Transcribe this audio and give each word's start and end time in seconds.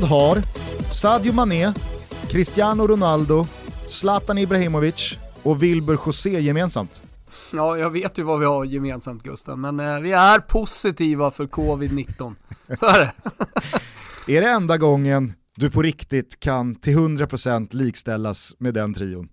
Vad 0.00 0.10
har 0.10 0.42
Sadio 0.94 1.32
Mané, 1.32 1.72
Cristiano 2.30 2.86
Ronaldo, 2.86 3.46
Zlatan 3.88 4.38
Ibrahimovic 4.38 5.18
och 5.42 5.62
Wilbur 5.62 5.98
José 6.06 6.40
gemensamt? 6.40 7.02
Ja, 7.52 7.78
jag 7.78 7.90
vet 7.90 8.18
ju 8.18 8.22
vad 8.22 8.40
vi 8.40 8.46
har 8.46 8.64
gemensamt 8.64 9.22
Gusten, 9.22 9.60
men 9.60 9.80
eh, 9.80 9.98
vi 10.00 10.12
är 10.12 10.38
positiva 10.38 11.30
för 11.30 11.46
covid-19. 11.46 12.34
Så 12.78 12.86
är 12.86 12.98
det. 12.98 13.12
är 14.36 14.40
det 14.40 14.50
enda 14.50 14.78
gången 14.78 15.32
du 15.56 15.70
på 15.70 15.82
riktigt 15.82 16.40
kan 16.40 16.74
till 16.74 16.96
100% 16.98 17.76
likställas 17.76 18.54
med 18.58 18.74
den 18.74 18.94
trion? 18.94 19.28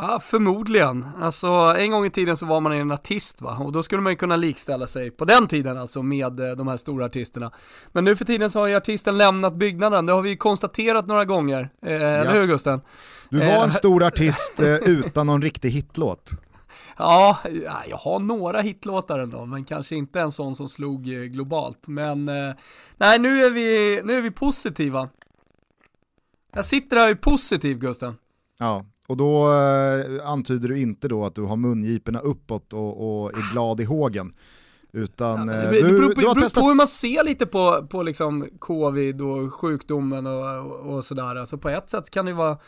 Ja, 0.00 0.20
förmodligen. 0.20 1.08
Alltså, 1.20 1.46
en 1.78 1.90
gång 1.90 2.06
i 2.06 2.10
tiden 2.10 2.36
så 2.36 2.46
var 2.46 2.60
man 2.60 2.72
en 2.72 2.90
artist 2.90 3.42
va, 3.42 3.56
och 3.60 3.72
då 3.72 3.82
skulle 3.82 4.02
man 4.02 4.12
ju 4.12 4.16
kunna 4.16 4.36
likställa 4.36 4.86
sig, 4.86 5.10
på 5.10 5.24
den 5.24 5.46
tiden 5.46 5.78
alltså, 5.78 6.02
med 6.02 6.40
eh, 6.40 6.56
de 6.56 6.68
här 6.68 6.76
stora 6.76 7.04
artisterna. 7.04 7.52
Men 7.92 8.04
nu 8.04 8.16
för 8.16 8.24
tiden 8.24 8.50
så 8.50 8.60
har 8.60 8.66
ju 8.66 8.74
artisten 8.74 9.18
lämnat 9.18 9.54
byggnaden, 9.54 10.06
det 10.06 10.12
har 10.12 10.22
vi 10.22 10.36
konstaterat 10.36 11.06
några 11.06 11.24
gånger. 11.24 11.70
Eh, 11.82 11.92
ja. 11.92 11.98
Eller 11.98 12.40
hur 12.40 12.46
Gusten? 12.46 12.80
Du 13.30 13.38
var 13.38 13.46
en 13.46 13.62
eh, 13.62 13.68
stor 13.68 14.02
artist 14.02 14.60
eh, 14.60 14.74
utan 14.74 15.26
någon 15.26 15.42
riktig 15.42 15.70
hitlåt. 15.70 16.30
Ja, 17.00 17.38
jag 17.88 17.96
har 17.96 18.18
några 18.18 18.60
hitlåtar 18.60 19.18
ändå, 19.18 19.46
men 19.46 19.64
kanske 19.64 19.96
inte 19.96 20.20
en 20.20 20.32
sån 20.32 20.54
som 20.54 20.68
slog 20.68 21.08
eh, 21.08 21.20
globalt. 21.20 21.86
Men 21.86 22.24
nej, 22.96 23.18
nu 23.18 23.42
är 23.44 23.50
vi, 23.50 24.00
nu 24.04 24.16
är 24.16 24.22
vi 24.22 24.30
positiva. 24.30 25.08
Jag 26.52 26.64
sitter 26.64 26.96
här 26.96 27.04
och 27.04 27.10
är 27.10 27.14
positiv 27.14 27.78
Gusten. 27.78 28.14
Ja, 28.58 28.84
och 29.08 29.16
då 29.16 29.52
eh, 29.52 30.28
antyder 30.28 30.68
du 30.68 30.80
inte 30.80 31.08
då 31.08 31.24
att 31.24 31.34
du 31.34 31.42
har 31.42 31.56
mungiporna 31.56 32.18
uppåt 32.18 32.72
och, 32.72 33.22
och 33.22 33.38
är 33.38 33.52
glad 33.52 33.80
i 33.80 33.84
hågen. 33.84 34.32
Utan, 34.92 35.48
ja, 35.48 35.54
det, 35.54 35.82
du, 35.82 35.82
beror, 35.82 36.14
på, 36.14 36.20
du 36.20 36.26
har 36.26 36.34
testat... 36.34 36.62
på 36.62 36.68
hur 36.68 36.74
man 36.74 36.86
ser 36.86 37.24
lite 37.24 37.46
på, 37.46 37.86
på 37.90 38.02
liksom 38.02 38.48
covid 38.58 39.20
och 39.20 39.54
sjukdomen 39.54 40.26
och, 40.26 40.66
och, 40.66 40.94
och 40.94 41.04
sådär. 41.04 41.36
Alltså 41.36 41.58
på 41.58 41.68
ett 41.68 41.90
sätt 41.90 42.10
kan 42.10 42.26
det, 42.26 42.32
vara, 42.32 42.58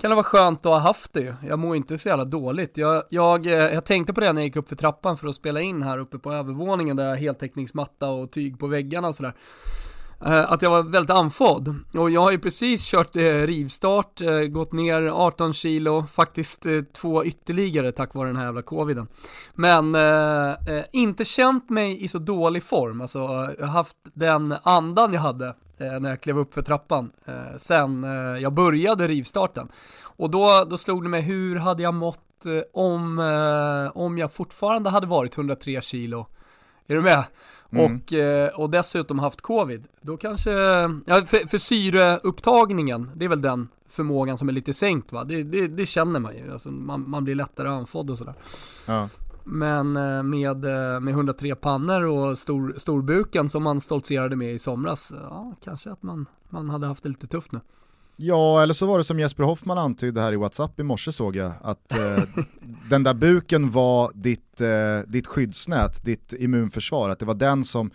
kan 0.00 0.10
det 0.10 0.14
vara 0.14 0.24
skönt 0.24 0.66
att 0.66 0.72
ha 0.72 0.78
haft 0.78 1.12
det 1.12 1.36
Jag 1.48 1.58
mår 1.58 1.76
inte 1.76 1.98
så 1.98 2.08
jävla 2.08 2.24
dåligt. 2.24 2.76
Jag, 2.78 3.02
jag, 3.10 3.46
eh, 3.46 3.52
jag 3.52 3.84
tänkte 3.84 4.12
på 4.12 4.20
det 4.20 4.32
när 4.32 4.40
jag 4.40 4.46
gick 4.46 4.56
upp 4.56 4.68
för 4.68 4.76
trappan 4.76 5.16
för 5.16 5.28
att 5.28 5.34
spela 5.34 5.60
in 5.60 5.82
här 5.82 5.98
uppe 5.98 6.18
på 6.18 6.32
övervåningen 6.32 6.96
där 6.96 7.04
jag 7.04 7.10
har 7.10 7.16
heltäckningsmatta 7.16 8.08
och 8.08 8.30
tyg 8.30 8.58
på 8.58 8.66
väggarna 8.66 9.08
och 9.08 9.14
sådär. 9.14 9.34
Eh, 10.24 10.52
att 10.52 10.62
jag 10.62 10.70
var 10.70 10.82
väldigt 10.82 11.10
andfådd. 11.10 11.74
Och 11.94 12.10
jag 12.10 12.20
har 12.20 12.30
ju 12.30 12.38
precis 12.38 12.84
kört 12.84 13.16
eh, 13.16 13.22
rivstart, 13.22 14.20
eh, 14.20 14.38
gått 14.38 14.72
ner 14.72 15.02
18 15.02 15.52
kilo, 15.52 16.06
faktiskt 16.12 16.66
två 16.92 17.24
ytterligare 17.24 17.92
tack 17.92 18.14
vare 18.14 18.28
den 18.28 18.36
här 18.36 18.44
jävla 18.44 18.62
coviden. 18.62 19.08
Men 19.54 19.94
eh, 19.94 20.50
eh, 20.50 20.84
inte 20.92 21.24
känt 21.24 21.70
mig 21.70 22.04
i 22.04 22.08
så 22.08 22.18
dålig 22.18 22.62
form, 22.62 23.00
alltså 23.00 23.18
jag 23.58 23.66
har 23.66 23.72
haft 23.72 23.96
den 24.02 24.54
andan 24.62 25.12
jag 25.12 25.20
hade 25.20 25.54
när 25.78 26.08
jag 26.08 26.20
klev 26.20 26.38
upp 26.38 26.54
för 26.54 26.62
trappan 26.62 27.10
sen 27.56 28.02
jag 28.40 28.52
började 28.52 29.08
rivstarten. 29.08 29.68
Och 30.02 30.30
då, 30.30 30.66
då 30.70 30.78
slog 30.78 31.02
det 31.02 31.08
mig, 31.08 31.20
hur 31.20 31.56
hade 31.56 31.82
jag 31.82 31.94
mått 31.94 32.44
om, 32.72 33.18
om 33.94 34.18
jag 34.18 34.32
fortfarande 34.32 34.90
hade 34.90 35.06
varit 35.06 35.36
103 35.36 35.80
kilo? 35.80 36.26
Är 36.86 36.94
du 36.94 37.00
med? 37.02 37.24
Mm. 37.72 37.84
Och, 37.96 38.12
eh, 38.12 38.48
och 38.48 38.70
dessutom 38.70 39.18
haft 39.18 39.40
covid, 39.40 39.84
då 40.00 40.16
kanske, 40.16 40.50
ja, 41.06 41.22
för, 41.26 41.48
för 41.48 41.58
syreupptagningen, 41.58 43.10
det 43.14 43.24
är 43.24 43.28
väl 43.28 43.42
den 43.42 43.68
förmågan 43.88 44.38
som 44.38 44.48
är 44.48 44.52
lite 44.52 44.72
sänkt 44.72 45.12
va? 45.12 45.24
Det, 45.24 45.42
det, 45.42 45.68
det 45.68 45.86
känner 45.86 46.20
man 46.20 46.36
ju, 46.36 46.52
alltså, 46.52 46.70
man, 46.70 47.10
man 47.10 47.24
blir 47.24 47.34
lättare 47.34 47.68
andfådd 47.68 48.10
och 48.10 48.18
sådär. 48.18 48.34
Ja. 48.86 49.08
Men 49.44 49.96
eh, 49.96 50.22
med, 50.22 50.64
eh, 50.64 51.00
med 51.00 51.12
103 51.12 51.54
pannor 51.54 52.04
och 52.04 52.38
stor, 52.38 52.74
storbuken 52.76 53.48
som 53.48 53.62
man 53.62 53.80
stoltserade 53.80 54.36
med 54.36 54.54
i 54.54 54.58
somras, 54.58 55.12
ja 55.22 55.54
kanske 55.64 55.92
att 55.92 56.02
man, 56.02 56.26
man 56.48 56.70
hade 56.70 56.86
haft 56.86 57.02
det 57.02 57.08
lite 57.08 57.26
tufft 57.26 57.52
nu. 57.52 57.60
Ja, 58.22 58.62
eller 58.62 58.74
så 58.74 58.86
var 58.86 58.98
det 58.98 59.04
som 59.04 59.18
Jesper 59.18 59.44
Hoffman 59.44 59.78
antydde 59.78 60.20
här 60.20 60.32
i 60.32 60.36
WhatsApp 60.36 60.80
i 60.80 60.82
morse 60.82 61.12
såg 61.12 61.36
jag, 61.36 61.52
att 61.60 61.92
eh, 61.92 62.24
den 62.90 63.02
där 63.02 63.14
buken 63.14 63.70
var 63.70 64.10
ditt, 64.14 64.60
eh, 64.60 64.68
ditt 65.06 65.26
skyddsnät, 65.26 66.04
ditt 66.04 66.32
immunförsvar, 66.32 67.08
att 67.08 67.18
det 67.18 67.24
var 67.24 67.34
den 67.34 67.64
som 67.64 67.90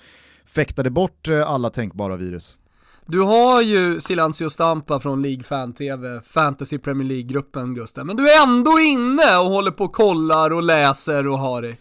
fäktade 0.46 0.90
bort 0.90 1.28
eh, 1.28 1.50
alla 1.50 1.70
tänkbara 1.70 2.16
virus. 2.18 2.60
Du 3.06 3.22
har 3.22 3.62
ju 3.62 4.02
Silencio 4.02 4.50
Stampa 4.50 5.00
från 5.00 5.22
League 5.22 5.44
Fan 5.44 5.74
TV, 5.74 6.22
Fantasy 6.22 6.78
Premier 6.78 7.08
League-gruppen 7.08 7.74
Gustav, 7.76 8.06
men 8.06 8.16
du 8.16 8.32
är 8.32 8.44
ändå 8.44 8.80
inne 8.80 9.38
och 9.38 9.46
håller 9.46 9.72
på 9.72 9.84
och 9.84 9.94
kollar 9.94 10.54
och 10.54 10.64
läser 10.64 11.28
och 11.28 11.40
har 11.40 11.62
det. 11.62 11.78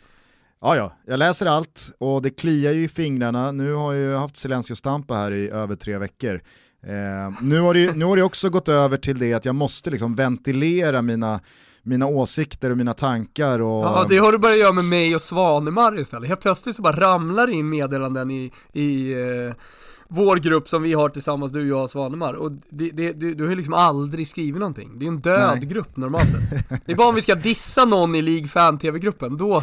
Ja, 0.60 0.76
ja, 0.76 0.92
jag 1.06 1.18
läser 1.18 1.46
allt 1.46 1.90
och 1.98 2.22
det 2.22 2.30
kliar 2.30 2.72
ju 2.72 2.84
i 2.84 2.88
fingrarna. 2.88 3.52
Nu 3.52 3.72
har 3.72 3.92
jag 3.92 4.10
ju 4.10 4.16
haft 4.16 4.36
Silencio 4.36 4.74
Stampa 4.74 5.14
här 5.14 5.32
i 5.32 5.48
över 5.48 5.76
tre 5.76 5.98
veckor. 5.98 6.40
Eh, 6.86 7.32
nu, 7.40 7.60
har 7.60 7.74
det, 7.74 7.96
nu 7.96 8.04
har 8.04 8.16
det 8.16 8.22
också 8.22 8.50
gått 8.50 8.68
över 8.68 8.96
till 8.96 9.18
det 9.18 9.34
att 9.34 9.44
jag 9.44 9.54
måste 9.54 9.90
liksom 9.90 10.14
ventilera 10.14 11.02
mina, 11.02 11.40
mina 11.82 12.06
åsikter 12.06 12.70
och 12.70 12.76
mina 12.76 12.92
tankar. 12.92 13.58
Och... 13.58 13.84
Ja, 13.84 14.06
det 14.08 14.18
har 14.18 14.32
du 14.32 14.38
börjat 14.38 14.58
göra 14.58 14.72
med 14.72 14.84
mig 14.84 15.14
och 15.14 15.20
Svanemar 15.20 16.00
istället. 16.00 16.28
Helt 16.28 16.40
plötsligt 16.40 16.76
så 16.76 16.82
bara 16.82 17.00
ramlar 17.00 17.50
in 17.50 17.68
meddelanden 17.68 18.30
i, 18.30 18.52
i 18.72 19.12
eh, 19.12 19.54
vår 20.08 20.36
grupp 20.36 20.68
som 20.68 20.82
vi 20.82 20.92
har 20.92 21.08
tillsammans, 21.08 21.52
du, 21.52 21.68
jag 21.68 21.82
och 21.82 21.90
Svanemar. 21.90 22.34
Och 22.34 22.52
det, 22.70 22.90
det, 22.90 23.12
du, 23.12 23.34
du 23.34 23.42
har 23.42 23.50
ju 23.50 23.56
liksom 23.56 23.74
aldrig 23.74 24.28
skrivit 24.28 24.58
någonting. 24.58 24.98
Det 24.98 25.04
är 25.04 25.08
en 25.08 25.20
död 25.20 25.58
Nej. 25.58 25.68
grupp 25.68 25.96
normalt 25.96 26.30
sett. 26.30 26.68
Det 26.86 26.92
är 26.92 26.96
bara 26.96 27.08
om 27.08 27.14
vi 27.14 27.22
ska 27.22 27.34
dissa 27.34 27.84
någon 27.84 28.14
i 28.14 28.22
League 28.22 28.48
Fan-TV-gruppen, 28.48 29.36
då, 29.36 29.62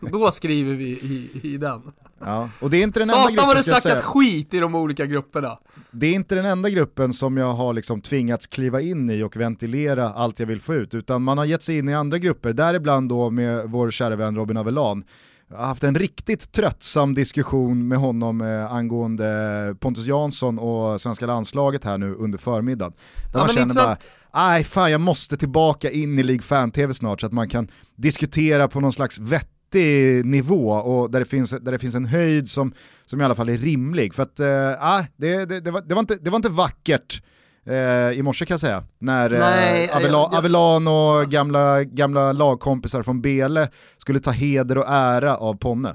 då 0.00 0.30
skriver 0.30 0.74
vi 0.74 0.84
i, 0.84 1.40
i 1.42 1.56
den. 1.56 1.82
Ja, 2.18 2.48
och 2.60 2.70
det 2.70 2.76
är 2.76 2.82
inte 2.82 3.00
den 3.00 3.06
Satan 3.06 3.20
enda 3.20 3.32
gruppen 3.32 3.46
vad 3.46 3.56
det 3.56 3.62
snackas 3.62 4.02
skit 4.02 4.54
i 4.54 4.58
de 4.58 4.74
olika 4.74 5.06
grupperna. 5.06 5.58
Det 5.94 6.06
är 6.06 6.14
inte 6.14 6.34
den 6.34 6.44
enda 6.44 6.70
gruppen 6.70 7.12
som 7.12 7.36
jag 7.36 7.52
har 7.52 7.72
liksom 7.72 8.00
tvingats 8.00 8.46
kliva 8.46 8.80
in 8.80 9.10
i 9.10 9.22
och 9.22 9.36
ventilera 9.36 10.08
allt 10.08 10.40
jag 10.40 10.46
vill 10.46 10.60
få 10.60 10.74
ut, 10.74 10.94
utan 10.94 11.22
man 11.22 11.38
har 11.38 11.44
gett 11.44 11.62
sig 11.62 11.78
in 11.78 11.88
i 11.88 11.94
andra 11.94 12.18
grupper, 12.18 12.52
däribland 12.52 13.08
då 13.08 13.30
med 13.30 13.70
vår 13.70 13.90
kära 13.90 14.16
vän 14.16 14.36
Robin 14.36 14.56
Avellan. 14.56 15.04
Jag 15.48 15.56
har 15.56 15.66
haft 15.66 15.84
en 15.84 15.94
riktigt 15.94 16.52
tröttsam 16.52 17.14
diskussion 17.14 17.88
med 17.88 17.98
honom 17.98 18.40
eh, 18.40 18.72
angående 18.72 19.76
Pontus 19.80 20.06
Jansson 20.06 20.58
och 20.58 21.00
svenska 21.00 21.26
landslaget 21.26 21.84
här 21.84 21.98
nu 21.98 22.14
under 22.14 22.38
förmiddagen. 22.38 22.92
Där 23.32 23.38
ja, 23.38 23.46
man 23.46 23.54
känner 23.54 23.74
bara, 23.74 23.96
nej 24.34 24.64
fan 24.64 24.90
jag 24.90 25.00
måste 25.00 25.36
tillbaka 25.36 25.90
in 25.90 26.18
i 26.18 26.22
League 26.22 26.42
Fan-TV 26.42 26.94
snart 26.94 27.20
så 27.20 27.26
att 27.26 27.32
man 27.32 27.48
kan 27.48 27.68
diskutera 27.96 28.68
på 28.68 28.80
någon 28.80 28.92
slags 28.92 29.18
vett 29.18 29.48
vettig 29.72 30.24
nivå 30.24 30.70
och 30.70 31.10
där 31.10 31.18
det 31.20 31.26
finns, 31.26 31.50
där 31.50 31.72
det 31.72 31.78
finns 31.78 31.94
en 31.94 32.04
höjd 32.04 32.48
som, 32.48 32.72
som 33.06 33.20
i 33.20 33.24
alla 33.24 33.34
fall 33.34 33.48
är 33.48 33.56
rimlig. 33.56 34.14
För 34.14 34.22
att, 34.22 34.40
äh, 34.40 35.04
det, 35.16 35.44
det, 35.44 35.60
det, 35.60 35.70
var, 35.70 35.80
det, 35.80 35.94
var 35.94 36.00
inte, 36.00 36.16
det 36.16 36.30
var 36.30 36.36
inte 36.36 36.48
vackert 36.48 37.22
eh, 37.66 38.18
i 38.18 38.22
morse 38.22 38.46
kan 38.46 38.54
jag 38.54 38.60
säga, 38.60 38.84
när 38.98 39.32
eh, 39.32 39.38
Nej, 39.38 39.84
eh, 39.84 39.96
Avela, 39.96 40.18
jag, 40.18 40.34
Avelan 40.34 40.88
och 40.88 41.30
gamla, 41.30 41.84
gamla 41.84 42.32
lagkompisar 42.32 43.02
från 43.02 43.22
Bele 43.22 43.68
skulle 43.98 44.20
ta 44.20 44.30
heder 44.30 44.78
och 44.78 44.88
ära 44.88 45.36
av 45.36 45.54
Ponne. 45.54 45.94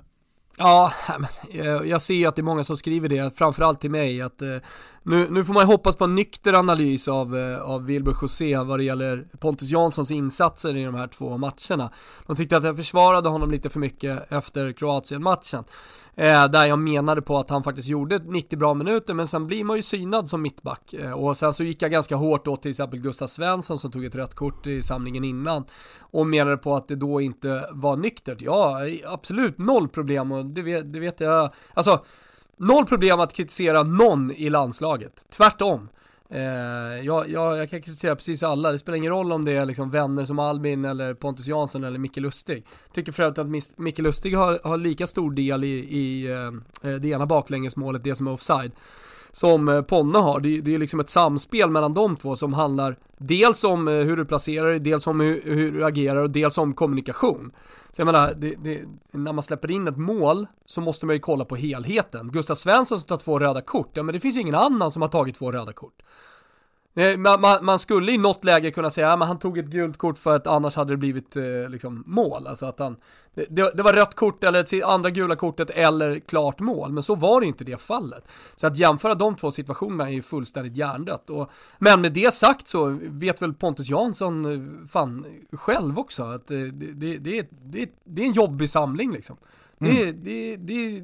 Ja, 0.60 0.92
eh, 1.52 1.66
jag 1.66 2.02
ser 2.02 2.14
ju 2.14 2.26
att 2.26 2.36
det 2.36 2.42
är 2.42 2.44
många 2.44 2.64
som 2.64 2.78
skriver 2.78 3.10
det, 3.10 3.38
framförallt 3.38 3.82
till 3.82 3.92
mig, 3.92 4.22
att 4.22 4.42
eh, 4.42 4.58
nu, 5.04 5.28
nu 5.30 5.44
får 5.44 5.54
man 5.54 5.66
hoppas 5.66 5.96
på 5.96 6.04
en 6.04 6.16
nykter 6.16 6.54
analys 6.54 7.08
av, 7.08 7.38
eh, 7.38 7.62
av 7.62 7.86
Wilbur 7.86 8.16
José 8.22 8.58
vad 8.58 8.80
det 8.80 8.84
gäller 8.84 9.28
Pontus 9.40 9.70
Janssons 9.70 10.12
insatser 10.12 10.76
i 10.76 10.84
de 10.84 10.96
här 10.96 11.08
två 11.08 11.38
matcherna. 11.38 11.92
De 12.28 12.36
tyckte 12.36 12.58
att 12.58 12.64
jag 12.64 12.76
försvarade 12.76 13.30
honom 13.30 13.52
lite 13.52 13.70
för 13.70 13.80
mycket 13.80 14.32
efter 14.32 14.72
Kroatien-matchen. 14.72 15.64
Eh, 16.20 16.48
där 16.48 16.66
jag 16.66 16.80
menade 16.80 17.22
på 17.22 17.38
att 17.38 17.50
han 17.50 17.64
faktiskt 17.64 17.88
gjorde 17.88 18.20
90 18.20 18.60
bra 18.60 18.74
minuter, 18.74 19.14
men 19.14 19.28
sen 19.28 19.48
blir 19.48 19.64
man 19.64 19.76
ju 19.76 19.82
synad 19.82 20.30
som 20.30 20.42
mittback. 20.42 20.94
Eh, 20.94 21.12
och 21.12 21.38
sen 21.38 21.54
så 21.54 21.64
gick 21.64 21.82
jag 21.82 21.92
ganska 21.92 22.16
hårt 22.16 22.48
åt 22.48 22.62
till 22.62 22.72
exempel 22.72 23.00
Gustav 23.00 23.28
Svensson 23.28 23.78
som 23.78 23.92
tog 23.92 24.06
ett 24.06 24.16
rött 24.16 24.36
kort 24.36 24.68
i 24.68 24.82
samlingen 24.82 25.24
innan. 25.24 25.66
Och 26.00 26.28
menade 26.28 26.58
på 26.58 26.76
att 26.76 26.88
det 26.88 26.96
då 26.96 27.22
inte 27.22 27.68
var 27.72 27.98
nyktert. 27.98 28.42
Ja, 28.42 28.80
absolut 29.06 29.58
noll 29.58 29.90
problem 29.90 30.32
och 30.32 30.46
det 30.46 30.62
vet, 30.62 30.94
det 30.94 31.00
vet 31.00 31.20
jag. 31.20 31.54
Alltså, 31.74 32.06
noll 32.58 32.86
problem 32.86 33.20
att 33.20 33.34
kritisera 33.34 33.84
någon 33.84 34.32
i 34.32 34.50
landslaget. 34.50 35.26
Tvärtom. 35.30 35.90
Eh, 36.30 36.42
jag, 37.06 37.30
jag, 37.30 37.58
jag, 37.58 37.70
kan 37.70 37.82
kritisera 37.82 38.16
precis 38.16 38.44
alla, 38.44 38.72
det 38.72 38.80
spelar 38.80 38.98
ingen 38.98 39.12
roll 39.12 39.32
om 39.32 39.46
det 39.46 39.52
är 39.52 39.66
liksom 39.66 39.90
vänner 39.90 40.26
som 40.26 40.40
Albin 40.40 40.86
eller 40.86 41.14
Pontus 41.14 41.48
Jansson 41.48 41.84
eller 41.84 42.00
Micke 42.00 42.18
Lustig. 42.18 42.66
Tycker 42.94 43.12
för 43.12 43.24
övrigt 43.24 43.40
att 43.40 43.78
Micke 43.78 44.00
Lustig 44.00 44.36
har, 44.36 44.60
har 44.64 44.78
lika 44.78 45.08
stor 45.08 45.32
del 45.32 45.64
i, 45.64 45.68
i 45.78 46.28
eh, 46.28 46.92
eh 46.92 46.96
det 46.96 47.08
ena 47.08 47.26
baklängesmålet, 47.26 48.04
det 48.04 48.16
som 48.16 48.28
är 48.28 48.32
offside 48.32 48.72
som 49.38 49.70
eh, 49.70 49.82
Ponna 49.82 50.20
har. 50.20 50.40
Det, 50.40 50.62
det 50.62 50.76
är 50.76 50.80
liksom 50.80 51.00
ett 51.00 51.10
samspel 51.10 51.70
mellan 51.70 51.94
de 51.94 52.16
två 52.16 52.36
som 52.36 52.54
handlar 52.54 52.98
dels 53.18 53.64
om 53.64 53.88
eh, 53.88 53.94
hur 53.94 54.18
du 54.18 54.26
placerar 54.26 54.70
dig, 54.70 54.80
dels 54.80 55.08
om 55.08 55.20
hur, 55.20 55.42
hur, 55.46 55.72
du 55.72 55.86
agerar 55.86 56.16
och 56.16 56.30
dels 56.30 56.58
om 56.58 56.74
kommunikation. 56.74 57.52
Så 57.92 58.02
jag 58.02 58.06
menar, 58.06 58.34
det, 58.38 58.56
det, 58.56 58.82
när 59.12 59.34
man 59.34 59.44
släpper 59.44 59.72
in 59.72 59.88
ett 59.88 59.98
mål 59.98 60.48
så 60.66 60.82
måste 60.82 61.06
man 61.06 61.16
ju 61.16 61.20
kolla 61.20 61.46
på 61.46 61.56
helheten. 61.56 62.32
Gustav 62.32 62.56
Svensson 62.56 63.00
som 63.00 63.08
tar 63.08 63.18
två 63.18 63.40
röda 63.40 63.62
kort, 63.62 63.92
ja 63.94 64.04
men 64.04 64.14
det 64.14 64.20
finns 64.20 64.36
ju 64.36 64.42
ingen 64.42 64.56
annan 64.56 64.92
som 64.92 65.02
har 65.02 65.10
tagit 65.10 65.36
två 65.36 65.52
röda 65.52 65.74
kort. 65.74 66.02
Eh, 66.98 67.18
man, 67.18 67.42
man, 67.42 67.66
man, 67.66 67.80
skulle 67.80 68.12
i 68.12 68.18
något 68.18 68.46
läge 68.46 68.72
kunna 68.72 68.90
säga 68.90 69.12
att 69.12 69.20
ja, 69.20 69.26
han 69.26 69.40
tog 69.40 69.58
ett 69.58 69.66
gult 69.66 69.98
kort 69.98 70.18
för 70.18 70.36
att 70.36 70.48
annars 70.48 70.76
hade 70.76 70.94
det 70.94 70.98
blivit 70.98 71.36
eh, 71.36 71.70
liksom, 71.70 72.04
mål. 72.08 72.48
Alltså 72.48 72.66
att 72.66 72.80
han, 72.80 72.96
det, 73.36 73.72
det, 73.76 73.84
var 73.84 73.94
rött 73.94 74.16
kort 74.16 74.44
eller 74.44 74.86
andra 74.86 75.10
gula 75.10 75.36
kortet 75.36 75.70
eller 75.70 76.20
klart 76.20 76.60
mål, 76.60 76.92
men 76.92 77.04
så 77.04 77.16
var 77.16 77.42
det 77.42 77.48
inte 77.48 77.64
det 77.64 77.82
fallet. 77.82 78.24
Så 78.56 78.68
att 78.68 78.78
jämföra 78.78 79.16
de 79.16 79.36
två 79.36 79.52
situationerna 79.52 80.10
är 80.10 80.14
ju 80.14 80.22
fullständigt 80.22 80.76
hjärndött. 80.76 81.30
Och, 81.30 81.52
men 81.78 82.02
med 82.02 82.14
det 82.14 82.34
sagt 82.34 82.68
så 82.68 83.00
vet 83.02 83.42
väl 83.42 83.54
Pontus 83.54 83.90
Jansson 83.90 84.46
eh, 84.46 84.88
fan 84.90 85.26
själv 85.52 86.00
också 86.00 86.24
att 86.24 86.48
det, 86.48 86.72
det, 86.72 87.18
det, 87.18 87.48
det, 87.52 87.90
det 88.04 88.22
är 88.22 88.26
en 88.26 88.34
jobbig 88.34 88.70
samling 88.70 89.12
liksom. 89.12 89.38
Mm. 89.80 89.96
Det, 89.96 90.12
det, 90.12 90.56
det, 90.56 91.02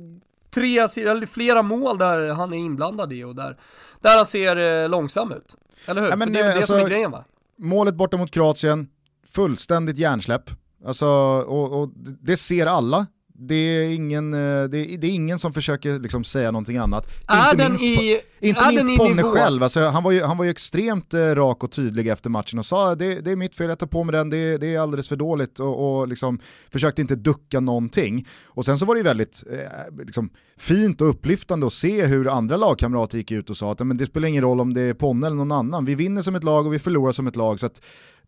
tre, 0.53 0.77
eller 0.79 1.25
flera 1.25 1.61
mål 1.61 1.97
där 1.97 2.29
han 2.29 2.53
är 2.53 2.57
inblandad 2.57 3.13
i 3.13 3.23
och 3.23 3.35
där, 3.35 3.57
där 4.01 4.15
han 4.15 4.25
ser 4.25 4.87
långsam 4.87 5.31
ut. 5.31 5.55
Eller 5.85 6.01
hur? 6.01 6.09
Ja, 6.09 6.15
men, 6.15 6.27
För 6.27 6.33
det 6.33 6.39
är 6.39 6.43
väl 6.43 6.51
det 6.51 6.57
alltså, 6.57 6.73
som 6.73 6.85
är 6.85 6.89
grejen 6.89 7.11
va? 7.11 7.25
Målet 7.57 7.95
borta 7.95 8.17
mot 8.17 8.31
Kroatien, 8.31 8.87
fullständigt 9.31 9.97
hjärnsläpp. 9.97 10.49
Alltså, 10.85 11.07
och, 11.47 11.81
och 11.81 11.89
det 12.21 12.37
ser 12.37 12.65
alla 12.65 13.07
det 13.47 13.55
är, 13.55 13.93
ingen, 13.93 14.33
eh, 14.33 14.39
det 14.63 14.77
är, 14.77 14.97
det 14.97 15.07
är 15.07 15.11
ingen 15.11 15.39
som 15.39 15.53
försöker 15.53 15.99
liksom 15.99 16.23
säga 16.23 16.51
någonting 16.51 16.77
annat. 16.77 17.07
Är 17.27 17.51
inte 17.51 17.63
den 17.63 17.71
minst, 17.71 17.83
i, 17.83 18.21
inte 18.39 18.61
är 18.61 18.83
minst 18.83 19.03
Ponne 19.03 19.23
själv, 19.23 19.63
alltså, 19.63 19.87
han, 19.87 20.03
var 20.03 20.11
ju, 20.11 20.23
han 20.23 20.37
var 20.37 20.45
ju 20.45 20.51
extremt 20.51 21.13
eh, 21.13 21.19
rak 21.19 21.63
och 21.63 21.71
tydlig 21.71 22.07
efter 22.07 22.29
matchen 22.29 22.59
och 22.59 22.65
sa 22.65 22.95
det, 22.95 23.21
det 23.21 23.31
är 23.31 23.35
mitt 23.35 23.55
fel, 23.55 23.69
jag 23.69 23.79
tar 23.79 23.87
på 23.87 24.03
mig 24.03 24.13
den, 24.13 24.29
det, 24.29 24.57
det 24.57 24.75
är 24.75 24.79
alldeles 24.79 25.09
för 25.09 25.15
dåligt 25.15 25.59
och, 25.59 25.99
och 25.99 26.07
liksom, 26.07 26.39
försökte 26.71 27.01
inte 27.01 27.15
ducka 27.15 27.59
någonting. 27.59 28.27
Och 28.45 28.65
sen 28.65 28.79
så 28.79 28.85
var 28.85 28.95
det 28.95 28.99
ju 28.99 29.03
väldigt 29.03 29.43
eh, 29.51 30.05
liksom, 30.05 30.29
fint 30.57 31.01
och 31.01 31.09
upplyftande 31.09 31.67
att 31.67 31.73
se 31.73 32.05
hur 32.05 32.27
andra 32.27 32.57
lagkamrater 32.57 33.17
gick 33.17 33.31
ut 33.31 33.49
och 33.49 33.57
sa 33.57 33.71
att 33.71 33.79
men 33.87 33.97
det 33.97 34.05
spelar 34.05 34.27
ingen 34.27 34.43
roll 34.43 34.59
om 34.59 34.73
det 34.73 34.81
är 34.81 34.93
Ponne 34.93 35.27
eller 35.27 35.37
någon 35.37 35.51
annan, 35.51 35.85
vi 35.85 35.95
vinner 35.95 36.21
som 36.21 36.35
ett 36.35 36.43
lag 36.43 36.65
och 36.65 36.73
vi 36.73 36.79
förlorar 36.79 37.11
som 37.11 37.27
ett 37.27 37.35
lag. 37.35 37.59
Så 37.59 37.65
att, 37.65 37.81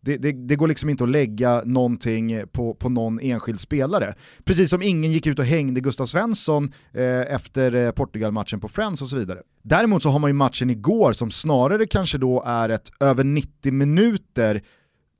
det, 0.06 0.16
det, 0.16 0.32
det, 0.32 0.56
går 0.56 0.68
liksom 0.68 0.88
inte 0.88 1.04
att 1.04 1.10
lägga 1.10 1.62
någonting 1.64 2.42
på, 2.52 2.74
på 2.74 2.88
någon 2.88 3.20
enskild 3.20 3.60
spelare. 3.60 4.14
Precis 4.44 4.70
som 4.70 4.82
ingen 4.82 5.12
gick 5.12 5.26
ut 5.26 5.38
och 5.38 5.44
hängde 5.44 5.80
Gustav 5.80 6.06
Svensson 6.06 6.72
eh, 6.92 7.34
efter 7.34 7.74
eh, 7.74 7.90
Portugal-matchen 7.90 8.60
på 8.60 8.68
Friends 8.68 9.02
och 9.02 9.08
så 9.08 9.16
vidare. 9.16 9.38
Däremot 9.62 10.02
så 10.02 10.08
har 10.08 10.18
man 10.18 10.30
ju 10.30 10.34
matchen 10.34 10.70
igår 10.70 11.12
som 11.12 11.30
snarare 11.30 11.86
kanske 11.86 12.18
då 12.18 12.42
är 12.46 12.68
ett 12.68 12.90
över 13.00 13.24
90 13.24 13.72
minuter 13.72 14.62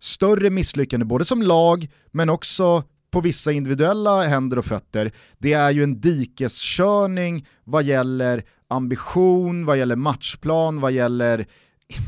större 0.00 0.50
misslyckande 0.50 1.06
både 1.06 1.24
som 1.24 1.42
lag 1.42 1.88
men 2.10 2.30
också 2.30 2.84
på 3.10 3.20
vissa 3.20 3.52
individuella 3.52 4.22
händer 4.22 4.58
och 4.58 4.64
fötter. 4.64 5.10
Det 5.38 5.52
är 5.52 5.70
ju 5.70 5.82
en 5.82 6.00
dikeskörning 6.00 7.46
vad 7.64 7.84
gäller 7.84 8.44
ambition, 8.68 9.66
vad 9.66 9.78
gäller 9.78 9.96
matchplan, 9.96 10.80
vad 10.80 10.92
gäller, 10.92 11.46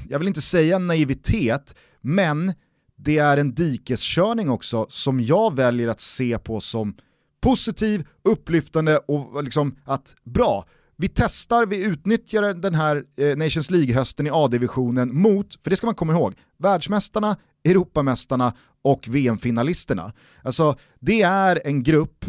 jag 0.08 0.18
vill 0.18 0.28
inte 0.28 0.40
säga 0.40 0.78
naivitet, 0.78 1.74
men 2.00 2.52
det 2.98 3.18
är 3.18 3.36
en 3.36 3.54
dikeskörning 3.54 4.50
också 4.50 4.86
som 4.90 5.20
jag 5.20 5.56
väljer 5.56 5.88
att 5.88 6.00
se 6.00 6.38
på 6.38 6.60
som 6.60 6.94
positiv, 7.40 8.06
upplyftande 8.22 8.98
och 8.98 9.44
liksom 9.44 9.76
att 9.84 10.16
bra, 10.24 10.64
vi 10.96 11.08
testar, 11.08 11.66
vi 11.66 11.84
utnyttjar 11.84 12.54
den 12.54 12.74
här 12.74 13.04
eh, 13.16 13.36
Nations 13.36 13.70
League-hösten 13.70 14.26
i 14.26 14.30
A-divisionen 14.32 15.20
mot, 15.20 15.58
för 15.62 15.70
det 15.70 15.76
ska 15.76 15.86
man 15.86 15.94
komma 15.94 16.12
ihåg, 16.12 16.34
världsmästarna, 16.56 17.36
Europamästarna 17.64 18.52
och 18.82 19.08
VM-finalisterna. 19.08 20.12
Alltså 20.42 20.76
det 21.00 21.22
är 21.22 21.62
en 21.64 21.82
grupp 21.82 22.24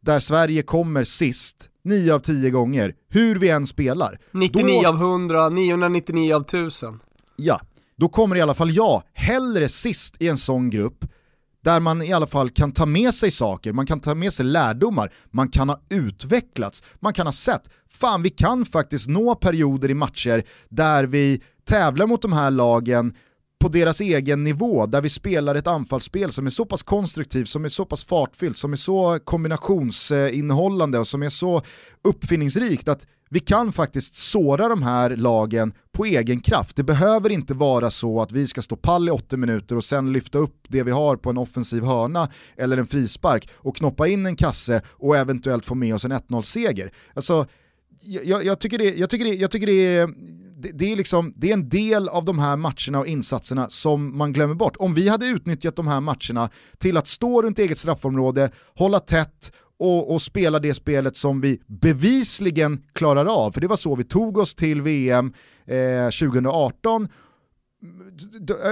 där 0.00 0.18
Sverige 0.18 0.62
kommer 0.62 1.04
sist 1.04 1.70
9 1.84 2.14
av 2.14 2.18
10 2.18 2.50
gånger, 2.50 2.94
hur 3.08 3.38
vi 3.38 3.48
än 3.48 3.66
spelar. 3.66 4.18
99 4.32 4.82
Då... 4.82 4.88
av 4.88 4.94
100, 4.94 5.48
999 5.48 6.34
av 6.34 6.42
1000. 6.42 7.00
Ja, 7.36 7.60
då 7.96 8.08
kommer 8.08 8.36
i 8.36 8.40
alla 8.40 8.54
fall 8.54 8.70
jag 8.70 9.02
hellre 9.12 9.68
sist 9.68 10.16
i 10.20 10.28
en 10.28 10.36
sån 10.36 10.70
grupp 10.70 11.04
där 11.64 11.80
man 11.80 12.02
i 12.02 12.12
alla 12.12 12.26
fall 12.26 12.50
kan 12.50 12.72
ta 12.72 12.86
med 12.86 13.14
sig 13.14 13.30
saker, 13.30 13.72
man 13.72 13.86
kan 13.86 14.00
ta 14.00 14.14
med 14.14 14.32
sig 14.32 14.46
lärdomar, 14.46 15.12
man 15.30 15.48
kan 15.48 15.68
ha 15.68 15.80
utvecklats, 15.90 16.82
man 17.00 17.12
kan 17.12 17.26
ha 17.26 17.32
sett, 17.32 17.62
fan 17.88 18.22
vi 18.22 18.30
kan 18.30 18.66
faktiskt 18.66 19.08
nå 19.08 19.34
perioder 19.34 19.90
i 19.90 19.94
matcher 19.94 20.42
där 20.68 21.04
vi 21.04 21.42
tävlar 21.64 22.06
mot 22.06 22.22
de 22.22 22.32
här 22.32 22.50
lagen 22.50 23.14
på 23.60 23.68
deras 23.68 24.00
egen 24.00 24.44
nivå, 24.44 24.86
där 24.86 25.00
vi 25.00 25.08
spelar 25.08 25.54
ett 25.54 25.66
anfallsspel 25.66 26.32
som 26.32 26.46
är 26.46 26.50
så 26.50 26.64
pass 26.64 26.82
konstruktivt, 26.82 27.48
som 27.48 27.64
är 27.64 27.68
så 27.68 27.84
pass 27.84 28.04
fartfyllt, 28.04 28.58
som 28.58 28.72
är 28.72 28.76
så 28.76 29.18
kombinationsinnehållande 29.24 30.98
och 30.98 31.08
som 31.08 31.22
är 31.22 31.28
så 31.28 31.62
uppfinningsrikt 32.02 32.88
att 32.88 33.06
vi 33.34 33.40
kan 33.40 33.72
faktiskt 33.72 34.16
såra 34.16 34.68
de 34.68 34.82
här 34.82 35.16
lagen 35.16 35.72
på 35.92 36.04
egen 36.04 36.40
kraft. 36.40 36.76
Det 36.76 36.82
behöver 36.82 37.30
inte 37.30 37.54
vara 37.54 37.90
så 37.90 38.22
att 38.22 38.32
vi 38.32 38.46
ska 38.46 38.62
stå 38.62 38.76
pall 38.76 39.08
i 39.08 39.10
80 39.10 39.36
minuter 39.36 39.76
och 39.76 39.84
sen 39.84 40.12
lyfta 40.12 40.38
upp 40.38 40.56
det 40.68 40.82
vi 40.82 40.90
har 40.90 41.16
på 41.16 41.30
en 41.30 41.38
offensiv 41.38 41.82
hörna 41.82 42.28
eller 42.56 42.76
en 42.76 42.86
frispark 42.86 43.48
och 43.54 43.76
knoppa 43.76 44.08
in 44.08 44.26
en 44.26 44.36
kasse 44.36 44.82
och 44.86 45.16
eventuellt 45.16 45.66
få 45.66 45.74
med 45.74 45.94
oss 45.94 46.04
en 46.04 46.12
1-0-seger. 46.12 46.92
Alltså, 47.14 47.46
jag, 48.00 48.44
jag, 48.44 48.58
tycker, 48.58 48.78
det, 48.78 48.94
jag, 48.94 49.10
tycker, 49.10 49.24
det, 49.24 49.34
jag 49.34 49.50
tycker 49.50 49.66
det 49.66 49.96
är 49.96 50.08
det, 50.56 50.72
det, 50.72 50.92
är 50.92 50.96
liksom, 50.96 51.34
det 51.36 51.48
är 51.48 51.54
en 51.54 51.68
del 51.68 52.08
av 52.08 52.24
de 52.24 52.38
här 52.38 52.56
matcherna 52.56 52.98
och 52.98 53.06
insatserna 53.06 53.70
som 53.70 54.18
man 54.18 54.32
glömmer 54.32 54.54
bort. 54.54 54.76
Om 54.78 54.94
vi 54.94 55.08
hade 55.08 55.26
utnyttjat 55.26 55.76
de 55.76 55.86
här 55.86 56.00
matcherna 56.00 56.50
till 56.78 56.96
att 56.96 57.06
stå 57.06 57.42
runt 57.42 57.58
eget 57.58 57.78
straffområde, 57.78 58.50
hålla 58.74 58.98
tätt 58.98 59.52
och, 59.78 60.12
och, 60.12 60.22
spela 60.22 60.58
det 60.58 60.74
spelet 60.74 61.16
som 61.16 61.40
vi 61.40 61.60
bevisligen 61.66 62.82
klarar 62.92 63.26
av, 63.26 63.52
för 63.52 63.60
det 63.60 63.66
var 63.66 63.76
så 63.76 63.94
vi 63.94 64.04
tog 64.04 64.38
oss 64.38 64.54
till 64.54 64.82
VM 64.82 65.32
eh, 65.66 66.04
2018, 66.04 67.08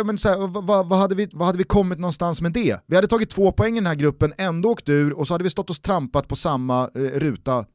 men 0.04 0.18
så 0.18 0.28
här, 0.28 0.36
vad, 0.62 0.88
vad, 0.88 0.98
hade 0.98 1.14
vi, 1.14 1.28
vad 1.32 1.46
hade 1.46 1.58
vi 1.58 1.64
kommit 1.64 1.98
någonstans 1.98 2.40
med 2.40 2.52
det? 2.52 2.80
Vi 2.86 2.96
hade 2.96 3.08
tagit 3.08 3.30
två 3.30 3.52
poäng 3.52 3.72
i 3.72 3.80
den 3.80 3.86
här 3.86 3.94
gruppen, 3.94 4.32
ändå 4.38 4.70
åkt 4.70 4.88
ur 4.88 5.12
och 5.12 5.26
så 5.26 5.34
hade 5.34 5.44
vi 5.44 5.50
stått 5.50 5.70
och 5.70 5.82
trampat 5.82 6.28
på 6.28 6.36
samma 6.36 6.90
eh, 6.94 7.00
ruta 7.00 7.66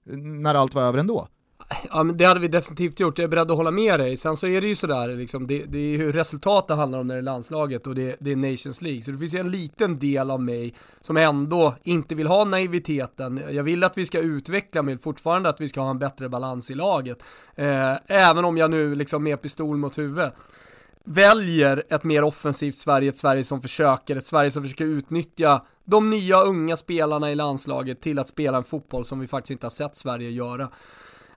när 0.41 0.55
allt 0.55 0.75
var 0.75 0.81
över 0.81 0.99
ändå. 0.99 1.27
Ja 1.89 2.03
men 2.03 2.17
det 2.17 2.25
hade 2.25 2.39
vi 2.39 2.47
definitivt 2.47 2.99
gjort, 2.99 3.17
jag 3.17 3.23
är 3.23 3.27
beredd 3.27 3.51
att 3.51 3.57
hålla 3.57 3.71
med 3.71 3.99
dig. 3.99 4.17
Sen 4.17 4.37
så 4.37 4.47
är 4.47 4.61
det 4.61 4.67
ju 4.67 4.75
sådär 4.75 5.07
liksom, 5.07 5.47
det, 5.47 5.63
det 5.65 5.77
är 5.77 5.97
ju 5.97 6.11
resultat 6.11 6.67
det 6.67 6.75
handlar 6.75 6.99
om 6.99 7.07
när 7.07 7.15
det 7.15 7.19
är 7.19 7.23
landslaget 7.23 7.87
och 7.87 7.95
det, 7.95 8.15
det 8.19 8.31
är 8.31 8.35
Nations 8.35 8.81
League. 8.81 9.01
Så 9.01 9.11
det 9.11 9.17
finns 9.17 9.33
ju 9.33 9.39
en 9.39 9.51
liten 9.51 9.99
del 9.99 10.31
av 10.31 10.41
mig 10.41 10.73
som 11.01 11.17
ändå 11.17 11.75
inte 11.83 12.15
vill 12.15 12.27
ha 12.27 12.43
naiviteten. 12.43 13.41
Jag 13.49 13.63
vill 13.63 13.83
att 13.83 13.97
vi 13.97 14.05
ska 14.05 14.19
utveckla 14.19 14.81
men 14.81 14.99
fortfarande 14.99 15.49
att 15.49 15.61
vi 15.61 15.69
ska 15.69 15.81
ha 15.81 15.89
en 15.89 15.99
bättre 15.99 16.29
balans 16.29 16.71
i 16.71 16.75
laget. 16.75 17.23
Eh, 17.55 17.93
även 18.07 18.45
om 18.45 18.57
jag 18.57 18.71
nu 18.71 18.95
liksom 18.95 19.23
med 19.23 19.41
pistol 19.41 19.77
mot 19.77 19.97
huvud 19.97 20.31
väljer 21.03 21.83
ett 21.89 22.03
mer 22.03 22.23
offensivt 22.23 22.77
Sverige, 22.77 23.09
ett 23.09 23.17
Sverige 23.17 23.43
som 23.43 23.61
försöker, 23.61 24.15
ett 24.15 24.25
Sverige 24.25 24.51
som 24.51 24.63
försöker 24.63 24.85
utnyttja 24.85 25.65
de 25.85 26.09
nya 26.09 26.41
unga 26.41 26.77
spelarna 26.77 27.31
i 27.31 27.35
landslaget 27.35 28.01
till 28.01 28.19
att 28.19 28.27
spela 28.27 28.57
en 28.57 28.63
fotboll 28.63 29.05
som 29.05 29.19
vi 29.19 29.27
faktiskt 29.27 29.51
inte 29.51 29.65
har 29.65 29.69
sett 29.69 29.97
Sverige 29.97 30.29
göra 30.29 30.69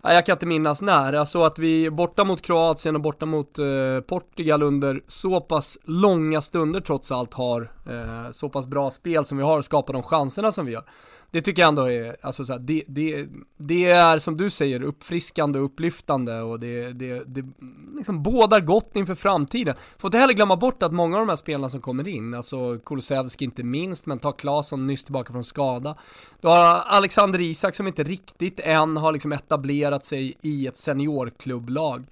jag 0.02 0.26
kan 0.26 0.32
inte 0.32 0.46
minnas 0.46 0.82
när, 0.82 1.12
alltså 1.12 1.42
att 1.42 1.58
vi 1.58 1.90
borta 1.90 2.24
mot 2.24 2.42
Kroatien 2.42 2.94
och 2.94 3.00
borta 3.02 3.26
mot 3.26 3.58
eh, 3.58 3.64
Portugal 4.06 4.62
under 4.62 5.00
så 5.06 5.40
pass 5.40 5.78
långa 5.84 6.40
stunder 6.40 6.80
trots 6.80 7.12
allt 7.12 7.34
har 7.34 7.72
eh, 7.88 8.30
så 8.30 8.48
pass 8.48 8.66
bra 8.66 8.90
spel 8.90 9.24
som 9.24 9.38
vi 9.38 9.44
har 9.44 9.58
och 9.58 9.64
skapar 9.64 9.92
de 9.92 10.02
chanserna 10.02 10.52
som 10.52 10.66
vi 10.66 10.72
gör 10.72 10.84
det 11.30 11.40
tycker 11.40 11.62
jag 11.62 11.68
ändå 11.68 11.90
är, 11.90 12.16
alltså 12.20 12.44
så 12.44 12.52
här, 12.52 12.60
det, 12.60 12.82
det, 12.86 13.28
det 13.56 13.90
är 13.90 14.18
som 14.18 14.36
du 14.36 14.50
säger 14.50 14.82
uppfriskande 14.82 15.58
och 15.58 15.64
upplyftande 15.64 16.40
och 16.40 16.60
det, 16.60 16.92
det, 16.92 17.22
det 17.26 17.44
liksom 17.96 18.22
bådar 18.22 18.60
gott 18.60 18.96
inför 18.96 19.14
framtiden. 19.14 19.74
Får 19.98 20.08
inte 20.08 20.18
heller 20.18 20.34
glömma 20.34 20.56
bort 20.56 20.82
att 20.82 20.92
många 20.92 21.16
av 21.16 21.20
de 21.20 21.28
här 21.28 21.36
spelarna 21.36 21.70
som 21.70 21.80
kommer 21.80 22.08
in, 22.08 22.34
alltså 22.34 22.78
Kulusevski 22.78 23.44
inte 23.44 23.62
minst, 23.62 24.06
men 24.06 24.18
ta 24.18 24.32
Claesson 24.32 24.86
nyss 24.86 25.04
tillbaka 25.04 25.32
från 25.32 25.44
skada. 25.44 25.96
Du 26.40 26.48
har 26.48 26.82
Alexander 26.86 27.40
Isak 27.40 27.74
som 27.74 27.86
inte 27.86 28.02
riktigt 28.02 28.60
än 28.60 28.96
har 28.96 29.12
liksom 29.12 29.32
etablerat 29.32 30.04
sig 30.04 30.36
i 30.42 30.66
ett 30.66 30.76
seniorklubblag. 30.76 32.04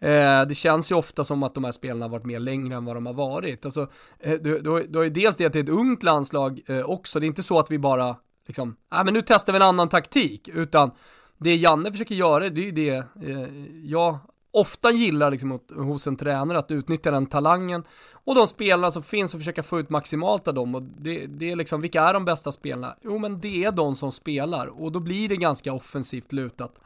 Eh, 0.00 0.46
det 0.46 0.54
känns 0.54 0.90
ju 0.90 0.94
ofta 0.94 1.24
som 1.24 1.42
att 1.42 1.54
de 1.54 1.64
här 1.64 1.72
spelarna 1.72 2.04
har 2.04 2.10
varit 2.10 2.24
med 2.24 2.42
längre 2.42 2.74
än 2.74 2.84
vad 2.84 2.96
de 2.96 3.06
har 3.06 3.12
varit. 3.12 3.64
Alltså, 3.64 3.88
eh, 4.20 4.32
du, 4.32 4.60
du, 4.60 4.86
du 4.88 4.98
har 4.98 5.04
ju 5.04 5.10
dels 5.10 5.36
det 5.36 5.46
att 5.46 5.52
det 5.52 5.58
är 5.58 5.62
ett 5.62 5.68
ungt 5.68 6.02
landslag 6.02 6.60
eh, 6.68 6.84
också, 6.84 7.20
det 7.20 7.26
är 7.26 7.28
inte 7.28 7.42
så 7.42 7.58
att 7.58 7.70
vi 7.70 7.78
bara 7.78 8.16
liksom, 8.46 8.76
ah, 8.88 9.04
men 9.04 9.14
nu 9.14 9.22
testar 9.26 9.52
vi 9.52 9.56
en 9.56 9.62
annan 9.62 9.88
taktik, 9.88 10.48
utan 10.48 10.90
det 11.38 11.56
Janne 11.56 11.92
försöker 11.92 12.14
göra, 12.14 12.48
det 12.48 12.60
är 12.60 12.64
ju 12.64 12.72
det 12.72 12.96
eh, 13.22 13.48
jag 13.84 14.18
ofta 14.54 14.90
gillar 14.90 15.30
liksom, 15.30 15.60
hos 15.76 16.06
en 16.06 16.16
tränare, 16.16 16.58
att 16.58 16.70
utnyttja 16.70 17.10
den 17.10 17.26
talangen 17.26 17.84
och 18.24 18.34
de 18.34 18.46
spelarna 18.46 18.90
som 18.90 19.02
finns 19.02 19.34
och 19.34 19.40
försöka 19.40 19.62
få 19.62 19.80
ut 19.80 19.90
maximalt 19.90 20.48
av 20.48 20.54
dem. 20.54 20.74
Och 20.74 20.82
det, 20.82 21.26
det 21.26 21.50
är 21.50 21.56
liksom, 21.56 21.80
vilka 21.80 22.02
är 22.02 22.14
de 22.14 22.24
bästa 22.24 22.52
spelarna? 22.52 22.96
Jo, 23.02 23.18
men 23.18 23.40
det 23.40 23.64
är 23.64 23.72
de 23.72 23.96
som 23.96 24.12
spelar 24.12 24.66
och 24.66 24.92
då 24.92 25.00
blir 25.00 25.28
det 25.28 25.36
ganska 25.36 25.72
offensivt 25.72 26.32
lutat. 26.32 26.80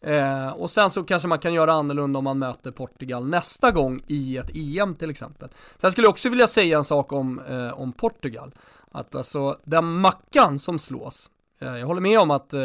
Eh, 0.00 0.48
och 0.48 0.70
sen 0.70 0.90
så 0.90 1.02
kanske 1.02 1.28
man 1.28 1.38
kan 1.38 1.54
göra 1.54 1.72
annorlunda 1.72 2.18
om 2.18 2.24
man 2.24 2.38
möter 2.38 2.70
Portugal 2.70 3.28
nästa 3.28 3.70
gång 3.70 4.02
i 4.06 4.36
ett 4.36 4.50
EM 4.54 4.94
till 4.94 5.10
exempel. 5.10 5.48
Sen 5.76 5.92
skulle 5.92 6.04
jag 6.04 6.12
också 6.12 6.28
vilja 6.28 6.46
säga 6.46 6.78
en 6.78 6.84
sak 6.84 7.12
om, 7.12 7.40
eh, 7.40 7.80
om 7.80 7.92
Portugal. 7.92 8.52
Att 8.92 9.14
alltså, 9.14 9.58
den 9.64 9.84
mackan 9.84 10.58
som 10.58 10.78
slås, 10.78 11.30
eh, 11.58 11.76
jag 11.76 11.86
håller 11.86 12.00
med 12.00 12.18
om 12.18 12.30
att 12.30 12.52
eh, 12.52 12.60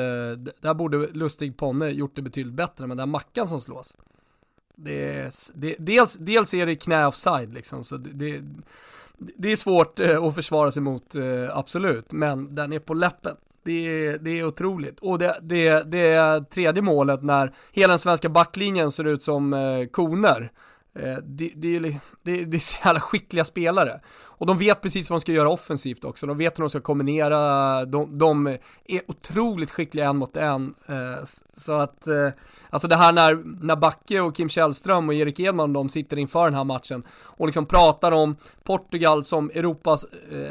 där 0.62 0.74
borde 0.74 0.98
Lustig 0.98 1.58
Ponne 1.58 1.90
gjort 1.90 2.16
det 2.16 2.22
betydligt 2.22 2.56
bättre, 2.56 2.88
men 2.88 2.98
den 2.98 3.10
mackan 3.10 3.48
som 3.48 3.60
slås, 3.60 3.96
det, 4.76 5.32
det, 5.54 5.76
dels, 5.80 6.18
dels 6.20 6.54
är 6.54 6.66
det 6.66 6.76
knä 6.76 7.06
offside 7.06 7.54
liksom, 7.54 7.84
så 7.84 7.98
det, 7.98 8.42
det 9.18 9.52
är 9.52 9.56
svårt 9.56 10.00
eh, 10.00 10.24
att 10.24 10.36
försvara 10.36 10.72
sig 10.72 10.82
mot, 10.82 11.16
eh, 11.16 11.58
absolut, 11.58 12.12
men 12.12 12.56
den 12.56 12.74
är 12.74 12.80
på 12.80 12.94
läppen. 12.94 13.36
Det 13.64 14.08
är, 14.08 14.18
det 14.18 14.40
är 14.40 14.46
otroligt. 14.46 15.00
Och 15.00 15.20
det, 15.20 15.38
det, 15.42 15.92
det 15.92 16.44
tredje 16.50 16.82
målet 16.82 17.24
när 17.24 17.54
hela 17.72 17.92
den 17.92 18.00
svenska 18.00 18.30
backlinjen 18.30 18.92
ser 18.92 19.08
ut 19.08 19.24
som 19.24 19.54
eh, 19.54 19.86
koner. 19.86 20.52
Eh, 21.00 21.18
det, 21.24 21.52
det, 21.56 21.80
det, 22.24 22.46
det 22.46 22.58
är 22.58 22.60
så 22.60 22.78
jävla 22.86 23.00
skickliga 23.00 23.46
spelare. 23.46 24.00
Och 24.18 24.46
de 24.46 24.58
vet 24.58 24.82
precis 24.82 25.10
vad 25.10 25.16
de 25.16 25.22
ska 25.22 25.32
göra 25.32 25.50
offensivt 25.50 26.06
också. 26.06 26.28
De 26.28 26.38
vet 26.38 26.60
hur 26.60 26.64
de 26.64 26.70
ska 26.70 26.80
kombinera. 26.80 27.86
De, 27.86 28.18
de 28.18 28.48
är 28.86 29.02
otroligt 29.08 29.72
skickliga 29.72 30.10
en 30.10 30.18
mot 30.18 30.38
en. 30.38 30.76
Eh, 30.88 31.24
så 31.58 31.74
att, 31.74 32.08
eh, 32.08 32.30
alltså 32.70 32.88
det 32.88 32.96
här 32.96 33.14
när, 33.14 33.36
när 33.62 33.76
Backe 33.76 34.20
och 34.20 34.36
Kim 34.36 34.50
Källström 34.50 35.10
och 35.10 35.16
Erik 35.16 35.40
Edman 35.40 35.74
de 35.74 35.90
sitter 35.90 36.18
inför 36.18 36.46
den 36.46 36.54
här 36.54 36.64
matchen 36.64 37.04
och 37.24 37.46
liksom 37.46 37.66
pratar 37.66 38.12
om 38.12 38.36
Portugal 38.64 39.24
som 39.24 39.50
Europas 39.50 40.06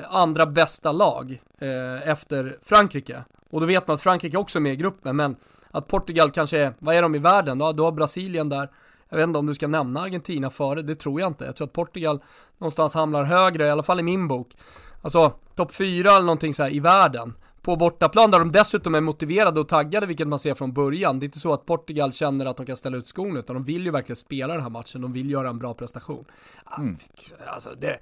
andra 0.08 0.46
bästa 0.46 0.92
lag 0.92 1.40
efter 2.04 2.56
Frankrike. 2.62 3.24
Och 3.50 3.60
då 3.60 3.66
vet 3.66 3.86
man 3.86 3.94
att 3.94 4.00
Frankrike 4.00 4.36
också 4.36 4.58
är 4.58 4.60
med 4.60 4.72
i 4.72 4.76
gruppen, 4.76 5.16
men 5.16 5.36
att 5.70 5.88
Portugal 5.88 6.30
kanske 6.30 6.58
är, 6.58 6.74
vad 6.78 6.94
är 6.94 7.02
de 7.02 7.14
i 7.14 7.18
världen? 7.18 7.60
Ja, 7.60 7.72
du 7.72 7.82
har 7.82 7.92
Brasilien 7.92 8.48
där. 8.48 8.68
Jag 9.16 9.20
vet 9.20 9.28
inte 9.28 9.38
om 9.38 9.46
du 9.46 9.54
ska 9.54 9.68
nämna 9.68 10.00
Argentina 10.00 10.50
före, 10.50 10.82
det 10.82 10.94
tror 10.94 11.20
jag 11.20 11.26
inte. 11.26 11.44
Jag 11.44 11.56
tror 11.56 11.66
att 11.66 11.72
Portugal 11.72 12.22
någonstans 12.58 12.94
hamnar 12.94 13.24
högre, 13.24 13.66
i 13.66 13.70
alla 13.70 13.82
fall 13.82 14.00
i 14.00 14.02
min 14.02 14.28
bok. 14.28 14.56
Alltså, 15.02 15.32
topp 15.54 15.74
fyra 15.74 16.10
eller 16.10 16.26
någonting 16.26 16.54
så 16.54 16.66
i 16.66 16.80
världen. 16.80 17.34
På 17.62 17.76
bortaplan 17.76 18.30
där 18.30 18.38
de 18.38 18.52
dessutom 18.52 18.94
är 18.94 19.00
motiverade 19.00 19.60
och 19.60 19.68
taggade, 19.68 20.06
vilket 20.06 20.28
man 20.28 20.38
ser 20.38 20.54
från 20.54 20.72
början. 20.72 21.20
Det 21.20 21.24
är 21.24 21.26
inte 21.26 21.38
så 21.38 21.52
att 21.52 21.66
Portugal 21.66 22.12
känner 22.12 22.46
att 22.46 22.56
de 22.56 22.66
kan 22.66 22.76
ställa 22.76 22.96
ut 22.96 23.06
skon, 23.06 23.36
utan 23.36 23.54
de 23.54 23.64
vill 23.64 23.84
ju 23.84 23.90
verkligen 23.90 24.16
spela 24.16 24.52
den 24.54 24.62
här 24.62 24.70
matchen, 24.70 25.00
de 25.00 25.12
vill 25.12 25.30
göra 25.30 25.48
en 25.48 25.58
bra 25.58 25.74
prestation. 25.74 26.24
Mm. 26.78 26.96
Alltså, 27.46 27.70
det, 27.80 27.98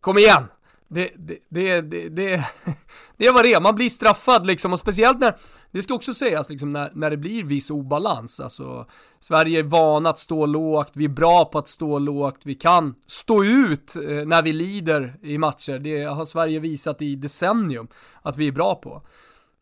kom 0.00 0.18
igen! 0.18 0.44
Det, 0.88 1.10
det, 1.16 1.38
det, 1.48 1.80
det, 1.80 2.08
det, 2.08 2.44
det 3.16 3.30
var 3.30 3.42
det 3.42 3.60
man 3.60 3.74
blir 3.74 3.88
straffad 3.88 4.46
liksom. 4.46 4.72
Och 4.72 4.78
speciellt 4.78 5.20
när, 5.20 5.36
det 5.70 5.82
ska 5.82 5.94
också 5.94 6.14
sägas 6.14 6.50
liksom 6.50 6.70
när, 6.70 6.90
när 6.94 7.10
det 7.10 7.16
blir 7.16 7.44
viss 7.44 7.70
obalans, 7.70 8.40
alltså 8.40 8.86
Sverige 9.20 9.58
är 9.58 9.62
vana 9.62 10.10
att 10.10 10.18
stå 10.18 10.46
lågt, 10.46 10.92
vi 10.94 11.04
är 11.04 11.08
bra 11.08 11.44
på 11.44 11.58
att 11.58 11.68
stå 11.68 11.98
lågt, 11.98 12.40
vi 12.44 12.54
kan 12.54 12.94
stå 13.06 13.44
ut 13.44 13.96
eh, 13.96 14.26
när 14.26 14.42
vi 14.42 14.52
lider 14.52 15.14
i 15.22 15.38
matcher, 15.38 15.78
det 15.78 16.04
har 16.04 16.24
Sverige 16.24 16.60
visat 16.60 17.02
i 17.02 17.16
decennium 17.16 17.88
att 18.22 18.36
vi 18.36 18.48
är 18.48 18.52
bra 18.52 18.74
på. 18.74 19.02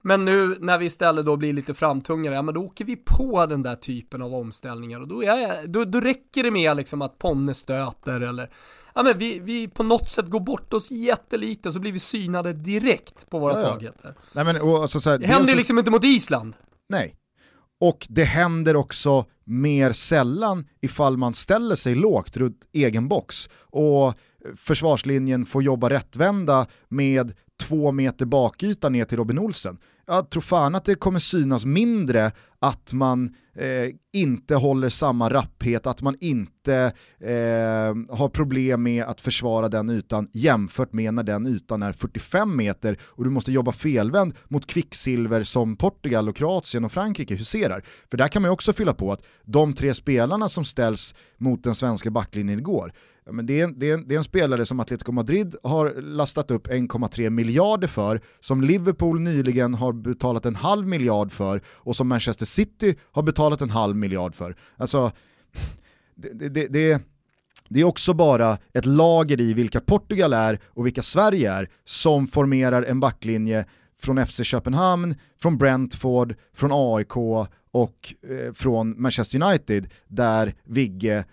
Men 0.03 0.25
nu 0.25 0.57
när 0.61 0.79
vi 0.79 0.87
istället 0.87 1.27
då 1.27 1.37
blir 1.37 1.53
lite 1.53 1.75
framtungare, 1.75 2.35
ja 2.35 2.43
men 2.43 2.55
då 2.55 2.61
åker 2.61 2.85
vi 2.85 2.97
på 2.97 3.47
den 3.47 3.63
där 3.63 3.77
typen 3.77 4.23
av 4.23 4.35
omställningar. 4.35 5.01
Och 5.01 5.09
då, 5.09 5.23
är, 5.23 5.67
då, 5.67 5.85
då 5.85 6.01
räcker 6.01 6.43
det 6.43 6.51
med 6.51 6.77
liksom 6.77 7.03
att 7.03 7.19
Ponne 7.19 7.55
stöter 7.55 8.21
eller 8.21 8.51
ja 8.97 9.03
men 9.03 9.19
vi, 9.19 9.39
vi 9.39 9.69
på 9.69 9.83
något 9.83 10.11
sätt 10.11 10.27
går 10.27 10.41
bort 10.41 10.73
oss 10.73 10.91
jättelite 10.91 11.73
så 11.73 11.81
blir 11.81 11.93
vi 11.93 11.99
synade 11.99 12.53
direkt 12.53 13.31
på 13.31 13.39
våra 13.39 13.53
ja, 13.53 13.59
svagheter. 13.59 14.15
Nej, 14.33 14.45
men, 14.45 14.61
och, 14.61 14.83
alltså, 14.83 15.01
så 15.01 15.11
här, 15.11 15.19
det 15.19 15.27
händer 15.27 15.51
ju 15.51 15.57
liksom 15.57 15.79
inte 15.79 15.91
mot 15.91 16.05
Island. 16.05 16.57
Nej, 16.89 17.17
och 17.81 18.07
det 18.11 18.25
händer 18.25 18.77
också 18.77 19.25
mer 19.45 19.93
sällan 19.93 20.69
ifall 20.81 21.17
man 21.17 21.35
ställer 21.35 21.75
sig 21.75 21.95
lågt 21.95 22.37
runt 22.37 22.69
egen 22.73 23.09
box 23.09 23.49
och 23.61 24.15
försvarslinjen 24.57 25.47
får 25.47 25.63
jobba 25.63 25.91
rättvända 25.91 26.67
med 26.89 27.33
två 27.61 27.93
meter 27.93 28.27
bakyta 28.27 28.89
ner 28.89 29.05
till 29.05 29.17
Robin 29.17 29.39
Olsen 29.39 29.79
jag 30.07 30.31
tror 30.31 30.43
fan 30.43 30.75
att 30.75 30.85
det 30.85 30.95
kommer 30.95 31.19
synas 31.19 31.65
mindre 31.65 32.33
att 32.59 32.93
man 32.93 33.35
eh, 33.55 33.91
inte 34.13 34.55
håller 34.55 34.89
samma 34.89 35.31
rapphet, 35.31 35.87
att 35.87 36.03
man 36.03 36.17
inte 36.21 36.93
eh, 37.21 38.17
har 38.17 38.29
problem 38.29 38.83
med 38.83 39.05
att 39.05 39.21
försvara 39.21 39.69
den 39.69 39.91
ytan 39.91 40.29
jämfört 40.33 40.93
med 40.93 41.15
när 41.15 41.23
den 41.23 41.47
ytan 41.47 41.83
är 41.83 41.93
45 41.93 42.57
meter 42.57 42.99
och 43.03 43.25
du 43.25 43.31
måste 43.31 43.53
jobba 43.53 43.73
felvänd 43.73 44.35
mot 44.49 44.67
kvicksilver 44.67 45.43
som 45.43 45.77
Portugal 45.77 46.29
och 46.29 46.37
Kroatien 46.37 46.85
och 46.85 46.93
Frankrike 46.93 47.35
huserar. 47.35 47.85
För 48.11 48.17
där 48.17 48.29
kan 48.29 48.43
man 48.43 48.49
ju 48.49 48.53
också 48.53 48.73
fylla 48.73 48.95
på 48.95 49.13
att 49.13 49.23
de 49.45 49.75
tre 49.75 49.95
spelarna 49.95 50.49
som 50.49 50.65
ställs 50.65 51.15
mot 51.39 51.65
den 51.65 51.75
svenska 51.75 52.11
backlinjen 52.11 52.59
igår, 52.59 52.93
Ja, 53.27 53.33
men 53.33 53.47
det, 53.47 53.61
är 53.61 53.65
en, 53.65 53.79
det, 53.79 53.91
är 53.91 53.95
en, 53.95 54.09
det 54.09 54.15
är 54.15 54.17
en 54.17 54.25
spelare 54.25 54.67
som 54.67 54.81
Atletico 54.81 55.13
Madrid 55.13 55.57
har 55.63 55.95
lastat 56.01 56.51
upp 56.51 56.69
1,3 56.69 57.31
miljarder 57.31 57.89
för, 57.89 58.21
som 58.41 58.63
Liverpool 58.63 59.21
nyligen 59.21 59.75
har 59.75 59.93
betalat 59.93 60.47
en 60.47 60.57
halv 60.57 60.87
miljard 60.87 61.33
för 61.33 61.63
och 61.69 61.97
som 61.97 62.09
Manchester 62.09 62.47
City 62.47 62.95
har 63.13 63.23
betalat 63.23 63.61
en 63.61 63.71
halv 63.71 63.97
miljard 63.97 64.35
för. 64.35 64.57
Alltså, 64.77 65.13
det, 66.15 66.49
det, 66.49 66.67
det, 66.67 67.03
det 67.69 67.81
är 67.81 67.85
också 67.85 68.15
bara 68.15 68.59
ett 68.73 68.87
lager 68.87 69.41
i 69.41 69.55
vilka 69.55 69.81
Portugal 69.81 70.33
är 70.33 70.59
och 70.67 70.87
vilka 70.87 71.03
Sverige 71.03 71.53
är 71.53 71.69
som 71.85 72.27
formerar 72.27 72.83
en 72.83 73.01
backlinje 73.01 73.65
från 73.99 74.27
FC 74.27 74.45
Köpenhamn, 74.45 75.15
från 75.39 75.59
Brentford, 75.59 76.35
från 76.55 76.71
AIK 76.73 77.17
och 77.71 78.15
eh, 78.31 78.53
från 78.53 79.03
Manchester 79.03 79.43
United 79.43 79.89
där 80.09 80.55
Vigge 80.65 81.25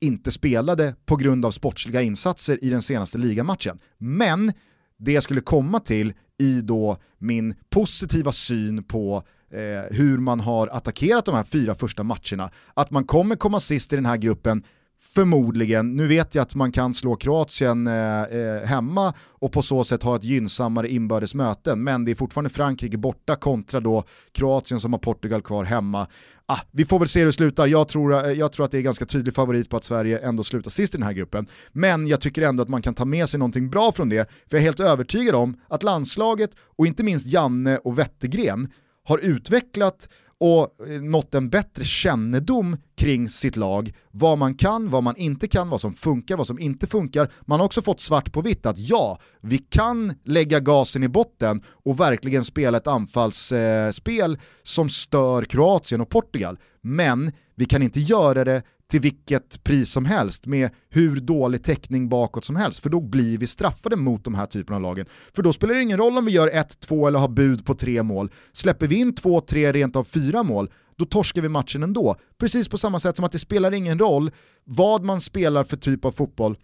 inte 0.00 0.30
spelade 0.30 0.94
på 1.06 1.16
grund 1.16 1.44
av 1.44 1.50
sportsliga 1.50 2.02
insatser 2.02 2.64
i 2.64 2.70
den 2.70 2.82
senaste 2.82 3.18
ligamatchen. 3.18 3.78
Men 3.98 4.52
det 4.98 5.12
jag 5.12 5.22
skulle 5.22 5.40
komma 5.40 5.80
till 5.80 6.12
i 6.38 6.60
då 6.60 6.96
min 7.18 7.54
positiva 7.70 8.32
syn 8.32 8.82
på 8.84 9.22
eh, 9.50 9.96
hur 9.96 10.18
man 10.18 10.40
har 10.40 10.66
attackerat 10.66 11.24
de 11.24 11.34
här 11.34 11.44
fyra 11.44 11.74
första 11.74 12.02
matcherna, 12.02 12.50
att 12.74 12.90
man 12.90 13.04
kommer 13.04 13.36
komma 13.36 13.60
sist 13.60 13.92
i 13.92 13.96
den 13.96 14.06
här 14.06 14.16
gruppen 14.16 14.62
Förmodligen, 15.00 15.96
nu 15.96 16.06
vet 16.06 16.34
jag 16.34 16.42
att 16.42 16.54
man 16.54 16.72
kan 16.72 16.94
slå 16.94 17.16
Kroatien 17.16 17.86
eh, 17.86 18.22
eh 18.22 18.64
hemma 18.64 19.14
och 19.18 19.52
på 19.52 19.62
så 19.62 19.84
sätt 19.84 20.02
ha 20.02 20.16
ett 20.16 20.24
gynnsammare 20.24 20.88
inbördes 20.88 21.34
möten, 21.34 21.84
men 21.84 22.04
det 22.04 22.10
är 22.10 22.14
fortfarande 22.14 22.50
Frankrike 22.50 22.96
borta 22.96 23.36
kontra 23.36 23.80
då 23.80 24.04
Kroatien 24.32 24.80
som 24.80 24.92
har 24.92 25.00
Portugal 25.00 25.42
kvar 25.42 25.64
hemma. 25.64 26.06
Ah, 26.46 26.60
vi 26.70 26.84
får 26.84 26.98
väl 26.98 27.08
se 27.08 27.18
hur 27.18 27.26
det 27.26 27.32
slutar, 27.32 27.66
jag 27.66 27.88
tror, 27.88 28.26
eh, 28.26 28.32
jag 28.32 28.52
tror 28.52 28.64
att 28.64 28.70
det 28.70 28.78
är 28.78 28.82
ganska 28.82 29.06
tydlig 29.06 29.34
favorit 29.34 29.70
på 29.70 29.76
att 29.76 29.84
Sverige 29.84 30.18
ändå 30.18 30.44
slutar 30.44 30.70
sist 30.70 30.94
i 30.94 30.98
den 30.98 31.06
här 31.06 31.12
gruppen. 31.12 31.46
Men 31.72 32.06
jag 32.06 32.20
tycker 32.20 32.42
ändå 32.42 32.62
att 32.62 32.68
man 32.68 32.82
kan 32.82 32.94
ta 32.94 33.04
med 33.04 33.28
sig 33.28 33.38
någonting 33.38 33.70
bra 33.70 33.92
från 33.92 34.08
det, 34.08 34.30
för 34.30 34.56
jag 34.56 34.60
är 34.60 34.64
helt 34.64 34.80
övertygad 34.80 35.34
om 35.34 35.60
att 35.68 35.82
landslaget 35.82 36.50
och 36.76 36.86
inte 36.86 37.02
minst 37.02 37.26
Janne 37.26 37.78
och 37.78 37.98
Wettergren 37.98 38.68
har 39.04 39.18
utvecklat 39.18 40.08
och 40.40 40.68
nått 41.02 41.34
en 41.34 41.50
bättre 41.50 41.84
kännedom 41.84 42.76
kring 42.96 43.28
sitt 43.28 43.56
lag, 43.56 43.94
vad 44.10 44.38
man 44.38 44.54
kan, 44.54 44.90
vad 44.90 45.02
man 45.02 45.16
inte 45.16 45.48
kan, 45.48 45.68
vad 45.68 45.80
som 45.80 45.94
funkar, 45.94 46.36
vad 46.36 46.46
som 46.46 46.58
inte 46.58 46.86
funkar. 46.86 47.30
Man 47.40 47.60
har 47.60 47.66
också 47.66 47.82
fått 47.82 48.00
svart 48.00 48.32
på 48.32 48.40
vitt 48.40 48.66
att 48.66 48.78
ja, 48.78 49.18
vi 49.40 49.58
kan 49.58 50.14
lägga 50.24 50.60
gasen 50.60 51.02
i 51.02 51.08
botten 51.08 51.62
och 51.66 52.00
verkligen 52.00 52.44
spela 52.44 52.78
ett 52.78 52.86
anfallsspel 52.86 54.38
som 54.62 54.88
stör 54.88 55.44
Kroatien 55.44 56.00
och 56.00 56.08
Portugal, 56.08 56.58
men 56.80 57.32
vi 57.54 57.64
kan 57.64 57.82
inte 57.82 58.00
göra 58.00 58.44
det 58.44 58.62
till 58.90 59.00
vilket 59.00 59.64
pris 59.64 59.90
som 59.90 60.04
helst 60.04 60.46
med 60.46 60.70
hur 60.88 61.20
dålig 61.20 61.64
täckning 61.64 62.08
bakåt 62.08 62.44
som 62.44 62.56
helst, 62.56 62.80
för 62.80 62.90
då 62.90 63.00
blir 63.00 63.38
vi 63.38 63.46
straffade 63.46 63.96
mot 63.96 64.24
de 64.24 64.34
här 64.34 64.46
typerna 64.46 64.76
av 64.76 64.82
lagen. 64.82 65.06
För 65.34 65.42
då 65.42 65.52
spelar 65.52 65.74
det 65.74 65.82
ingen 65.82 65.98
roll 65.98 66.18
om 66.18 66.24
vi 66.24 66.32
gör 66.32 66.48
1-2 66.48 67.08
eller 67.08 67.18
har 67.18 67.28
bud 67.28 67.66
på 67.66 67.74
tre 67.74 68.02
mål. 68.02 68.30
Släpper 68.52 68.86
vi 68.86 68.96
in 68.96 69.14
2-3, 69.14 69.72
rent 69.72 69.96
av 69.96 70.04
fyra 70.04 70.42
mål, 70.42 70.70
då 70.96 71.04
torskar 71.04 71.42
vi 71.42 71.48
matchen 71.48 71.82
ändå. 71.82 72.16
Precis 72.38 72.68
på 72.68 72.78
samma 72.78 73.00
sätt 73.00 73.16
som 73.16 73.24
att 73.24 73.32
det 73.32 73.38
spelar 73.38 73.74
ingen 73.74 73.98
roll 73.98 74.30
vad 74.64 75.04
man 75.04 75.20
spelar 75.20 75.64
för 75.64 75.76
typ 75.76 76.04
av 76.04 76.12
fotboll, 76.12 76.56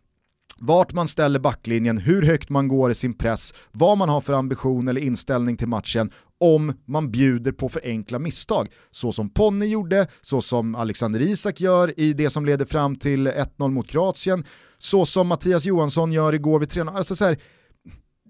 vart 0.58 0.92
man 0.92 1.08
ställer 1.08 1.40
backlinjen, 1.40 1.98
hur 1.98 2.22
högt 2.22 2.50
man 2.50 2.68
går 2.68 2.90
i 2.90 2.94
sin 2.94 3.14
press, 3.14 3.54
vad 3.72 3.98
man 3.98 4.08
har 4.08 4.20
för 4.20 4.32
ambition 4.32 4.88
eller 4.88 5.00
inställning 5.00 5.56
till 5.56 5.68
matchen 5.68 6.10
om 6.44 6.72
man 6.84 7.10
bjuder 7.10 7.52
på 7.52 7.68
för 7.68 7.80
enkla 7.84 8.18
misstag. 8.18 8.68
Så 8.90 9.12
som 9.12 9.30
Ponne 9.30 9.66
gjorde, 9.66 10.06
så 10.22 10.40
som 10.40 10.74
Alexander 10.74 11.22
Isak 11.22 11.60
gör 11.60 12.00
i 12.00 12.12
det 12.12 12.30
som 12.30 12.46
leder 12.46 12.64
fram 12.64 12.96
till 12.96 13.28
1-0 13.28 13.68
mot 13.68 13.88
Kroatien, 13.88 14.44
så 14.78 15.06
som 15.06 15.26
Mattias 15.28 15.64
Johansson 15.64 16.12
gör 16.12 16.32
igår 16.32 16.58
vid 16.58 16.68
3-0. 16.68 16.96
Alltså 16.96 17.16
så 17.16 17.24
här, 17.24 17.36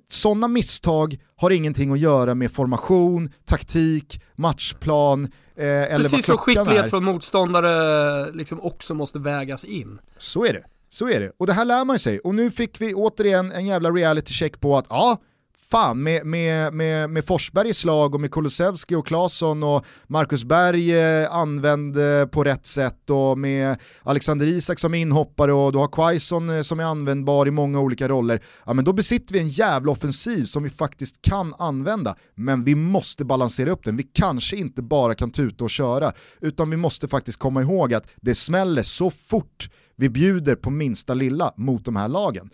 sådana 0.08 0.48
misstag 0.48 1.18
har 1.36 1.50
ingenting 1.50 1.92
att 1.92 1.98
göra 1.98 2.34
med 2.34 2.52
formation, 2.52 3.30
taktik, 3.44 4.20
matchplan 4.34 5.24
eh, 5.56 5.66
eller 5.66 5.96
Precis 5.96 6.12
vad 6.12 6.24
så 6.24 6.36
skicklighet 6.36 6.84
är. 6.84 6.88
från 6.88 7.04
motståndare 7.04 8.32
liksom 8.32 8.60
också 8.60 8.94
måste 8.94 9.18
vägas 9.18 9.64
in. 9.64 9.98
Så 10.18 10.44
är 10.44 10.52
det. 10.52 10.64
Så 10.88 11.08
är 11.08 11.20
det. 11.20 11.32
Och 11.36 11.46
det 11.46 11.52
här 11.52 11.64
lär 11.64 11.84
man 11.84 11.98
sig. 11.98 12.18
Och 12.18 12.34
nu 12.34 12.50
fick 12.50 12.80
vi 12.80 12.94
återigen 12.94 13.52
en 13.52 13.66
jävla 13.66 13.90
reality 13.90 14.34
check 14.34 14.60
på 14.60 14.76
att 14.76 14.86
ja, 14.88 15.18
fan 15.70 16.02
med, 16.02 16.26
med, 16.26 16.74
med, 16.74 17.10
med 17.10 17.24
Forsberg 17.24 17.68
i 17.68 17.74
slag 17.74 18.14
och 18.14 18.20
med 18.20 18.30
Kulusevski 18.30 18.94
och 18.94 19.06
Claesson 19.06 19.62
och 19.62 19.86
Marcus 20.06 20.44
Berg 20.44 20.98
eh, 20.98 21.34
använd 21.34 21.96
eh, 21.96 22.26
på 22.26 22.44
rätt 22.44 22.66
sätt 22.66 23.10
och 23.10 23.38
med 23.38 23.76
Alexander 24.02 24.46
Isak 24.46 24.78
som 24.78 24.94
inhoppare 24.94 25.52
och 25.52 25.72
du 25.72 25.78
har 25.78 25.88
Quaison 25.88 26.50
eh, 26.50 26.62
som 26.62 26.80
är 26.80 26.84
användbar 26.84 27.48
i 27.48 27.50
många 27.50 27.80
olika 27.80 28.08
roller, 28.08 28.42
ja 28.66 28.74
men 28.74 28.84
då 28.84 28.92
besitter 28.92 29.32
vi 29.34 29.40
en 29.40 29.48
jävla 29.48 29.92
offensiv 29.92 30.44
som 30.44 30.62
vi 30.62 30.70
faktiskt 30.70 31.22
kan 31.22 31.54
använda, 31.58 32.16
men 32.34 32.64
vi 32.64 32.74
måste 32.74 33.24
balansera 33.24 33.70
upp 33.70 33.84
den. 33.84 33.96
Vi 33.96 34.02
kanske 34.02 34.56
inte 34.56 34.82
bara 34.82 35.14
kan 35.14 35.30
tuta 35.30 35.64
och 35.64 35.70
köra, 35.70 36.12
utan 36.40 36.70
vi 36.70 36.76
måste 36.76 37.08
faktiskt 37.08 37.38
komma 37.38 37.62
ihåg 37.62 37.94
att 37.94 38.06
det 38.16 38.34
smäller 38.34 38.82
så 38.82 39.10
fort 39.10 39.68
vi 39.96 40.08
bjuder 40.08 40.56
på 40.56 40.70
minsta 40.70 41.14
lilla 41.14 41.52
mot 41.56 41.84
de 41.84 41.96
här 41.96 42.08
lagen. 42.08 42.50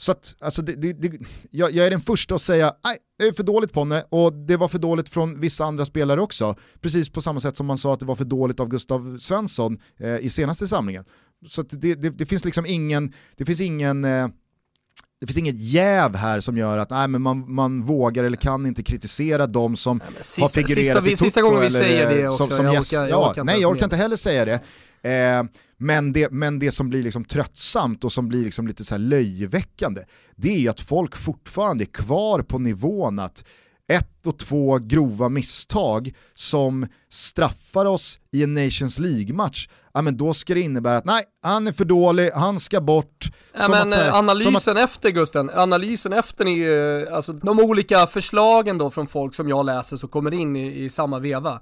Så 0.00 0.12
att, 0.12 0.36
alltså 0.40 0.62
det, 0.62 0.74
det, 0.74 0.92
det, 0.92 1.18
jag, 1.50 1.72
jag, 1.72 1.86
är 1.86 1.90
den 1.90 2.00
första 2.00 2.34
att 2.34 2.42
säga, 2.42 2.74
nej, 2.84 2.96
det 3.18 3.24
är 3.24 3.32
för 3.32 3.42
dåligt 3.42 3.72
Ponne, 3.72 4.04
och 4.08 4.32
det 4.32 4.56
var 4.56 4.68
för 4.68 4.78
dåligt 4.78 5.08
från 5.08 5.40
vissa 5.40 5.64
andra 5.64 5.84
spelare 5.84 6.20
också. 6.20 6.56
Precis 6.80 7.08
på 7.08 7.20
samma 7.20 7.40
sätt 7.40 7.56
som 7.56 7.66
man 7.66 7.78
sa 7.78 7.94
att 7.94 8.00
det 8.00 8.06
var 8.06 8.16
för 8.16 8.24
dåligt 8.24 8.60
av 8.60 8.68
Gustav 8.68 9.18
Svensson 9.18 9.78
eh, 9.96 10.16
i 10.16 10.28
senaste 10.28 10.68
samlingen. 10.68 11.04
Så 11.48 11.62
det, 11.62 12.26
finns 12.26 12.44
liksom 12.44 12.66
ingen, 12.66 13.12
det 13.36 13.44
finns 13.44 13.60
ingen 13.60 14.04
eh, 14.04 14.28
det 15.20 15.26
finns 15.26 15.38
inget 15.38 15.58
jäv 15.58 16.16
här 16.16 16.40
som 16.40 16.56
gör 16.56 16.78
att 16.78 16.90
nej, 16.90 17.08
men 17.08 17.22
man, 17.22 17.54
man 17.54 17.82
vågar 17.82 18.24
eller 18.24 18.36
kan 18.36 18.66
inte 18.66 18.82
kritisera 18.82 19.46
de 19.46 19.76
som 19.76 19.98
nej, 19.98 20.08
sista, 20.20 20.42
har 20.42 20.48
figurerat 20.48 21.04
sista, 21.04 21.10
i 21.10 21.16
Sista 21.16 21.42
gången 21.42 21.60
vi 21.60 21.70
säger 21.70 22.16
det 22.16 22.28
också, 22.28 22.46
som, 22.46 22.56
som 22.56 22.64
jag, 22.64 22.74
orkar, 22.80 23.06
jag 23.06 23.30
orkar 23.30 23.44
Nej, 23.44 23.60
jag 23.60 23.70
orkar 23.70 23.84
inte 23.84 23.96
heller 23.96 24.16
säga 24.16 24.44
det. 24.44 24.60
Eh, 25.08 25.44
men, 25.76 26.12
det 26.12 26.30
men 26.30 26.58
det 26.58 26.70
som 26.70 26.90
blir 26.90 27.02
liksom 27.02 27.24
tröttsamt 27.24 28.04
och 28.04 28.12
som 28.12 28.28
blir 28.28 28.44
liksom 28.44 28.66
lite 28.66 28.84
så 28.84 28.96
löjeväckande, 28.96 30.00
det 30.36 30.54
är 30.54 30.58
ju 30.58 30.68
att 30.68 30.80
folk 30.80 31.16
fortfarande 31.16 31.84
är 31.84 31.92
kvar 31.92 32.42
på 32.42 32.58
nivån 32.58 33.18
att 33.18 33.44
ett 33.92 34.26
och 34.26 34.38
två 34.38 34.78
grova 34.78 35.28
misstag 35.28 36.12
som 36.34 36.86
straffar 37.10 37.84
oss 37.84 38.18
i 38.32 38.42
en 38.42 38.54
Nations 38.54 38.98
League-match, 38.98 39.68
ja 39.94 40.02
men 40.02 40.16
då 40.16 40.34
ska 40.34 40.54
det 40.54 40.60
innebära 40.60 40.96
att 40.96 41.04
nej, 41.04 41.24
han 41.42 41.66
är 41.66 41.72
för 41.72 41.84
dålig, 41.84 42.30
han 42.30 42.60
ska 42.60 42.80
bort. 42.80 43.30
Ja, 43.58 43.68
men 43.68 43.92
här, 43.92 44.18
analysen 44.18 44.76
att... 44.76 44.84
efter 44.84 45.10
Gusten, 45.10 45.50
analysen 45.54 46.12
efter 46.12 46.44
ni, 46.44 47.08
alltså 47.12 47.32
de 47.32 47.60
olika 47.60 48.06
förslagen 48.06 48.78
då 48.78 48.90
från 48.90 49.06
folk 49.06 49.34
som 49.34 49.48
jag 49.48 49.66
läser 49.66 49.96
som 49.96 50.08
kommer 50.08 50.34
in 50.34 50.56
i, 50.56 50.84
i 50.84 50.90
samma 50.90 51.18
veva. 51.18 51.60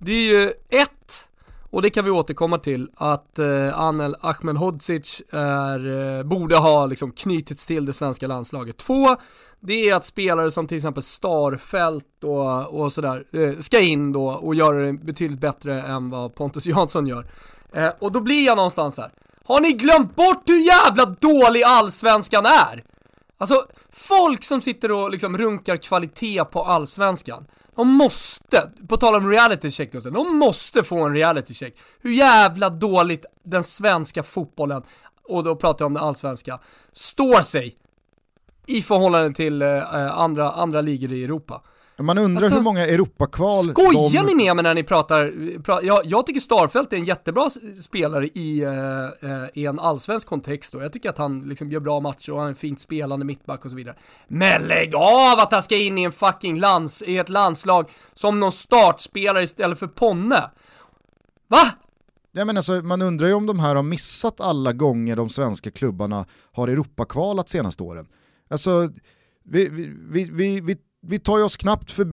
Det 0.00 0.12
är 0.12 0.32
ju 0.32 0.52
ett, 0.68 1.28
och 1.76 1.82
det 1.82 1.90
kan 1.90 2.04
vi 2.04 2.10
återkomma 2.10 2.58
till, 2.58 2.90
att 2.96 3.38
eh, 3.38 3.80
Anel 3.80 4.16
Ahmedhodzic 4.20 5.22
är, 5.32 6.18
eh, 6.18 6.22
borde 6.22 6.56
ha 6.56 6.86
liksom 6.86 7.12
knutits 7.12 7.66
till 7.66 7.86
det 7.86 7.92
svenska 7.92 8.26
landslaget. 8.26 8.76
Två, 8.76 9.16
det 9.60 9.90
är 9.90 9.94
att 9.94 10.06
spelare 10.06 10.50
som 10.50 10.66
till 10.66 10.76
exempel 10.76 11.02
Starfelt 11.02 12.24
och, 12.24 12.80
och 12.80 12.92
sådär 12.92 13.24
eh, 13.32 13.60
ska 13.60 13.80
in 13.80 14.12
då 14.12 14.28
och 14.28 14.54
göra 14.54 14.76
det 14.76 14.92
betydligt 14.92 15.40
bättre 15.40 15.82
än 15.82 16.10
vad 16.10 16.34
Pontus 16.34 16.66
Jansson 16.66 17.06
gör. 17.06 17.26
Eh, 17.72 17.90
och 17.98 18.12
då 18.12 18.20
blir 18.20 18.46
jag 18.46 18.56
någonstans 18.56 18.96
här. 18.96 19.10
Har 19.44 19.60
ni 19.60 19.72
glömt 19.72 20.16
bort 20.16 20.42
hur 20.46 20.58
jävla 20.58 21.06
dålig 21.06 21.62
allsvenskan 21.62 22.46
är? 22.46 22.84
Alltså, 23.38 23.66
folk 23.90 24.44
som 24.44 24.60
sitter 24.60 24.92
och 24.92 25.10
liksom 25.10 25.38
runkar 25.38 25.76
kvalitet 25.76 26.44
på 26.44 26.62
allsvenskan. 26.62 27.46
De 27.76 27.88
måste, 27.88 28.70
på 28.88 28.96
tal 28.96 29.14
om 29.14 29.30
reality 29.30 29.70
check 29.70 29.92
Gusten, 29.92 30.12
de 30.12 30.36
måste 30.36 30.84
få 30.84 31.02
en 31.04 31.14
reality 31.14 31.54
check. 31.54 31.78
Hur 32.00 32.10
jävla 32.10 32.70
dåligt 32.70 33.26
den 33.44 33.62
svenska 33.62 34.22
fotbollen, 34.22 34.82
och 35.28 35.44
då 35.44 35.56
pratar 35.56 35.82
jag 35.82 35.86
om 35.86 35.94
den 35.94 36.02
allsvenska, 36.02 36.60
står 36.92 37.42
sig 37.42 37.76
i 38.66 38.82
förhållande 38.82 39.32
till 39.32 39.62
eh, 39.62 39.68
eh 39.68 40.18
andra, 40.18 40.52
andra 40.52 40.80
ligor 40.80 41.12
i 41.12 41.24
Europa. 41.24 41.62
Man 41.98 42.18
undrar 42.18 42.42
alltså, 42.42 42.54
hur 42.54 42.62
många 42.62 42.86
Europakval 42.86 43.64
Skojar 43.64 44.24
de... 44.24 44.34
ni 44.34 44.44
med 44.44 44.56
mig 44.56 44.62
när 44.62 44.74
ni 44.74 44.82
pratar, 44.82 45.32
pra, 45.62 45.82
jag, 45.82 46.00
jag, 46.04 46.26
tycker 46.26 46.40
Starfelt 46.40 46.92
är 46.92 46.96
en 46.96 47.04
jättebra 47.04 47.50
spelare 47.80 48.26
i, 48.26 48.62
eh, 48.62 49.30
eh, 49.30 49.44
i 49.54 49.66
en 49.66 49.78
allsvensk 49.78 50.28
kontext 50.28 50.74
och 50.74 50.84
jag 50.84 50.92
tycker 50.92 51.10
att 51.10 51.18
han 51.18 51.40
liksom 51.40 51.70
gör 51.70 51.80
bra 51.80 52.00
matcher 52.00 52.32
och 52.32 52.38
han 52.38 52.46
är 52.46 52.50
en 52.50 52.56
fint 52.56 52.80
spelande 52.80 53.24
mittback 53.24 53.64
och 53.64 53.70
så 53.70 53.76
vidare. 53.76 53.96
Men 54.28 54.62
lägg 54.62 54.94
av 54.94 55.38
att 55.38 55.52
han 55.52 55.62
ska 55.62 55.76
in 55.76 55.98
i 55.98 56.02
en 56.02 56.12
fucking 56.12 56.60
lands, 56.60 57.02
i 57.02 57.18
ett 57.18 57.28
landslag 57.28 57.90
som 58.14 58.40
någon 58.40 58.52
startspelare 58.52 59.42
istället 59.42 59.78
för 59.78 59.86
Ponne. 59.86 60.50
Va? 61.48 61.70
Ja, 62.32 62.44
men 62.44 62.56
alltså, 62.56 62.72
man 62.72 63.02
undrar 63.02 63.28
ju 63.28 63.34
om 63.34 63.46
de 63.46 63.58
här 63.58 63.74
har 63.74 63.82
missat 63.82 64.40
alla 64.40 64.72
gånger 64.72 65.16
de 65.16 65.28
svenska 65.28 65.70
klubbarna 65.70 66.26
har 66.52 66.68
Europakvalat 66.68 67.48
senaste 67.48 67.82
åren. 67.82 68.06
Alltså, 68.50 68.90
vi, 69.44 69.68
vi, 69.68 70.30
vi, 70.32 70.60
vi, 70.60 70.76
vi 71.08 71.18
tar 71.18 71.42
oss 71.42 71.56
knappt 71.56 71.90
för... 71.90 72.10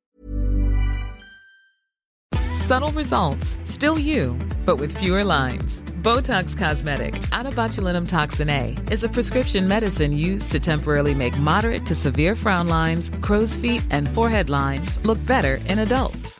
Subtle 2.67 2.91
results, 2.91 3.57
still 3.65 3.99
you, 3.99 4.37
but 4.65 4.79
with 4.79 4.97
fewer 4.97 5.23
lines. 5.23 5.81
Botox 6.01 6.57
Cosmetic, 6.57 7.13
out 7.31 7.45
botulinum 7.55 8.07
toxin 8.07 8.49
A, 8.49 8.75
is 8.91 9.03
a 9.03 9.09
prescription 9.09 9.67
medicine 9.67 10.11
used 10.11 10.51
to 10.51 10.59
temporarily 10.59 11.13
make 11.13 11.37
moderate 11.37 11.85
to 11.85 11.95
severe 11.95 12.35
frown 12.35 12.67
lines, 12.67 13.11
crow's 13.21 13.57
feet, 13.57 13.81
and 13.91 14.07
forehead 14.09 14.49
lines 14.49 14.99
look 15.05 15.17
better 15.25 15.59
in 15.67 15.79
adults. 15.79 16.39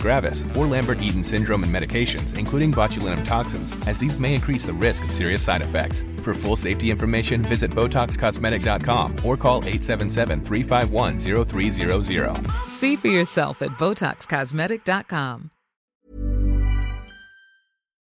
gravis, 0.01 0.45
or 0.55 0.67
Lambert-Eaton 0.67 1.23
syndrome 1.23 1.63
and 1.63 1.73
medications, 1.73 2.37
including 2.37 2.71
botulinum 2.71 3.25
toxins, 3.25 3.75
as 3.87 3.97
these 3.97 4.19
may 4.19 4.33
increase 4.33 4.65
the 4.65 4.73
risk 4.73 5.05
of 5.05 5.11
serious 5.11 5.43
side 5.43 5.61
effects. 5.61 6.03
For 6.23 6.33
full 6.33 6.55
safety 6.55 6.91
information, 6.91 7.43
visit 7.43 7.71
BotoxCosmetic.com 7.71 9.25
or 9.25 9.37
call 9.37 9.61
877-351-0300. 9.63 12.51
See 12.69 12.97
for 12.97 13.07
yourself 13.07 13.61
at 13.61 13.71
BotoxCosmetic.com. 13.79 15.49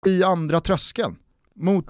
I 0.06 0.24
andra 0.24 0.62
tröskeln 0.62 1.16
mot 1.56 1.86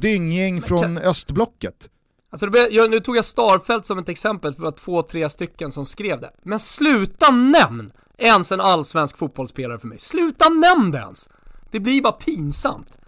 dynggäng 0.00 0.62
från 0.62 0.98
östblocket. 0.98 1.88
Alltså, 2.30 2.48
jag, 2.70 2.90
nu 2.90 3.00
tog 3.00 3.16
jag 3.16 3.24
Starfelt 3.24 3.86
som 3.86 3.98
ett 3.98 4.08
exempel 4.08 4.54
för 4.54 4.64
att 4.64 4.76
två, 4.76 5.02
tre 5.02 5.28
stycken 5.28 5.72
som 5.72 5.86
skrev 5.86 6.20
det. 6.20 6.30
Men 6.42 6.58
sluta 6.58 7.30
nämn 7.30 7.92
ens 8.18 8.52
en 8.52 8.60
allsvensk 8.60 9.16
fotbollsspelare 9.16 9.78
för 9.78 9.88
mig. 9.88 9.98
Sluta 9.98 10.48
nämn 10.48 10.90
det 10.90 10.98
ens! 10.98 11.28
Det 11.70 11.80
blir 11.80 12.02
bara 12.02 12.12
pinsamt. 12.12 12.98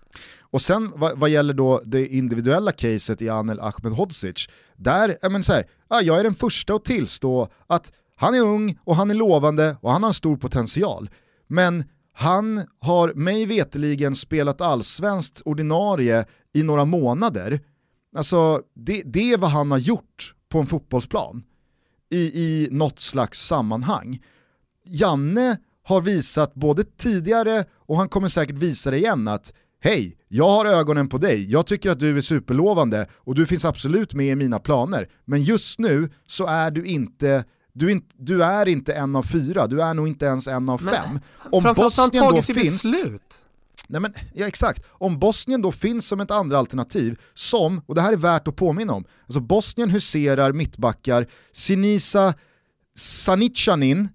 Och 0.51 0.63
sen 0.63 0.93
vad, 0.97 1.19
vad, 1.19 1.31
gäller 1.31 1.55
då 1.55 1.83
det 1.85 2.07
individuella 2.07 2.73
caset 2.73 3.23
i 3.23 3.29
Anel 3.29 3.61
Ahmedhodzic, 3.61 4.49
där, 4.77 5.17
jag, 5.23 5.33
men 5.33 5.45
så 5.45 5.53
här, 5.53 5.65
jag 5.89 6.19
är 6.19 6.25
den 6.25 6.35
första 6.35 6.75
att 6.75 6.85
tillstå 6.85 7.49
att 7.67 7.93
han 8.17 8.35
är 8.35 8.41
ung 8.41 8.79
och 8.85 8.97
han 8.97 9.11
är 9.11 9.15
lovande 9.15 9.77
och 9.81 9.93
han 9.93 10.03
har 10.03 10.11
en 10.11 10.15
stor 10.15 10.37
potential. 10.37 11.11
Men 11.47 11.85
han 12.13 12.67
har 12.81 13.13
mig 13.15 13.47
veteligen 13.47 14.15
spelat 14.15 14.61
allsvenskt 14.61 15.43
ordinarie 15.45 16.25
i 16.53 16.63
några 16.63 16.85
månader. 16.85 17.61
Alltså 18.17 18.63
det, 18.75 19.03
det 19.05 19.33
är 19.33 19.39
vad 19.39 19.51
han 19.51 19.71
har 19.71 19.79
gjort 19.79 20.35
på 20.49 20.59
en 20.59 20.67
fotbollsplan 20.67 21.43
i, 22.11 22.19
i 22.19 22.69
något 22.71 23.01
slags 23.01 23.47
sammanhang. 23.47 24.23
Janne 24.89 25.57
har 25.83 26.01
visat 26.01 26.55
både 26.55 26.85
tidigare 26.85 27.65
och 27.87 27.97
han 27.97 28.09
kommer 28.09 28.29
säkert 28.29 28.57
visa 28.57 28.91
det 28.91 28.99
igen 28.99 29.29
att 29.29 29.53
hej, 29.81 30.17
jag 30.29 30.51
har 30.51 30.67
ögonen 30.67 31.09
på 31.09 31.19
dig, 31.19 31.51
jag 31.51 31.67
tycker 31.67 31.91
att 31.91 31.99
du 31.99 32.17
är 32.17 32.21
superlovande 32.21 33.09
och 33.13 33.35
du 33.35 33.47
finns 33.47 33.65
absolut 33.65 34.15
med 34.15 34.27
i 34.27 34.37
mina 34.37 34.59
planer, 34.59 35.09
men 35.25 35.43
just 35.43 35.79
nu 35.79 36.11
så 36.27 36.47
är 36.47 36.71
du 36.71 36.85
inte 36.85 37.45
du 37.73 37.87
är, 37.87 37.91
inte, 37.91 38.15
du 38.19 38.45
är 38.45 38.69
inte 38.69 38.95
en 38.95 39.17
av 39.17 39.23
fyra, 39.23 39.67
du 39.67 39.83
är 39.83 39.95
nog 39.95 40.09
inte 40.09 40.25
ens 40.25 40.47
en 40.47 40.69
av 40.69 40.83
men, 40.83 40.95
fem. 40.95 41.21
Om 41.53 41.75
Bosnien 41.77 42.25
då 42.35 42.43
finns... 42.43 42.57
Beslut. 42.57 43.41
Nej 43.87 44.01
men, 44.01 44.13
ja 44.35 44.47
exakt. 44.47 44.85
Om 44.89 45.19
Bosnien 45.19 45.63
då 45.63 45.73
finns 45.73 46.07
som 46.07 46.21
ett 46.21 46.31
andra 46.31 46.59
alternativ, 46.59 47.19
som, 47.35 47.83
och 47.87 47.95
det 47.95 48.01
här 48.01 48.13
är 48.13 48.17
värt 48.17 48.49
att 48.49 48.57
påminna 48.57 48.93
om, 48.93 49.05
alltså 49.27 49.41
Bosnien 49.41 49.91
huserar 49.91 50.53
mittbackar, 50.53 51.27
Sinisa 51.53 52.35
Sanicanin, 52.97 54.09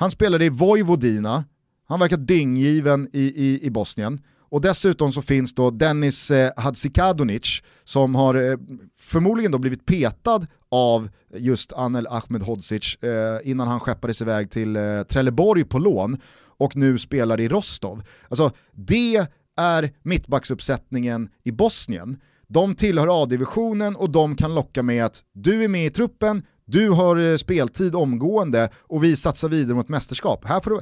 han 0.00 0.10
spelade 0.10 0.44
i 0.44 0.48
Vojvodina, 0.48 1.44
han 1.88 2.00
verkar 2.00 2.16
dynggiven 2.16 3.08
i, 3.12 3.20
i, 3.20 3.66
i 3.66 3.70
Bosnien, 3.70 4.18
Och 4.50 4.60
dessutom 4.60 5.12
så 5.12 5.22
finns 5.22 5.54
då 5.54 5.70
Dennis 5.70 6.30
eh, 6.30 6.52
Hadzikadunic 6.56 7.62
som 7.84 8.14
har 8.14 8.34
eh, 8.34 8.58
förmodligen 8.98 9.52
då 9.52 9.58
blivit 9.58 9.86
petad 9.86 10.46
av 10.70 11.08
just 11.34 11.72
Anel 11.72 12.06
Ahmedhodzic 12.06 12.94
eh, 13.02 13.50
innan 13.50 13.68
han 13.68 13.80
skeppades 13.80 14.22
iväg 14.22 14.50
till 14.50 14.76
eh, 14.76 15.02
Trelleborg 15.02 15.64
på 15.64 15.78
lån 15.78 16.18
och 16.58 16.76
nu 16.76 16.98
spelar 16.98 17.40
i 17.40 17.48
Rostov. 17.48 18.02
Alltså 18.28 18.50
det 18.72 19.26
är 19.56 19.90
mittbacksuppsättningen 20.02 21.28
i 21.44 21.52
Bosnien. 21.52 22.20
De 22.48 22.74
tillhör 22.74 23.22
A-divisionen 23.22 23.96
och 23.96 24.10
de 24.10 24.36
kan 24.36 24.54
locka 24.54 24.82
med 24.82 25.04
att 25.04 25.22
du 25.32 25.64
är 25.64 25.68
med 25.68 25.86
i 25.86 25.90
truppen, 25.90 26.42
du 26.70 26.90
har 26.90 27.16
eh, 27.16 27.36
speltid 27.36 27.94
omgående 27.94 28.70
och 28.82 29.04
vi 29.04 29.16
satsar 29.16 29.48
vidare 29.48 29.74
mot 29.74 29.88
mästerskap. 29.88 30.44
Här 30.44 30.60
får 30.60 30.70
du, 30.70 30.80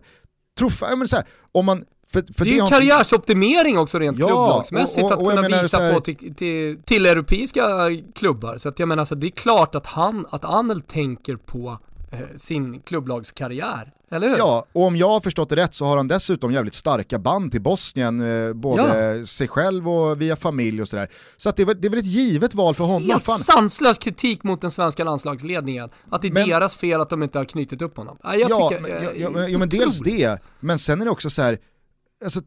tro, 0.59 0.70
men 0.96 1.09
så 1.09 1.16
här, 1.16 1.24
om 1.53 1.66
man 1.66 1.85
för, 2.12 2.24
för 2.37 2.44
det 2.44 2.51
är 2.51 2.55
ju 2.55 2.61
en 2.61 2.68
karriärsoptimering 2.68 3.79
också 3.79 3.98
rent 3.98 4.18
ja, 4.18 4.27
klubblagsmässigt 4.27 5.05
och, 5.05 5.12
och, 5.12 5.22
och 5.22 5.33
att 5.33 5.44
kunna 5.44 5.62
visa 5.62 5.79
här... 5.79 5.94
på 5.94 6.01
till, 6.01 6.35
till, 6.35 6.83
till, 6.85 7.07
europeiska 7.07 7.62
klubbar. 8.14 8.59
Så 8.59 8.68
att 8.68 8.79
jag 8.79 8.88
menar, 8.88 9.01
alltså, 9.01 9.14
det 9.14 9.27
är 9.27 9.31
klart 9.31 9.74
att 9.74 9.87
han, 9.87 10.27
att 10.31 10.44
Anel 10.44 10.81
tänker 10.81 11.37
på 11.37 11.79
sin 12.37 12.81
klubblagskarriär. 12.81 13.92
Eller 14.11 14.29
hur? 14.29 14.37
Ja, 14.37 14.66
och 14.73 14.83
om 14.83 14.97
jag 14.97 15.09
har 15.09 15.21
förstått 15.21 15.49
det 15.49 15.57
rätt 15.57 15.75
så 15.75 15.85
har 15.85 15.97
han 15.97 16.09
dessutom 16.09 16.53
jävligt 16.53 16.75
starka 16.75 17.18
band 17.18 17.53
till 17.53 17.61
Bosnien, 17.61 18.21
eh, 18.21 18.53
både 18.53 19.16
ja. 19.16 19.25
sig 19.27 19.49
själv 19.49 19.88
och 19.88 20.21
via 20.21 20.37
familj 20.37 20.83
och 20.83 20.88
sådär. 20.88 21.09
Så 21.37 21.49
att 21.49 21.57
det, 21.57 21.62
är, 21.62 21.75
det 21.75 21.88
är 21.88 21.90
väl 21.90 21.99
ett 21.99 22.07
givet 22.07 22.55
val 22.55 22.75
för 22.75 22.85
honom. 22.85 23.09
Helt 23.09 23.25
Fan. 23.25 23.38
sanslös 23.38 23.99
kritik 23.99 24.42
mot 24.42 24.61
den 24.61 24.71
svenska 24.71 25.05
landslagsledningen. 25.05 25.90
Att 26.11 26.23
det 26.23 26.29
är 26.29 26.33
men, 26.33 26.49
deras 26.49 26.77
fel 26.77 27.01
att 27.01 27.11
de 27.11 27.23
inte 27.23 27.38
har 27.38 27.44
knutit 27.44 27.83
upp 27.83 27.97
honom. 27.97 28.18
Jag 28.23 28.37
ja, 28.37 28.68
tycker, 28.71 28.83
men, 28.83 28.90
ja, 28.90 29.11
ja, 29.16 29.49
ja, 29.49 29.59
men 29.59 29.68
dels 29.68 29.99
det, 29.99 30.42
men 30.61 30.79
sen 30.79 31.01
är 31.01 31.05
det 31.05 31.11
också 31.11 31.31
så 31.31 31.42
här, 31.42 31.59
alltså, 32.25 32.40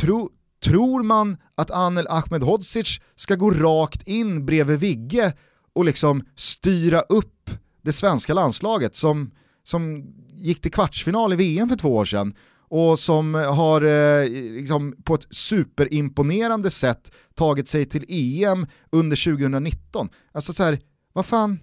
tro, 0.00 0.30
tror 0.64 1.02
man 1.02 1.36
att 1.54 1.70
Anel 1.70 2.06
Ahmedhodzic 2.08 3.00
ska 3.14 3.34
gå 3.34 3.50
rakt 3.50 4.08
in 4.08 4.46
bredvid 4.46 4.80
Vigge 4.80 5.32
och 5.74 5.84
liksom 5.84 6.24
styra 6.36 7.00
upp 7.00 7.50
det 7.88 7.92
svenska 7.92 8.34
landslaget 8.34 8.96
som, 8.96 9.30
som 9.64 10.04
gick 10.34 10.60
till 10.60 10.72
kvartsfinal 10.72 11.32
i 11.32 11.36
VM 11.36 11.68
för 11.68 11.76
två 11.76 11.96
år 11.96 12.04
sedan 12.04 12.34
och 12.70 12.98
som 12.98 13.34
har 13.34 13.82
eh, 13.82 14.28
liksom 14.30 14.94
på 15.04 15.14
ett 15.14 15.26
superimponerande 15.30 16.70
sätt 16.70 17.12
tagit 17.34 17.68
sig 17.68 17.84
till 17.84 18.04
EM 18.08 18.66
under 18.92 19.24
2019. 19.24 20.08
Alltså 20.32 20.52
så 20.52 20.62
här, 20.62 20.78
vad 21.12 21.26
fan, 21.26 21.60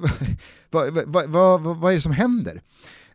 vad, 0.70 0.92
vad, 1.06 1.28
vad, 1.28 1.60
vad 1.60 1.92
är 1.92 1.96
det 1.96 2.02
som 2.02 2.12
händer? 2.12 2.62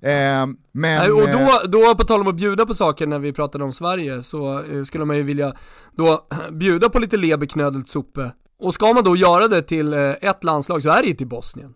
Eh, 0.02 0.48
men, 0.72 1.12
och 1.12 1.28
då, 1.32 1.40
eh, 1.40 1.70
då, 1.70 1.96
på 1.96 2.04
tal 2.04 2.22
om 2.22 2.28
att 2.28 2.36
bjuda 2.36 2.66
på 2.66 2.74
saker 2.74 3.08
när 3.08 3.20
vi 3.20 3.34
pratade 3.34 3.64
om 3.64 3.72
Sverige, 3.72 4.24
så 4.24 4.64
eh, 4.64 4.84
skulle 4.84 5.06
man 5.06 5.18
ju 5.18 5.24
vilja 5.24 5.54
då 5.92 6.28
bjuda 6.52 6.90
på 6.90 7.00
lite 7.00 7.18
leberknödelt 7.18 7.90
sope. 7.90 8.32
Och 8.60 8.74
ska 8.74 8.94
man 8.94 9.04
då 9.04 9.16
göra 9.16 9.48
det 9.48 9.62
till 9.62 9.94
eh, 9.94 10.00
ett 10.00 10.44
landslag 10.44 10.84
så 10.84 10.90
är 10.90 11.02
det 11.02 11.08
ju 11.08 11.14
till 11.14 11.28
Bosnien. 11.28 11.74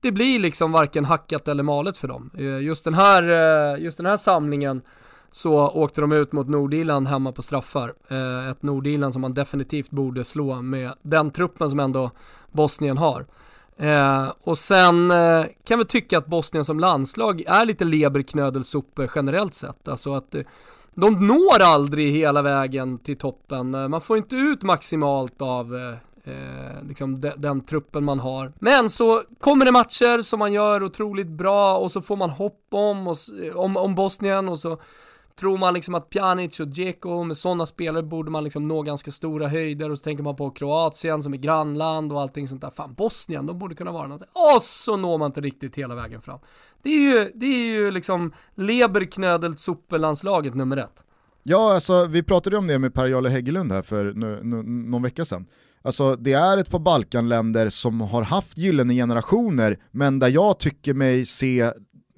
Det 0.00 0.12
blir 0.12 0.38
liksom 0.38 0.72
varken 0.72 1.04
hackat 1.04 1.48
eller 1.48 1.62
malet 1.62 1.98
för 1.98 2.08
dem. 2.08 2.30
Eh, 2.38 2.60
just 2.60 2.84
den 2.84 2.94
här, 2.94 3.22
eh, 3.22 3.82
just 3.82 3.96
den 3.96 4.06
här 4.06 4.16
samlingen 4.16 4.82
så 5.32 5.68
åkte 5.68 6.00
de 6.00 6.12
ut 6.12 6.32
mot 6.32 6.48
Nordirland 6.48 7.08
hemma 7.08 7.32
på 7.32 7.42
straffar. 7.42 7.94
Eh, 8.08 8.48
ett 8.48 8.62
Nordirland 8.62 9.12
som 9.12 9.22
man 9.22 9.34
definitivt 9.34 9.90
borde 9.90 10.24
slå 10.24 10.62
med 10.62 10.92
den 11.02 11.30
truppen 11.30 11.70
som 11.70 11.80
ändå 11.80 12.10
Bosnien 12.52 12.98
har. 12.98 13.26
Eh, 13.80 14.32
och 14.42 14.58
sen 14.58 15.10
eh, 15.10 15.44
kan 15.64 15.78
vi 15.78 15.84
tycka 15.84 16.18
att 16.18 16.26
Bosnien 16.26 16.64
som 16.64 16.80
landslag 16.80 17.42
är 17.46 17.64
lite 17.64 17.84
leberknödelsuppe 17.84 19.08
generellt 19.14 19.54
sett. 19.54 19.88
Alltså 19.88 20.14
att 20.14 20.34
eh, 20.34 20.42
de 20.94 21.26
når 21.26 21.62
aldrig 21.62 22.12
hela 22.12 22.42
vägen 22.42 22.98
till 22.98 23.18
toppen. 23.18 23.70
Man 23.70 24.00
får 24.00 24.16
inte 24.16 24.36
ut 24.36 24.62
maximalt 24.62 25.42
av 25.42 25.96
eh, 26.24 26.82
liksom 26.88 27.20
de, 27.20 27.32
den 27.36 27.60
truppen 27.60 28.04
man 28.04 28.20
har. 28.20 28.52
Men 28.58 28.90
så 28.90 29.22
kommer 29.40 29.64
det 29.64 29.72
matcher 29.72 30.22
som 30.22 30.38
man 30.38 30.52
gör 30.52 30.82
otroligt 30.82 31.28
bra 31.28 31.76
och 31.76 31.92
så 31.92 32.00
får 32.00 32.16
man 32.16 32.30
hopp 32.30 32.66
om, 32.70 33.08
och, 33.08 33.16
om, 33.54 33.76
om 33.76 33.94
Bosnien 33.94 34.48
och 34.48 34.58
så 34.58 34.78
Tror 35.40 35.58
man 35.58 35.74
liksom 35.74 35.94
att 35.94 36.10
Pjanic 36.10 36.60
och 36.60 36.68
Dzeko, 36.68 37.24
med 37.24 37.36
sådana 37.36 37.66
spelare 37.66 38.02
borde 38.02 38.30
man 38.30 38.44
liksom 38.44 38.68
nå 38.68 38.82
ganska 38.82 39.10
stora 39.10 39.48
höjder 39.48 39.90
och 39.90 39.98
så 39.98 40.04
tänker 40.04 40.24
man 40.24 40.36
på 40.36 40.50
Kroatien 40.50 41.22
som 41.22 41.32
är 41.32 41.38
grannland 41.38 42.12
och 42.12 42.20
allting 42.20 42.48
sånt 42.48 42.60
där. 42.60 42.70
Fan, 42.70 42.94
Bosnien, 42.94 43.46
de 43.46 43.58
borde 43.58 43.74
kunna 43.74 43.92
vara 43.92 44.06
något. 44.06 44.22
Och 44.22 44.62
så 44.62 44.96
når 44.96 45.18
man 45.18 45.26
inte 45.26 45.40
riktigt 45.40 45.76
hela 45.76 45.94
vägen 45.94 46.20
fram. 46.20 46.38
Det 46.82 46.90
är 46.90 47.18
ju, 47.18 47.30
det 47.34 47.46
är 47.46 47.72
ju 47.72 47.90
liksom 47.90 48.32
leberknödelt 48.54 49.60
soppelandslaget 49.60 50.54
nummer 50.54 50.76
ett. 50.76 51.04
Ja, 51.42 51.74
alltså 51.74 52.06
vi 52.06 52.22
pratade 52.22 52.58
om 52.58 52.66
det 52.66 52.78
med 52.78 52.94
Per-Jarle 52.94 53.28
Hägglund 53.28 53.72
här 53.72 53.82
för 53.82 54.12
någon 54.90 55.02
vecka 55.02 55.24
sedan. 55.24 55.46
Alltså 55.82 56.16
det 56.16 56.32
är 56.32 56.58
ett 56.58 56.70
par 56.70 56.78
Balkanländer 56.78 57.68
som 57.68 58.00
har 58.00 58.22
haft 58.22 58.58
gyllene 58.58 58.94
generationer, 58.94 59.76
men 59.90 60.18
där 60.18 60.28
jag 60.28 60.58
tycker 60.58 60.94
mig 60.94 61.24
se 61.24 61.72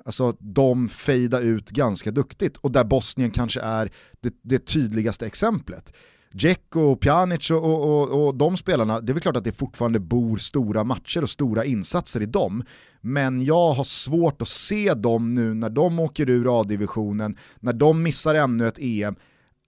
Alltså 0.05 0.37
de 0.39 0.89
fejda 0.89 1.41
ut 1.41 1.71
ganska 1.71 2.11
duktigt 2.11 2.57
och 2.57 2.73
där 2.73 2.85
Bosnien 2.85 3.31
kanske 3.31 3.61
är 3.61 3.91
det, 4.21 4.35
det 4.43 4.59
tydligaste 4.59 5.27
exemplet. 5.27 5.93
Dzeko, 6.33 6.97
Pjanic 6.97 7.51
och, 7.51 7.65
och, 7.65 7.85
och, 7.85 8.27
och 8.27 8.35
de 8.35 8.57
spelarna, 8.57 9.01
det 9.01 9.13
är 9.13 9.15
väl 9.15 9.23
klart 9.23 9.37
att 9.37 9.45
det 9.45 9.53
fortfarande 9.53 10.01
bor 10.01 10.37
stora 10.37 10.85
matcher 10.85 11.23
och 11.23 11.31
stora 11.31 11.65
insatser 11.65 12.21
i 12.21 12.27
dem. 12.27 12.65
Men 13.01 13.45
jag 13.45 13.73
har 13.73 13.85
svårt 13.85 14.43
att 14.43 14.49
se 14.49 14.95
dem 14.95 15.35
nu 15.35 15.55
när 15.55 15.71
de 15.71 16.01
åker 16.01 16.31
ur 16.31 16.61
A-divisionen, 16.61 17.37
när 17.61 17.73
de 17.73 18.03
missar 18.03 18.35
ännu 18.35 18.69
ett 18.69 18.79
EM. 18.79 19.17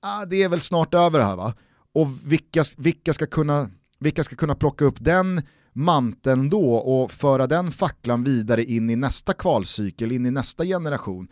Ah, 0.02 0.24
det 0.24 0.42
är 0.42 0.48
väl 0.48 0.60
snart 0.60 0.94
över 0.94 1.18
det 1.18 1.24
här 1.24 1.36
va? 1.36 1.54
Och 1.94 2.08
vilka, 2.24 2.64
vilka, 2.76 3.12
ska 3.12 3.26
kunna, 3.26 3.70
vilka 3.98 4.24
ska 4.24 4.36
kunna 4.36 4.54
plocka 4.54 4.84
upp 4.84 4.96
den 4.98 5.42
manteln 5.72 6.50
då 6.50 6.74
och 6.74 7.12
föra 7.12 7.46
den 7.46 7.72
facklan 7.72 8.24
vidare 8.24 8.64
in 8.64 8.90
i 8.90 8.96
nästa 8.96 9.32
kvalcykel, 9.32 10.12
in 10.12 10.26
i 10.26 10.30
nästa 10.30 10.64
generation. 10.64 11.28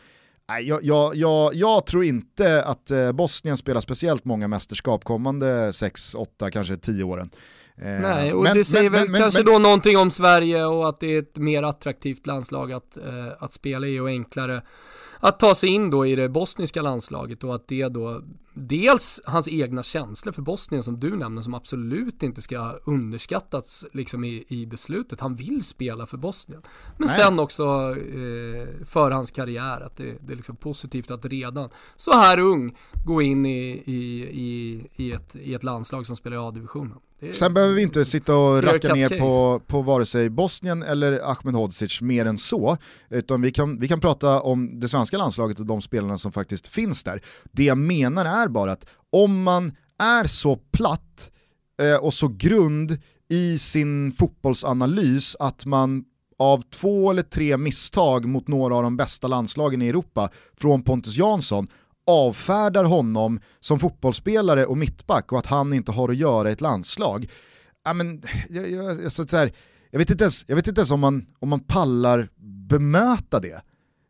Jag, 0.60 0.84
jag, 0.84 1.16
jag, 1.16 1.54
jag 1.54 1.86
tror 1.86 2.04
inte 2.04 2.64
att 2.64 2.90
eh, 2.90 3.12
Bosnien 3.12 3.56
spelar 3.56 3.80
speciellt 3.80 4.24
många 4.24 4.48
mästerskap 4.48 5.04
kommande 5.04 5.72
6, 5.72 6.14
8, 6.14 6.50
kanske 6.50 6.76
10 6.76 7.04
åren. 7.04 7.30
Eh, 7.76 7.84
Nej, 7.84 8.32
och 8.32 8.42
men, 8.42 8.56
det 8.56 8.64
säger 8.64 8.90
men, 8.90 9.00
väl 9.00 9.10
men, 9.10 9.20
kanske 9.20 9.42
då 9.42 9.58
någonting 9.58 9.98
om 9.98 10.10
Sverige 10.10 10.64
och 10.64 10.88
att 10.88 11.00
det 11.00 11.06
är 11.06 11.18
ett 11.18 11.36
mer 11.36 11.62
attraktivt 11.62 12.26
landslag 12.26 12.72
att, 12.72 12.96
eh, 12.96 13.28
att 13.38 13.52
spela 13.52 13.86
i 13.86 14.00
och 14.00 14.08
enklare 14.08 14.62
att 15.20 15.38
ta 15.38 15.54
sig 15.54 15.70
in 15.70 15.90
då 15.90 16.06
i 16.06 16.16
det 16.16 16.28
bosniska 16.28 16.82
landslaget 16.82 17.44
och 17.44 17.54
att 17.54 17.68
det 17.68 17.88
då 17.88 18.22
dels 18.54 19.20
hans 19.26 19.48
egna 19.48 19.82
känslor 19.82 20.32
för 20.32 20.42
Bosnien 20.42 20.82
som 20.82 21.00
du 21.00 21.16
nämner 21.16 21.42
som 21.42 21.54
absolut 21.54 22.22
inte 22.22 22.42
ska 22.42 22.78
underskattas 22.84 23.84
liksom 23.92 24.24
i, 24.24 24.44
i 24.48 24.66
beslutet. 24.66 25.20
Han 25.20 25.34
vill 25.34 25.64
spela 25.64 26.06
för 26.06 26.16
Bosnien. 26.16 26.62
Men 26.98 27.06
Nej. 27.06 27.16
sen 27.16 27.38
också 27.38 27.62
eh, 27.96 28.84
för 28.84 29.10
hans 29.10 29.30
karriär 29.30 29.80
att 29.80 29.96
det, 29.96 30.16
det 30.26 30.32
är 30.32 30.36
liksom 30.36 30.56
positivt 30.56 31.10
att 31.10 31.24
redan 31.24 31.70
så 31.96 32.12
här 32.12 32.38
ung 32.38 32.76
gå 33.04 33.22
in 33.22 33.46
i, 33.46 33.82
i, 33.84 34.22
i, 34.22 34.86
i, 34.96 35.12
ett, 35.12 35.36
i 35.36 35.54
ett 35.54 35.64
landslag 35.64 36.06
som 36.06 36.16
spelar 36.16 36.36
i 36.36 36.40
A-divisionen. 36.40 36.98
Sen 37.30 37.54
behöver 37.54 37.74
vi 37.74 37.82
inte 37.82 38.04
sitta 38.04 38.36
och 38.36 38.62
racka 38.62 38.94
ner 38.94 39.08
på, 39.20 39.60
på 39.66 39.82
vare 39.82 40.06
sig 40.06 40.30
Bosnien 40.30 40.82
eller 40.82 41.30
Ahmedhodzic 41.30 42.00
mer 42.00 42.24
än 42.24 42.38
så, 42.38 42.76
utan 43.10 43.42
vi 43.42 43.50
kan, 43.52 43.80
vi 43.80 43.88
kan 43.88 44.00
prata 44.00 44.40
om 44.40 44.80
det 44.80 44.88
svenska 44.88 45.18
landslaget 45.18 45.60
och 45.60 45.66
de 45.66 45.82
spelarna 45.82 46.18
som 46.18 46.32
faktiskt 46.32 46.66
finns 46.66 47.04
där. 47.04 47.22
Det 47.52 47.64
jag 47.64 47.78
menar 47.78 48.24
är 48.24 48.48
bara 48.48 48.72
att 48.72 48.86
om 49.10 49.42
man 49.42 49.72
är 49.98 50.24
så 50.24 50.56
platt 50.56 51.30
eh, 51.82 51.96
och 51.96 52.14
så 52.14 52.28
grund 52.28 52.98
i 53.28 53.58
sin 53.58 54.12
fotbollsanalys 54.12 55.36
att 55.40 55.66
man 55.66 56.04
av 56.38 56.62
två 56.62 57.10
eller 57.10 57.22
tre 57.22 57.56
misstag 57.56 58.24
mot 58.24 58.48
några 58.48 58.76
av 58.76 58.82
de 58.82 58.96
bästa 58.96 59.28
landslagen 59.28 59.82
i 59.82 59.88
Europa 59.88 60.30
från 60.56 60.82
Pontus 60.82 61.16
Jansson 61.16 61.68
avfärdar 62.06 62.84
honom 62.84 63.40
som 63.60 63.78
fotbollsspelare 63.78 64.66
och 64.66 64.78
mittback 64.78 65.32
och 65.32 65.38
att 65.38 65.46
han 65.46 65.72
inte 65.72 65.92
har 65.92 66.08
att 66.08 66.16
göra 66.16 66.48
i 66.48 66.52
ett 66.52 66.60
landslag. 66.60 67.30
Ja, 67.84 67.92
men, 67.92 68.22
jag, 68.48 68.70
jag, 68.70 69.12
så 69.12 69.36
här, 69.36 69.52
jag, 69.90 69.98
vet 69.98 70.10
inte 70.10 70.24
ens, 70.24 70.44
jag 70.48 70.56
vet 70.56 70.66
inte 70.66 70.80
ens 70.80 70.90
om 70.90 71.00
man, 71.00 71.26
om 71.38 71.48
man 71.48 71.60
pallar 71.60 72.28
bemöta 72.68 73.40
det. 73.40 73.62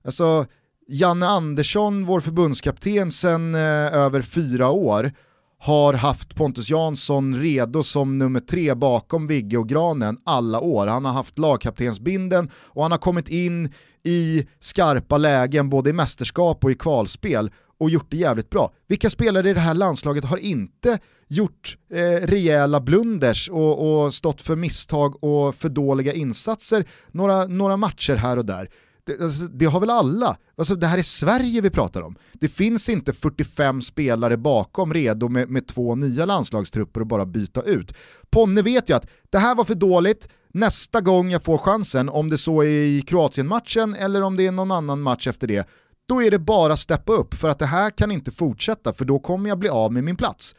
Alltså, 0.05 0.47
Janne 0.89 1.27
Andersson, 1.27 2.07
vår 2.07 2.21
förbundskapten 2.21 3.13
sedan 3.13 3.55
eh, 3.55 3.95
över 3.95 4.23
fyra 4.23 4.71
år, 4.71 5.13
har 5.59 5.95
haft 5.95 6.35
Pontus 6.35 6.71
Jansson 6.71 7.41
redo 7.41 7.83
som 7.83 8.19
nummer 8.19 8.41
tre 8.41 8.75
bakom 8.75 9.27
Vigge 9.27 9.57
och 9.57 9.69
Granen 9.69 10.19
alla 10.25 10.61
år. 10.61 10.87
Han 10.87 11.05
har 11.05 11.13
haft 11.13 11.39
lagkaptensbinden 11.39 12.51
och 12.55 12.83
han 12.83 12.91
har 12.91 12.99
kommit 12.99 13.29
in 13.29 13.73
i 14.03 14.47
skarpa 14.61 15.19
lägen 15.19 15.71
både 15.71 15.91
i 15.91 15.93
mästerskap 15.93 16.65
och 16.65 16.71
i 16.71 16.75
kvalspel 16.75 17.51
och 17.83 17.91
gjort 17.91 18.11
det 18.11 18.17
jävligt 18.17 18.51
bra. 18.51 18.73
Vilka 18.87 19.11
spelare 19.11 19.51
i 19.51 19.55
det 19.55 19.61
här 19.61 19.75
landslaget 19.75 20.25
har 20.25 20.37
inte 20.37 20.99
gjort 21.29 21.77
eh, 21.93 22.27
rejäla 22.27 22.81
blunders 22.81 23.49
och, 23.51 24.05
och, 24.05 24.15
stått 24.15 24.43
för 24.43 24.57
misstag 24.57 25.25
och 25.25 25.55
för 25.55 25.69
dåliga 25.69 26.13
insatser 26.13 26.85
några, 27.11 27.47
några 27.47 27.77
matcher 27.77 28.15
här 28.15 28.37
och 28.37 28.45
där? 28.45 28.71
Det, 29.05 29.21
alltså, 29.21 29.45
det, 29.45 29.65
har 29.65 29.81
väl 29.81 29.91
alla? 29.91 30.37
Alltså, 30.57 30.75
det 30.75 30.87
här 30.87 30.99
är 30.99 31.03
Sverige 31.03 31.61
vi 31.61 31.71
pratar 31.71 32.03
om. 32.03 32.17
Det 32.33 32.49
finns 32.49 32.89
inte 32.89 33.13
45 33.13 33.83
spelare 33.83 34.37
bakom 34.37 34.95
redo 34.95 35.29
med, 35.29 35.49
med 35.49 35.67
två 35.67 35.95
nya 35.95 36.25
landslagstrupper 36.25 37.01
och 37.01 37.07
bara 37.07 37.27
byta 37.27 37.63
ut. 37.63 37.95
Ponne 38.31 38.63
vet 38.63 38.91
ju 38.91 38.95
att 38.95 39.07
det 39.31 39.39
här 39.39 39.55
var 39.55 39.65
för 39.65 39.75
dåligt, 39.75 40.29
nästa 40.53 41.01
gång 41.01 41.31
jag 41.31 41.43
får 41.43 41.59
chansen, 41.59 42.09
om 42.09 42.31
det 42.31 42.39
så 42.39 42.63
är 42.63 42.67
i 42.69 43.03
Kroatien-matchen 43.03 43.95
eller 43.95 44.23
om 44.23 44.37
det 44.37 44.47
är 44.47 44.53
någon 44.53 44.71
annan 44.71 45.01
match 45.01 45.27
efter 45.27 45.47
det, 45.47 45.69
då 46.09 46.23
är 46.23 46.31
det 46.31 46.39
bara 46.39 46.77
steppa 46.77 47.13
upp 47.13 47.35
för 47.35 47.49
att 47.49 47.59
det 47.59 47.67
här 47.67 47.91
kan 47.91 48.11
inte 48.11 48.31
fortsätta 48.31 48.93
för 48.93 49.05
då 49.05 49.19
kommer 49.19 49.49
jag 49.49 49.59
bli 49.59 49.69
av 49.69 49.93
med 49.93 50.05
min 50.05 50.17
plats. 50.17 50.55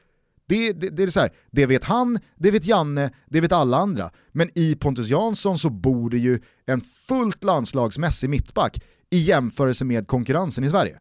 Det, 0.45 0.73
det, 0.73 0.89
det, 0.89 1.03
är 1.03 1.07
så 1.07 1.19
här, 1.19 1.31
det 1.51 1.65
vet 1.65 1.83
han, 1.83 2.19
det 2.35 2.51
vet 2.51 2.65
Janne, 2.65 3.11
det 3.25 3.41
vet 3.41 3.51
alla 3.51 3.77
andra. 3.77 4.09
Men 4.31 4.49
i 4.55 4.75
Pontus 4.75 5.07
Jansson 5.07 5.57
så 5.57 5.69
bor 5.69 6.09
det 6.09 6.17
ju 6.17 6.41
en 6.65 6.81
fullt 6.81 7.43
landslagsmässig 7.43 8.29
mittback 8.29 8.83
i 9.09 9.17
jämförelse 9.17 9.85
med 9.85 10.07
konkurrensen 10.07 10.63
i 10.63 10.69
Sverige. 10.69 10.99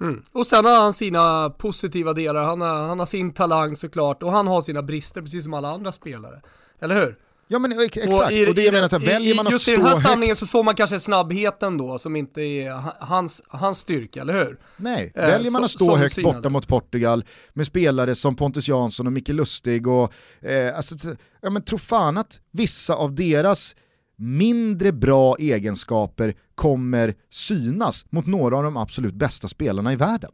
Mm. 0.00 0.22
Och 0.32 0.46
sen 0.46 0.64
har 0.64 0.80
han 0.80 0.92
sina 0.92 1.50
positiva 1.50 2.12
delar, 2.12 2.42
han 2.42 2.60
har, 2.60 2.88
han 2.88 2.98
har 2.98 3.06
sin 3.06 3.32
talang 3.32 3.76
såklart 3.76 4.22
och 4.22 4.32
han 4.32 4.46
har 4.46 4.60
sina 4.60 4.82
brister 4.82 5.22
precis 5.22 5.44
som 5.44 5.54
alla 5.54 5.70
andra 5.70 5.92
spelare. 5.92 6.42
Eller 6.80 6.94
hur? 6.94 7.18
Ja 7.52 7.58
men 7.58 7.72
exakt, 7.80 8.08
och, 8.08 8.32
i, 8.32 8.46
och 8.46 8.54
det 8.54 8.62
jag 8.62 8.72
menar, 8.72 8.88
så 8.88 8.98
här, 8.98 9.06
väljer 9.06 9.34
man 9.34 9.46
att 9.46 9.52
Just 9.52 9.68
i 9.68 9.70
den 9.70 9.82
här 9.82 9.94
samlingen 9.94 10.36
så 10.36 10.46
såg 10.46 10.64
man 10.64 10.74
kanske 10.74 11.00
snabbheten 11.00 11.78
då 11.78 11.98
som 11.98 12.16
inte 12.16 12.40
är 12.40 12.70
hans, 13.00 13.42
hans 13.48 13.78
styrka, 13.78 14.20
eller 14.20 14.34
hur? 14.34 14.58
Nej, 14.76 15.12
eh, 15.14 15.26
väljer 15.26 15.50
man 15.50 15.64
att 15.64 15.70
stå 15.70 15.96
högt 15.96 16.14
synades. 16.14 16.34
borta 16.34 16.48
mot 16.48 16.68
Portugal 16.68 17.24
med 17.52 17.66
spelare 17.66 18.14
som 18.14 18.36
Pontus 18.36 18.68
Jansson 18.68 19.06
och 19.06 19.12
Micke 19.12 19.28
Lustig 19.28 19.86
och, 19.86 20.12
eh, 20.40 20.76
alltså, 20.76 20.94
ja 21.40 21.50
men 21.50 21.62
tro 21.62 21.78
fan 21.78 22.18
att 22.18 22.40
vissa 22.52 22.94
av 22.94 23.14
deras 23.14 23.76
mindre 24.16 24.92
bra 24.92 25.36
egenskaper 25.38 26.34
kommer 26.54 27.14
synas 27.30 28.04
mot 28.10 28.26
några 28.26 28.56
av 28.56 28.62
de 28.62 28.76
absolut 28.76 29.14
bästa 29.14 29.48
spelarna 29.48 29.92
i 29.92 29.96
världen. 29.96 30.30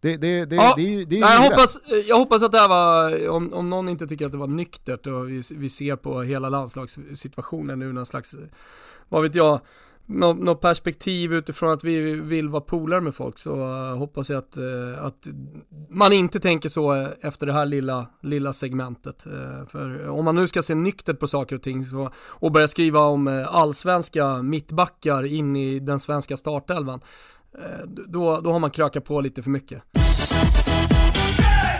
Det, 0.00 0.16
det, 0.16 0.44
det, 0.44 0.56
ja, 0.56 0.74
det, 0.76 1.04
det, 1.04 1.20
nej, 1.20 1.34
jag, 1.34 1.50
hoppas, 1.50 1.80
jag 2.08 2.18
hoppas 2.18 2.42
att 2.42 2.52
det 2.52 2.58
här 2.58 2.68
var, 2.68 3.28
om, 3.28 3.52
om 3.52 3.68
någon 3.68 3.88
inte 3.88 4.06
tycker 4.06 4.26
att 4.26 4.32
det 4.32 4.38
var 4.38 4.46
nyktert 4.46 5.06
och 5.06 5.28
vi, 5.28 5.42
vi 5.50 5.68
ser 5.68 5.96
på 5.96 6.22
hela 6.22 6.48
landslagssituationen 6.48 7.78
nu 7.78 7.92
någon 7.92 8.06
slags, 8.06 8.36
vad 9.08 9.22
vet 9.22 9.34
jag, 9.34 9.60
något 10.08 10.38
nå 10.38 10.54
perspektiv 10.54 11.32
utifrån 11.32 11.70
att 11.70 11.84
vi 11.84 12.14
vill 12.14 12.48
vara 12.48 12.60
polare 12.60 13.00
med 13.00 13.14
folk 13.14 13.38
så 13.38 13.54
uh, 13.54 13.96
hoppas 13.96 14.30
jag 14.30 14.38
att, 14.38 14.58
uh, 14.58 15.04
att 15.04 15.28
man 15.88 16.12
inte 16.12 16.40
tänker 16.40 16.68
så 16.68 16.94
uh, 16.94 17.08
efter 17.20 17.46
det 17.46 17.52
här 17.52 17.66
lilla, 17.66 18.06
lilla 18.22 18.52
segmentet. 18.52 19.26
för 19.68 20.08
om 20.08 20.24
man 20.24 20.34
nu 20.34 20.46
ska 20.46 20.62
se 20.62 20.74
nyktert 20.74 21.18
på 21.18 21.26
saker 21.26 21.56
och 21.56 21.62
ting 21.62 21.84
så, 21.84 22.10
och 22.16 22.52
börja 22.52 22.68
skriva 22.68 23.00
om 23.00 23.46
allsvenska 23.48 24.42
mittbackar 24.42 25.26
in 25.26 25.56
i 25.56 25.78
den 25.78 25.98
svenska 25.98 26.36
startelvan 26.36 27.00
Eh, 27.00 27.37
Eh, 27.58 27.86
då, 28.08 28.40
då 28.40 28.52
har 28.52 28.58
man 28.58 28.70
krökat 28.70 29.04
på 29.04 29.20
lite 29.20 29.42
för 29.42 29.50
mycket. 29.50 29.82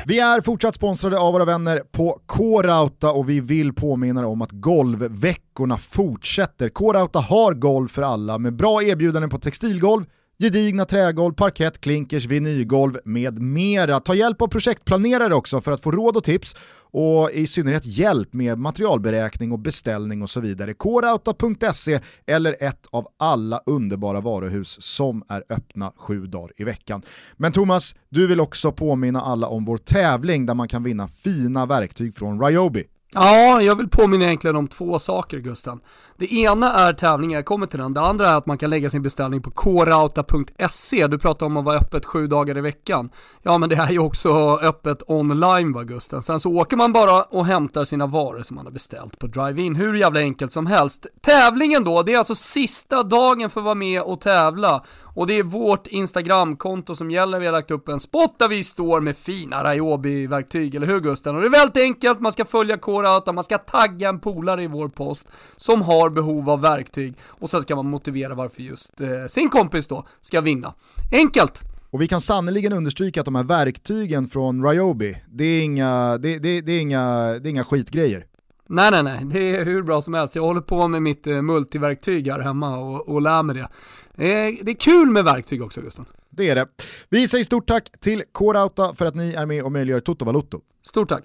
Vi 0.07 0.19
är 0.19 0.41
fortsatt 0.41 0.75
sponsrade 0.75 1.19
av 1.19 1.33
våra 1.33 1.45
vänner 1.45 1.83
på 1.93 2.21
K-Rauta 2.27 3.13
och 3.13 3.29
vi 3.29 3.41
vill 3.41 3.73
påminna 3.73 4.27
om 4.27 4.43
att 4.43 4.53
golvveckorna 4.53 5.79
fortsätter. 5.79 6.69
K-Rauta 6.69 7.19
har 7.19 7.55
golv 7.55 7.89
för 7.89 8.03
alla 8.03 8.39
med 8.39 8.57
bra 8.57 8.83
erbjudanden 8.83 9.31
på 9.31 9.39
textilgolv, 9.39 10.05
gedigna 10.39 10.85
trägolv, 10.85 11.35
parkett, 11.35 11.81
klinkers, 11.81 12.27
vinylgolv 12.27 12.99
med 13.05 13.39
mera. 13.39 14.01
Ta 14.01 14.15
hjälp 14.15 14.43
av 14.43 14.49
projektplanerare 14.49 15.35
också 15.35 15.61
för 15.61 15.73
att 15.73 15.83
få 15.83 15.91
råd 15.91 16.17
och 16.17 16.25
tips 16.25 16.57
och 16.91 17.31
i 17.31 17.47
synnerhet 17.47 17.87
hjälp 17.87 18.33
med 18.33 18.59
materialberäkning 18.59 19.53
och 19.53 19.59
beställning 19.59 20.23
och 20.23 20.31
så 20.31 20.41
vidare. 20.41 20.75
Korauta.se 20.75 22.01
eller 22.27 22.57
ett 22.61 22.87
av 22.91 23.07
alla 23.17 23.61
underbara 23.67 24.21
varuhus 24.21 24.83
som 24.83 25.23
är 25.29 25.45
öppna 25.49 25.93
sju 25.97 26.27
dagar 26.27 26.53
i 26.57 26.65
veckan. 26.65 27.03
Men 27.37 27.53
Thomas, 27.53 27.95
du 28.09 28.27
vill 28.27 28.41
också 28.41 28.73
påminna 28.73 29.21
alla 29.21 29.47
om 29.49 29.65
vår 29.65 29.79
tävling 29.79 30.47
där 30.47 30.55
man 30.55 30.69
kan 30.69 30.83
vinna 30.83 31.09
fina 31.09 31.67
verktyg 31.67 32.17
från 32.17 32.43
Ryobi. 32.43 32.85
Ja, 33.15 33.63
jag 33.63 33.77
vill 33.77 33.89
påminna 33.89 34.25
egentligen 34.25 34.57
om 34.57 34.69
två 34.69 34.99
saker 34.99 35.39
Gusten. 35.39 35.81
Det 36.17 36.33
ena 36.33 36.73
är 36.73 36.93
tävlingen, 36.93 37.37
jag 37.37 37.45
kommer 37.45 37.67
till 37.67 37.79
den. 37.79 37.95
Det 37.95 38.01
andra 38.01 38.29
är 38.29 38.35
att 38.35 38.47
man 38.47 38.59
kan 38.59 38.71
lägga 38.71 38.91
sin 38.91 39.03
beställning 39.03 39.43
på 39.43 39.51
krauta.se 39.51 41.07
Du 41.07 41.19
pratar 41.19 41.47
om 41.47 41.57
att 41.57 41.65
vara 41.65 41.77
öppet 41.77 42.05
sju 42.05 42.27
dagar 42.27 42.59
i 42.59 42.61
veckan. 42.61 43.11
Ja, 43.43 43.59
men 43.59 43.69
det 43.69 43.77
är 43.77 43.93
ju 43.93 43.99
också 43.99 44.59
öppet 44.63 45.03
online 45.07 45.73
va 45.73 45.83
Gusten. 45.83 46.23
Sen 46.23 46.41
så 46.41 46.51
åker 46.53 46.77
man 46.77 46.93
bara 46.93 47.23
och 47.23 47.47
hämtar 47.47 47.85
sina 47.85 48.07
varor 48.07 48.43
som 48.43 48.55
man 48.55 48.67
har 48.67 48.73
beställt 48.73 49.19
på 49.19 49.27
drive-in. 49.27 49.75
Hur 49.75 49.95
jävla 49.95 50.21
enkelt 50.21 50.53
som 50.53 50.67
helst. 50.67 51.07
Tävlingen 51.21 51.85
då, 51.85 52.03
det 52.03 52.15
är 52.15 52.19
alltså 52.19 52.35
sista 52.35 53.03
dagen 53.03 53.51
för 53.51 53.61
att 53.61 53.65
vara 53.65 53.75
med 53.75 54.03
och 54.03 54.21
tävla. 54.21 54.85
Och 55.15 55.27
det 55.27 55.39
är 55.39 55.43
vårt 55.43 55.87
Instagramkonto 55.87 56.95
som 56.95 57.11
gäller. 57.11 57.41
Vi 57.41 57.47
har 57.47 57.53
lagt 57.53 57.71
upp 57.71 57.89
en 57.89 58.01
spot 58.01 58.39
där 58.39 58.49
vi 58.49 58.65
står 58.65 59.01
med 59.01 59.17
fina 59.17 59.65
Rayobi-verktyg, 59.65 60.75
eller 60.75 60.87
hur 60.87 61.01
Gusten? 61.01 61.35
Och 61.35 61.41
det 61.41 61.47
är 61.47 61.51
väldigt 61.51 61.77
enkelt, 61.83 62.21
man 62.21 62.33
ska 62.33 62.45
följa 62.45 62.77
Core 62.99 63.33
man 63.33 63.45
ska 63.45 63.59
tagga 63.59 64.09
en 64.09 64.21
polare 64.21 64.63
i 64.63 64.67
vår 64.67 64.89
post 64.89 65.29
som 65.57 65.83
har 65.83 66.11
behov 66.11 66.51
av 66.51 66.61
verktyg 66.61 67.15
och 67.23 67.51
sen 67.51 67.63
ska 67.63 67.77
man 67.77 67.87
motivera 67.87 68.35
varför 68.35 68.63
just 68.63 69.01
eh, 69.01 69.27
sin 69.29 69.49
kompis 69.49 69.87
då 69.87 70.07
ska 70.21 70.41
vinna. 70.41 70.75
Enkelt! 71.13 71.63
Och 71.91 72.03
vi 72.03 72.09
kan 72.09 72.21
sannoliken 72.21 72.73
understryka 72.73 73.21
att 73.21 73.25
de 73.25 73.35
här 73.35 73.45
verktygen 73.45 74.29
från 74.29 74.67
Ryobi, 74.67 75.23
det 75.29 75.45
är 75.45 75.63
inga, 75.63 76.19
det, 76.19 76.39
det, 76.39 76.61
det 76.61 76.73
är 76.73 76.81
inga, 76.81 77.27
det 77.39 77.49
är 77.49 77.51
inga 77.51 77.65
skitgrejer. 77.65 78.27
Nej, 78.69 78.91
nej, 78.91 79.03
nej, 79.03 79.21
det 79.25 79.57
är 79.57 79.65
hur 79.65 79.83
bra 79.83 80.03
som 80.03 80.15
helst. 80.15 80.37
Jag 80.37 80.43
håller 80.43 80.61
på 80.61 80.89
med 80.89 81.03
mitt 81.03 81.27
eh, 81.27 81.43
multiverktyg 81.43 82.31
här 82.31 82.41
hemma 82.41 82.79
och, 82.79 83.09
och 83.09 83.23
lär 83.23 83.43
mig 83.43 83.57
det. 83.57 83.69
Det 84.17 84.33
är, 84.33 84.65
det 84.65 84.71
är 84.71 84.77
kul 84.77 85.11
med 85.11 85.25
verktyg 85.25 85.63
också 85.63 85.81
Gusten. 85.81 86.05
Det 86.31 86.51
är 86.51 86.55
det. 86.55 86.67
Vi 87.09 87.29
säger 87.29 87.45
stort 87.45 87.69
tack 87.69 87.91
till 88.01 88.23
K-Rauta 88.33 88.95
för 88.95 89.07
att 89.07 89.15
ni 89.15 89.33
är 89.35 89.47
med 89.47 89.63
och 89.63 89.73
möjliggör 89.73 90.01
Toto 90.01 90.25
Valuto. 90.25 90.61
Stort 90.83 91.09
tack. 91.09 91.25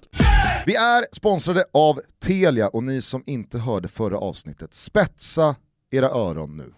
Vi 0.66 0.74
är 0.74 1.04
sponsrade 1.12 1.64
av 1.72 2.00
Telia 2.18 2.68
och 2.68 2.82
ni 2.82 3.02
som 3.02 3.22
inte 3.26 3.58
hörde 3.58 3.88
förra 3.88 4.18
avsnittet, 4.18 4.74
spetsa 4.74 5.56
era 5.90 6.08
öron 6.08 6.56
nu. 6.56 6.72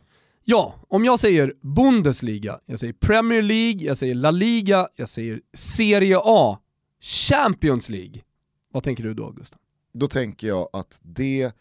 Ja, 0.45 0.75
om 0.89 1.05
jag 1.05 1.21
säger 1.21 1.55
Bundesliga, 1.61 2.61
jag 2.67 2.79
säger 2.79 2.93
Premier 2.93 3.43
League, 3.43 3.83
jag 3.83 3.97
säger 3.97 4.15
La 4.15 4.31
Liga, 4.31 4.89
jag 4.97 5.09
säger 5.09 5.41
Serie 5.55 6.19
A, 6.25 6.59
Champions 7.01 7.89
League. 7.89 8.21
Vad 8.73 8.83
tänker 8.83 9.05
du 9.05 9.15
då 9.15 9.31
Gustav? 9.31 9.59
Då 9.95 10.09
tänker 10.09 10.47
jag 10.47 10.69
att 10.73 11.01
det 11.03 11.53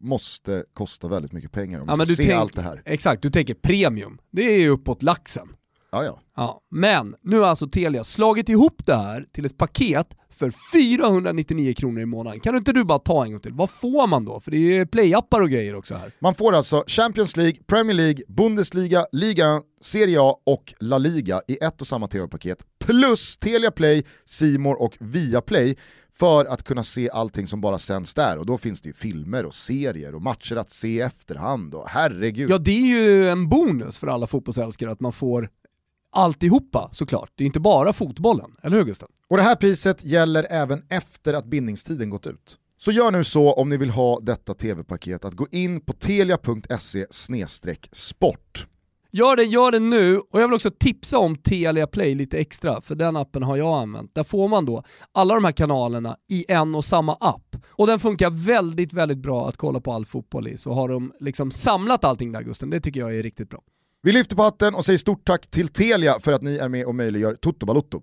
måste 0.00 0.64
kosta 0.72 1.08
väldigt 1.08 1.32
mycket 1.32 1.52
pengar 1.52 1.80
om 1.80 1.88
ja, 1.88 1.96
man 1.96 2.06
ska 2.06 2.16
se 2.16 2.22
tänk, 2.22 2.34
allt 2.34 2.54
det 2.54 2.62
här. 2.62 2.82
Exakt, 2.84 3.22
du 3.22 3.30
tänker 3.30 3.54
premium. 3.54 4.18
Det 4.30 4.42
är 4.42 4.60
ju 4.60 4.68
uppåt 4.68 5.02
laxen. 5.02 5.55
Ja, 5.92 6.04
ja. 6.04 6.20
ja. 6.36 6.60
Men 6.70 7.14
nu 7.22 7.38
har 7.38 7.46
alltså 7.46 7.68
Telia 7.68 8.04
slagit 8.04 8.48
ihop 8.48 8.86
det 8.86 8.96
här 8.96 9.26
till 9.32 9.44
ett 9.46 9.58
paket 9.58 10.16
för 10.38 10.52
499 10.72 11.74
kronor 11.74 12.00
i 12.00 12.06
månaden. 12.06 12.40
Kan 12.40 12.52
du 12.52 12.58
inte 12.58 12.72
du 12.72 12.84
bara 12.84 12.98
ta 12.98 13.24
en 13.24 13.30
gång 13.30 13.40
till? 13.40 13.52
Vad 13.52 13.70
får 13.70 14.06
man 14.06 14.24
då? 14.24 14.40
För 14.40 14.50
det 14.50 14.56
är 14.56 14.60
ju 14.60 14.86
playappar 14.86 15.40
och 15.40 15.50
grejer 15.50 15.74
också 15.74 15.94
här. 15.94 16.12
Man 16.18 16.34
får 16.34 16.52
alltså 16.52 16.84
Champions 16.86 17.36
League, 17.36 17.56
Premier 17.66 17.94
League, 17.94 18.24
Bundesliga, 18.28 19.06
Liga, 19.12 19.62
Serie 19.80 20.18
A 20.20 20.36
och 20.46 20.74
La 20.80 20.98
Liga 20.98 21.40
i 21.48 21.58
ett 21.64 21.80
och 21.80 21.86
samma 21.86 22.08
tv-paket. 22.08 22.64
Plus 22.78 23.38
Telia 23.38 23.70
Play, 23.70 24.04
Simor 24.24 24.82
och 24.82 24.96
Viaplay 25.00 25.76
för 26.12 26.44
att 26.44 26.62
kunna 26.62 26.82
se 26.82 27.10
allting 27.10 27.46
som 27.46 27.60
bara 27.60 27.78
sänds 27.78 28.14
där. 28.14 28.38
Och 28.38 28.46
då 28.46 28.58
finns 28.58 28.80
det 28.80 28.88
ju 28.88 28.92
filmer 28.92 29.44
och 29.44 29.54
serier 29.54 30.14
och 30.14 30.22
matcher 30.22 30.56
att 30.56 30.70
se 30.70 30.88
i 30.88 31.00
efterhand 31.00 31.74
och 31.74 31.88
herregud. 31.88 32.50
Ja 32.50 32.58
det 32.58 32.70
är 32.70 32.86
ju 32.86 33.28
en 33.28 33.48
bonus 33.48 33.98
för 33.98 34.06
alla 34.06 34.26
fotbollsälskare 34.26 34.90
att 34.90 35.00
man 35.00 35.12
får 35.12 35.50
alltihopa 36.12 36.88
såklart. 36.92 37.30
Det 37.34 37.44
är 37.44 37.46
inte 37.46 37.60
bara 37.60 37.92
fotbollen, 37.92 38.56
eller 38.62 38.76
hur 38.76 38.84
Gustav? 38.84 39.08
Och 39.28 39.36
det 39.36 39.42
här 39.42 39.56
priset 39.56 40.04
gäller 40.04 40.46
även 40.50 40.82
efter 40.88 41.34
att 41.34 41.44
bindningstiden 41.44 42.10
gått 42.10 42.26
ut. 42.26 42.58
Så 42.78 42.92
gör 42.92 43.10
nu 43.10 43.24
så 43.24 43.52
om 43.52 43.68
ni 43.68 43.76
vill 43.76 43.90
ha 43.90 44.20
detta 44.20 44.54
tv-paket 44.54 45.24
att 45.24 45.34
gå 45.34 45.46
in 45.50 45.80
på 45.80 45.92
telia.se 45.92 47.06
sport. 47.92 48.66
Gör 49.12 49.36
det, 49.36 49.44
gör 49.44 49.70
det 49.70 49.78
nu 49.78 50.18
och 50.18 50.40
jag 50.40 50.48
vill 50.48 50.54
också 50.54 50.70
tipsa 50.70 51.18
om 51.18 51.36
Telia 51.36 51.86
Play 51.86 52.14
lite 52.14 52.38
extra, 52.38 52.80
för 52.80 52.94
den 52.94 53.16
appen 53.16 53.42
har 53.42 53.56
jag 53.56 53.82
använt. 53.82 54.14
Där 54.14 54.24
får 54.24 54.48
man 54.48 54.64
då 54.64 54.82
alla 55.12 55.34
de 55.34 55.44
här 55.44 55.52
kanalerna 55.52 56.16
i 56.30 56.44
en 56.48 56.74
och 56.74 56.84
samma 56.84 57.14
app. 57.14 57.56
Och 57.68 57.86
den 57.86 57.98
funkar 57.98 58.30
väldigt, 58.30 58.92
väldigt 58.92 59.18
bra 59.18 59.48
att 59.48 59.56
kolla 59.56 59.80
på 59.80 59.92
all 59.92 60.06
fotboll 60.06 60.48
i. 60.48 60.56
Så 60.56 60.72
har 60.72 60.88
de 60.88 61.12
liksom 61.20 61.50
samlat 61.50 62.04
allting 62.04 62.32
där 62.32 62.42
Gusten, 62.42 62.70
det 62.70 62.80
tycker 62.80 63.00
jag 63.00 63.16
är 63.16 63.22
riktigt 63.22 63.50
bra. 63.50 63.60
Vi 64.06 64.12
lyfter 64.12 64.36
på 64.36 64.42
hatten 64.42 64.74
och 64.74 64.84
säger 64.84 64.98
stort 64.98 65.24
tack 65.24 65.46
till 65.46 65.68
Telia 65.68 66.20
för 66.20 66.32
att 66.32 66.42
ni 66.42 66.56
är 66.56 66.68
med 66.68 66.86
och 66.86 66.94
möjliggör 66.94 67.34
Toto 67.34 67.66
Balotto. 67.66 68.00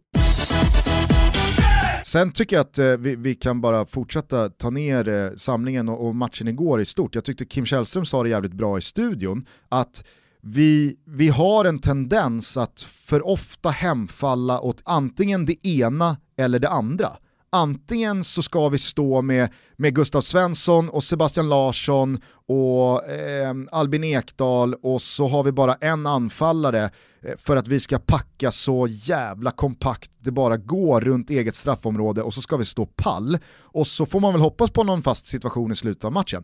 Sen 2.05 2.31
tycker 2.31 2.55
jag 2.55 2.61
att 2.61 2.79
eh, 2.79 2.85
vi, 2.85 3.15
vi, 3.15 3.35
kan 3.35 3.61
bara 3.61 3.85
fortsätta 3.85 4.49
ta 4.49 4.69
ner 4.69 5.07
eh, 5.07 5.35
samlingen 5.35 5.89
och, 5.89 6.07
och, 6.07 6.15
matchen 6.15 6.47
igår 6.47 6.81
i 6.81 6.85
stort. 6.85 7.15
Jag 7.15 7.23
tyckte 7.23 7.45
Kim 7.45 7.65
Källström 7.65 8.05
sa 8.05 8.23
det 8.23 8.29
jävligt 8.29 8.53
bra 8.53 8.77
i 8.77 8.81
studion, 8.81 9.45
att 9.69 10.03
vi, 10.41 10.95
vi 11.05 11.29
har 11.29 11.65
en 11.65 11.79
tendens 11.79 12.57
att 12.57 12.81
för 12.81 13.27
ofta 13.27 13.69
hemfalla 13.69 14.61
åt 14.61 14.81
antingen 14.85 15.45
det 15.45 15.67
ena 15.67 16.17
eller 16.37 16.59
det 16.59 16.69
andra 16.69 17.09
antingen 17.53 18.23
så 18.23 18.41
ska 18.41 18.69
vi 18.69 18.77
stå 18.77 19.21
med, 19.21 19.49
med 19.75 19.95
Gustav 19.95 20.21
Svensson 20.21 20.89
och 20.89 21.03
Sebastian 21.03 21.49
Larsson 21.49 22.21
och 22.47 23.09
eh, 23.09 23.55
Albin 23.71 24.03
Ekdal 24.03 24.73
och 24.73 25.01
så 25.01 25.27
har 25.27 25.43
vi 25.43 25.51
bara 25.51 25.73
en 25.73 26.07
anfallare 26.07 26.83
eh, 27.21 27.37
för 27.37 27.55
att 27.55 27.67
vi 27.67 27.79
ska 27.79 27.99
packa 27.99 28.51
så 28.51 28.87
jävla 28.89 29.51
kompakt 29.51 30.11
det 30.19 30.31
bara 30.31 30.57
går 30.57 31.01
runt 31.01 31.29
eget 31.29 31.55
straffområde 31.55 32.21
och 32.21 32.33
så 32.33 32.41
ska 32.41 32.57
vi 32.57 32.65
stå 32.65 32.85
pall 32.85 33.37
och 33.59 33.87
så 33.87 34.05
får 34.05 34.19
man 34.19 34.33
väl 34.33 34.41
hoppas 34.41 34.71
på 34.71 34.83
någon 34.83 35.03
fast 35.03 35.25
situation 35.25 35.71
i 35.71 35.75
slutet 35.75 36.03
av 36.03 36.11
matchen. 36.11 36.43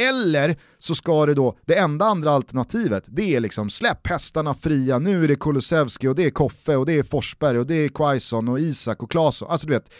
Eller 0.00 0.56
så 0.78 0.94
ska 0.94 1.26
det 1.26 1.34
då, 1.34 1.58
det 1.66 1.78
enda 1.78 2.04
andra 2.04 2.30
alternativet, 2.30 3.04
det 3.06 3.36
är 3.36 3.40
liksom 3.40 3.70
släpp 3.70 4.06
hästarna 4.06 4.54
fria, 4.54 4.98
nu 4.98 5.24
är 5.24 5.28
det 5.28 5.36
Kulusevski 5.36 6.08
och 6.08 6.14
det 6.14 6.24
är 6.24 6.30
Koffe 6.30 6.76
och 6.76 6.86
det 6.86 6.92
är 6.92 7.02
Forsberg 7.02 7.58
och 7.58 7.66
det 7.66 7.74
är 7.74 7.88
Quaison 7.88 8.48
och 8.48 8.60
Isak 8.60 9.02
och 9.02 9.10
Claesson. 9.10 9.50
Alltså 9.50 9.66
du 9.66 9.72
vet, 9.72 9.90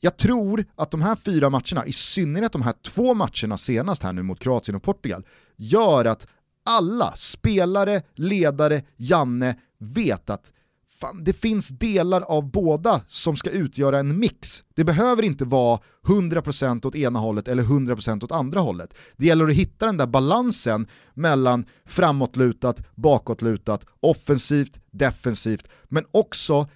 jag 0.00 0.16
tror 0.16 0.64
att 0.74 0.90
de 0.90 1.02
här 1.02 1.16
fyra 1.16 1.50
matcherna, 1.50 1.86
i 1.86 1.92
synnerhet 1.92 2.52
de 2.52 2.62
här 2.62 2.74
två 2.84 3.14
matcherna 3.14 3.58
senast 3.58 4.02
här 4.02 4.12
nu 4.12 4.22
mot 4.22 4.40
Kroatien 4.40 4.76
och 4.76 4.82
Portugal, 4.82 5.26
gör 5.56 6.04
att 6.04 6.26
alla 6.64 7.12
spelare, 7.16 8.02
ledare, 8.14 8.82
Janne 8.96 9.56
vet 9.78 10.30
att 10.30 10.52
fan, 11.00 11.24
det 11.24 11.32
finns 11.32 11.68
delar 11.68 12.20
av 12.20 12.50
båda 12.50 13.00
som 13.06 13.36
ska 13.36 13.50
utgöra 13.50 13.98
en 13.98 14.18
mix. 14.18 14.64
Det 14.74 14.84
behöver 14.84 15.22
inte 15.22 15.44
vara 15.44 15.80
100% 16.06 16.86
åt 16.86 16.94
ena 16.94 17.18
hållet 17.18 17.48
eller 17.48 17.62
100% 17.62 18.24
åt 18.24 18.32
andra 18.32 18.60
hållet. 18.60 18.94
Det 19.16 19.26
gäller 19.26 19.48
att 19.48 19.54
hitta 19.54 19.86
den 19.86 19.96
där 19.96 20.06
balansen 20.06 20.86
mellan 21.14 21.66
framåtlutat, 21.84 22.82
bakåtlutat, 22.94 23.86
offensivt, 24.00 24.80
defensivt, 24.90 25.68
men 25.84 26.04
också, 26.10 26.68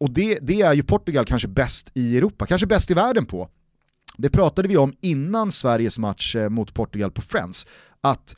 och 0.00 0.10
det, 0.10 0.38
det 0.42 0.60
är 0.62 0.74
ju 0.74 0.82
Portugal 0.82 1.24
kanske 1.24 1.48
bäst 1.48 1.90
i 1.94 2.16
Europa, 2.16 2.46
kanske 2.46 2.66
bäst 2.66 2.90
i 2.90 2.94
världen 2.94 3.26
på. 3.26 3.48
Det 4.16 4.30
pratade 4.30 4.68
vi 4.68 4.76
om 4.76 4.94
innan 5.00 5.52
Sveriges 5.52 5.98
match 5.98 6.36
eh, 6.36 6.48
mot 6.48 6.74
Portugal 6.74 7.10
på 7.10 7.22
Friends, 7.22 7.66
att 8.00 8.36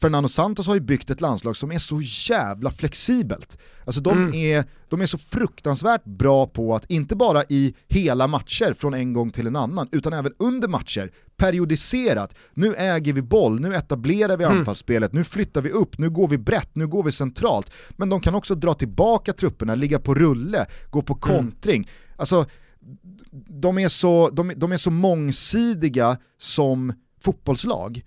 Fernando 0.00 0.28
Santos 0.28 0.66
har 0.66 0.74
ju 0.74 0.80
byggt 0.80 1.10
ett 1.10 1.20
landslag 1.20 1.56
som 1.56 1.72
är 1.72 1.78
så 1.78 2.00
jävla 2.02 2.70
flexibelt. 2.70 3.58
Alltså 3.84 4.00
de, 4.00 4.18
mm. 4.18 4.34
är, 4.34 4.64
de 4.88 5.00
är 5.00 5.06
så 5.06 5.18
fruktansvärt 5.18 6.04
bra 6.04 6.46
på 6.46 6.74
att 6.74 6.90
inte 6.90 7.16
bara 7.16 7.44
i 7.48 7.74
hela 7.88 8.26
matcher 8.26 8.74
från 8.74 8.94
en 8.94 9.12
gång 9.12 9.30
till 9.30 9.46
en 9.46 9.56
annan, 9.56 9.88
utan 9.92 10.12
även 10.12 10.32
under 10.38 10.68
matcher 10.68 11.12
periodiserat. 11.38 12.34
Nu 12.54 12.74
äger 12.74 13.12
vi 13.12 13.22
boll, 13.22 13.60
nu 13.60 13.74
etablerar 13.74 14.36
vi 14.36 14.44
mm. 14.44 14.58
anfallsspelet, 14.58 15.12
nu 15.12 15.24
flyttar 15.24 15.62
vi 15.62 15.70
upp, 15.70 15.98
nu 15.98 16.10
går 16.10 16.28
vi 16.28 16.38
brett, 16.38 16.70
nu 16.72 16.86
går 16.86 17.02
vi 17.02 17.12
centralt. 17.12 17.72
Men 17.90 18.08
de 18.08 18.20
kan 18.20 18.34
också 18.34 18.54
dra 18.54 18.74
tillbaka 18.74 19.32
trupperna, 19.32 19.74
ligga 19.74 19.98
på 19.98 20.14
rulle, 20.14 20.66
gå 20.90 21.02
på 21.02 21.12
mm. 21.12 21.20
kontring. 21.20 21.82
Mm. 21.82 21.88
Alltså, 22.16 22.46
de 23.60 23.78
är, 23.78 23.88
så, 23.88 24.30
de, 24.30 24.52
de 24.56 24.72
är 24.72 24.76
så 24.76 24.90
mångsidiga 24.90 26.16
som 26.38 26.92
fotbollslag 27.20 28.02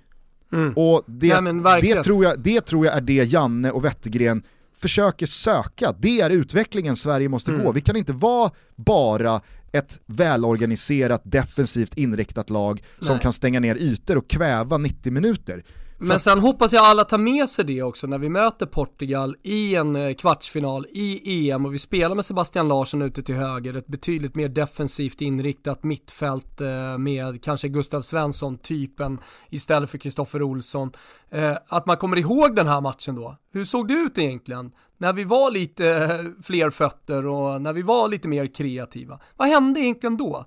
Mm. 0.53 0.73
Och 0.75 1.03
det, 1.07 1.41
Nej, 1.41 1.81
det, 1.81 2.03
tror 2.03 2.23
jag, 2.23 2.39
det 2.39 2.61
tror 2.61 2.85
jag 2.85 2.97
är 2.97 3.01
det 3.01 3.13
Janne 3.13 3.71
och 3.71 3.85
Wettergren 3.85 4.43
försöker 4.75 5.25
söka. 5.25 5.95
Det 5.99 6.21
är 6.21 6.29
utvecklingen 6.29 6.95
Sverige 6.95 7.29
måste 7.29 7.51
mm. 7.51 7.63
gå. 7.63 7.71
Vi 7.71 7.81
kan 7.81 7.95
inte 7.95 8.13
vara 8.13 8.51
bara 8.75 9.41
ett 9.71 9.99
välorganiserat, 10.05 11.21
defensivt 11.23 11.97
inriktat 11.97 12.49
lag 12.49 12.83
som 12.99 13.15
Nej. 13.15 13.21
kan 13.21 13.33
stänga 13.33 13.59
ner 13.59 13.75
ytor 13.75 14.17
och 14.17 14.29
kväva 14.29 14.77
90 14.77 15.11
minuter. 15.11 15.63
Men 16.03 16.19
sen 16.19 16.39
hoppas 16.39 16.73
jag 16.73 16.85
alla 16.85 17.03
tar 17.03 17.17
med 17.17 17.49
sig 17.49 17.65
det 17.65 17.83
också 17.83 18.07
när 18.07 18.17
vi 18.17 18.29
möter 18.29 18.65
Portugal 18.65 19.35
i 19.43 19.75
en 19.75 19.95
eh, 19.95 20.13
kvartsfinal 20.13 20.85
i 20.89 21.49
EM 21.49 21.65
och 21.65 21.73
vi 21.73 21.79
spelar 21.79 22.15
med 22.15 22.25
Sebastian 22.25 22.67
Larsson 22.67 23.01
ute 23.01 23.23
till 23.23 23.35
höger, 23.35 23.73
ett 23.73 23.87
betydligt 23.87 24.35
mer 24.35 24.49
defensivt 24.49 25.21
inriktat 25.21 25.83
mittfält 25.83 26.61
eh, 26.61 26.97
med 26.97 27.43
kanske 27.43 27.67
Gustav 27.67 28.01
Svensson-typen 28.01 29.19
istället 29.49 29.89
för 29.89 29.97
Kristoffer 29.97 30.41
Olsson. 30.41 30.91
Eh, 31.31 31.57
att 31.67 31.85
man 31.85 31.97
kommer 31.97 32.17
ihåg 32.17 32.55
den 32.55 32.67
här 32.67 32.81
matchen 32.81 33.15
då. 33.15 33.37
Hur 33.53 33.65
såg 33.65 33.87
det 33.87 33.93
ut 33.93 34.17
egentligen? 34.17 34.71
När 35.01 35.13
vi 35.13 35.23
var 35.23 35.51
lite 35.51 35.87
eh, 35.87 36.43
fler 36.43 36.69
fötter 36.69 37.25
och 37.25 37.61
när 37.61 37.73
vi 37.73 37.81
var 37.81 38.07
lite 38.07 38.27
mer 38.27 38.53
kreativa. 38.53 39.19
Vad 39.37 39.47
hände 39.47 39.79
egentligen 39.79 40.17
då? 40.17 40.45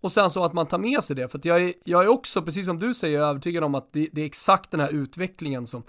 Och 0.00 0.12
sen 0.12 0.30
så 0.30 0.44
att 0.44 0.52
man 0.52 0.66
tar 0.66 0.78
med 0.78 1.02
sig 1.02 1.16
det, 1.16 1.28
för 1.28 1.38
att 1.38 1.44
jag 1.44 1.62
är, 1.64 1.72
jag 1.84 2.04
är 2.04 2.08
också, 2.08 2.42
precis 2.42 2.66
som 2.66 2.78
du 2.78 2.94
säger, 2.94 3.20
övertygad 3.20 3.64
om 3.64 3.74
att 3.74 3.92
det, 3.92 4.08
det 4.12 4.20
är 4.20 4.26
exakt 4.26 4.70
den 4.70 4.80
här 4.80 4.94
utvecklingen 4.94 5.66
som, 5.66 5.82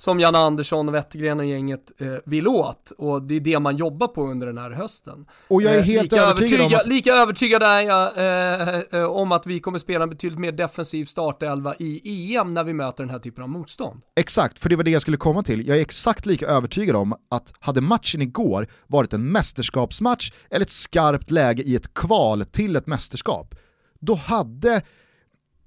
som 0.00 0.20
Janne 0.20 0.38
Andersson 0.38 0.88
och 0.88 0.94
Wettergren 0.94 1.40
och 1.40 1.46
gänget 1.46 2.00
eh, 2.00 2.08
vill 2.24 2.48
åt. 2.48 2.92
Och 2.98 3.22
det 3.22 3.34
är 3.34 3.40
det 3.40 3.58
man 3.58 3.76
jobbar 3.76 4.06
på 4.06 4.26
under 4.26 4.46
den 4.46 4.58
här 4.58 4.70
hösten. 4.70 5.26
Och 5.48 5.62
jag 5.62 5.74
är 5.74 5.78
eh, 5.78 5.84
helt 5.84 6.12
eh, 6.12 6.28
övertygad 6.28 6.60
om 6.60 6.74
att... 6.74 6.86
Lika 6.86 7.12
övertygad 7.12 7.62
är 7.62 7.80
jag 7.80 8.18
eh, 8.18 9.00
eh, 9.00 9.04
om 9.04 9.32
att 9.32 9.46
vi 9.46 9.60
kommer 9.60 9.78
spela 9.78 10.02
en 10.02 10.10
betydligt 10.10 10.40
mer 10.40 10.52
defensiv 10.52 11.04
startelva 11.04 11.74
i 11.78 12.36
EM 12.36 12.54
när 12.54 12.64
vi 12.64 12.72
möter 12.72 13.04
den 13.04 13.10
här 13.10 13.18
typen 13.18 13.42
av 13.42 13.48
motstånd. 13.48 14.00
Exakt, 14.16 14.58
för 14.58 14.68
det 14.68 14.76
var 14.76 14.84
det 14.84 14.90
jag 14.90 15.02
skulle 15.02 15.16
komma 15.16 15.42
till. 15.42 15.68
Jag 15.68 15.76
är 15.76 15.80
exakt 15.80 16.26
lika 16.26 16.46
övertygad 16.46 16.96
om 16.96 17.14
att 17.30 17.52
hade 17.60 17.80
matchen 17.80 18.22
igår 18.22 18.66
varit 18.86 19.12
en 19.12 19.32
mästerskapsmatch 19.32 20.32
eller 20.50 20.62
ett 20.62 20.70
skarpt 20.70 21.30
läge 21.30 21.62
i 21.62 21.74
ett 21.74 21.94
kval 21.94 22.44
till 22.44 22.76
ett 22.76 22.86
mästerskap, 22.86 23.54
då 24.00 24.14
hade 24.14 24.82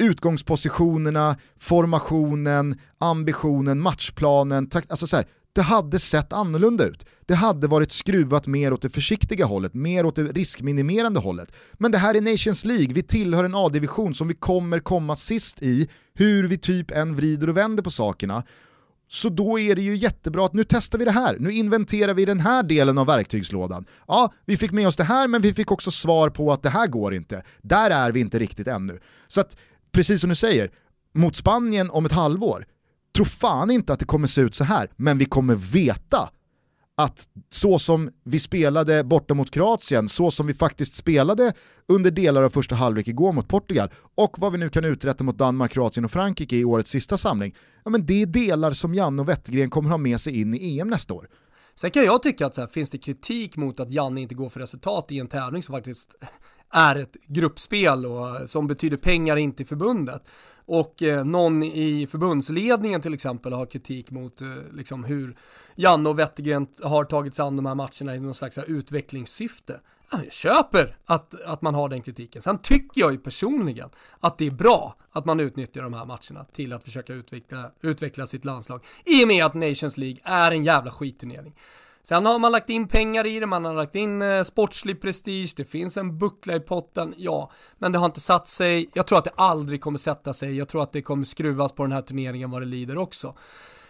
utgångspositionerna, 0.03 1.37
formationen, 1.59 2.79
ambitionen, 2.97 3.79
matchplanen, 3.79 4.69
alltså 4.89 5.07
så 5.07 5.15
här, 5.15 5.25
det 5.53 5.61
hade 5.61 5.99
sett 5.99 6.33
annorlunda 6.33 6.85
ut. 6.85 7.05
Det 7.25 7.35
hade 7.35 7.67
varit 7.67 7.91
skruvat 7.91 8.47
mer 8.47 8.73
åt 8.73 8.81
det 8.81 8.89
försiktiga 8.89 9.45
hållet, 9.45 9.73
mer 9.73 10.05
åt 10.05 10.15
det 10.15 10.23
riskminimerande 10.23 11.19
hållet. 11.19 11.51
Men 11.73 11.91
det 11.91 11.97
här 11.97 12.15
är 12.15 12.21
Nations 12.21 12.65
League, 12.65 12.93
vi 12.93 13.03
tillhör 13.03 13.43
en 13.43 13.55
A-division 13.55 14.15
som 14.15 14.27
vi 14.27 14.33
kommer 14.33 14.79
komma 14.79 15.15
sist 15.15 15.61
i, 15.61 15.89
hur 16.13 16.47
vi 16.47 16.57
typ 16.57 16.91
än 16.91 17.15
vrider 17.15 17.49
och 17.49 17.57
vänder 17.57 17.83
på 17.83 17.91
sakerna. 17.91 18.43
Så 19.07 19.29
då 19.29 19.59
är 19.59 19.75
det 19.75 19.81
ju 19.81 19.95
jättebra 19.95 20.45
att 20.45 20.53
nu 20.53 20.63
testar 20.63 20.99
vi 20.99 21.05
det 21.05 21.11
här, 21.11 21.37
nu 21.39 21.51
inventerar 21.51 22.13
vi 22.13 22.25
den 22.25 22.39
här 22.39 22.63
delen 22.63 22.97
av 22.97 23.07
verktygslådan. 23.07 23.85
Ja, 24.07 24.33
vi 24.45 24.57
fick 24.57 24.71
med 24.71 24.87
oss 24.87 24.95
det 24.95 25.03
här 25.03 25.27
men 25.27 25.41
vi 25.41 25.53
fick 25.53 25.71
också 25.71 25.91
svar 25.91 26.29
på 26.29 26.51
att 26.51 26.63
det 26.63 26.69
här 26.69 26.87
går 26.87 27.13
inte. 27.13 27.43
Där 27.61 27.91
är 27.91 28.11
vi 28.11 28.19
inte 28.19 28.39
riktigt 28.39 28.67
ännu. 28.67 28.99
Så 29.27 29.41
att 29.41 29.57
precis 29.93 30.21
som 30.21 30.29
du 30.29 30.35
säger, 30.35 30.71
mot 31.13 31.35
Spanien 31.35 31.89
om 31.89 32.05
ett 32.05 32.11
halvår, 32.11 32.65
tro 33.15 33.25
fan 33.25 33.71
inte 33.71 33.93
att 33.93 33.99
det 33.99 34.05
kommer 34.05 34.27
se 34.27 34.41
ut 34.41 34.55
så 34.55 34.63
här, 34.63 34.91
men 34.95 35.17
vi 35.17 35.25
kommer 35.25 35.55
veta 35.55 36.29
att 36.95 37.27
så 37.49 37.79
som 37.79 38.11
vi 38.23 38.39
spelade 38.39 39.03
borta 39.03 39.33
mot 39.33 39.51
Kroatien, 39.51 40.09
så 40.09 40.31
som 40.31 40.47
vi 40.47 40.53
faktiskt 40.53 40.95
spelade 40.95 41.53
under 41.87 42.11
delar 42.11 42.43
av 42.43 42.49
första 42.49 42.75
halvlek 42.75 43.07
igår 43.07 43.33
mot 43.33 43.47
Portugal 43.47 43.89
och 44.15 44.39
vad 44.39 44.51
vi 44.51 44.57
nu 44.57 44.69
kan 44.69 44.85
uträtta 44.85 45.23
mot 45.23 45.37
Danmark, 45.37 45.71
Kroatien 45.71 46.05
och 46.05 46.11
Frankrike 46.11 46.55
i 46.55 46.65
årets 46.65 46.89
sista 46.89 47.17
samling, 47.17 47.55
ja 47.83 47.91
men 47.91 48.05
det 48.05 48.21
är 48.21 48.25
delar 48.25 48.71
som 48.71 48.95
Janne 48.95 49.21
och 49.21 49.29
Wettergren 49.29 49.69
kommer 49.69 49.89
ha 49.89 49.97
med 49.97 50.21
sig 50.21 50.41
in 50.41 50.53
i 50.53 50.79
EM 50.79 50.87
nästa 50.87 51.13
år. 51.13 51.29
Sen 51.75 51.91
kan 51.91 52.03
jag 52.03 52.23
tycka 52.23 52.45
att 52.45 52.55
så 52.55 52.61
här, 52.61 52.67
finns 52.67 52.89
det 52.89 52.97
kritik 52.97 53.57
mot 53.57 53.79
att 53.79 53.91
Janne 53.91 54.21
inte 54.21 54.35
går 54.35 54.49
för 54.49 54.59
resultat 54.59 55.11
i 55.11 55.19
en 55.19 55.27
tävling 55.27 55.63
som 55.63 55.75
faktiskt 55.75 56.15
är 56.73 56.95
ett 56.95 57.17
gruppspel 57.27 58.05
och 58.05 58.49
som 58.49 58.67
betyder 58.67 58.97
pengar 58.97 59.37
in 59.37 59.51
till 59.51 59.65
förbundet. 59.65 60.23
Och 60.65 61.03
eh, 61.03 61.25
någon 61.25 61.63
i 61.63 62.07
förbundsledningen 62.07 63.01
till 63.01 63.13
exempel 63.13 63.53
har 63.53 63.65
kritik 63.65 64.11
mot 64.11 64.41
eh, 64.41 64.47
liksom 64.73 65.03
hur 65.03 65.37
Janne 65.75 66.09
och 66.09 66.19
Wettergren 66.19 66.67
har 66.83 67.03
tagit 67.03 67.35
sig 67.35 67.45
an 67.45 67.55
de 67.55 67.65
här 67.65 67.75
matcherna 67.75 68.15
i 68.15 68.19
någon 68.19 68.35
slags 68.35 68.57
utvecklingssyfte. 68.57 69.79
jag 70.11 70.31
köper 70.31 70.97
att, 71.05 71.41
att 71.41 71.61
man 71.61 71.75
har 71.75 71.89
den 71.89 72.01
kritiken. 72.01 72.41
Sen 72.41 72.57
tycker 72.57 73.01
jag 73.01 73.11
ju 73.11 73.17
personligen 73.17 73.89
att 74.19 74.37
det 74.37 74.47
är 74.47 74.51
bra 74.51 74.95
att 75.11 75.25
man 75.25 75.39
utnyttjar 75.39 75.81
de 75.83 75.93
här 75.93 76.05
matcherna 76.05 76.45
till 76.53 76.73
att 76.73 76.83
försöka 76.83 77.13
utveckla, 77.13 77.71
utveckla 77.81 78.27
sitt 78.27 78.45
landslag. 78.45 78.85
I 79.05 79.23
och 79.23 79.27
med 79.27 79.45
att 79.45 79.53
Nations 79.53 79.97
League 79.97 80.19
är 80.23 80.51
en 80.51 80.63
jävla 80.63 80.91
skitturnering. 80.91 81.55
Sen 82.05 82.25
har 82.25 82.39
man 82.39 82.51
lagt 82.51 82.69
in 82.69 82.87
pengar 82.87 83.25
i 83.25 83.39
det, 83.39 83.45
man 83.45 83.65
har 83.65 83.73
lagt 83.73 83.95
in 83.95 84.21
eh, 84.21 84.43
sportslig 84.43 85.01
prestige, 85.01 85.53
det 85.57 85.65
finns 85.65 85.97
en 85.97 86.17
buckla 86.17 86.55
i 86.55 86.59
potten, 86.59 87.13
ja, 87.17 87.51
men 87.77 87.91
det 87.91 87.97
har 87.99 88.05
inte 88.05 88.19
satt 88.19 88.47
sig. 88.47 88.89
Jag 88.93 89.07
tror 89.07 89.17
att 89.17 89.23
det 89.23 89.33
aldrig 89.35 89.81
kommer 89.81 89.97
sätta 89.97 90.33
sig, 90.33 90.57
jag 90.57 90.67
tror 90.67 90.83
att 90.83 90.91
det 90.91 91.01
kommer 91.01 91.23
skruvas 91.23 91.71
på 91.71 91.83
den 91.83 91.91
här 91.91 92.01
turneringen 92.01 92.51
vad 92.51 92.61
det 92.61 92.65
lider 92.65 92.97
också. 92.97 93.35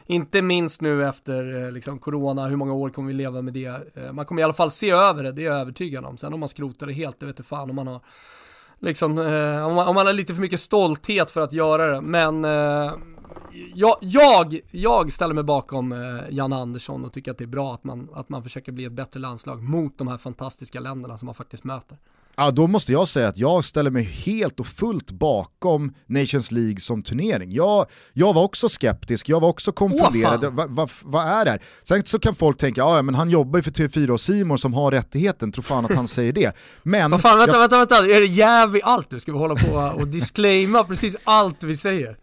Inte 0.05 0.41
minst 0.41 0.81
nu 0.81 1.07
efter 1.07 1.65
eh, 1.65 1.71
liksom, 1.71 1.99
corona, 1.99 2.47
hur 2.47 2.55
många 2.55 2.73
år 2.73 2.89
kommer 2.89 3.07
vi 3.07 3.13
leva 3.13 3.41
med 3.41 3.53
det? 3.53 3.95
Eh, 3.95 4.11
man 4.11 4.25
kommer 4.25 4.41
i 4.41 4.43
alla 4.43 4.53
fall 4.53 4.71
se 4.71 4.91
över 4.91 5.23
det, 5.23 5.31
det 5.31 5.41
är 5.41 5.45
jag 5.45 5.59
övertygad 5.59 6.05
om. 6.05 6.17
Sen 6.17 6.33
om 6.33 6.39
man 6.39 6.49
skrotar 6.49 6.87
det 6.87 6.93
helt, 6.93 7.19
det 7.19 7.25
vet 7.25 7.45
fan 7.45 7.69
om 7.69 7.75
man 7.75 7.87
har 7.87 8.01
liksom, 8.79 9.17
eh, 9.17 9.67
om, 9.67 9.75
man, 9.75 9.87
om 9.87 9.95
man 9.95 10.05
har 10.05 10.13
lite 10.13 10.33
för 10.33 10.41
mycket 10.41 10.59
stolthet 10.59 11.31
för 11.31 11.41
att 11.41 11.53
göra 11.53 11.87
det. 11.87 12.01
Men 12.01 12.45
eh, 12.45 12.93
jag, 13.75 13.95
jag, 13.99 14.59
jag 14.71 15.11
ställer 15.11 15.33
mig 15.33 15.43
bakom 15.43 15.91
eh, 15.91 15.99
Jan 16.29 16.53
Andersson 16.53 17.05
och 17.05 17.13
tycker 17.13 17.31
att 17.31 17.37
det 17.37 17.43
är 17.43 17.47
bra 17.47 17.73
att 17.73 17.83
man, 17.83 18.09
att 18.13 18.29
man 18.29 18.43
försöker 18.43 18.71
bli 18.71 18.85
ett 18.85 18.91
bättre 18.91 19.19
landslag 19.19 19.63
mot 19.63 19.97
de 19.97 20.07
här 20.07 20.17
fantastiska 20.17 20.79
länderna 20.79 21.17
som 21.17 21.25
man 21.25 21.35
faktiskt 21.35 21.63
möter. 21.63 21.97
Ja, 22.35 22.51
då 22.51 22.67
måste 22.67 22.91
jag 22.91 23.07
säga 23.07 23.27
att 23.27 23.37
jag 23.37 23.65
ställer 23.65 23.91
mig 23.91 24.03
helt 24.03 24.59
och 24.59 24.67
fullt 24.67 25.11
bakom 25.11 25.93
Nations 26.05 26.51
League 26.51 26.79
som 26.79 27.03
turnering. 27.03 27.51
Jag, 27.51 27.85
jag 28.13 28.33
var 28.33 28.43
också 28.43 28.69
skeptisk, 28.69 29.29
jag 29.29 29.39
var 29.39 29.49
också 29.49 29.71
konfunderad. 29.71 30.43
Vad 30.43 30.69
va, 30.69 30.87
va 31.03 31.23
är 31.23 31.45
det 31.45 31.51
här? 31.51 31.61
Sen 31.83 32.05
så 32.05 32.19
kan 32.19 32.35
folk 32.35 32.57
tänka, 32.57 32.81
ja 32.81 33.01
men 33.01 33.15
han 33.15 33.29
jobbar 33.29 33.59
ju 33.59 33.63
för 33.63 33.71
TV4 33.71 34.09
och 34.09 34.21
Simor 34.21 34.57
som 34.57 34.73
har 34.73 34.91
rättigheten, 34.91 35.51
tror 35.51 35.63
fan 35.63 35.85
att 35.85 35.95
han 35.95 36.07
säger 36.07 36.33
det. 36.33 36.55
Men... 36.83 37.11
Vad 37.11 37.21
fan, 37.21 37.37
vänta, 37.37 37.53
jag... 37.53 37.59
vänta, 37.59 37.77
vänta, 37.77 37.97
är 37.97 38.19
det 38.19 38.25
jävligt 38.25 38.83
allt 38.83 39.09
du 39.09 39.19
ska 39.19 39.31
vi 39.31 39.37
hålla 39.37 39.55
på 39.55 39.99
och 40.01 40.07
disclaima 40.07 40.83
precis 40.83 41.15
allt 41.23 41.63
vi 41.63 41.77
säger? 41.77 42.17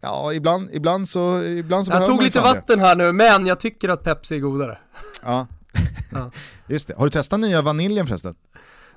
Ja, 0.00 0.32
ibland, 0.32 0.68
ibland 0.72 1.08
så, 1.08 1.42
ibland 1.42 1.86
så 1.86 1.92
Jag 1.92 2.06
tog 2.06 2.22
lite 2.22 2.40
vatten 2.40 2.80
här 2.80 2.96
nu, 2.96 3.12
men 3.12 3.46
jag 3.46 3.60
tycker 3.60 3.88
att 3.88 4.02
Pepsi 4.02 4.36
är 4.36 4.40
godare. 4.40 4.78
Ja, 5.22 5.46
just 6.66 6.88
det. 6.88 6.94
Har 6.96 7.04
du 7.04 7.10
testat 7.10 7.40
nya 7.40 7.62
vaniljen 7.62 8.06
förresten? 8.06 8.34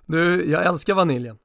Du, 0.05 0.51
jag 0.51 0.65
älskar 0.65 0.93
vaniljen. 0.93 1.37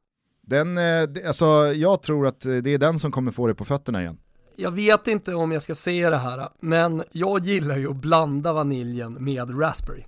Den, 0.46 0.78
eh, 0.78 1.26
alltså, 1.26 1.72
jag 1.74 2.02
tror 2.02 2.26
att 2.26 2.40
det 2.40 2.74
är 2.74 2.78
den 2.78 2.98
som 2.98 3.12
kommer 3.12 3.32
få 3.32 3.46
dig 3.46 3.56
på 3.56 3.64
fötterna 3.64 4.02
igen. 4.02 4.18
Jag 4.56 4.70
vet 4.70 5.06
inte 5.06 5.34
om 5.34 5.52
jag 5.52 5.62
ska 5.62 5.74
säga 5.74 6.10
det 6.10 6.16
här, 6.16 6.48
men 6.60 7.02
jag 7.12 7.46
gillar 7.46 7.76
ju 7.76 7.90
att 7.90 7.96
blanda 7.96 8.52
vaniljen 8.52 9.24
med 9.24 9.60
raspberry. 9.60 10.04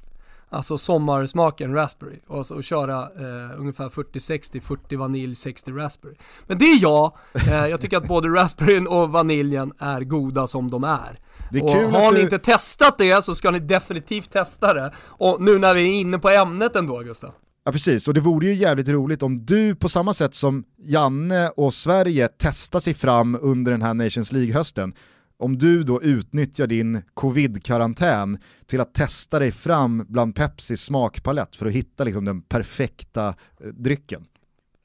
Alltså 0.55 0.78
sommarsmaken 0.78 1.74
raspberry 1.74 2.20
och, 2.26 2.46
så, 2.46 2.55
och 2.55 2.64
köra 2.64 3.02
eh, 3.02 3.61
ungefär 3.61 3.88
40-60, 3.88 4.61
40 4.61 4.96
vanilj, 4.96 5.34
60 5.34 5.72
raspberry. 5.72 6.14
Men 6.46 6.59
det 6.59 6.64
är 6.64 6.82
jag, 6.82 7.12
eh, 7.34 7.66
jag 7.66 7.80
tycker 7.80 7.96
att 7.96 8.09
både 8.09 8.28
raspberryn 8.28 8.86
och 8.86 9.11
vaniljen 9.11 9.72
är 9.78 10.00
goda 10.00 10.46
som 10.46 10.70
de 10.70 10.84
är. 10.84 11.18
är 11.52 11.62
och 11.62 11.70
har 11.70 12.12
ni 12.12 12.18
du... 12.18 12.22
inte 12.22 12.38
testat 12.38 12.98
det 12.98 13.24
så 13.24 13.34
ska 13.34 13.50
ni 13.50 13.59
definitivt 13.59 14.30
testa 14.30 14.74
det. 14.74 14.92
Och 15.07 15.42
nu 15.42 15.59
när 15.59 15.74
vi 15.74 15.80
är 15.80 16.00
inne 16.00 16.18
på 16.18 16.28
ämnet 16.28 16.76
ändå 16.76 16.98
Gustav. 16.98 17.32
Ja 17.64 17.72
precis, 17.72 18.09
och 18.09 18.14
det 18.14 18.20
vore 18.20 18.46
ju 18.46 18.55
jävligt 18.55 18.88
roligt 18.88 19.22
om 19.22 19.46
du 19.46 19.74
på 19.74 19.88
samma 19.88 20.14
sätt 20.14 20.34
som 20.34 20.64
Janne 20.78 21.48
och 21.48 21.74
Sverige 21.74 22.28
testar 22.28 22.80
sig 22.80 22.94
fram 22.94 23.38
under 23.42 23.72
den 23.72 23.82
här 23.82 23.94
Nations 23.94 24.32
League-hösten, 24.32 24.94
om 25.37 25.59
du 25.59 25.82
då 25.82 26.03
utnyttjar 26.03 26.66
din 26.66 27.03
covid-karantän 27.14 28.39
till 28.66 28.80
att 28.80 28.95
testa 28.95 29.39
dig 29.39 29.53
fram 29.53 30.07
bland 30.09 30.35
Pepsis 30.35 30.80
smakpalett 30.80 31.57
för 31.57 31.66
att 31.66 31.72
hitta 31.72 32.05
liksom 32.05 32.24
den 32.24 32.43
perfekta 32.43 33.28
eh, 33.28 33.66
drycken. 33.66 34.26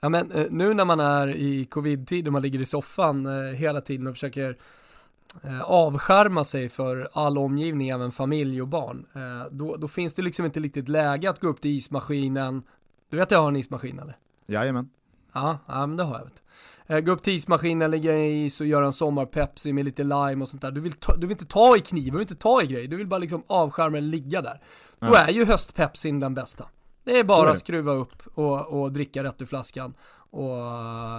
Ja 0.01 0.09
men 0.09 0.31
eh, 0.31 0.45
nu 0.49 0.73
när 0.73 0.85
man 0.85 0.99
är 0.99 1.27
i 1.27 1.65
covid-tid 1.65 2.27
och 2.27 2.33
man 2.33 2.41
ligger 2.41 2.61
i 2.61 2.65
soffan 2.65 3.25
eh, 3.25 3.55
hela 3.55 3.81
tiden 3.81 4.07
och 4.07 4.13
försöker 4.13 4.57
avskärma 5.63 6.43
sig 6.43 6.69
för 6.69 7.09
all 7.13 7.37
omgivning, 7.37 7.89
även 7.89 8.11
familj 8.11 8.61
och 8.61 8.67
barn, 8.67 9.05
då, 9.51 9.75
då, 9.75 9.87
finns 9.87 10.13
det 10.13 10.21
liksom 10.21 10.45
inte 10.45 10.59
riktigt 10.59 10.89
läge 10.89 11.29
att 11.29 11.39
gå 11.39 11.47
upp 11.47 11.61
till 11.61 11.71
ismaskinen. 11.71 12.63
Du 13.09 13.17
vet 13.17 13.23
att 13.23 13.31
jag 13.31 13.41
har 13.41 13.47
en 13.47 13.55
ismaskin 13.55 13.99
eller? 13.99 14.17
Jajamän. 14.47 14.89
Ja, 15.33 15.57
ja 15.67 15.85
men 15.85 15.97
det 15.97 16.03
har 16.03 16.17
jag 16.17 16.23
vet. 16.23 16.43
Eh, 16.89 16.99
gå 16.99 17.11
upp 17.11 17.23
till 17.23 17.33
ismaskinen, 17.33 17.91
lägga 17.91 18.17
i 18.17 18.45
is 18.45 18.61
och 18.61 18.67
göra 18.67 18.85
en 18.85 18.93
sommarpepsi 18.93 19.73
med 19.73 19.85
lite 19.85 20.03
lime 20.03 20.41
och 20.41 20.47
sånt 20.47 20.61
där. 20.61 20.71
Du 20.71 20.81
vill, 20.81 20.91
ta, 20.91 21.15
du 21.15 21.27
vill 21.27 21.31
inte 21.31 21.45
ta 21.45 21.77
i 21.77 21.81
kniven, 21.81 22.11
du 22.11 22.17
vill 22.17 22.21
inte 22.21 22.35
ta 22.35 22.63
i 22.63 22.67
grejer, 22.67 22.87
du 22.87 22.97
vill 22.97 23.07
bara 23.07 23.17
liksom 23.17 23.43
avskärma 23.47 23.95
den 23.95 24.09
ligga 24.09 24.41
där. 24.41 24.61
Ja. 24.99 25.07
Då 25.07 25.15
är 25.15 25.29
ju 25.29 25.45
höstpepsin 25.45 26.19
den 26.19 26.33
bästa. 26.33 26.65
Det 27.03 27.19
är 27.19 27.23
bara 27.23 27.51
att 27.51 27.59
skruva 27.59 27.91
upp 27.91 28.27
och, 28.33 28.81
och 28.81 28.91
dricka 28.91 29.23
rätt 29.23 29.41
ur 29.41 29.45
flaskan. 29.45 29.93
Och 30.31 30.55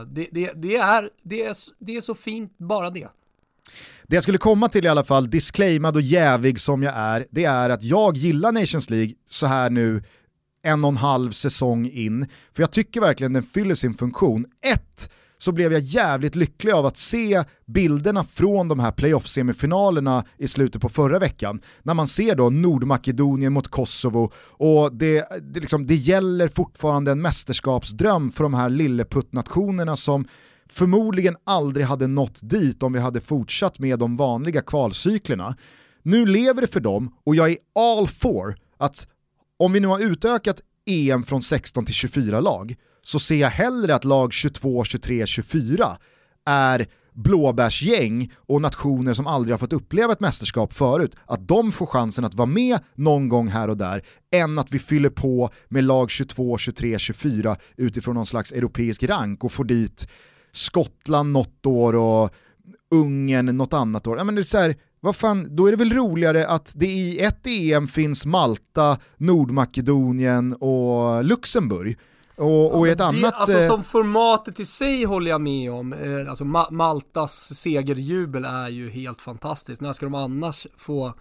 det, 0.07 0.29
det, 0.33 0.53
det, 0.55 0.77
är, 0.77 1.09
det, 1.23 1.45
är, 1.45 1.57
det 1.79 1.97
är 1.97 2.01
så 2.01 2.15
fint, 2.15 2.59
bara 2.59 2.91
det. 2.91 3.09
Det 4.03 4.17
jag 4.17 4.23
skulle 4.23 4.39
komma 4.39 4.69
till 4.69 4.85
i 4.85 4.89
alla 4.89 5.05
fall, 5.05 5.31
disclaimad 5.31 5.97
och 5.97 6.03
jävig 6.03 6.61
som 6.61 6.83
jag 6.83 6.95
är, 6.97 7.27
det 7.31 7.45
är 7.45 7.71
att 7.71 7.83
jag 7.83 8.17
gillar 8.17 8.53
Nations 8.53 8.91
League 8.91 9.15
så 9.29 9.47
här 9.47 9.71
nu 9.71 10.03
en 10.63 10.85
och 10.85 10.91
en 10.91 10.97
halv 10.97 11.31
säsong 11.31 11.87
in, 11.87 12.29
för 12.53 12.63
jag 12.63 12.71
tycker 12.71 13.01
verkligen 13.01 13.33
den 13.33 13.43
fyller 13.43 13.75
sin 13.75 13.95
funktion. 13.95 14.47
Ett, 14.75 15.11
så 15.43 15.53
blev 15.53 15.73
jag 15.73 15.81
jävligt 15.81 16.35
lycklig 16.35 16.73
av 16.73 16.87
att 16.87 16.97
se 16.97 17.45
bilderna 17.67 18.25
från 18.25 18.69
de 18.69 18.79
här 18.79 18.93
playoff-semifinalerna 18.93 20.25
i 20.39 20.49
slutet 20.49 20.83
på 20.83 20.89
förra 20.89 21.19
veckan. 21.19 21.61
När 21.83 21.95
man 21.95 22.09
ser 22.09 22.35
då 22.35 22.51
Nordmakedonien 22.51 23.53
mot 23.53 23.69
Kosovo 23.69 24.33
och 24.37 24.95
det, 24.95 25.27
det, 25.43 25.61
liksom, 25.61 25.87
det 25.87 25.95
gäller 25.95 26.49
fortfarande 26.49 27.13
en 27.13 27.23
mästerskapsdröm 27.23 28.33
för 28.33 28.45
de 28.45 28.55
här 28.55 28.71
lilleputtnationerna 28.71 29.97
som 29.97 30.27
förmodligen 30.71 31.37
aldrig 31.45 31.87
hade 31.87 32.07
nått 32.07 32.41
dit 32.43 32.83
om 32.83 32.93
vi 32.93 33.01
hade 33.01 33.21
fortsatt 33.21 33.79
med 33.79 33.99
de 33.99 34.17
vanliga 34.17 34.61
kvalcyklerna. 34.61 35.57
Nu 36.03 36.27
lever 36.27 36.61
det 36.61 36.67
för 36.67 36.81
dem 36.81 37.15
och 37.25 37.35
jag 37.35 37.51
är 37.51 37.59
all 37.75 38.09
for 38.09 38.57
att 38.79 39.07
om 39.59 39.73
vi 39.73 39.81
nu 39.81 39.87
har 39.87 39.99
utökat 39.99 40.61
EM 40.87 41.25
från 41.25 41.43
16 41.43 41.85
till 41.85 41.95
24 41.95 42.41
lag 42.41 42.77
så 43.03 43.19
ser 43.19 43.37
jag 43.37 43.51
hellre 43.51 43.95
att 43.95 44.05
lag 44.05 44.33
22, 44.33 44.85
23, 44.85 45.27
24 45.27 45.97
är 46.47 46.87
blåbärsgäng 47.13 48.33
och 48.37 48.63
nationer 48.63 49.15
som 49.15 49.27
aldrig 49.27 49.53
har 49.53 49.59
fått 49.59 49.73
uppleva 49.73 50.13
ett 50.13 50.21
mästerskap 50.21 50.73
förut, 50.73 51.17
att 51.27 51.49
de 51.49 51.73
får 51.73 51.87
chansen 51.87 52.25
att 52.25 52.35
vara 52.35 52.47
med 52.47 52.79
någon 52.95 53.29
gång 53.29 53.49
här 53.49 53.69
och 53.69 53.77
där, 53.77 54.03
än 54.35 54.59
att 54.59 54.73
vi 54.73 54.79
fyller 54.79 55.11
på 55.11 55.51
med 55.69 55.85
lag 55.85 56.11
22, 56.11 56.59
23, 56.59 56.99
24 56.99 57.57
utifrån 57.77 58.15
någon 58.15 58.27
slags 58.27 58.53
europeisk 58.53 59.03
rank 59.03 59.45
och 59.45 59.53
får 59.53 59.65
dit 59.65 60.09
Skottland 60.53 61.33
något 61.33 61.67
år 61.67 61.97
och 61.97 62.35
Ungern 62.95 63.47
något 63.57 63.73
annat 63.73 64.07
år. 64.07 64.19
Ja, 64.19 64.25
men 64.25 64.35
det 64.35 64.41
är 64.41 64.43
så 64.43 64.59
här, 64.59 64.75
vad 65.01 65.17
fan, 65.17 65.57
då 65.57 65.67
är 65.67 65.71
det 65.71 65.77
väl 65.77 65.93
roligare 65.93 66.47
att 66.47 66.73
det 66.77 66.87
i 66.87 67.19
ett 67.19 67.47
EM 67.47 67.89
finns 67.89 68.27
Malta, 68.27 68.99
Nordmakedonien 69.17 70.53
och 70.53 71.25
Luxemburg. 71.25 71.99
Och, 72.41 72.79
och 72.79 72.89
ja, 72.89 72.93
ett 72.93 73.01
annat... 73.01 73.35
Alltså 73.35 73.59
eh, 73.59 73.67
som 73.67 73.85
formatet 73.85 74.61
i 74.61 74.65
sig 74.65 75.05
håller 75.05 75.31
jag 75.31 75.41
med 75.41 75.73
om. 75.73 75.93
Eh, 75.93 76.31
alltså 76.31 76.45
Ma 76.45 76.69
Maltas 76.71 77.55
segerjubel 77.55 78.45
är 78.45 78.69
ju 78.69 78.91
helt 78.91 79.21
fantastiskt. 79.21 79.81
När 79.81 79.93
ska 79.93 80.07
de 80.07 80.15
annars 80.15 80.67
få 80.77 81.15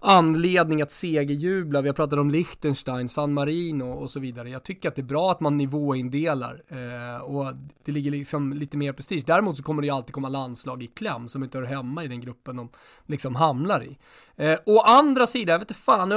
anledning 0.00 0.82
att 0.82 0.92
segerjubla. 0.92 1.80
Vi 1.80 1.88
har 1.88 1.94
pratat 1.94 2.18
om 2.18 2.30
Liechtenstein, 2.30 3.08
San 3.08 3.32
Marino 3.32 3.84
och 3.84 4.10
så 4.10 4.20
vidare. 4.20 4.50
Jag 4.50 4.62
tycker 4.62 4.88
att 4.88 4.94
det 4.94 5.00
är 5.00 5.04
bra 5.04 5.30
att 5.30 5.40
man 5.40 5.56
nivåindelar 5.56 6.62
eh, 6.68 7.22
och 7.22 7.54
det 7.84 7.92
ligger 7.92 8.10
liksom 8.10 8.52
lite 8.52 8.76
mer 8.76 8.92
prestige. 8.92 9.22
Däremot 9.26 9.56
så 9.56 9.62
kommer 9.62 9.82
det 9.82 9.86
ju 9.86 9.94
alltid 9.94 10.14
komma 10.14 10.28
landslag 10.28 10.82
i 10.82 10.86
kläm 10.86 11.28
som 11.28 11.44
inte 11.44 11.58
hör 11.58 11.64
hemma 11.64 12.04
i 12.04 12.08
den 12.08 12.20
gruppen 12.20 12.56
de 12.56 12.68
liksom 13.06 13.34
hamnar 13.34 13.82
i. 13.82 13.98
Eh, 14.36 14.58
å 14.66 14.80
andra 14.80 15.26
sidan, 15.26 15.52
jag 15.52 15.58
vet 15.58 15.70
inte 15.70 15.82
fan, 15.82 16.08
det 16.08 16.16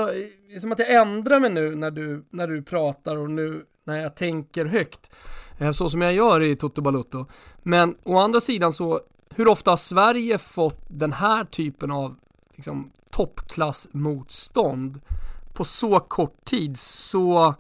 är 0.56 0.60
som 0.60 0.72
att 0.72 0.80
jag 0.80 0.94
ändrar 0.94 1.40
mig 1.40 1.50
nu 1.50 1.76
när 1.76 1.92
du, 1.92 2.26
när 2.30 2.48
du 2.48 2.62
pratar 2.62 3.18
och 3.18 3.30
nu 3.30 3.66
när 3.84 4.02
jag 4.02 4.16
tänker 4.16 4.66
högt. 4.66 5.12
Eh, 5.58 5.72
så 5.72 5.90
som 5.90 6.02
jag 6.02 6.14
gör 6.14 6.44
i 6.44 6.56
Toto 6.56 6.82
Balutto. 6.82 7.26
Men 7.64 7.96
å 8.04 8.18
andra 8.18 8.40
sidan 8.40 8.74
så, 8.74 9.02
hur 9.36 9.48
ofta 9.48 9.72
har 9.72 9.78
Sverige 9.78 10.38
fått 10.38 10.86
den 10.88 11.14
här 11.14 11.46
typen 11.46 11.92
av 11.92 12.16
liksom, 12.56 12.92
toppklassmotstånd 13.12 15.02
på 15.54 15.64
så 15.64 16.00
kort 16.00 16.46
tid 16.46 16.80
så 16.80 17.56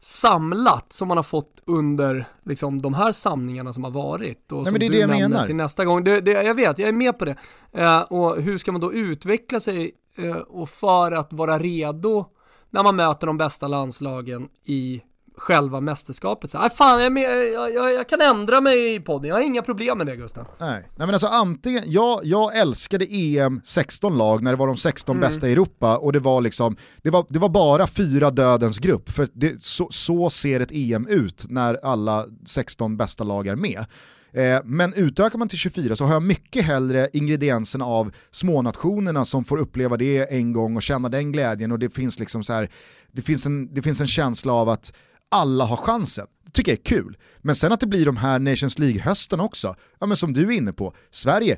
samlat 0.00 0.92
som 0.92 1.08
man 1.08 1.16
har 1.16 1.24
fått 1.24 1.62
under 1.64 2.28
liksom, 2.44 2.82
de 2.82 2.94
här 2.94 3.12
samlingarna 3.12 3.72
som 3.72 3.84
har 3.84 3.90
varit. 3.90 4.52
Och 4.52 4.58
Nej, 4.58 4.66
som 4.66 4.72
men 4.72 4.80
det 4.80 4.86
är 4.86 4.90
det 4.90 4.98
jag 4.98 5.10
menar. 5.10 5.46
Till 5.46 5.56
nästa 5.56 5.84
gång. 5.84 6.04
Det, 6.04 6.20
det, 6.20 6.32
jag 6.32 6.54
vet, 6.54 6.78
jag 6.78 6.88
är 6.88 6.92
med 6.92 7.18
på 7.18 7.24
det. 7.24 7.36
Eh, 7.72 8.00
och 8.00 8.42
hur 8.42 8.58
ska 8.58 8.72
man 8.72 8.80
då 8.80 8.92
utveckla 8.92 9.60
sig 9.60 9.94
eh, 10.16 10.36
och 10.36 10.68
för 10.68 11.12
att 11.12 11.32
vara 11.32 11.58
redo 11.58 12.24
när 12.70 12.82
man 12.82 12.96
möter 12.96 13.26
de 13.26 13.38
bästa 13.38 13.68
landslagen 13.68 14.48
i 14.64 15.02
själva 15.36 15.80
mästerskapet. 15.80 16.50
Så, 16.50 16.68
fan, 16.76 17.02
jag, 17.02 17.12
med, 17.12 17.22
jag, 17.52 17.74
jag, 17.74 17.94
jag, 17.94 18.08
kan 18.08 18.20
ändra 18.20 18.60
mig 18.60 18.94
i 18.94 19.00
podden, 19.00 19.28
jag 19.28 19.36
har 19.36 19.42
inga 19.42 19.62
problem 19.62 19.98
med 19.98 20.06
det 20.06 20.16
Gustav. 20.16 20.46
Nej, 20.60 20.88
Nej 20.96 21.06
men 21.06 21.10
alltså 21.10 21.26
antingen, 21.26 21.82
jag, 21.86 22.20
jag 22.24 22.56
älskade 22.56 23.06
EM 23.10 23.60
16 23.64 24.18
lag 24.18 24.42
när 24.42 24.50
det 24.50 24.56
var 24.56 24.66
de 24.66 24.76
16 24.76 25.16
mm. 25.16 25.28
bästa 25.28 25.48
i 25.48 25.52
Europa 25.52 25.96
och 25.96 26.12
det 26.12 26.20
var 26.20 26.40
liksom, 26.40 26.76
det 27.02 27.10
var, 27.10 27.26
det 27.28 27.38
var 27.38 27.48
bara 27.48 27.86
fyra 27.86 28.30
dödens 28.30 28.78
grupp, 28.78 29.10
för 29.10 29.28
det, 29.32 29.62
så, 29.62 29.88
så 29.90 30.30
ser 30.30 30.60
ett 30.60 30.72
EM 30.72 31.06
ut 31.06 31.44
när 31.48 31.74
alla 31.84 32.26
16 32.46 32.96
bästa 32.96 33.24
lag 33.24 33.46
är 33.46 33.56
med. 33.56 33.84
Eh, 34.32 34.60
men 34.64 34.94
utökar 34.94 35.38
man 35.38 35.48
till 35.48 35.58
24 35.58 35.96
så 35.96 36.04
har 36.04 36.12
jag 36.12 36.22
mycket 36.22 36.64
hellre 36.64 37.08
ingredienserna 37.12 37.84
av 37.84 38.12
smånationerna 38.30 39.24
som 39.24 39.44
får 39.44 39.56
uppleva 39.56 39.96
det 39.96 40.32
en 40.32 40.52
gång 40.52 40.76
och 40.76 40.82
känna 40.82 41.08
den 41.08 41.32
glädjen 41.32 41.72
och 41.72 41.78
det 41.78 41.90
finns 41.90 42.18
liksom 42.18 42.44
så 42.44 42.52
här, 42.52 42.70
det 43.12 43.22
finns 43.22 43.46
en, 43.46 43.74
det 43.74 43.82
finns 43.82 44.00
en 44.00 44.06
känsla 44.06 44.52
av 44.52 44.68
att 44.68 44.92
alla 45.32 45.64
har 45.64 45.76
chansen. 45.76 46.26
Det 46.44 46.50
tycker 46.50 46.72
jag 46.72 46.78
är 46.78 46.84
kul. 46.84 47.16
Men 47.38 47.54
sen 47.54 47.72
att 47.72 47.80
det 47.80 47.86
blir 47.86 48.06
de 48.06 48.16
här 48.16 48.38
Nations 48.38 48.78
League-hösten 48.78 49.40
också, 49.40 49.74
ja 50.00 50.06
men 50.06 50.16
som 50.16 50.32
du 50.32 50.46
är 50.46 50.50
inne 50.50 50.72
på, 50.72 50.94
Sverige, 51.10 51.56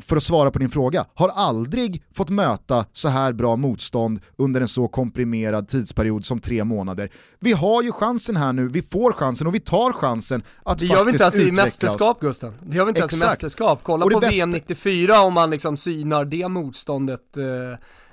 för 0.00 0.16
att 0.16 0.22
svara 0.22 0.50
på 0.50 0.58
din 0.58 0.70
fråga, 0.70 1.06
har 1.14 1.28
aldrig 1.28 2.02
fått 2.14 2.28
möta 2.28 2.84
så 2.92 3.08
här 3.08 3.32
bra 3.32 3.56
motstånd 3.56 4.20
under 4.36 4.60
en 4.60 4.68
så 4.68 4.88
komprimerad 4.88 5.68
tidsperiod 5.68 6.24
som 6.24 6.40
tre 6.40 6.64
månader. 6.64 7.10
Vi 7.40 7.52
har 7.52 7.82
ju 7.82 7.92
chansen 7.92 8.36
här 8.36 8.52
nu, 8.52 8.68
vi 8.68 8.82
får 8.82 9.12
chansen 9.12 9.46
och 9.46 9.54
vi 9.54 9.60
tar 9.60 9.92
chansen 9.92 10.42
att 10.62 10.78
Det 10.78 10.86
gör 10.86 11.04
vi 11.04 11.12
inte 11.12 11.24
ens 11.24 11.38
i 11.38 11.52
mästerskap 11.52 12.20
Gusten. 12.20 12.54
Det 12.62 12.76
gör 12.76 12.84
vi 12.84 12.88
inte 12.88 13.00
ens 13.00 13.22
i 13.22 13.26
mästerskap. 13.26 13.80
Kolla 13.82 14.06
på 14.06 14.20
VM 14.20 14.50
94 14.50 15.20
om 15.20 15.34
man 15.34 15.50
liksom 15.50 15.76
synar 15.76 16.24
det 16.24 16.48
motståndet 16.48 17.36
eh, 17.36 17.44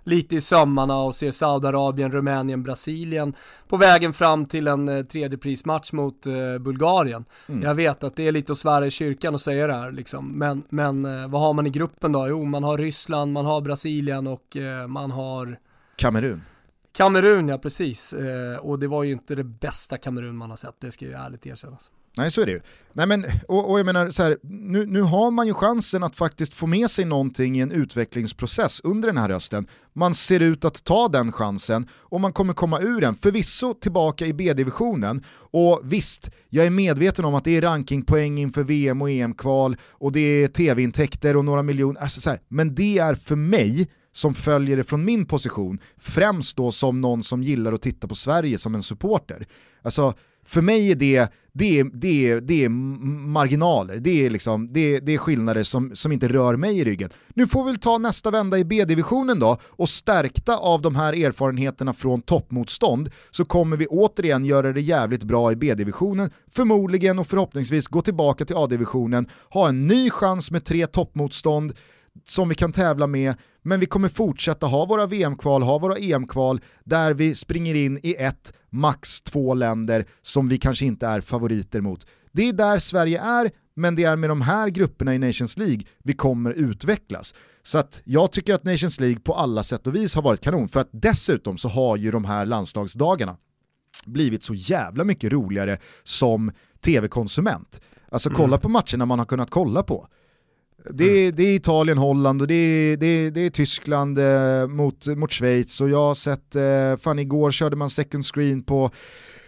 lite 0.10 0.36
i 0.36 0.42
sömmarna 0.42 0.98
och 0.98 1.16
ser 1.16 1.32
Saudiarabien, 1.32 2.12
Rumänien, 2.12 2.64
Brasilien 2.64 3.34
på 3.68 3.78
vägen 3.78 4.14
fram 4.14 4.46
till 4.46 4.68
en 4.68 4.90
eh, 4.90 5.04
tredjeprismatch 5.04 5.92
mot 5.92 6.26
eh, 6.26 6.34
Bulgarien. 6.60 7.26
Mm. 7.48 7.64
Jag 7.64 7.76
vet 7.76 8.04
att 8.04 8.16
det 8.16 8.28
är 8.28 8.32
lite 8.32 8.52
att 8.52 8.58
svära 8.58 8.86
i 8.86 8.92
kyrkan 8.92 9.34
och 9.34 9.42
säga 9.42 9.68
det 9.68 9.74
här 9.74 9.92
liksom, 9.92 10.32
men, 10.32 10.64
men 10.70 11.06
eh, 11.06 11.28
vad 11.28 11.42
har 11.42 11.54
man 11.54 11.68
i 11.68 11.70
gruppen 11.70 12.12
då? 12.12 12.28
Jo, 12.28 12.46
man 12.46 12.64
har 12.64 12.78
Ryssland, 12.78 13.34
man 13.34 13.46
har 13.46 13.62
Brasilien 13.62 14.28
och 14.28 14.58
man 14.88 15.12
har 15.12 15.60
Kamerun. 15.96 16.42
Kamerun 16.92 17.48
ja, 17.48 17.58
precis. 17.58 18.16
Och 18.60 18.80
det 18.80 18.88
var 18.88 19.04
ju 19.04 19.12
inte 19.12 19.36
det 19.36 19.44
bästa 19.44 19.98
Kamerun 19.98 20.36
man 20.36 20.50
har 20.50 20.58
sett, 20.58 20.76
det 20.80 20.92
ska 20.92 21.06
ju 21.06 21.12
ärligt 21.12 21.46
erkännas. 21.46 21.92
Nej 22.20 22.32
så 22.32 22.42
är 22.42 22.46
det 22.46 22.52
ju. 22.52 22.62
Nej, 22.94 23.08
men, 23.08 23.26
och, 23.48 23.72
och 23.72 23.80
jag 23.80 23.86
menar, 23.86 24.10
så 24.10 24.24
här, 24.24 24.38
nu, 24.44 24.86
nu 24.86 25.02
har 25.02 25.32
man 25.32 25.48
ju 25.48 25.54
chansen 25.54 26.04
att 26.04 26.16
faktiskt 26.16 26.54
få 26.54 26.68
med 26.68 26.90
sig 26.90 27.06
någonting 27.06 27.58
i 27.58 27.60
en 27.60 27.72
utvecklingsprocess 27.72 28.82
under 28.84 29.08
den 29.08 29.18
här 29.18 29.30
hösten. 29.30 29.68
Man 29.94 30.14
ser 30.14 30.40
ut 30.40 30.66
att 30.66 30.84
ta 30.84 31.08
den 31.08 31.32
chansen 31.32 31.88
och 31.92 32.22
man 32.22 32.34
kommer 32.34 32.54
komma 32.54 32.80
ur 32.80 33.02
den, 33.02 33.16
förvisso 33.16 33.74
tillbaka 33.74 34.26
i 34.26 34.34
B-divisionen. 34.34 35.24
Och 35.32 35.82
visst, 35.84 36.30
jag 36.50 36.66
är 36.66 36.70
medveten 36.70 37.26
om 37.26 37.36
att 37.36 37.44
det 37.44 37.58
är 37.58 37.62
rankingpoäng 37.62 38.38
inför 38.38 38.64
VM 38.64 39.02
och 39.02 39.10
EM-kval 39.10 39.78
och 39.90 40.12
det 40.12 40.44
är 40.44 40.48
tv-intäkter 40.48 41.38
och 41.38 41.46
några 41.46 41.64
miljoner, 41.64 42.02
alltså, 42.02 42.38
men 42.48 42.76
det 42.76 42.98
är 42.98 43.16
för 43.16 43.36
mig 43.36 43.90
som 44.12 44.36
följer 44.36 44.78
det 44.78 44.84
från 44.84 45.06
min 45.06 45.26
position, 45.26 45.80
främst 45.98 46.58
då 46.58 46.72
som 46.72 47.02
någon 47.02 47.24
som 47.24 47.44
gillar 47.44 47.74
att 47.74 47.82
titta 47.82 48.08
på 48.08 48.16
Sverige 48.16 48.58
som 48.58 48.76
en 48.76 48.84
supporter. 48.84 49.48
Alltså, 49.82 50.14
för 50.46 50.62
mig 50.62 50.92
är 50.92 50.96
det, 50.96 51.32
det, 51.54 51.80
är, 51.80 51.84
det, 51.94 52.30
är, 52.30 52.42
det 52.42 52.66
är 52.66 52.70
marginaler, 52.70 53.98
det 53.98 54.26
är, 54.26 54.30
liksom, 54.30 54.74
det, 54.74 55.00
det 55.00 55.14
är 55.14 55.18
skillnader 55.18 55.64
som, 55.64 55.96
som 55.96 56.12
inte 56.12 56.28
rör 56.28 56.56
mig 56.56 56.80
i 56.80 56.84
ryggen. 56.84 57.10
Nu 57.34 57.48
får 57.48 57.64
vi 57.64 57.78
ta 57.78 57.98
nästa 57.98 58.32
vända 58.32 58.58
i 58.58 58.66
B-divisionen 58.66 59.40
då, 59.40 59.58
och 59.64 59.90
stärkta 59.90 60.58
av 60.58 60.82
de 60.82 60.96
här 60.96 61.14
erfarenheterna 61.14 61.94
från 61.94 62.22
toppmotstånd 62.22 63.10
så 63.32 63.46
kommer 63.46 63.78
vi 63.78 63.88
återigen 63.88 64.46
göra 64.46 64.74
det 64.74 64.82
jävligt 64.82 65.24
bra 65.24 65.52
i 65.52 65.56
B-divisionen, 65.56 66.32
förmodligen 66.52 67.20
och 67.20 67.28
förhoppningsvis 67.28 67.88
gå 67.88 68.02
tillbaka 68.02 68.46
till 68.46 68.56
A-divisionen, 68.56 69.28
ha 69.50 69.70
en 69.70 69.88
ny 69.88 70.10
chans 70.10 70.52
med 70.52 70.66
tre 70.66 70.88
toppmotstånd, 70.88 71.74
som 72.26 72.50
vi 72.50 72.56
kan 72.56 72.72
tävla 72.72 73.08
med, 73.08 73.36
men 73.70 73.80
vi 73.80 73.86
kommer 73.86 74.10
fortsätta 74.10 74.66
ha 74.66 74.86
våra 74.86 75.06
VM-kval, 75.06 75.64
ha 75.64 75.78
våra 75.80 75.98
EM-kval, 75.98 76.62
där 76.84 77.14
vi 77.14 77.36
springer 77.36 77.76
in 77.76 78.00
i 78.04 78.16
ett, 78.20 78.54
max 78.70 79.22
två 79.22 79.54
länder 79.54 80.06
som 80.22 80.50
vi 80.50 80.58
kanske 80.58 80.86
inte 80.86 81.08
är 81.08 81.22
favoriter 81.22 81.82
mot. 81.82 82.08
Det 82.32 82.50
är 82.50 82.54
där 82.54 82.80
Sverige 82.80 83.22
är, 83.22 83.52
men 83.76 83.96
det 83.96 84.04
är 84.04 84.16
med 84.16 84.30
de 84.30 84.42
här 84.42 84.70
grupperna 84.70 85.16
i 85.16 85.20
Nations 85.20 85.58
League 85.58 85.82
vi 86.04 86.14
kommer 86.14 86.52
utvecklas. 86.52 87.34
Så 87.64 87.78
att 87.78 88.02
jag 88.04 88.32
tycker 88.32 88.56
att 88.56 88.64
Nations 88.64 89.00
League 89.00 89.20
på 89.20 89.34
alla 89.34 89.64
sätt 89.64 89.88
och 89.88 89.96
vis 89.96 90.16
har 90.16 90.22
varit 90.22 90.42
kanon, 90.42 90.68
för 90.68 90.80
att 90.80 90.90
dessutom 90.92 91.58
så 91.58 91.70
har 91.70 91.98
ju 91.98 92.12
de 92.12 92.26
här 92.26 92.46
landslagsdagarna 92.46 93.38
blivit 94.06 94.44
så 94.44 94.54
jävla 94.54 95.04
mycket 95.04 95.32
roligare 95.32 95.78
som 96.04 96.52
tv-konsument. 96.82 97.82
Alltså 98.12 98.30
kolla 98.30 98.48
mm. 98.48 98.60
på 98.60 98.70
matcherna 98.70 99.06
man 99.06 99.20
har 99.20 99.26
kunnat 99.26 99.50
kolla 99.50 99.84
på. 99.84 100.08
Det 100.90 101.04
är, 101.04 101.24
mm. 101.24 101.36
det 101.36 101.44
är, 101.44 101.56
Italien, 101.56 101.98
Holland 101.98 102.42
och 102.42 102.48
det 102.48 102.54
är, 102.54 102.98
det 102.98 103.08
är, 103.08 103.32
det 103.32 103.42
är 103.42 103.50
Tyskland 103.50 104.20
eh, 104.20 104.68
mot, 104.68 105.08
mot 105.08 105.32
Schweiz 105.32 105.82
och 105.82 105.90
jag 105.90 105.98
har 105.98 106.14
sett, 106.14 106.56
eh, 106.56 106.98
fan 107.04 107.20
igår 107.20 107.52
körde 107.52 107.76
man 107.76 107.90
second 107.90 108.26
screen 108.26 108.64
på 108.64 108.92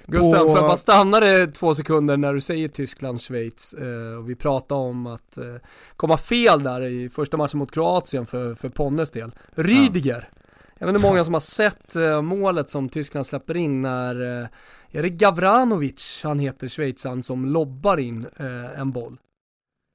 Gustav, 0.06 0.40
får 0.40 0.58
jag 0.58 0.64
bara 0.64 0.76
stanna 0.76 1.20
dig 1.20 1.52
två 1.52 1.74
sekunder 1.74 2.18
när 2.18 2.34
du 2.34 2.42
säger 2.42 2.68
Tyskland, 2.68 3.22
Schweiz 3.22 3.74
eh, 3.74 4.18
och 4.18 4.30
vi 4.30 4.36
pratar 4.36 4.76
om 4.76 5.08
att 5.08 5.38
eh, 5.38 5.56
komma 5.96 6.18
fel 6.18 6.64
där 6.64 6.82
i 6.82 7.10
första 7.10 7.38
matchen 7.38 7.60
mot 7.60 7.72
Kroatien 7.72 8.26
för, 8.26 8.56
för 8.56 8.70
Ponnes 8.70 9.10
del. 9.10 9.32
Rydiger, 9.56 10.30
ja. 10.32 10.42
jag 10.78 10.88
vet 10.88 10.96
inte 10.96 11.08
många 11.08 11.24
som 11.24 11.34
har 11.34 11.42
sett 11.42 11.96
eh, 11.96 12.22
målet 12.22 12.70
som 12.70 12.90
Tyskland 12.90 13.26
släpper 13.26 13.58
in 13.58 13.82
när, 13.82 14.42
eh, 14.42 14.48
är 14.92 15.02
det 15.02 15.10
Gavranovic 15.10 16.22
han 16.24 16.40
heter, 16.40 16.68
schweizaren, 16.68 17.24
som 17.24 17.46
lobbar 17.46 17.98
in 17.98 18.26
eh, 18.38 18.80
en 18.80 18.92
boll. 18.92 19.18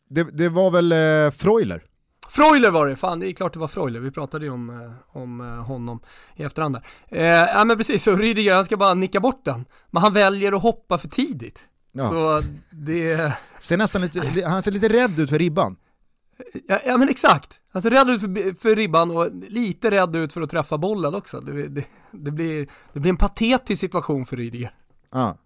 Det, 0.08 0.22
det 0.22 0.48
var 0.48 0.70
väl 0.70 0.92
eh, 0.92 1.30
Freuler? 1.30 1.82
Freuler 2.28 2.70
var 2.70 2.86
det, 2.86 2.96
fan 2.96 3.20
det 3.20 3.30
är 3.30 3.32
klart 3.32 3.52
det 3.52 3.58
var 3.58 3.68
Freuler, 3.68 4.00
vi 4.00 4.10
pratade 4.10 4.44
ju 4.44 4.50
om, 4.50 4.70
eh, 4.70 5.16
om 5.16 5.40
eh, 5.40 5.46
honom 5.46 6.00
i 6.36 6.42
efterhand 6.42 6.74
där. 6.74 6.82
Eh, 7.08 7.24
ja 7.24 7.64
men 7.64 7.76
precis, 7.76 8.02
så 8.02 8.16
Rydiger 8.16 8.54
han 8.54 8.64
ska 8.64 8.76
bara 8.76 8.94
nicka 8.94 9.20
bort 9.20 9.44
den, 9.44 9.64
men 9.90 10.02
han 10.02 10.12
väljer 10.12 10.52
att 10.52 10.62
hoppa 10.62 10.98
för 10.98 11.08
tidigt. 11.08 11.68
Ja. 11.92 12.08
Så 12.08 12.42
det... 12.70 13.32
Ser 13.60 13.76
nästan 13.76 14.02
lite, 14.02 14.46
han 14.46 14.62
ser 14.62 14.70
lite 14.70 14.88
rädd 14.88 15.18
ut 15.18 15.30
för 15.30 15.38
ribban. 15.38 15.76
Ja, 16.68 16.80
ja, 16.86 16.96
men 16.96 17.08
exakt. 17.08 17.60
Han 17.72 17.82
ser 17.82 17.90
rädd 17.90 18.10
ut 18.10 18.20
för, 18.20 18.60
för, 18.60 18.76
ribban 18.76 19.10
och 19.10 19.28
lite 19.48 19.90
rädd 19.90 20.16
ut 20.16 20.32
för 20.32 20.40
att 20.40 20.50
träffa 20.50 20.78
bollen 20.78 21.14
också. 21.14 21.40
Det, 21.40 21.68
det, 21.68 21.84
det, 22.10 22.30
blir, 22.30 22.68
det 22.92 23.00
blir 23.00 23.10
en 23.10 23.16
patetisk 23.16 23.80
situation 23.80 24.26
för 24.26 24.36
Rydiger. 24.36 24.70
Ja. 25.12 25.38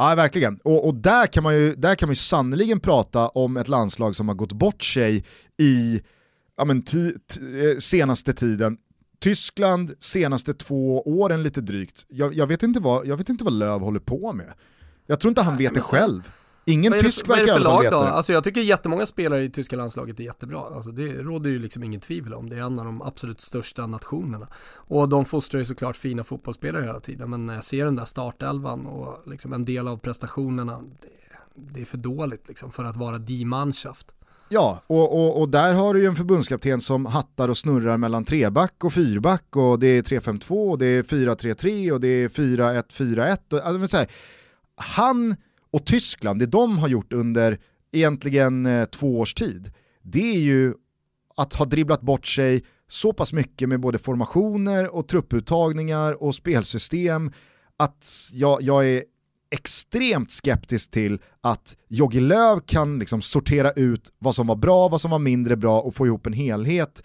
Ja, 0.00 0.14
verkligen. 0.14 0.58
Och, 0.64 0.86
och, 0.88 0.94
där 0.94 1.26
kan 1.26 1.42
man 1.42 1.54
ju, 1.54 1.74
där 1.74 1.94
kan 1.94 2.08
man 2.08 2.12
ju 2.12 2.16
sannoliken 2.16 2.80
prata 2.80 3.28
om 3.28 3.56
ett 3.56 3.68
landslag 3.68 4.16
som 4.16 4.28
har 4.28 4.34
gått 4.34 4.52
bort 4.52 4.82
sig 4.82 5.24
i 5.58 6.02
ja, 6.56 6.64
men 6.64 6.78
eh, 6.78 7.78
senaste 7.78 8.32
tiden. 8.32 8.76
Tyskland 9.18 9.94
senaste 9.98 10.54
två 10.54 11.02
åren 11.02 11.42
lite 11.42 11.60
drygt. 11.60 12.06
Jag, 12.08 12.34
jag, 12.34 12.46
vet 12.46 12.62
inte 12.62 12.80
vad, 12.80 13.06
jag 13.06 13.16
vet 13.16 13.28
inte 13.28 13.44
vad 13.44 13.52
Löv 13.52 13.80
håller 13.80 14.00
på 14.00 14.32
med. 14.32 14.52
Jag 15.06 15.20
tror 15.20 15.28
inte 15.28 15.42
han 15.42 15.56
vet 15.56 15.74
det 15.74 15.80
själv. 15.80 16.30
Ingen 16.64 16.92
tysk 16.92 17.28
verkar 17.28 17.46
i 17.46 17.50
alla 17.50 17.70
fall 17.70 17.82
veta 17.82 18.04
det. 18.04 18.10
Alltså 18.10 18.32
jag 18.32 18.44
tycker 18.44 18.60
jättemånga 18.60 19.06
spelare 19.06 19.42
i 19.42 19.50
tyska 19.50 19.76
landslaget 19.76 20.20
är 20.20 20.24
jättebra. 20.24 20.60
Alltså 20.74 20.90
det 20.90 21.12
råder 21.12 21.50
ju 21.50 21.58
liksom 21.58 21.82
ingen 21.82 22.00
tvivel 22.00 22.34
om. 22.34 22.50
Det 22.50 22.56
är 22.56 22.60
en 22.60 22.78
av 22.78 22.84
de 22.84 23.02
absolut 23.02 23.40
största 23.40 23.86
nationerna. 23.86 24.48
Och 24.74 25.08
de 25.08 25.24
fostrar 25.24 25.58
ju 25.58 25.64
såklart 25.64 25.96
fina 25.96 26.24
fotbollsspelare 26.24 26.84
hela 26.84 27.00
tiden. 27.00 27.30
Men 27.30 27.46
när 27.46 27.54
jag 27.54 27.64
ser 27.64 27.84
den 27.84 27.96
där 27.96 28.04
startelvan 28.04 28.86
och 28.86 29.30
liksom 29.30 29.52
en 29.52 29.64
del 29.64 29.88
av 29.88 29.96
prestationerna, 29.96 30.80
det, 31.00 31.08
det 31.74 31.80
är 31.80 31.84
för 31.84 31.98
dåligt 31.98 32.48
liksom 32.48 32.70
för 32.70 32.84
att 32.84 32.96
vara 32.96 33.18
die 33.18 33.44
Mannschaft. 33.44 34.06
Ja, 34.52 34.82
och, 34.86 35.14
och, 35.14 35.40
och, 35.40 35.48
där 35.48 35.74
har 35.74 35.94
du 35.94 36.00
ju 36.00 36.06
en 36.06 36.16
förbundskapten 36.16 36.80
som 36.80 37.06
hattar 37.06 37.48
och 37.48 37.58
snurrar 37.58 37.96
mellan 37.96 38.24
treback 38.24 38.84
och 38.84 38.92
fyrback 38.92 39.56
och 39.56 39.78
det 39.78 39.86
är 39.86 40.02
3-5-2 40.02 40.70
och 40.70 40.78
det 40.78 40.86
är 40.86 41.02
4-3-3 41.02 41.90
och 41.90 42.00
det 42.00 42.08
är 42.08 42.28
4-1-4-1. 42.28 43.60
Alltså, 43.60 44.06
han 44.76 45.36
och 45.72 45.86
Tyskland, 45.86 46.38
det 46.38 46.46
de 46.46 46.78
har 46.78 46.88
gjort 46.88 47.12
under 47.12 47.58
egentligen 47.92 48.66
eh, 48.66 48.84
två 48.84 49.18
års 49.18 49.34
tid, 49.34 49.72
det 50.02 50.36
är 50.36 50.40
ju 50.40 50.74
att 51.36 51.54
ha 51.54 51.64
dribblat 51.64 52.00
bort 52.00 52.26
sig 52.26 52.64
så 52.88 53.12
pass 53.12 53.32
mycket 53.32 53.68
med 53.68 53.80
både 53.80 53.98
formationer 53.98 54.94
och 54.94 55.08
trupputtagningar 55.08 56.22
och 56.22 56.34
spelsystem 56.34 57.32
att 57.76 58.30
jag, 58.32 58.62
jag 58.62 58.88
är 58.88 59.04
extremt 59.50 60.30
skeptisk 60.30 60.90
till 60.90 61.20
att 61.40 61.76
Jogi 61.88 62.20
Löw 62.20 62.60
kan 62.66 62.98
liksom 62.98 63.22
sortera 63.22 63.72
ut 63.72 64.12
vad 64.18 64.34
som 64.34 64.46
var 64.46 64.56
bra, 64.56 64.88
vad 64.88 65.00
som 65.00 65.10
var 65.10 65.18
mindre 65.18 65.56
bra 65.56 65.80
och 65.80 65.94
få 65.94 66.06
ihop 66.06 66.26
en 66.26 66.32
helhet 66.32 67.02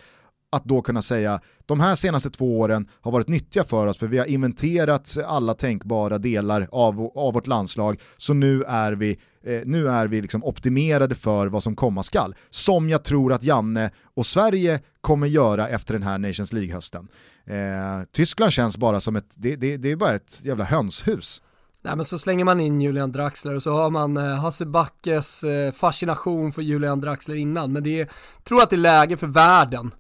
att 0.55 0.65
då 0.65 0.81
kunna 0.81 1.01
säga 1.01 1.39
de 1.65 1.79
här 1.79 1.95
senaste 1.95 2.29
två 2.29 2.59
åren 2.59 2.87
har 3.01 3.11
varit 3.11 3.27
nyttiga 3.27 3.63
för 3.63 3.87
oss 3.87 3.97
för 3.97 4.07
vi 4.07 4.17
har 4.17 4.25
inventerat 4.25 5.17
alla 5.25 5.53
tänkbara 5.53 6.17
delar 6.17 6.67
av, 6.71 7.11
av 7.15 7.33
vårt 7.33 7.47
landslag 7.47 7.99
så 8.17 8.33
nu 8.33 8.63
är 8.63 8.91
vi, 8.91 9.19
eh, 9.43 9.61
nu 9.65 9.89
är 9.89 10.07
vi 10.07 10.21
liksom 10.21 10.43
optimerade 10.43 11.15
för 11.15 11.47
vad 11.47 11.63
som 11.63 11.75
komma 11.75 12.03
skall. 12.03 12.35
Som 12.49 12.89
jag 12.89 13.03
tror 13.03 13.33
att 13.33 13.43
Janne 13.43 13.91
och 14.13 14.25
Sverige 14.25 14.79
kommer 15.01 15.27
göra 15.27 15.67
efter 15.67 15.93
den 15.93 16.03
här 16.03 16.17
Nations 16.17 16.53
League-hösten. 16.53 17.07
Eh, 17.45 18.05
Tyskland 18.11 18.51
känns 18.51 18.77
bara 18.77 18.99
som 18.99 19.15
ett, 19.15 19.33
det, 19.35 19.55
det, 19.55 19.77
det 19.77 19.91
är 19.91 19.95
bara 19.95 20.13
ett 20.13 20.45
jävla 20.45 20.63
hönshus. 20.63 21.41
Nej 21.85 21.95
men 21.95 22.05
så 22.05 22.17
slänger 22.17 22.45
man 22.45 22.59
in 22.59 22.81
Julian 22.81 23.11
Draxler 23.11 23.55
och 23.55 23.63
så 23.63 23.73
har 23.73 23.89
man 23.89 24.17
eh, 24.17 24.23
Hasse 24.23 24.65
Backes 24.65 25.43
eh, 25.43 25.71
fascination 25.71 26.51
för 26.51 26.61
Julian 26.61 27.01
Draxler 27.01 27.35
innan. 27.35 27.73
Men 27.73 27.83
det 27.83 28.01
är, 28.01 28.09
tror 28.43 28.61
att 28.61 28.69
det 28.69 28.75
är 28.75 28.77
läge 28.77 29.17
för 29.17 29.27
världen 29.27 29.91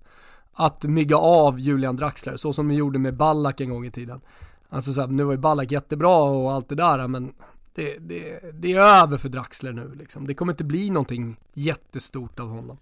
att 0.55 0.83
mygga 0.83 1.17
av 1.17 1.59
Julian 1.59 1.95
Draxler, 1.95 2.37
så 2.37 2.53
som 2.53 2.67
vi 2.67 2.75
gjorde 2.75 2.99
med 2.99 3.17
Ballack 3.17 3.61
en 3.61 3.69
gång 3.69 3.85
i 3.85 3.91
tiden. 3.91 4.21
Alltså 4.69 4.93
så 4.93 5.01
här, 5.01 5.07
nu 5.07 5.23
var 5.23 5.31
ju 5.31 5.37
Ballack 5.37 5.71
jättebra 5.71 6.23
och 6.23 6.53
allt 6.53 6.69
det 6.69 6.75
där, 6.75 7.07
men 7.07 7.33
det, 7.75 7.97
det, 7.99 8.39
det 8.53 8.73
är 8.73 9.03
över 9.03 9.17
för 9.17 9.29
Draxler 9.29 9.73
nu 9.73 9.95
liksom. 9.95 10.27
Det 10.27 10.33
kommer 10.33 10.53
inte 10.53 10.63
bli 10.63 10.89
någonting 10.89 11.39
jättestort 11.53 12.39
av 12.39 12.49
honom. 12.49 12.77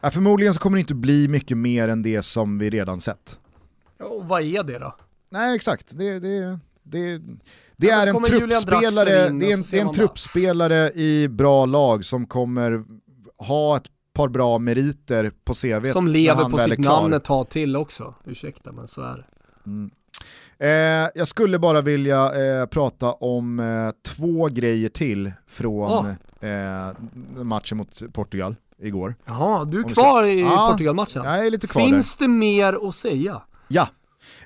Ja, 0.00 0.10
förmodligen 0.10 0.54
så 0.54 0.60
kommer 0.60 0.76
det 0.76 0.80
inte 0.80 0.94
bli 0.94 1.28
mycket 1.28 1.56
mer 1.56 1.88
än 1.88 2.02
det 2.02 2.22
som 2.22 2.58
vi 2.58 2.70
redan 2.70 3.00
sett. 3.00 3.38
och 4.00 4.28
vad 4.28 4.42
är 4.42 4.62
det 4.62 4.78
då? 4.78 4.94
Nej 5.30 5.56
exakt, 5.56 5.98
det, 5.98 6.18
det, 6.18 6.58
det, 6.82 7.20
det 7.76 7.90
är 7.90 8.06
en 8.06 8.22
truppspelare, 8.22 9.10
det 9.10 9.20
är 9.20 9.26
en, 9.26 9.38
det 9.38 9.78
är 9.78 9.80
en 9.80 9.92
truppspelare 9.92 10.92
i 10.92 11.28
bra 11.28 11.66
lag 11.66 12.04
som 12.04 12.26
kommer 12.26 12.84
ha 13.38 13.76
ett 13.76 13.90
par 14.18 14.28
bra 14.28 14.58
meriter 14.58 15.32
på 15.44 15.54
CV. 15.54 15.92
Som 15.92 16.08
lever 16.08 16.44
på 16.44 16.58
sitt 16.58 16.78
namn 16.78 17.12
ett 17.12 17.24
tag 17.24 17.48
till 17.48 17.76
också, 17.76 18.14
ursäkta 18.24 18.72
men 18.72 18.86
så 18.86 19.02
är 19.02 19.16
det. 19.16 19.24
Mm. 19.66 19.90
Eh, 20.58 21.10
jag 21.14 21.28
skulle 21.28 21.58
bara 21.58 21.80
vilja 21.80 22.32
eh, 22.60 22.66
prata 22.66 23.12
om 23.12 23.60
eh, 23.60 23.90
två 24.14 24.46
grejer 24.46 24.88
till 24.88 25.32
från 25.46 26.16
oh. 26.42 27.44
matchen 27.44 27.78
mot 27.78 28.02
Portugal 28.12 28.56
igår. 28.78 29.14
Jaha, 29.24 29.64
du 29.64 29.80
är 29.80 29.88
kvar 29.88 30.22
ska... 30.22 30.28
i 30.28 30.44
ah, 30.44 30.70
Portugal-matchen? 30.70 31.24
Jag 31.24 31.46
är 31.46 31.50
lite 31.50 31.66
kvar 31.66 31.82
Finns 31.82 32.16
där. 32.16 32.26
det 32.26 32.32
mer 32.32 32.88
att 32.88 32.94
säga? 32.94 33.42
Ja. 33.68 33.88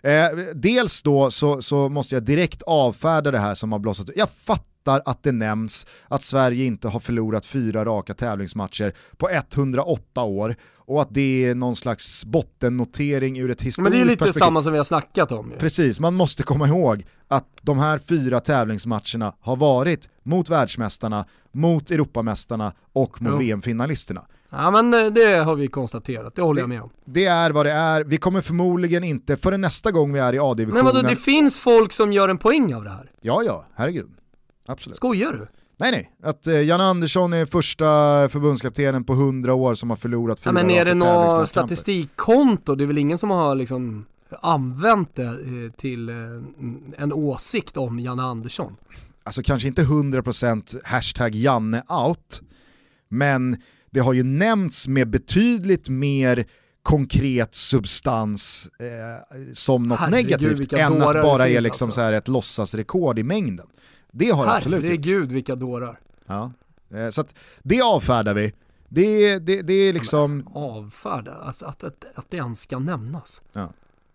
Eh, 0.03 0.27
dels 0.55 1.03
då 1.03 1.31
så, 1.31 1.62
så 1.62 1.89
måste 1.89 2.14
jag 2.14 2.23
direkt 2.23 2.62
avfärda 2.62 3.31
det 3.31 3.39
här 3.39 3.55
som 3.55 3.73
har 3.73 3.79
blossat 3.79 4.09
Jag 4.16 4.31
fattar 4.31 4.62
att 4.89 5.22
det 5.22 5.33
nämns 5.33 5.87
att 6.09 6.22
Sverige 6.22 6.64
inte 6.64 6.89
har 6.89 7.01
förlorat 7.01 7.47
fyra 7.47 7.85
raka 7.85 8.14
tävlingsmatcher 8.14 8.95
på 9.16 9.30
108 9.30 10.22
år 10.22 10.57
och 10.76 11.03
att 11.03 11.09
det 11.11 11.45
är 11.45 11.55
någon 11.55 11.76
slags 11.76 12.24
bottennotering 12.24 13.39
ur 13.39 13.51
ett 13.51 13.62
historiskt 13.62 13.76
perspektiv. 13.76 13.83
Men 13.85 13.93
det 13.93 13.99
är 13.99 14.05
lite 14.05 14.24
perspektiv. 14.24 14.39
samma 14.39 14.61
som 14.61 14.72
vi 14.72 14.78
har 14.78 14.85
snackat 14.85 15.33
om 15.33 15.51
ju. 15.51 15.57
Precis, 15.57 16.01
man 16.01 16.14
måste 16.14 16.43
komma 16.43 16.68
ihåg 16.68 17.07
att 17.28 17.47
de 17.62 17.78
här 17.78 17.99
fyra 17.99 18.41
tävlingsmatcherna 18.41 19.35
har 19.41 19.57
varit 19.57 20.09
mot 20.22 20.51
världsmästarna, 20.51 21.24
mot 21.53 21.91
Europamästarna 21.91 22.72
och 22.93 23.22
mot 23.22 23.41
VM-finalisterna. 23.41 24.22
Ja 24.51 24.70
men 24.70 24.95
eh, 24.95 25.12
det 25.12 25.37
har 25.37 25.55
vi 25.55 25.68
konstaterat, 25.68 26.35
det 26.35 26.43
håller 26.43 26.61
det, 26.61 26.62
jag 26.62 26.68
med 26.68 26.83
om. 26.83 26.91
Det 27.05 27.24
är 27.24 27.51
vad 27.51 27.66
det 27.66 27.72
är, 27.72 28.05
vi 28.05 28.16
kommer 28.16 28.41
förmodligen 28.41 29.05
inte, 29.05 29.37
förrän 29.37 29.61
nästa 29.61 29.91
gång 29.91 30.12
vi 30.12 30.18
är 30.18 30.33
i 30.33 30.39
A-divisionen... 30.39 30.85
Men 30.85 30.95
vadå, 30.95 31.09
det 31.09 31.16
finns 31.16 31.59
folk 31.59 31.93
som 31.93 32.12
gör 32.12 32.28
en 32.28 32.39
poäng 32.39 32.74
av 32.74 32.85
det 32.85 32.91
här? 32.91 33.11
Ja, 33.20 33.43
ja, 33.43 33.66
herregud. 33.74 34.11
Absolut. 34.67 34.97
Skojar 34.97 35.33
du? 35.33 35.49
Nej 35.77 35.91
nej, 35.93 36.13
att 36.23 36.47
eh, 36.47 36.61
Jan 36.61 36.81
Andersson 36.81 37.33
är 37.33 37.47
första 37.47 37.85
förbundskaptenen 38.29 39.05
på 39.05 39.13
100 39.13 39.55
år 39.55 39.75
som 39.75 39.91
har 39.91 39.97
förlorat 39.97 40.41
fyra 40.41 40.49
ja, 40.49 40.53
Men 40.53 40.71
är 40.71 40.85
det 40.85 40.95
något 40.95 41.49
statistikkonto? 41.49 42.75
Det 42.75 42.85
är 42.85 42.87
väl 42.87 42.99
ingen 42.99 43.19
som 43.19 43.31
har 43.31 43.55
liksom 43.55 44.07
använt 44.41 45.15
det 45.15 45.25
eh, 45.25 45.73
till 45.77 46.09
eh, 46.09 46.15
en 46.97 47.13
åsikt 47.13 47.77
om 47.77 48.01
Jan 48.01 48.21
Andersson? 48.21 48.77
Alltså 49.25 49.43
kanske 49.43 49.69
inte 49.69 49.83
100% 49.83 50.81
hashtag 50.85 51.35
Janne 51.35 51.83
out, 51.89 52.41
men 53.09 53.57
det 53.91 54.01
har 54.01 54.13
ju 54.13 54.23
nämnts 54.23 54.89
med 54.89 55.11
betydligt 55.11 55.89
mer 55.89 56.45
konkret 56.83 57.55
substans 57.55 58.69
eh, 58.79 59.45
som 59.53 59.89
något 59.89 59.99
Herregud, 59.99 60.43
negativt 60.43 60.73
än 60.73 61.03
att 61.03 61.23
bara 61.23 61.49
är 61.49 61.61
liksom 61.61 61.89
alltså. 61.89 61.99
så 61.99 62.01
här 62.01 62.13
ett 62.13 62.29
låtsasrekord 62.29 63.19
i 63.19 63.23
mängden. 63.23 63.67
Det 64.13 64.31
har 64.31 64.47
Herregud, 64.47 64.57
absolut 64.57 64.85
Herregud 64.85 65.33
vilka 65.33 65.55
dårar. 65.55 66.01
Ja. 66.27 66.53
Eh, 66.95 67.11
så 67.11 67.21
att 67.21 67.35
det 67.63 67.83
avfärdar 67.83 68.35
vi. 68.35 68.53
Det, 68.89 69.39
det, 69.39 69.63
det 69.63 69.73
är 69.73 69.93
liksom... 69.93 70.37
Men 70.37 70.47
avfärda? 70.55 71.35
Alltså 71.35 71.67
att, 71.67 71.85
att, 71.85 72.05
att 72.15 72.31
det 72.31 72.37
ens 72.37 72.61
ska 72.61 72.79
nämnas. 72.79 73.43
Ja. 73.53 73.73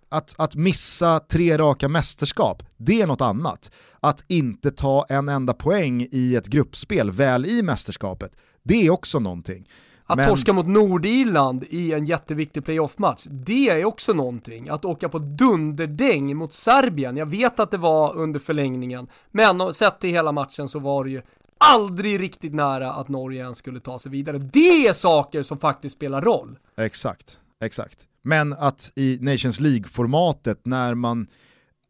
Att, 0.10 0.36
att 0.38 0.56
missa 0.56 1.20
tre 1.20 1.58
raka 1.58 1.88
mästerskap, 1.88 2.64
det 2.78 3.02
är 3.02 3.08
något 3.08 3.22
annat. 3.22 3.72
Att 4.00 4.24
inte 4.28 4.72
ta 4.72 5.06
en 5.10 5.30
enda 5.30 5.54
poäng 5.54 6.08
i 6.12 6.36
ett 6.36 6.48
gruppspel 6.48 7.12
väl 7.12 7.46
i 7.46 7.64
mästerskapet, 7.64 8.32
det 8.64 8.86
är 8.88 8.90
också 8.90 9.20
någonting. 9.20 9.70
Att 10.10 10.18
Men... 10.18 10.30
torska 10.30 10.54
mot 10.54 10.68
Nordirland 10.68 11.66
i 11.70 11.94
en 11.94 12.06
jätteviktig 12.06 12.66
playoff-match, 12.66 13.28
det 13.30 13.70
är 13.70 13.86
också 13.86 14.14
någonting. 14.14 14.70
Att 14.70 14.86
åka 14.86 15.10
på 15.10 15.20
dunderdäng 15.20 16.36
mot 16.36 16.54
Serbien, 16.54 17.18
jag 17.18 17.26
vet 17.26 17.60
att 17.60 17.72
det 17.72 17.78
var 17.78 18.16
under 18.16 18.40
förlängningen, 18.40 19.08
men 19.32 19.74
sett 19.74 20.00
till 20.00 20.10
hela 20.10 20.32
matchen 20.32 20.68
så 20.68 20.80
var 20.80 21.04
det 21.04 21.10
ju 21.10 21.22
aldrig 21.58 22.22
riktigt 22.22 22.54
nära 22.54 22.94
att 22.94 23.08
Norge 23.08 23.42
ens 23.42 23.58
skulle 23.58 23.80
ta 23.80 24.00
sig 24.00 24.12
vidare. 24.12 24.38
Det 24.38 24.88
är 24.88 24.94
saker 24.94 25.44
som 25.44 25.60
faktiskt 25.60 25.96
spelar 25.96 26.22
roll. 26.22 26.60
Exakt, 26.78 27.40
exakt. 27.64 28.00
Men 28.22 28.54
att 28.54 28.92
i 28.96 29.18
Nations 29.22 29.60
League-formatet 29.60 30.60
när 30.64 30.96
man 30.96 31.28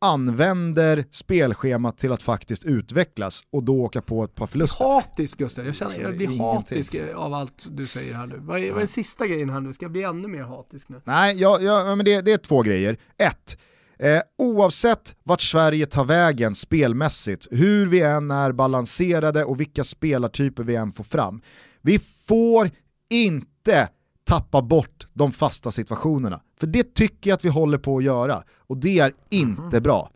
använder 0.01 1.05
spelschemat 1.11 1.97
till 1.97 2.11
att 2.11 2.23
faktiskt 2.23 2.65
utvecklas 2.65 3.43
och 3.51 3.63
då 3.63 3.81
åka 3.81 4.01
på 4.01 4.23
ett 4.23 4.35
par 4.35 4.47
förluster. 4.47 4.85
Hatisk 4.85 5.37
Gustav, 5.37 5.65
jag 5.65 5.75
känner 5.75 6.01
jag 6.01 6.17
blir 6.17 6.39
hatisk 6.39 6.95
av 7.15 7.33
allt 7.33 7.67
du 7.69 7.87
säger 7.87 8.13
här 8.13 8.27
nu. 8.27 8.37
Vad 8.39 8.59
är, 8.59 8.71
vad 8.71 8.81
är 8.81 8.85
sista 8.85 9.27
grejen 9.27 9.49
här 9.49 9.59
nu? 9.59 9.73
Ska 9.73 9.85
jag 9.85 9.91
bli 9.91 10.03
ännu 10.03 10.27
mer 10.27 10.43
hatisk 10.43 10.89
nu? 10.89 11.01
Nej, 11.03 11.35
ja, 11.37 11.59
ja, 11.61 11.95
men 11.95 12.05
det, 12.05 12.21
det 12.21 12.31
är 12.31 12.37
två 12.37 12.61
grejer. 12.61 12.97
Ett, 13.17 13.57
eh, 13.99 14.21
oavsett 14.37 15.15
vart 15.23 15.41
Sverige 15.41 15.85
tar 15.85 16.05
vägen 16.05 16.55
spelmässigt, 16.55 17.47
hur 17.51 17.85
vi 17.85 18.01
än 18.01 18.31
är 18.31 18.51
balanserade 18.51 19.45
och 19.45 19.59
vilka 19.59 19.83
spelartyper 19.83 20.63
vi 20.63 20.75
än 20.75 20.91
får 20.91 21.03
fram, 21.03 21.41
vi 21.81 21.99
får 21.99 22.69
inte 23.09 23.89
tappa 24.27 24.61
bort 24.61 25.07
de 25.13 25.31
fasta 25.31 25.71
situationerna. 25.71 26.41
För 26.59 26.67
det 26.67 26.93
tycker 26.93 27.29
jag 27.29 27.35
att 27.35 27.45
vi 27.45 27.49
håller 27.49 27.77
på 27.77 27.97
att 27.97 28.03
göra, 28.03 28.43
och 28.57 28.77
det 28.77 28.99
är 28.99 29.13
inte 29.29 29.61
mm. 29.61 29.83
bra. 29.83 30.09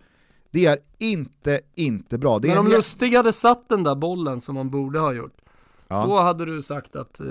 Det 0.52 0.66
är 0.66 0.78
inte, 1.00 1.62
inte 1.76 2.18
bra. 2.18 2.40
Det 2.40 2.48
Men 2.48 2.58
om 2.58 2.68
Lustig 2.68 3.14
hade 3.14 3.34
satt 3.34 3.70
den 3.70 3.84
där 3.84 3.96
bollen 3.96 4.42
som 4.42 4.56
man 4.56 4.70
borde 4.70 5.00
ha 5.00 5.14
gjort, 5.14 5.41
ja. 5.92 6.06
då 6.06 6.20
hade 6.20 6.46
du 6.46 6.62
sagt 6.62 6.96
att 6.96 7.20
eh, 7.20 7.28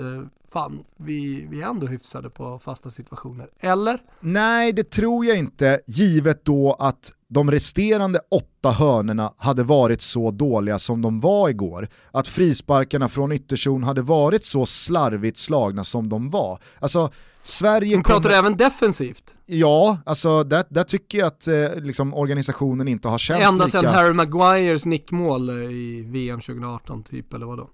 fan, 0.53 0.83
vi, 0.97 1.47
vi 1.49 1.61
är 1.61 1.67
ändå 1.67 1.87
hyfsade 1.87 2.29
på 2.29 2.59
fasta 2.59 2.89
situationer. 2.89 3.47
Eller? 3.59 4.01
Nej, 4.19 4.73
det 4.73 4.89
tror 4.89 5.25
jag 5.25 5.37
inte, 5.37 5.81
givet 5.87 6.45
då 6.45 6.75
att 6.79 7.13
de 7.27 7.51
resterande 7.51 8.19
åtta 8.31 8.71
hörnerna 8.71 9.33
hade 9.37 9.63
varit 9.63 10.01
så 10.01 10.31
dåliga 10.31 10.79
som 10.79 11.01
de 11.01 11.19
var 11.19 11.49
igår. 11.49 11.87
Att 12.11 12.27
frisparkarna 12.27 13.09
från 13.09 13.31
ytterzon 13.31 13.83
hade 13.83 14.01
varit 14.01 14.45
så 14.45 14.65
slarvigt 14.65 15.37
slagna 15.37 15.83
som 15.83 16.09
de 16.09 16.29
var. 16.29 16.59
Alltså, 16.79 17.11
Sverige 17.43 17.95
Men 17.95 18.03
pratar 18.03 18.29
du 18.29 18.35
även 18.35 18.57
defensivt? 18.57 19.35
Ja, 19.45 19.97
alltså 20.05 20.43
där, 20.43 20.63
där 20.69 20.83
tycker 20.83 21.17
jag 21.17 21.27
att 21.27 21.47
eh, 21.47 21.75
liksom, 21.75 22.13
organisationen 22.13 22.87
inte 22.87 23.07
har 23.07 23.17
känts 23.17 23.47
Ända 23.47 23.65
lika... 23.65 23.81
sedan 23.81 23.93
Harry 23.93 24.13
Maguires 24.13 24.85
nickmål 24.85 25.49
eh, 25.49 25.55
i 25.55 26.05
VM 26.07 26.39
2018 26.39 27.03
typ, 27.03 27.33
eller 27.33 27.45
vadå? 27.45 27.69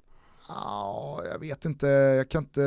Ja, 0.48 1.22
jag 1.32 1.40
vet 1.40 1.66
inte, 1.66 1.88
jag 1.88 2.30
kan 2.30 2.44
inte, 2.44 2.62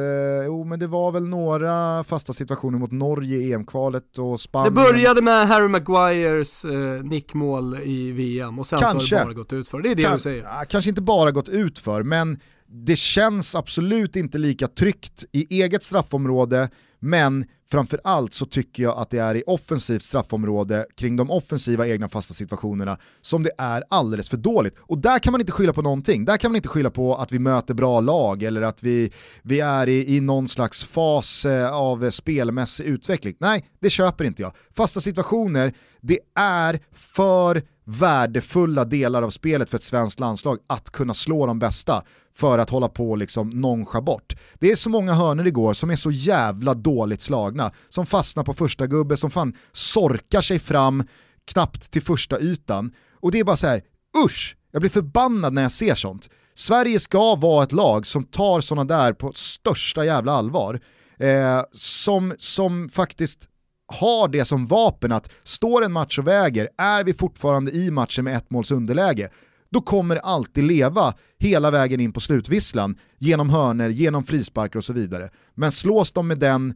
jo 0.47 0.65
men 0.65 0.79
det 0.79 0.87
var 0.87 1.13
väl 1.13 1.27
några 1.27 2.05
fasta 2.05 2.33
situationer 2.33 2.79
mot 2.79 2.93
Norge 2.93 3.37
i 3.37 3.53
EM-kvalet 3.53 4.19
och 4.19 4.41
Spanien. 4.41 4.75
Det 4.75 4.81
började 4.81 5.23
med 5.23 5.49
Harry 5.49 5.69
Maguires 5.69 6.65
eh, 6.65 7.03
nickmål 7.03 7.79
i 7.83 8.13
VM 8.13 8.59
och 8.59 8.67
sen 8.67 8.79
kanske. 8.79 9.09
så 9.09 9.17
har 9.17 9.21
det 9.21 9.27
bara 9.27 9.35
gått 9.35 9.53
ut 9.53 9.69
för. 9.69 9.81
det 9.81 9.91
är 9.91 9.95
det 9.95 10.03
kan, 10.03 10.13
du 10.13 10.21
säger. 10.21 10.43
Ja, 10.43 10.65
kanske 10.69 10.89
inte 10.89 11.03
bara 11.03 11.31
gått 11.31 11.49
ut 11.49 11.79
för, 11.79 12.03
men 12.03 12.39
det 12.67 12.97
känns 12.97 13.55
absolut 13.55 14.17
inte 14.17 14.39
lika 14.39 14.67
tryggt 14.67 15.25
i 15.33 15.63
eget 15.63 15.83
straffområde, 15.83 16.69
men 17.01 17.45
framförallt 17.71 18.35
så 18.35 18.47
tycker 18.47 18.83
jag 18.83 18.99
att 18.99 19.11
det 19.11 19.19
är 19.19 19.35
i 19.35 19.43
offensivt 19.47 20.03
straffområde 20.03 20.87
kring 20.97 21.17
de 21.17 21.31
offensiva 21.31 21.89
egna 21.89 22.09
fasta 22.09 22.35
situationerna 22.35 22.99
som 23.21 23.43
det 23.43 23.51
är 23.59 23.85
alldeles 23.89 24.29
för 24.29 24.37
dåligt. 24.37 24.75
Och 24.81 24.99
där 24.99 25.19
kan 25.19 25.33
man 25.33 25.41
inte 25.41 25.53
skylla 25.53 25.73
på 25.73 25.83
någonting. 25.83 26.25
Där 26.25 26.37
kan 26.37 26.51
man 26.51 26.57
inte 26.57 26.69
skylla 26.69 26.91
på 26.91 27.15
att 27.17 27.33
vi 27.33 27.39
möter 27.39 27.75
bra 27.75 28.01
lag 28.01 28.43
eller 28.43 28.63
att 28.63 28.83
vi, 28.83 29.13
vi 29.43 29.61
är 29.61 29.89
i, 29.89 30.17
i 30.17 30.21
någon 30.21 30.49
slags 30.49 30.85
fas 30.85 31.45
eh, 31.45 31.73
av 31.73 32.11
spelmässig 32.11 32.85
utveckling. 32.85 33.35
Nej, 33.39 33.65
det 33.81 33.91
köper 33.91 34.25
inte 34.25 34.43
jag. 34.43 34.53
Fasta 34.77 35.01
situationer, 35.01 35.73
det 36.01 36.19
är 36.35 36.81
för 36.93 37.63
värdefulla 37.85 38.85
delar 38.85 39.23
av 39.23 39.31
spelet 39.31 39.71
för 39.71 39.77
ett 39.77 39.85
svenskt 39.85 40.21
landslag 40.21 40.59
att 40.67 40.91
kunna 40.91 41.15
slå 41.15 41.47
de 41.47 41.59
bästa 41.59 42.03
för 42.35 42.59
att 42.59 42.71
hålla 42.71 42.89
på 42.89 43.11
och 43.11 43.19
liksom 43.19 43.51
noncha 43.51 44.01
bort. 44.01 44.37
Det 44.55 44.71
är 44.71 44.77
så 44.77 44.91
många 44.91 45.15
hörnor 45.15 45.47
igår 45.47 45.75
som 45.75 45.91
är 45.91 45.97
så 45.97 46.11
jävla 46.11 46.75
dåligt 46.75 47.21
slagna, 47.21 47.73
som 47.89 48.07
fastnar 48.07 48.45
på 48.45 48.55
första 48.55 48.87
gubbe, 48.87 49.17
som 49.17 49.31
fan 49.31 49.57
sorkar 49.73 50.41
sig 50.41 50.59
fram 50.59 51.05
knappt 51.45 51.91
till 51.91 52.03
första 52.03 52.41
ytan. 52.41 52.93
Och 53.13 53.33
det 53.33 53.39
är 53.39 53.45
bara 53.45 53.57
så 53.57 53.67
här, 53.67 53.83
usch, 54.25 54.57
jag 54.73 54.83
blir 54.83 54.91
förbannad 54.91 55.53
när 55.53 55.63
jag 55.63 55.73
ser 55.73 55.95
sånt. 55.95 56.29
Sverige 56.55 57.01
ska 57.01 57.35
vara 57.35 57.65
ett 57.65 57.73
lag 57.73 58.07
som 58.07 58.25
tar 58.25 58.61
sådana 58.61 58.85
där 58.85 59.13
på 59.13 59.33
största 59.35 60.05
jävla 60.05 60.33
allvar. 60.33 60.81
Eh, 61.19 61.63
som, 61.73 62.35
som 62.39 62.89
faktiskt 62.89 63.49
har 63.91 64.29
det 64.29 64.45
som 64.45 64.67
vapen 64.67 65.13
att 65.13 65.31
står 65.43 65.85
en 65.85 65.93
match 65.93 66.19
och 66.19 66.27
väger, 66.27 66.69
är 66.79 67.05
vi 67.05 67.15
fortfarande 67.15 67.73
i 67.73 67.91
matchen 67.91 68.25
med 68.25 68.37
ett 68.37 68.51
måls 68.51 68.71
underläge, 68.71 69.31
då 69.71 69.81
kommer 69.81 70.15
det 70.15 70.21
alltid 70.21 70.65
leva 70.65 71.15
hela 71.39 71.71
vägen 71.71 72.01
in 72.01 72.13
på 72.13 72.21
slutvisslan 72.21 72.97
genom 73.19 73.51
hörner, 73.51 73.89
genom 73.89 74.25
frisparkar 74.25 74.79
och 74.79 74.85
så 74.85 74.93
vidare. 74.93 75.31
Men 75.55 75.73
slås 75.73 76.13
de 76.13 76.29
med 76.29 76.39
den 76.39 76.75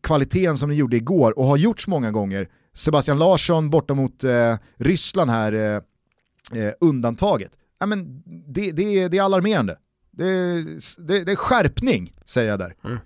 kvaliteten 0.00 0.58
som 0.58 0.70
ni 0.70 0.76
gjorde 0.76 0.96
igår 0.96 1.38
och 1.38 1.44
har 1.44 1.56
gjorts 1.56 1.86
många 1.86 2.10
gånger, 2.10 2.48
Sebastian 2.74 3.18
Larsson 3.18 3.70
borta 3.70 3.94
mot 3.94 4.24
eh, 4.24 4.56
Ryssland 4.76 5.30
här, 5.30 5.52
eh, 5.52 6.62
eh, 6.62 6.72
undantaget, 6.80 7.52
ja, 7.80 7.86
men 7.86 8.22
det, 8.52 8.72
det, 8.72 8.82
är, 8.82 9.08
det 9.08 9.18
är 9.18 9.22
alarmerande. 9.22 9.78
Det, 10.10 10.62
det, 10.98 11.24
det 11.24 11.32
är 11.32 11.36
skärpning, 11.36 12.12
säger 12.24 12.50
jag 12.50 12.58
där. 12.58 12.74
Mm. 12.84 12.98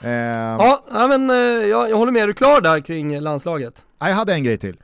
Eh, 0.00 0.10
ja, 0.90 1.06
men 1.08 1.30
eh, 1.30 1.36
jag, 1.68 1.90
jag 1.90 1.96
håller 1.96 2.12
med. 2.12 2.22
Är 2.22 2.26
du 2.26 2.34
klar 2.34 2.60
där 2.60 2.80
kring 2.80 3.20
landslaget? 3.20 3.84
Jag 3.98 4.06
hade 4.06 4.34
en 4.34 4.44
grej 4.44 4.58
till. 4.58 4.76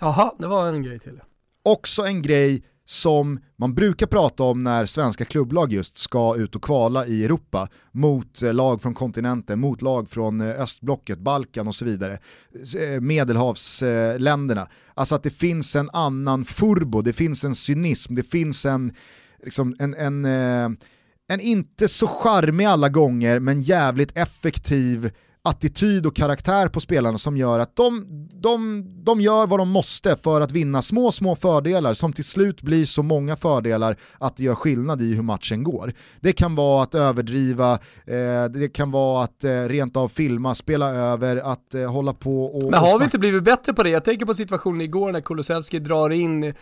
Jaha, 0.00 0.34
det 0.38 0.46
var 0.46 0.68
en 0.68 0.82
grej 0.82 0.98
till. 0.98 1.20
Också 1.62 2.02
en 2.02 2.22
grej 2.22 2.62
som 2.92 3.40
man 3.56 3.74
brukar 3.74 4.06
prata 4.06 4.42
om 4.42 4.64
när 4.64 4.84
svenska 4.84 5.24
klubblag 5.24 5.72
just 5.72 5.98
ska 5.98 6.36
ut 6.36 6.56
och 6.56 6.62
kvala 6.62 7.06
i 7.06 7.24
Europa 7.24 7.68
mot 7.92 8.42
eh, 8.42 8.54
lag 8.54 8.82
från 8.82 8.94
kontinenten, 8.94 9.60
mot 9.60 9.82
lag 9.82 10.10
från 10.10 10.40
eh, 10.40 10.60
östblocket, 10.60 11.18
Balkan 11.18 11.68
och 11.68 11.74
så 11.74 11.84
vidare, 11.84 12.18
eh, 12.78 13.00
medelhavsländerna. 13.00 14.68
Alltså 14.94 15.14
att 15.14 15.22
det 15.22 15.30
finns 15.30 15.76
en 15.76 15.90
annan 15.92 16.44
furbo, 16.44 17.02
det 17.02 17.12
finns 17.12 17.44
en 17.44 17.54
cynism, 17.54 18.14
det 18.14 18.22
finns 18.22 18.66
en, 18.66 18.92
liksom 19.42 19.76
en, 19.78 19.94
en, 19.94 20.24
en 21.28 21.40
inte 21.40 21.88
så 21.88 22.06
charmig 22.06 22.64
alla 22.64 22.88
gånger 22.88 23.38
men 23.38 23.62
jävligt 23.62 24.16
effektiv 24.16 25.10
attityd 25.44 26.06
och 26.06 26.16
karaktär 26.16 26.68
på 26.68 26.80
spelarna 26.80 27.18
som 27.18 27.36
gör 27.36 27.58
att 27.58 27.76
de, 27.76 28.06
de, 28.42 28.84
de 29.04 29.20
gör 29.20 29.46
vad 29.46 29.60
de 29.60 29.68
måste 29.68 30.16
för 30.16 30.40
att 30.40 30.52
vinna 30.52 30.82
små, 30.82 31.12
små 31.12 31.36
fördelar 31.36 31.94
som 31.94 32.12
till 32.12 32.24
slut 32.24 32.62
blir 32.62 32.84
så 32.84 33.02
många 33.02 33.36
fördelar 33.36 33.96
att 34.18 34.36
det 34.36 34.42
gör 34.42 34.54
skillnad 34.54 35.02
i 35.02 35.14
hur 35.14 35.22
matchen 35.22 35.64
går. 35.64 35.92
Det 36.20 36.32
kan 36.32 36.54
vara 36.54 36.82
att 36.82 36.94
överdriva, 36.94 37.72
eh, 38.06 38.44
det 38.44 38.72
kan 38.74 38.90
vara 38.90 39.24
att 39.24 39.44
eh, 39.44 39.50
rent 39.50 39.96
av 39.96 40.08
filma, 40.08 40.54
spela 40.54 40.90
över, 40.90 41.36
att 41.36 41.74
eh, 41.74 41.92
hålla 41.92 42.14
på 42.14 42.44
och... 42.44 42.70
Men 42.70 42.80
har 42.80 42.94
och 42.94 43.00
vi 43.00 43.04
inte 43.04 43.18
blivit 43.18 43.44
bättre 43.44 43.72
på 43.72 43.82
det? 43.82 43.90
Jag 43.90 44.04
tänker 44.04 44.26
på 44.26 44.34
situationen 44.34 44.80
igår 44.80 45.12
när 45.12 45.20
Kulusevski 45.20 45.78
drar 45.78 46.10
in 46.10 46.54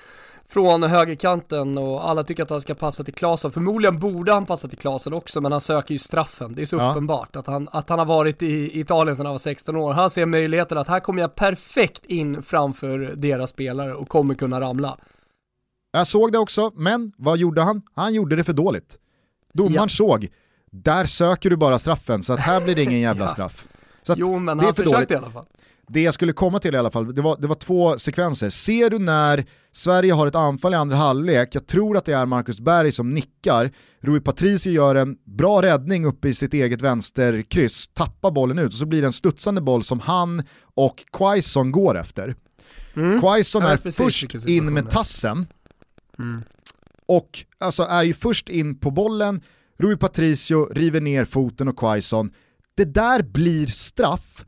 från 0.51 0.82
högerkanten 0.82 1.78
och 1.78 2.09
alla 2.09 2.24
tycker 2.24 2.42
att 2.42 2.51
han 2.51 2.61
ska 2.61 2.74
passa 2.74 3.05
till 3.05 3.14
Klasen. 3.14 3.53
Förmodligen 3.53 3.98
borde 3.98 4.32
han 4.32 4.46
passa 4.46 4.68
till 4.68 4.78
Klasen 4.78 5.12
också, 5.12 5.40
men 5.40 5.53
han 5.53 5.61
söker 5.61 5.92
ju 5.92 5.98
straffen. 5.98 6.55
Det 6.55 6.62
är 6.62 6.66
så 6.66 6.76
ja. 6.76 6.90
uppenbart 6.90 7.36
att 7.36 7.46
han, 7.46 7.68
att 7.72 7.88
han 7.88 7.98
har 7.98 8.07
varit 8.07 8.42
i 8.42 8.80
Italien 8.80 9.16
sedan 9.16 9.26
han 9.26 9.32
var 9.32 9.38
16 9.38 9.76
år. 9.76 9.92
Han 9.92 10.11
ser 10.11 10.26
möjligheten 10.26 10.78
att 10.78 10.88
här 10.88 11.01
kommer 11.01 11.22
jag 11.22 11.34
perfekt 11.34 12.05
in 12.05 12.42
framför 12.42 12.98
deras 13.16 13.51
spelare 13.51 13.94
och 13.94 14.09
kommer 14.09 14.34
kunna 14.34 14.61
ramla. 14.61 14.96
Jag 15.92 16.07
såg 16.07 16.32
det 16.32 16.38
också, 16.38 16.72
men 16.74 17.12
vad 17.16 17.38
gjorde 17.38 17.62
han? 17.62 17.82
Han 17.94 18.14
gjorde 18.14 18.36
det 18.36 18.44
för 18.44 18.53
dåligt. 18.53 18.98
Domaren 19.53 19.74
ja. 19.74 19.88
såg, 19.88 20.28
där 20.70 21.05
söker 21.05 21.51
du 21.51 21.57
bara 21.57 21.78
straffen, 21.78 22.22
så 22.22 22.32
att 22.32 22.40
här 22.40 22.61
blir 22.61 22.74
det 22.74 22.82
ingen 22.82 23.01
jävla 23.11 23.28
straff. 23.28 23.68
Så 24.03 24.14
jo, 24.16 24.38
men 24.38 24.61
han 24.61 24.74
försökte 24.74 24.94
dåligt. 24.94 25.11
i 25.11 25.14
alla 25.14 25.30
fall 25.30 25.46
det 25.93 26.03
jag 26.03 26.14
skulle 26.14 26.32
komma 26.32 26.59
till 26.59 26.74
i 26.74 26.78
alla 26.78 26.91
fall, 26.91 27.14
det 27.14 27.22
var, 27.22 27.36
det 27.41 27.47
var 27.47 27.55
två 27.55 27.99
sekvenser. 27.99 28.51
Ser 28.51 28.91
du 28.91 28.99
när 28.99 29.45
Sverige 29.72 30.12
har 30.12 30.26
ett 30.26 30.34
anfall 30.34 30.72
i 30.72 30.76
andra 30.76 30.97
halvlek, 30.97 31.55
jag 31.55 31.66
tror 31.66 31.97
att 31.97 32.05
det 32.05 32.12
är 32.12 32.26
Marcus 32.26 32.61
Berg 32.61 32.93
som 32.93 33.14
nickar, 33.14 33.70
Rui 34.01 34.20
Patricio 34.20 34.72
gör 34.72 34.95
en 34.95 35.16
bra 35.24 35.62
räddning 35.62 36.05
uppe 36.05 36.28
i 36.28 36.34
sitt 36.34 36.55
eget 36.55 36.82
vänsterkryss, 36.82 37.88
tappar 37.88 38.30
bollen 38.30 38.59
ut 38.59 38.72
och 38.72 38.78
så 38.78 38.86
blir 38.86 39.01
det 39.01 39.07
en 39.07 39.12
studsande 39.12 39.61
boll 39.61 39.82
som 39.82 40.01
han 40.01 40.43
och 40.74 41.05
Quaison 41.12 41.72
går 41.72 41.99
efter. 41.99 42.34
Mm. 42.95 43.20
Quaison 43.20 43.62
är 43.62 43.91
först 43.91 44.47
in 44.47 44.74
med 44.74 44.91
tassen 44.91 45.47
mm. 46.18 46.43
och 47.07 47.45
alltså 47.59 47.82
är 47.82 48.03
ju 48.03 48.14
först 48.14 48.49
in 48.49 48.78
på 48.78 48.91
bollen, 48.91 49.41
Rui 49.78 49.97
Patricio 49.97 50.64
river 50.64 51.01
ner 51.01 51.24
foten 51.24 51.68
och 51.68 51.78
Quaison. 51.78 52.30
Det 52.76 52.84
där 52.84 53.22
blir 53.22 53.66
straff 53.66 54.45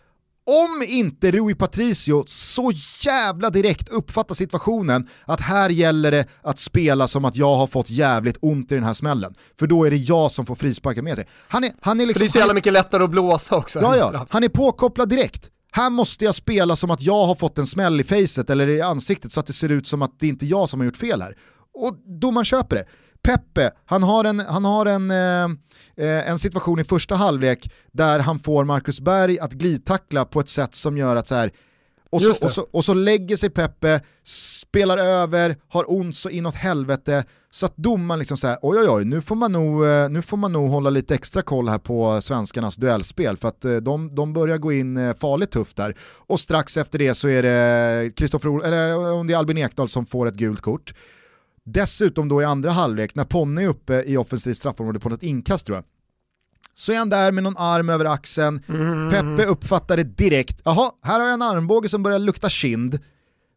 om 0.47 0.85
inte 0.89 1.31
Rui 1.31 1.55
Patricio 1.55 2.25
så 2.27 2.73
jävla 3.01 3.51
direkt 3.51 3.89
uppfattar 3.89 4.35
situationen 4.35 5.09
att 5.25 5.41
här 5.41 5.71
gäller 5.71 6.11
det 6.11 6.27
att 6.43 6.59
spela 6.59 7.09
som 7.09 7.25
att 7.25 7.37
jag 7.37 7.55
har 7.57 7.67
fått 7.67 7.91
jävligt 7.91 8.37
ont 8.41 8.73
i 8.73 8.75
den 8.75 8.85
här 8.85 8.95
smällen. 8.95 9.35
För 9.59 9.67
då 9.67 9.85
är 9.85 9.91
det 9.91 9.97
jag 9.97 10.33
som 10.33 10.47
får 10.47 10.55
frisparka 10.55 11.03
med 11.03 11.17
sig. 11.17 11.27
Han 11.49 11.65
är, 11.65 11.73
han 11.81 12.01
är 12.01 12.07
liksom, 12.07 12.19
För 12.19 12.25
det 12.25 12.29
är 12.29 12.33
så 12.33 12.39
jävla 12.39 12.55
mycket 12.55 12.73
lättare 12.73 13.05
att 13.05 13.11
blåsa 13.11 13.57
också. 13.57 13.81
Ja, 13.81 13.97
ja, 13.97 14.27
han 14.31 14.45
är 14.45 14.49
påkopplad 14.49 15.09
direkt. 15.09 15.51
Här 15.71 15.91
måste 15.91 16.25
jag 16.25 16.35
spela 16.35 16.77
som 16.77 16.91
att 16.91 17.03
jag 17.03 17.27
har 17.27 17.35
fått 17.35 17.59
en 17.59 17.67
smäll 17.67 18.01
i 18.01 18.05
facet 18.05 18.51
eller 18.51 18.69
i 18.69 18.81
ansiktet 18.81 19.33
så 19.33 19.41
att 19.41 19.47
det 19.47 19.53
ser 19.53 19.69
ut 19.69 19.87
som 19.87 20.03
att 20.03 20.21
det 20.21 20.27
inte 20.27 20.45
är 20.45 20.49
jag 20.49 20.69
som 20.69 20.81
har 20.81 20.85
gjort 20.85 20.97
fel 20.97 21.23
här. 21.23 21.37
Och 21.75 21.97
domaren 22.21 22.45
köper 22.45 22.77
det. 22.77 22.85
Peppe, 23.23 23.71
han 23.85 24.03
har 24.03 24.25
en, 24.25 24.41
han 24.41 24.65
har 24.65 24.87
en, 24.87 25.11
eh, 25.11 25.45
eh, 26.07 26.31
en 26.31 26.39
situation 26.39 26.79
i 26.79 26.85
första 26.85 27.15
halvlek 27.15 27.73
där 27.93 28.19
han 28.19 28.39
får 28.39 28.65
Marcus 28.65 29.01
Berg 29.01 29.39
att 29.39 29.53
glidtackla 29.53 30.25
på 30.25 30.41
ett 30.41 30.49
sätt 30.49 30.75
som 30.75 30.99
gör 30.99 31.17
att 31.17 31.29
så 31.29 31.35
här, 31.35 31.53
och 32.11 32.23
så, 32.23 32.47
och, 32.47 32.53
så, 32.53 32.67
och 32.71 32.85
så 32.85 32.95
lägger 32.95 33.37
sig 33.37 33.51
Peppe, 33.51 34.01
spelar 34.25 34.99
över, 34.99 35.57
har 35.69 35.93
ont 35.93 36.17
så 36.17 36.31
inåt 36.31 36.55
helvete, 36.55 37.25
så 37.51 37.67
att 37.67 37.77
domaren 37.77 38.19
liksom 38.19 38.37
säger 38.37 38.59
oj 38.63 38.79
oj 38.79 38.89
oj, 38.89 39.05
nu 39.05 39.23
får, 39.23 39.37
man 39.37 39.53
nog, 39.53 39.85
eh, 39.87 40.09
nu 40.09 40.23
får 40.23 40.37
man 40.37 40.53
nog 40.53 40.71
hålla 40.71 40.91
lite 40.91 41.15
extra 41.15 41.43
koll 41.43 41.69
här 41.69 41.79
på 41.79 42.21
svenskarnas 42.21 42.77
duellspel, 42.77 43.37
för 43.37 43.49
att 43.49 43.65
eh, 43.65 43.77
de, 43.77 44.15
de 44.15 44.33
börjar 44.33 44.59
gå 44.59 44.73
in 44.73 45.15
farligt 45.15 45.51
tufft 45.51 45.77
där. 45.77 45.97
Och 46.27 46.41
strax 46.41 46.77
efter 46.77 46.99
det 46.99 47.15
så 47.15 47.29
är 47.29 47.43
det 47.43 48.11
Kristoffer, 48.17 48.65
eller 48.65 49.13
om 49.13 49.27
det 49.27 49.33
är 49.33 49.39
Albin 49.39 49.59
Ekdal 49.59 49.89
som 49.89 50.07
får 50.07 50.29
ett 50.29 50.35
gult 50.35 50.61
kort. 50.61 50.95
Dessutom 51.65 52.29
då 52.29 52.43
i 52.43 52.45
andra 52.45 52.71
halvlek, 52.71 53.15
när 53.15 53.25
Ponne 53.25 53.63
är 53.63 53.69
uppe 53.69 54.03
i 54.07 54.17
offensivt 54.17 54.59
straffområde 54.59 55.01
på 55.01 55.09
något 55.09 55.23
inkast 55.23 55.67
tror 55.67 55.77
jag, 55.77 55.85
så 56.75 56.93
är 56.93 56.99
han 56.99 57.11
där 57.11 57.33
med 57.33 57.45
någon 57.45 57.57
arm 57.57 57.89
över 57.89 58.05
axeln, 58.05 58.63
mm. 58.69 59.11
Peppe 59.11 59.51
uppfattar 59.51 59.97
det 59.97 60.05
direkt, 60.05 60.61
jaha, 60.65 60.93
här 61.03 61.21
har 61.21 61.27
jag 61.27 61.35
en 61.35 61.43
armbåge 61.43 61.89
som 61.89 62.03
börjar 62.03 62.19
lukta 62.19 62.49
kind, 62.49 62.99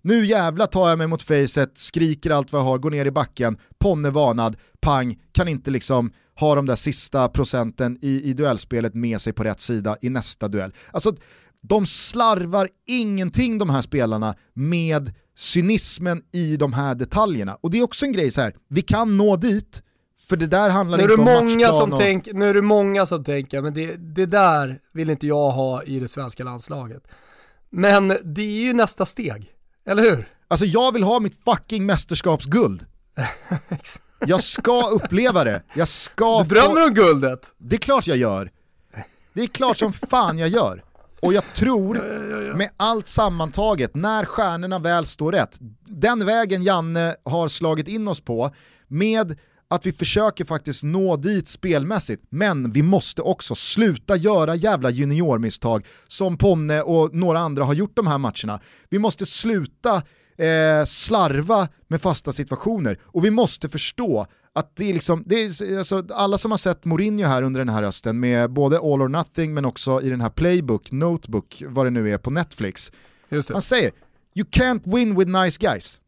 nu 0.01 0.25
jävla 0.25 0.67
tar 0.67 0.89
jag 0.89 0.97
mig 0.97 1.07
mot 1.07 1.21
facet, 1.21 1.77
skriker 1.77 2.31
allt 2.31 2.51
vad 2.51 2.61
jag 2.61 2.65
har, 2.65 2.77
går 2.77 2.91
ner 2.91 3.05
i 3.05 3.11
backen, 3.11 3.57
Ponne 3.79 4.09
varnad, 4.09 4.57
pang, 4.81 5.19
kan 5.31 5.47
inte 5.47 5.71
liksom 5.71 6.11
ha 6.39 6.55
de 6.55 6.65
där 6.65 6.75
sista 6.75 7.29
procenten 7.29 7.97
i, 8.01 8.29
i 8.29 8.33
duellspelet 8.33 8.93
med 8.93 9.21
sig 9.21 9.33
på 9.33 9.43
rätt 9.43 9.59
sida 9.59 9.97
i 10.01 10.09
nästa 10.09 10.47
duell. 10.47 10.73
Alltså, 10.91 11.15
de 11.61 11.85
slarvar 11.85 12.69
ingenting 12.87 13.57
de 13.57 13.69
här 13.69 13.81
spelarna 13.81 14.35
med 14.53 15.13
cynismen 15.36 16.21
i 16.31 16.57
de 16.57 16.73
här 16.73 16.95
detaljerna. 16.95 17.57
Och 17.61 17.71
det 17.71 17.77
är 17.79 17.83
också 17.83 18.05
en 18.05 18.11
grej 18.11 18.31
så 18.31 18.41
här, 18.41 18.55
vi 18.69 18.81
kan 18.81 19.17
nå 19.17 19.36
dit, 19.36 19.81
för 20.27 20.36
det 20.38 20.47
där 20.47 20.69
handlar 20.69 21.01
inte 21.01 21.13
om 21.13 21.23
många 21.23 21.73
som 21.73 21.93
och... 21.93 21.99
tänk, 21.99 22.27
Nu 22.33 22.49
är 22.49 22.53
det 22.53 22.61
många 22.61 23.05
som 23.05 23.23
tänker, 23.23 23.61
men 23.61 23.73
det, 23.73 23.95
det 23.95 24.25
där 24.25 24.79
vill 24.93 25.09
inte 25.09 25.27
jag 25.27 25.51
ha 25.51 25.83
i 25.83 25.99
det 25.99 26.07
svenska 26.07 26.43
landslaget. 26.43 27.07
Men 27.69 28.07
det 28.07 28.41
är 28.41 28.61
ju 28.61 28.73
nästa 28.73 29.05
steg, 29.05 29.51
eller 29.86 30.03
hur? 30.03 30.29
Alltså 30.47 30.65
jag 30.65 30.93
vill 30.93 31.03
ha 31.03 31.19
mitt 31.19 31.43
fucking 31.45 31.86
mästerskapsguld. 31.86 32.86
jag 34.25 34.43
ska 34.43 34.89
uppleva 34.89 35.43
det. 35.43 35.63
Jag 35.73 35.88
ska 35.88 36.43
du 36.43 36.49
drömmer 36.49 36.81
få... 36.81 36.88
om 36.88 36.93
guldet? 36.93 37.51
Det 37.57 37.75
är 37.75 37.79
klart 37.79 38.07
jag 38.07 38.17
gör. 38.17 38.51
Det 39.33 39.41
är 39.41 39.47
klart 39.47 39.77
som 39.77 39.93
fan 39.93 40.38
jag 40.38 40.49
gör. 40.49 40.84
Och 41.26 41.34
jag 41.34 41.43
tror, 41.53 41.93
med 42.55 42.69
allt 42.78 43.07
sammantaget, 43.07 43.95
när 43.95 44.26
stjärnorna 44.26 44.80
väl 44.80 45.05
står 45.05 45.32
rätt, 45.32 45.57
den 45.88 46.26
vägen 46.26 46.63
Janne 46.63 47.15
har 47.26 47.47
slagit 47.47 47.88
in 47.88 48.07
oss 48.07 48.19
på, 48.19 48.51
med 48.88 49.38
att 49.67 49.86
vi 49.86 49.93
försöker 49.93 50.45
faktiskt 50.45 50.84
nå 50.84 51.15
dit 51.15 51.47
spelmässigt, 51.47 52.23
men 52.30 52.71
vi 52.71 52.84
måste 52.84 53.21
också 53.21 53.55
sluta 53.55 54.15
göra 54.15 54.55
jävla 54.55 54.89
juniormisstag 54.89 55.86
som 56.07 56.38
Ponne 56.38 56.82
och 56.82 57.15
några 57.15 57.39
andra 57.39 57.63
har 57.63 57.73
gjort 57.73 57.95
de 57.95 58.07
här 58.07 58.17
matcherna. 58.17 58.59
Vi 58.89 58.99
måste 58.99 59.26
sluta 59.26 60.03
eh, 60.38 60.86
slarva 60.86 61.67
med 61.88 62.01
fasta 62.01 62.31
situationer 62.31 62.99
och 63.03 63.25
vi 63.25 63.31
måste 63.31 63.69
förstå 63.69 64.27
att 64.53 64.75
det 64.75 64.89
är 64.89 64.93
liksom, 64.93 65.23
det 65.25 65.36
är, 65.36 65.77
alltså, 65.77 66.03
alla 66.09 66.38
som 66.38 66.51
har 66.51 66.57
sett 66.57 66.86
Mourinho 66.86 67.27
här 67.27 67.41
under 67.41 67.59
den 67.59 67.69
här 67.69 67.83
hösten 67.83 68.19
med 68.19 68.51
både 68.51 68.77
All 68.77 69.01
or 69.01 69.07
Nothing 69.07 69.53
men 69.53 69.65
också 69.65 70.01
i 70.01 70.09
den 70.09 70.21
här 70.21 70.29
Playbook, 70.29 70.91
Notebook, 70.91 71.63
vad 71.67 71.86
det 71.86 71.89
nu 71.89 72.09
är 72.13 72.17
på 72.17 72.29
Netflix. 72.29 72.91
Han 73.49 73.61
säger, 73.61 73.91
you 74.33 74.47
can't 74.51 74.81
win 74.95 75.15
with 75.15 75.29
nice 75.29 75.57
guys. 75.61 76.01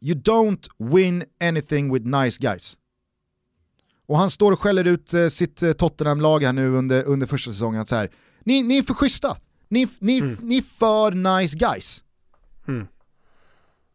You 0.00 0.14
don't 0.14 0.68
win 0.78 1.24
anything 1.40 1.92
with 1.92 2.06
nice 2.06 2.38
guys. 2.40 2.78
Och 4.06 4.18
han 4.18 4.30
står 4.30 4.52
och 4.52 4.60
skäller 4.60 4.84
ut 4.84 5.14
eh, 5.14 5.28
sitt 5.28 5.62
eh, 5.62 5.72
Tottenham-lag 5.72 6.42
här 6.42 6.52
nu 6.52 6.76
under, 6.76 7.04
under 7.04 7.26
första 7.26 7.50
säsongen 7.50 7.80
att 7.80 7.88
så 7.88 7.94
här, 7.94 8.10
ni, 8.44 8.62
ni 8.62 8.78
är 8.78 8.82
för 8.82 8.94
schyssta, 8.94 9.36
ni, 9.68 9.88
ni, 9.98 10.18
mm. 10.18 10.36
ni 10.42 10.56
är 10.56 10.62
för 10.62 11.38
nice 11.40 11.58
guys. 11.58 12.04
Mm. 12.68 12.86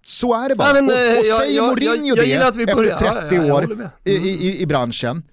Så 0.06 0.34
är 0.34 0.49
det 0.49 0.56
bara. 0.56 0.74
Nej, 0.74 0.82
men, 0.82 0.95
och, 0.95 1.20
och 1.20 1.26
jag, 1.26 1.38
säger 1.38 1.56
jag, 1.56 1.68
Mourinho 1.68 2.16
jag, 2.16 2.28
jag, 2.28 2.54
det 2.54 2.64
efter 2.64 3.30
30 3.30 3.51
år 3.51 3.64
mm. 3.64 3.88
i, 4.04 4.12
i, 4.12 4.62
i 4.62 4.66
branschen, 4.66 5.24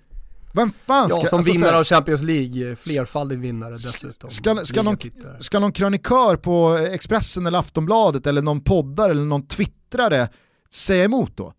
vem 0.54 0.72
fan 0.86 1.08
ska... 1.08 1.20
Ja, 1.20 1.26
som 1.26 1.38
alltså, 1.38 1.52
vinnare 1.52 1.78
av 1.78 1.84
Champions 1.84 2.22
League, 2.22 2.76
flerfaldig 2.76 3.38
vinnare 3.38 3.72
dessutom. 3.74 4.30
Ska, 4.30 4.64
ska, 4.64 4.82
någon, 4.82 4.96
ska 5.40 5.58
någon 5.58 5.72
krönikör 5.72 6.36
på 6.36 6.78
Expressen 6.92 7.46
eller 7.46 7.58
Aftonbladet 7.58 8.26
eller 8.26 8.42
någon 8.42 8.60
poddare 8.60 9.10
eller 9.10 9.24
någon 9.24 9.46
twittrare 9.46 10.28
säga 10.70 11.04
emot 11.04 11.36
då? 11.36 11.52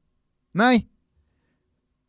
Nej, 0.53 0.87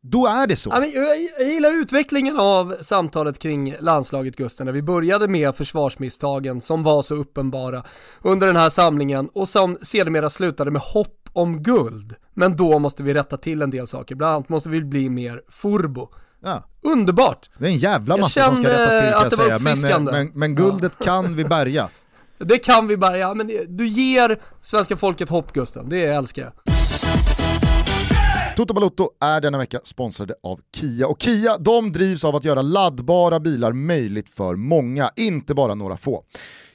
då 0.03 0.27
är 0.27 0.47
det 0.47 0.57
så. 0.57 0.71
Ja, 0.71 0.81
men 0.81 0.93
jag, 0.93 1.29
jag 1.39 1.49
gillar 1.49 1.71
utvecklingen 1.71 2.39
av 2.39 2.77
samtalet 2.81 3.39
kring 3.39 3.75
landslaget 3.81 4.37
Gusten, 4.37 4.67
när 4.67 4.73
vi 4.73 4.83
började 4.83 5.29
med 5.29 5.55
försvarsmisstagen 5.55 6.61
som 6.61 6.83
var 6.83 7.03
så 7.03 7.15
uppenbara 7.15 7.85
under 8.23 8.47
den 8.47 8.57
här 8.57 8.71
samlingen 8.71 9.29
och 9.35 9.49
som 9.49 9.79
sedermera 9.83 10.31
slutade 10.31 10.71
med 10.71 10.83
hopp 10.83 11.29
om 11.33 11.63
guld. 11.63 12.15
Men 12.35 12.57
då 12.57 12.79
måste 12.79 13.03
vi 13.03 13.15
rätta 13.15 13.37
till 13.37 13.63
en 13.63 13.71
del 13.71 13.87
saker, 13.87 14.15
bland 14.15 14.35
annat 14.35 14.49
måste 14.49 14.69
vi 14.69 14.81
bli 14.81 15.11
mer 15.11 15.43
furbo. 15.49 16.09
Ja. 16.45 16.63
Underbart! 16.83 17.51
Det 17.59 17.65
är 17.65 17.71
en 17.71 17.77
jävla 17.77 18.17
massa 18.17 18.45
som 18.45 18.57
ska 18.57 18.69
rättas 18.69 18.91
till 18.91 19.13
kan 19.13 19.67
jag 19.67 19.79
säga, 19.79 19.99
men, 19.99 20.05
men, 20.05 20.31
men, 20.35 20.55
guldet 20.55 20.93
ja. 20.99 21.05
kan 21.05 21.37
vi 21.37 21.45
bärga. 21.45 21.89
Det 22.39 22.59
kan 22.59 22.87
vi 22.87 22.97
bärga, 22.97 23.35
men 23.35 23.51
du 23.69 23.87
ger 23.89 24.41
svenska 24.61 24.97
folket 24.97 25.29
hopp 25.29 25.53
Gusten, 25.53 25.89
det 25.89 26.05
älskar 26.05 26.43
jag. 26.43 26.72
Toto 28.57 28.75
Balotto 28.75 29.11
är 29.21 29.41
denna 29.41 29.59
vecka 29.59 29.81
sponsrade 29.85 30.35
av 30.43 30.61
Kia 30.77 31.07
och 31.07 31.23
Kia 31.23 31.59
de 31.59 31.93
drivs 31.93 32.25
av 32.25 32.37
att 32.37 32.45
göra 32.45 32.63
laddbara 32.63 33.41
bilar 33.41 33.73
möjligt 33.73 34.29
för 34.29 34.57
många, 34.57 35.11
inte 35.17 35.55
bara 35.55 35.75
några 35.75 35.97
få. 35.97 36.25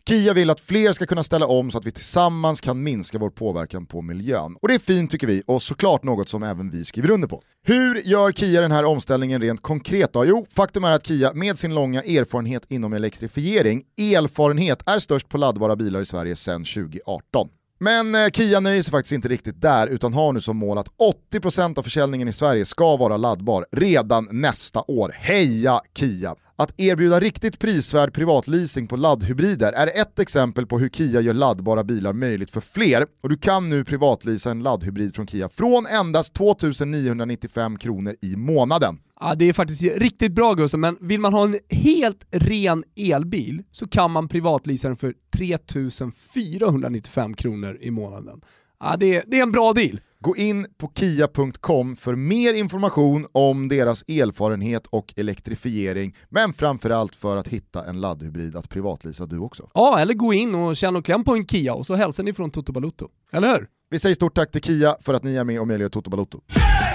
Kia 0.07 0.33
vill 0.33 0.49
att 0.49 0.59
fler 0.59 0.91
ska 0.91 1.05
kunna 1.05 1.23
ställa 1.23 1.45
om 1.47 1.71
så 1.71 1.77
att 1.77 1.85
vi 1.85 1.91
tillsammans 1.91 2.61
kan 2.61 2.83
minska 2.83 3.17
vår 3.17 3.29
påverkan 3.29 3.85
på 3.85 4.01
miljön. 4.01 4.57
Och 4.61 4.67
det 4.67 4.73
är 4.73 4.79
fint 4.79 5.11
tycker 5.11 5.27
vi, 5.27 5.43
och 5.47 5.61
såklart 5.61 6.03
något 6.03 6.29
som 6.29 6.43
även 6.43 6.71
vi 6.71 6.83
skriver 6.83 7.11
under 7.11 7.27
på. 7.27 7.41
Hur 7.63 7.95
gör 7.95 8.31
Kia 8.31 8.61
den 8.61 8.71
här 8.71 8.85
omställningen 8.85 9.41
rent 9.41 9.61
konkret 9.61 10.13
då? 10.13 10.25
Jo, 10.25 10.45
faktum 10.49 10.83
är 10.83 10.91
att 10.91 11.07
Kia 11.07 11.33
med 11.33 11.57
sin 11.57 11.75
långa 11.75 12.01
erfarenhet 12.01 12.65
inom 12.69 12.93
elektrifiering, 12.93 13.83
erfarenhet 13.97 14.83
är 14.85 14.99
störst 14.99 15.29
på 15.29 15.37
laddbara 15.37 15.75
bilar 15.75 16.01
i 16.01 16.05
Sverige 16.05 16.35
sedan 16.35 16.65
2018. 16.65 17.49
Men 17.79 18.15
eh, 18.15 18.29
Kia 18.29 18.59
nöjer 18.59 18.83
sig 18.83 18.91
faktiskt 18.91 19.13
inte 19.13 19.27
riktigt 19.27 19.61
där 19.61 19.87
utan 19.87 20.13
har 20.13 20.33
nu 20.33 20.41
som 20.41 20.57
mål 20.57 20.77
att 20.77 20.89
80% 21.33 21.79
av 21.79 21.83
försäljningen 21.83 22.27
i 22.27 22.33
Sverige 22.33 22.65
ska 22.65 22.97
vara 22.97 23.17
laddbar 23.17 23.65
redan 23.71 24.27
nästa 24.31 24.83
år. 24.87 25.11
Heja 25.15 25.81
Kia! 25.93 26.35
Att 26.59 26.79
erbjuda 26.79 27.19
riktigt 27.19 27.59
prisvärd 27.59 28.13
privatleasing 28.13 28.87
på 28.87 28.95
laddhybrider 28.95 29.73
är 29.73 30.01
ett 30.01 30.19
exempel 30.19 30.65
på 30.65 30.79
hur 30.79 30.89
Kia 30.89 31.21
gör 31.21 31.33
laddbara 31.33 31.83
bilar 31.83 32.13
möjligt 32.13 32.49
för 32.49 32.61
fler 32.61 33.05
och 33.23 33.29
du 33.29 33.37
kan 33.37 33.69
nu 33.69 33.83
privatleasa 33.83 34.51
en 34.51 34.63
laddhybrid 34.63 35.15
från 35.15 35.27
Kia 35.27 35.49
från 35.49 35.85
endast 35.85 36.33
2995 36.33 37.77
kronor 37.77 38.15
i 38.21 38.35
månaden. 38.35 38.99
Ja, 39.19 39.35
det 39.35 39.49
är 39.49 39.53
faktiskt 39.53 39.83
riktigt 39.97 40.31
bra 40.31 40.53
Gustav, 40.53 40.79
men 40.79 40.97
vill 41.01 41.19
man 41.19 41.33
ha 41.33 41.43
en 41.43 41.59
helt 41.69 42.25
ren 42.31 42.83
elbil 42.95 43.63
så 43.71 43.87
kan 43.87 44.11
man 44.11 44.27
privatleasa 44.27 44.87
den 44.87 44.97
för 44.97 45.13
3495 45.37 47.33
kronor 47.33 47.77
i 47.81 47.91
månaden. 47.91 48.41
Ja, 48.79 48.95
det, 48.99 49.15
är, 49.15 49.23
det 49.27 49.39
är 49.39 49.43
en 49.43 49.51
bra 49.51 49.73
deal. 49.73 49.99
Gå 50.19 50.35
in 50.35 50.67
på 50.77 50.91
kia.com 50.95 51.95
för 51.95 52.15
mer 52.15 52.53
information 52.53 53.27
om 53.31 53.67
deras 53.67 54.03
erfarenhet 54.07 54.87
och 54.87 55.13
elektrifiering, 55.17 56.15
men 56.29 56.53
framförallt 56.53 57.15
för 57.15 57.37
att 57.37 57.47
hitta 57.47 57.85
en 57.85 58.01
laddhybrid 58.01 58.55
att 58.55 58.69
privatlisa 58.69 59.25
du 59.25 59.39
också. 59.39 59.69
Ja, 59.73 59.99
eller 59.99 60.13
gå 60.13 60.33
in 60.33 60.55
och 60.55 60.75
känna 60.75 60.99
och 60.99 61.05
kläm 61.05 61.23
på 61.23 61.33
en 61.35 61.47
Kia 61.47 61.73
och 61.73 61.85
så 61.85 61.95
hälsar 61.95 62.23
ni 62.23 62.33
från 62.33 62.51
Toto 62.51 62.71
Balutto. 62.71 63.07
Eller 63.31 63.47
hur? 63.47 63.67
Vi 63.89 63.99
säger 63.99 64.15
stort 64.15 64.35
tack 64.35 64.51
till 64.51 64.61
Kia 64.61 64.95
för 65.01 65.13
att 65.13 65.23
ni 65.23 65.35
är 65.35 65.43
med 65.43 65.59
och 65.59 65.67
möjliggör 65.67 65.89
Toto 65.89 66.09
Balotto. 66.09 66.41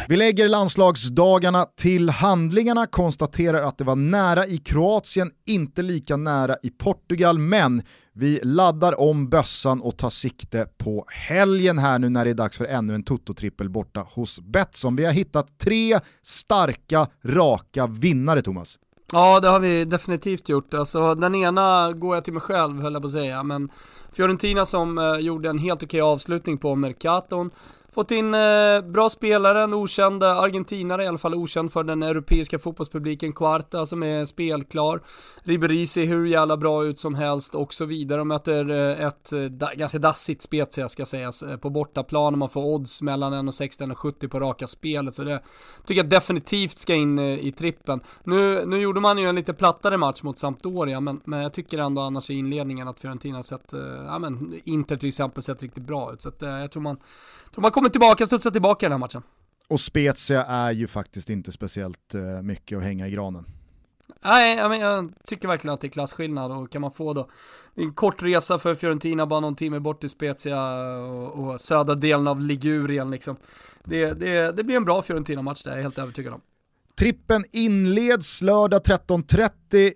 Vi 0.08 0.16
lägger 0.16 0.48
landslagsdagarna 0.48 1.66
till 1.76 2.08
handlingarna, 2.10 2.86
konstaterar 2.86 3.62
att 3.62 3.78
det 3.78 3.84
var 3.84 3.96
nära 3.96 4.46
i 4.46 4.58
Kroatien, 4.58 5.30
inte 5.46 5.82
lika 5.82 6.16
nära 6.16 6.56
i 6.62 6.70
Portugal, 6.70 7.38
men 7.38 7.82
vi 8.14 8.40
laddar 8.42 9.00
om 9.00 9.28
bössan 9.28 9.80
och 9.80 9.96
tar 9.96 10.10
sikte 10.10 10.66
på 10.78 11.04
helgen 11.08 11.78
här 11.78 11.98
nu 11.98 12.08
när 12.08 12.24
det 12.24 12.30
är 12.30 12.34
dags 12.34 12.58
för 12.58 12.64
ännu 12.64 12.94
en 12.94 13.04
Toto-trippel 13.04 13.68
borta 13.68 14.06
hos 14.10 14.40
Betsson. 14.40 14.96
Vi 14.96 15.04
har 15.04 15.12
hittat 15.12 15.58
tre 15.58 16.00
starka, 16.22 17.06
raka 17.24 17.86
vinnare 17.86 18.42
Thomas. 18.42 18.78
Ja, 19.12 19.40
det 19.40 19.48
har 19.48 19.60
vi 19.60 19.84
definitivt 19.84 20.48
gjort. 20.48 20.74
Alltså, 20.74 21.14
den 21.14 21.34
ena 21.34 21.92
går 21.92 22.16
jag 22.16 22.24
till 22.24 22.32
mig 22.32 22.42
själv, 22.42 22.82
höll 22.82 22.92
jag 22.92 23.02
på 23.02 23.06
att 23.06 23.12
säga, 23.12 23.42
men 23.42 23.68
Fiorentina 24.12 24.64
som 24.64 24.98
eh, 24.98 25.16
gjorde 25.16 25.48
en 25.50 25.58
helt 25.58 25.82
okej 25.82 26.00
avslutning 26.00 26.58
på 26.58 26.74
Mercaton. 26.74 27.50
Fått 27.94 28.10
in 28.10 28.34
eh, 28.34 28.80
bra 28.80 29.10
spelare, 29.10 29.62
en 29.62 29.74
okänd 29.74 30.22
eh, 30.22 30.38
argentinare, 30.38 31.04
i 31.04 31.06
alla 31.06 31.18
fall 31.18 31.34
okänd 31.34 31.72
för 31.72 31.84
den 31.84 32.02
europeiska 32.02 32.58
fotbollspubliken, 32.58 33.32
Quarta 33.32 33.86
som 33.86 34.02
är 34.02 34.24
spelklar. 34.24 35.00
Ribéry 35.42 35.86
ser 35.86 36.04
hur 36.04 36.26
jävla 36.26 36.56
bra 36.56 36.84
ut 36.84 36.98
som 36.98 37.14
helst 37.14 37.54
och 37.54 37.74
så 37.74 37.84
vidare. 37.84 38.18
De 38.18 38.28
möter 38.28 38.70
eh, 38.70 39.06
ett 39.06 39.32
eh, 39.32 39.40
da, 39.40 39.74
ganska 39.74 39.98
dassigt 39.98 40.42
Spezia 40.42 40.88
ska 40.88 41.04
sägas 41.04 41.42
eh, 41.42 41.56
på 41.56 41.70
bortaplan 41.70 42.34
och 42.34 42.38
man 42.38 42.48
får 42.48 42.64
odds 42.64 43.02
mellan 43.02 43.34
1,60 43.50 43.90
och 43.90 43.98
70 43.98 44.28
på 44.28 44.40
raka 44.40 44.66
spelet. 44.66 45.14
Så 45.14 45.24
det 45.24 45.42
tycker 45.84 46.02
jag 46.02 46.10
definitivt 46.10 46.78
ska 46.78 46.94
in 46.94 47.18
eh, 47.18 47.46
i 47.46 47.52
trippen. 47.52 48.00
Nu, 48.24 48.64
nu 48.66 48.80
gjorde 48.80 49.00
man 49.00 49.18
ju 49.18 49.28
en 49.28 49.34
lite 49.34 49.54
plattare 49.54 49.96
match 49.96 50.22
mot 50.22 50.38
Sampdoria, 50.38 51.00
men, 51.00 51.20
men 51.24 51.42
jag 51.42 51.52
tycker 51.52 51.78
ändå 51.78 52.02
annars 52.02 52.30
i 52.30 52.34
inledningen 52.34 52.88
att 52.88 53.00
Fiorentina 53.00 53.42
sett, 53.42 53.72
eh, 53.72 53.80
ja 53.80 54.18
men 54.18 54.60
Inter 54.64 54.96
till 54.96 55.08
exempel 55.08 55.42
sett 55.42 55.62
riktigt 55.62 55.84
bra 55.84 56.12
ut. 56.12 56.22
Så 56.22 56.28
att, 56.28 56.42
jag 56.42 56.70
tror 56.70 56.82
man, 56.82 56.96
tror 57.54 57.62
man 57.62 57.70
kommer 57.70 57.88
tillbaka, 57.88 58.26
studsar 58.26 58.50
tillbaka 58.50 58.86
i 58.86 58.88
den 58.88 58.92
här 58.92 58.98
matchen. 58.98 59.22
Och 59.68 59.80
Spezia 59.80 60.44
är 60.44 60.70
ju 60.70 60.86
faktiskt 60.86 61.30
inte 61.30 61.52
speciellt 61.52 62.14
uh, 62.14 62.42
mycket 62.42 62.78
att 62.78 62.84
hänga 62.84 63.08
i 63.08 63.10
granen. 63.10 63.46
Nej, 64.24 64.56
jag, 64.56 64.70
men, 64.70 64.80
jag 64.80 65.12
tycker 65.26 65.48
verkligen 65.48 65.74
att 65.74 65.80
det 65.80 65.86
är 65.86 65.90
klasskillnad 65.90 66.52
och 66.52 66.72
kan 66.72 66.80
man 66.80 66.90
få 66.90 67.12
då 67.12 67.30
en 67.74 67.94
kort 67.94 68.22
resa 68.22 68.58
för 68.58 68.74
Fiorentina, 68.74 69.26
bara 69.26 69.40
någon 69.40 69.56
timme 69.56 69.80
bort 69.80 70.00
till 70.00 70.10
Spezia 70.10 70.72
och, 70.96 71.52
och 71.52 71.60
södra 71.60 71.94
delen 71.94 72.28
av 72.28 72.40
Ligurien 72.40 73.10
liksom. 73.10 73.36
Det, 73.84 74.12
det, 74.12 74.52
det 74.52 74.64
blir 74.64 74.76
en 74.76 74.84
bra 74.84 75.02
Fiorentina-match 75.02 75.62
där, 75.62 75.70
jag 75.70 75.78
är 75.78 75.82
helt 75.82 75.98
övertygad 75.98 76.34
om. 76.34 76.40
Trippen 76.98 77.44
inleds 77.52 78.42
lördag 78.42 78.82
13.30 78.82 79.50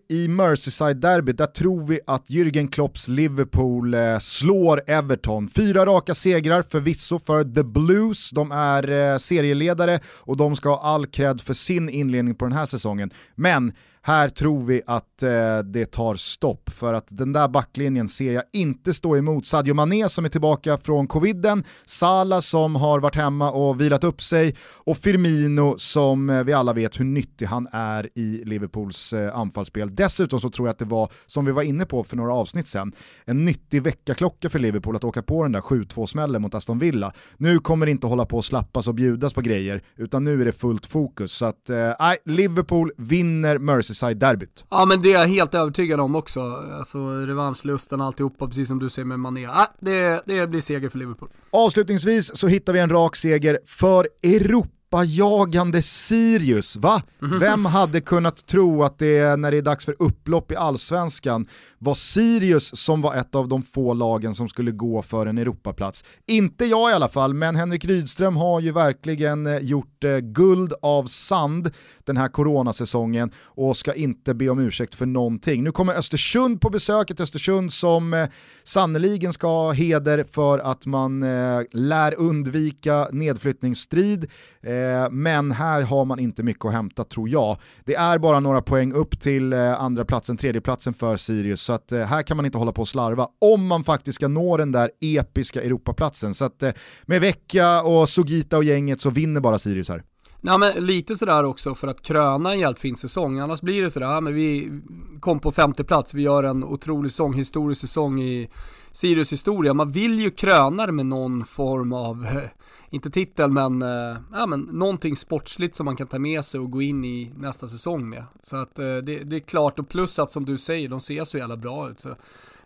i 0.08 0.28
Merseyside-derbyt. 0.28 1.38
Där 1.38 1.46
tror 1.46 1.86
vi 1.86 2.00
att 2.06 2.30
Jürgen 2.30 2.70
Klopps 2.70 3.08
Liverpool 3.08 3.94
eh, 3.94 4.18
slår 4.18 4.82
Everton. 4.86 5.48
Fyra 5.48 5.86
raka 5.86 6.14
segrar 6.14 6.62
förvisso 6.62 7.18
för 7.18 7.44
The 7.44 7.62
Blues. 7.62 8.30
De 8.30 8.52
är 8.52 8.90
eh, 8.90 9.18
serieledare 9.18 10.00
och 10.06 10.36
de 10.36 10.56
ska 10.56 10.68
ha 10.68 10.80
all 10.80 11.06
cred 11.06 11.40
för 11.40 11.54
sin 11.54 11.88
inledning 11.88 12.34
på 12.34 12.44
den 12.44 12.52
här 12.52 12.66
säsongen. 12.66 13.10
Men 13.34 13.72
här 14.06 14.28
tror 14.28 14.64
vi 14.64 14.82
att 14.86 15.22
eh, 15.22 15.58
det 15.58 15.86
tar 15.86 16.14
stopp 16.14 16.70
för 16.70 16.94
att 16.94 17.06
den 17.08 17.32
där 17.32 17.48
backlinjen 17.48 18.08
ser 18.08 18.32
jag 18.32 18.42
inte 18.52 18.94
stå 18.94 19.16
emot 19.16 19.46
Sadio 19.46 19.74
Mané 19.74 20.08
som 20.08 20.24
är 20.24 20.28
tillbaka 20.28 20.78
från 20.78 21.06
coviden, 21.06 21.64
Salah 21.84 22.40
som 22.40 22.74
har 22.76 23.00
varit 23.00 23.16
hemma 23.16 23.50
och 23.50 23.80
vilat 23.80 24.04
upp 24.04 24.22
sig 24.22 24.56
och 24.84 24.98
Firmino 24.98 25.74
som 25.78 26.30
eh, 26.30 26.44
vi 26.44 26.52
alla 26.52 26.72
vet 26.72 27.00
hur 27.00 27.04
nyttig 27.04 27.46
han 27.46 27.68
är 27.72 28.10
i 28.14 28.42
Liverpools 28.44 29.12
eh, 29.12 29.38
anfallsspel. 29.66 29.94
Dessutom 29.94 30.40
så 30.40 30.50
tror 30.50 30.68
jag 30.68 30.72
att 30.72 30.78
det 30.78 30.84
var, 30.84 31.10
som 31.26 31.44
vi 31.44 31.52
var 31.52 31.62
inne 31.62 31.84
på 31.84 32.04
för 32.04 32.16
några 32.16 32.34
avsnitt 32.34 32.66
sen, 32.66 32.92
en 33.26 33.44
nyttig 33.44 33.82
väckarklocka 33.82 34.50
för 34.50 34.58
Liverpool 34.58 34.96
att 34.96 35.04
åka 35.04 35.22
på 35.22 35.42
den 35.42 35.52
där 35.52 35.60
7-2-smällen 35.60 36.42
mot 36.42 36.54
Aston 36.54 36.78
Villa. 36.78 37.12
Nu 37.38 37.58
kommer 37.58 37.86
det 37.86 37.92
inte 37.92 38.06
hålla 38.06 38.26
på 38.26 38.38
att 38.38 38.44
slappas 38.44 38.88
och 38.88 38.94
bjudas 38.94 39.32
på 39.32 39.40
grejer, 39.40 39.82
utan 39.96 40.24
nu 40.24 40.40
är 40.40 40.44
det 40.44 40.52
fullt 40.52 40.86
fokus. 40.86 41.32
Så 41.32 41.46
att, 41.46 41.70
eh, 41.70 41.92
Liverpool 42.24 42.92
vinner 42.96 43.58
Merseyside-derbyt. 43.58 44.64
Ja 44.70 44.86
men 44.86 45.02
det 45.02 45.12
är 45.12 45.20
jag 45.20 45.28
helt 45.28 45.54
övertygad 45.54 46.00
om 46.00 46.16
också. 46.16 46.40
Alltså 46.78 46.98
revanschlusten 47.26 48.00
och 48.00 48.06
alltihopa, 48.06 48.46
precis 48.46 48.68
som 48.68 48.78
du 48.78 48.90
säger 48.90 49.06
med 49.06 49.20
Mané. 49.20 49.46
Ah, 49.46 49.66
det, 49.80 50.22
det 50.26 50.46
blir 50.46 50.60
seger 50.60 50.88
för 50.88 50.98
Liverpool. 50.98 51.28
Avslutningsvis 51.50 52.36
så 52.36 52.48
hittar 52.48 52.72
vi 52.72 52.78
en 52.78 52.90
rak 52.90 53.16
seger 53.16 53.58
för 53.66 54.08
Europa 54.22 54.75
jagande 55.04 55.82
Sirius, 55.82 56.76
va? 56.76 57.02
Vem 57.40 57.64
hade 57.64 58.00
kunnat 58.00 58.46
tro 58.46 58.82
att 58.82 58.98
det 58.98 59.36
när 59.36 59.50
det 59.50 59.56
är 59.56 59.62
dags 59.62 59.84
för 59.84 59.96
upplopp 59.98 60.52
i 60.52 60.56
allsvenskan 60.56 61.46
var 61.78 61.94
Sirius 61.94 62.76
som 62.80 63.02
var 63.02 63.14
ett 63.14 63.34
av 63.34 63.48
de 63.48 63.62
få 63.62 63.94
lagen 63.94 64.34
som 64.34 64.48
skulle 64.48 64.70
gå 64.70 65.02
för 65.02 65.26
en 65.26 65.38
Europaplats. 65.38 66.04
Inte 66.26 66.64
jag 66.64 66.90
i 66.90 66.94
alla 66.94 67.08
fall, 67.08 67.34
men 67.34 67.56
Henrik 67.56 67.84
Rydström 67.84 68.36
har 68.36 68.60
ju 68.60 68.72
verkligen 68.72 69.46
eh, 69.46 69.58
gjort 69.58 70.04
eh, 70.04 70.18
guld 70.18 70.72
av 70.82 71.06
sand 71.06 71.70
den 72.04 72.16
här 72.16 72.28
coronasäsongen 72.28 73.30
och 73.38 73.76
ska 73.76 73.94
inte 73.94 74.34
be 74.34 74.48
om 74.48 74.58
ursäkt 74.58 74.94
för 74.94 75.06
någonting. 75.06 75.64
Nu 75.64 75.72
kommer 75.72 75.94
Östersund 75.94 76.60
på 76.60 76.70
besök, 76.70 77.10
ett 77.10 77.20
Östersund 77.20 77.72
som 77.72 78.14
eh, 78.14 78.28
sannoliken 78.64 79.32
ska 79.32 79.46
ha 79.46 79.72
heder 79.72 80.24
för 80.32 80.58
att 80.58 80.86
man 80.86 81.22
eh, 81.22 81.62
lär 81.72 82.14
undvika 82.14 83.08
nedflyttningsstrid, 83.12 84.30
eh, 84.62 84.72
Eh, 84.86 85.10
men 85.10 85.52
här 85.52 85.82
har 85.82 86.04
man 86.04 86.18
inte 86.18 86.42
mycket 86.42 86.64
att 86.64 86.72
hämta 86.72 87.04
tror 87.04 87.28
jag. 87.28 87.56
Det 87.84 87.94
är 87.94 88.18
bara 88.18 88.40
några 88.40 88.62
poäng 88.62 88.92
upp 88.92 89.20
till 89.20 89.52
eh, 89.52 89.80
andra 89.80 90.04
platsen, 90.04 90.36
tredje 90.36 90.60
platsen 90.60 90.94
för 90.94 91.16
Sirius, 91.16 91.60
så 91.62 91.72
att 91.72 91.92
eh, 91.92 92.00
här 92.00 92.22
kan 92.22 92.36
man 92.36 92.46
inte 92.46 92.58
hålla 92.58 92.72
på 92.72 92.82
och 92.82 92.88
slarva 92.88 93.28
om 93.40 93.66
man 93.66 93.84
faktiskt 93.84 94.16
ska 94.16 94.28
nå 94.28 94.56
den 94.56 94.72
där 94.72 94.90
episka 95.00 95.62
Europaplatsen. 95.62 96.34
Så 96.34 96.44
att 96.44 96.62
eh, 96.62 96.72
med 97.02 97.20
Vecchia 97.20 97.82
och 97.82 98.08
Sugita 98.08 98.56
och 98.56 98.64
gänget 98.64 99.00
så 99.00 99.10
vinner 99.10 99.40
bara 99.40 99.58
Sirius 99.58 99.88
här. 99.88 100.02
Ja, 100.40 100.58
men 100.58 100.86
lite 100.86 101.16
sådär 101.16 101.44
också 101.44 101.74
för 101.74 101.88
att 101.88 102.02
kröna 102.02 102.52
en 102.52 102.58
helt 102.58 102.78
fin 102.78 102.96
säsong. 102.96 103.38
Annars 103.38 103.60
blir 103.60 103.82
det 103.82 103.90
sådär, 103.90 104.20
men 104.20 104.34
vi 104.34 104.80
kom 105.20 105.40
på 105.40 105.52
femte 105.52 105.84
plats, 105.84 106.14
vi 106.14 106.22
gör 106.22 106.44
en 106.44 106.64
otrolig 106.64 107.10
säsong, 107.10 107.34
historisk 107.34 107.80
säsong 107.80 108.20
i 108.20 108.48
Sirius 108.92 109.32
historia. 109.32 109.74
Man 109.74 109.92
vill 109.92 110.20
ju 110.20 110.30
kröna 110.30 110.86
det 110.86 110.92
med 110.92 111.06
någon 111.06 111.44
form 111.44 111.92
av, 111.92 112.24
eh, 112.24 112.50
inte 112.90 113.10
titel 113.10 113.50
men, 113.50 113.82
eh, 113.82 114.16
ja 114.32 114.46
men 114.46 114.60
någonting 114.60 115.16
sportsligt 115.16 115.74
som 115.74 115.84
man 115.84 115.96
kan 115.96 116.06
ta 116.06 116.18
med 116.18 116.44
sig 116.44 116.60
och 116.60 116.70
gå 116.70 116.82
in 116.82 117.04
i 117.04 117.32
nästa 117.36 117.66
säsong 117.66 118.08
med. 118.08 118.24
Så 118.42 118.56
att 118.56 118.78
eh, 118.78 118.84
det, 118.84 119.24
det 119.24 119.36
är 119.36 119.40
klart, 119.40 119.78
och 119.78 119.88
plus 119.88 120.18
att 120.18 120.32
som 120.32 120.44
du 120.44 120.58
säger, 120.58 120.88
de 120.88 121.00
ser 121.00 121.24
så 121.24 121.38
jävla 121.38 121.56
bra 121.56 121.90
ut. 121.90 122.00
Så 122.00 122.16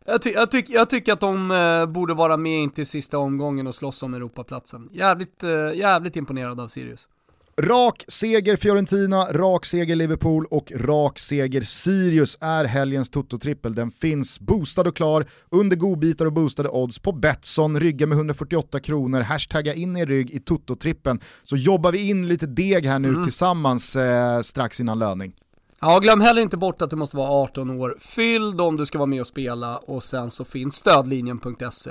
jag, 0.05 0.23
ty 0.23 0.31
jag, 0.31 0.51
ty 0.51 0.65
jag 0.69 0.91
tycker 0.91 1.13
att 1.13 1.21
de 1.21 1.51
eh, 1.51 1.87
borde 1.87 2.15
vara 2.15 2.37
med 2.37 2.63
in 2.63 2.71
till 2.71 2.87
sista 2.87 3.19
omgången 3.19 3.67
och 3.67 3.75
slåss 3.75 4.03
om 4.03 4.15
Europaplatsen. 4.15 4.89
Jävligt, 4.93 5.45
eh, 5.45 5.73
jävligt 5.75 6.17
imponerad 6.17 6.61
av 6.61 6.69
Sirius. 6.69 7.09
Rak 7.63 8.05
seger 8.09 8.57
Fiorentina, 8.57 9.25
rak 9.33 9.65
seger 9.65 9.97
Liverpool 9.97 10.47
och 10.47 10.73
rak 10.75 11.19
seger 11.19 11.61
Sirius 11.61 12.39
är 12.41 12.65
helgens 12.65 13.11
Toto-trippel. 13.11 13.75
Den 13.75 13.91
finns 13.91 14.41
boostad 14.41 14.89
och 14.89 14.97
klar 14.97 15.27
under 15.51 15.77
godbitar 15.77 16.27
och 16.27 16.33
boostade 16.33 16.69
odds 16.69 16.99
på 16.99 17.13
Betsson. 17.13 17.81
Rygga 17.81 18.07
med 18.07 18.17
148 18.17 18.81
kronor, 18.81 19.21
hashtagga 19.21 19.75
in 19.75 19.97
er 19.97 20.07
rygg 20.07 20.31
i 20.31 20.39
Toto-trippen 20.39 21.21
så 21.43 21.57
jobbar 21.57 21.93
vi 21.93 22.09
in 22.09 22.29
lite 22.29 22.47
deg 22.47 22.87
här 22.87 22.99
nu 22.99 23.09
mm. 23.09 23.25
tillsammans 23.25 23.97
eh, 23.97 24.41
strax 24.41 24.81
innan 24.81 24.99
löning. 24.99 25.33
Ja, 25.81 25.99
glöm 25.99 26.21
heller 26.21 26.43
inte 26.43 26.57
bort 26.57 26.83
att 26.83 26.91
du 26.91 26.97
måste 26.97 27.17
vara 27.17 27.31
18 27.31 27.71
år 27.71 27.97
fylld 28.01 28.61
om 28.61 28.77
du 28.77 28.87
ska 28.87 28.99
vara 28.99 29.07
med 29.07 29.21
och 29.21 29.27
spela 29.27 29.77
och 29.77 30.03
sen 30.03 30.31
så 30.31 30.45
finns 30.45 30.75
stödlinjen.se. 30.75 31.91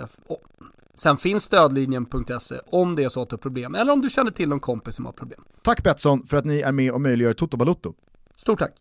Sen 0.99 1.17
finns 1.17 1.43
stödlinjen.se 1.43 2.59
om 2.65 2.95
det 2.95 3.03
är 3.03 3.09
så 3.09 3.21
att 3.21 3.29
du 3.29 3.33
har 3.33 3.37
problem 3.37 3.75
eller 3.75 3.93
om 3.93 4.01
du 4.01 4.09
känner 4.09 4.31
till 4.31 4.49
någon 4.49 4.59
kompis 4.59 4.95
som 4.95 5.05
har 5.05 5.11
problem. 5.13 5.43
Tack 5.61 5.83
Betsson 5.83 6.25
för 6.25 6.37
att 6.37 6.45
ni 6.45 6.59
är 6.59 6.71
med 6.71 6.91
och 6.91 7.01
möjliggör 7.01 7.33
Toto 7.33 7.57
Balotto. 7.57 7.93
Stort 8.35 8.59
tack. 8.59 8.71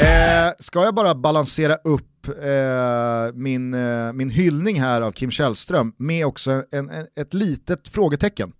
Eh, 0.00 0.52
ska 0.58 0.84
jag 0.84 0.94
bara 0.94 1.14
balansera 1.14 1.74
upp 1.74 2.28
eh, 2.28 3.34
min, 3.34 3.74
eh, 3.74 4.12
min 4.12 4.30
hyllning 4.30 4.80
här 4.80 5.00
av 5.00 5.12
Kim 5.12 5.30
Källström 5.30 5.92
med 5.96 6.26
också 6.26 6.50
en, 6.50 6.90
en, 6.90 7.06
ett 7.16 7.34
litet 7.34 7.88
frågetecken. 7.88 8.52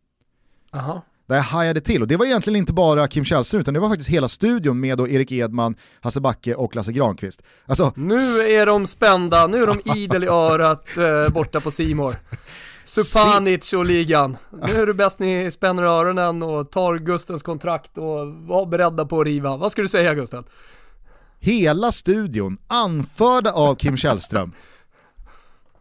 Aha. 0.73 1.03
Där 1.33 1.37
jag 1.37 1.43
hajade 1.43 1.81
till, 1.81 2.03
och 2.03 2.09
det 2.09 2.17
var 2.17 2.27
egentligen 2.27 2.57
inte 2.57 2.73
bara 2.73 3.09
Kim 3.09 3.25
Källström 3.25 3.61
utan 3.61 3.75
det 3.75 3.81
var 3.81 3.89
faktiskt 3.89 4.11
hela 4.11 4.29
studion 4.29 4.81
med 4.81 4.99
då 4.99 5.09
Erik 5.09 5.33
Edman, 5.33 5.75
Hasse 6.01 6.21
Backe 6.21 6.55
och 6.55 6.77
Lasse 6.77 6.93
Granqvist. 6.93 7.43
Alltså, 7.67 7.93
nu 7.97 8.17
är 8.51 8.67
de 8.67 8.87
spända, 8.87 9.47
nu 9.47 9.63
är 9.63 9.67
de 9.67 9.99
idel 9.99 10.25
i 10.25 10.27
örat 10.27 10.89
eh, 10.97 11.35
borta 11.35 11.61
på 11.61 11.71
Simor. 11.71 12.15
Supanic 12.85 13.73
och 13.73 13.85
ligan. 13.85 14.37
Nu 14.67 14.83
är 14.83 14.87
det 14.87 14.95
bäst 14.95 15.19
ni 15.19 15.51
spänner 15.51 15.83
öronen 15.83 16.43
och 16.43 16.71
tar 16.71 16.97
Gustens 16.97 17.43
kontrakt 17.43 17.99
och 17.99 18.27
var 18.27 18.67
beredda 18.67 19.05
på 19.05 19.21
att 19.21 19.27
riva. 19.27 19.57
Vad 19.57 19.73
ska 19.73 19.83
du 19.83 19.89
säga 19.89 20.15
Gusten? 20.15 20.45
hela 21.43 21.93
studion, 21.93 22.59
anförda 22.67 23.53
av 23.53 23.75
Kim 23.75 23.97
Källström, 23.97 24.53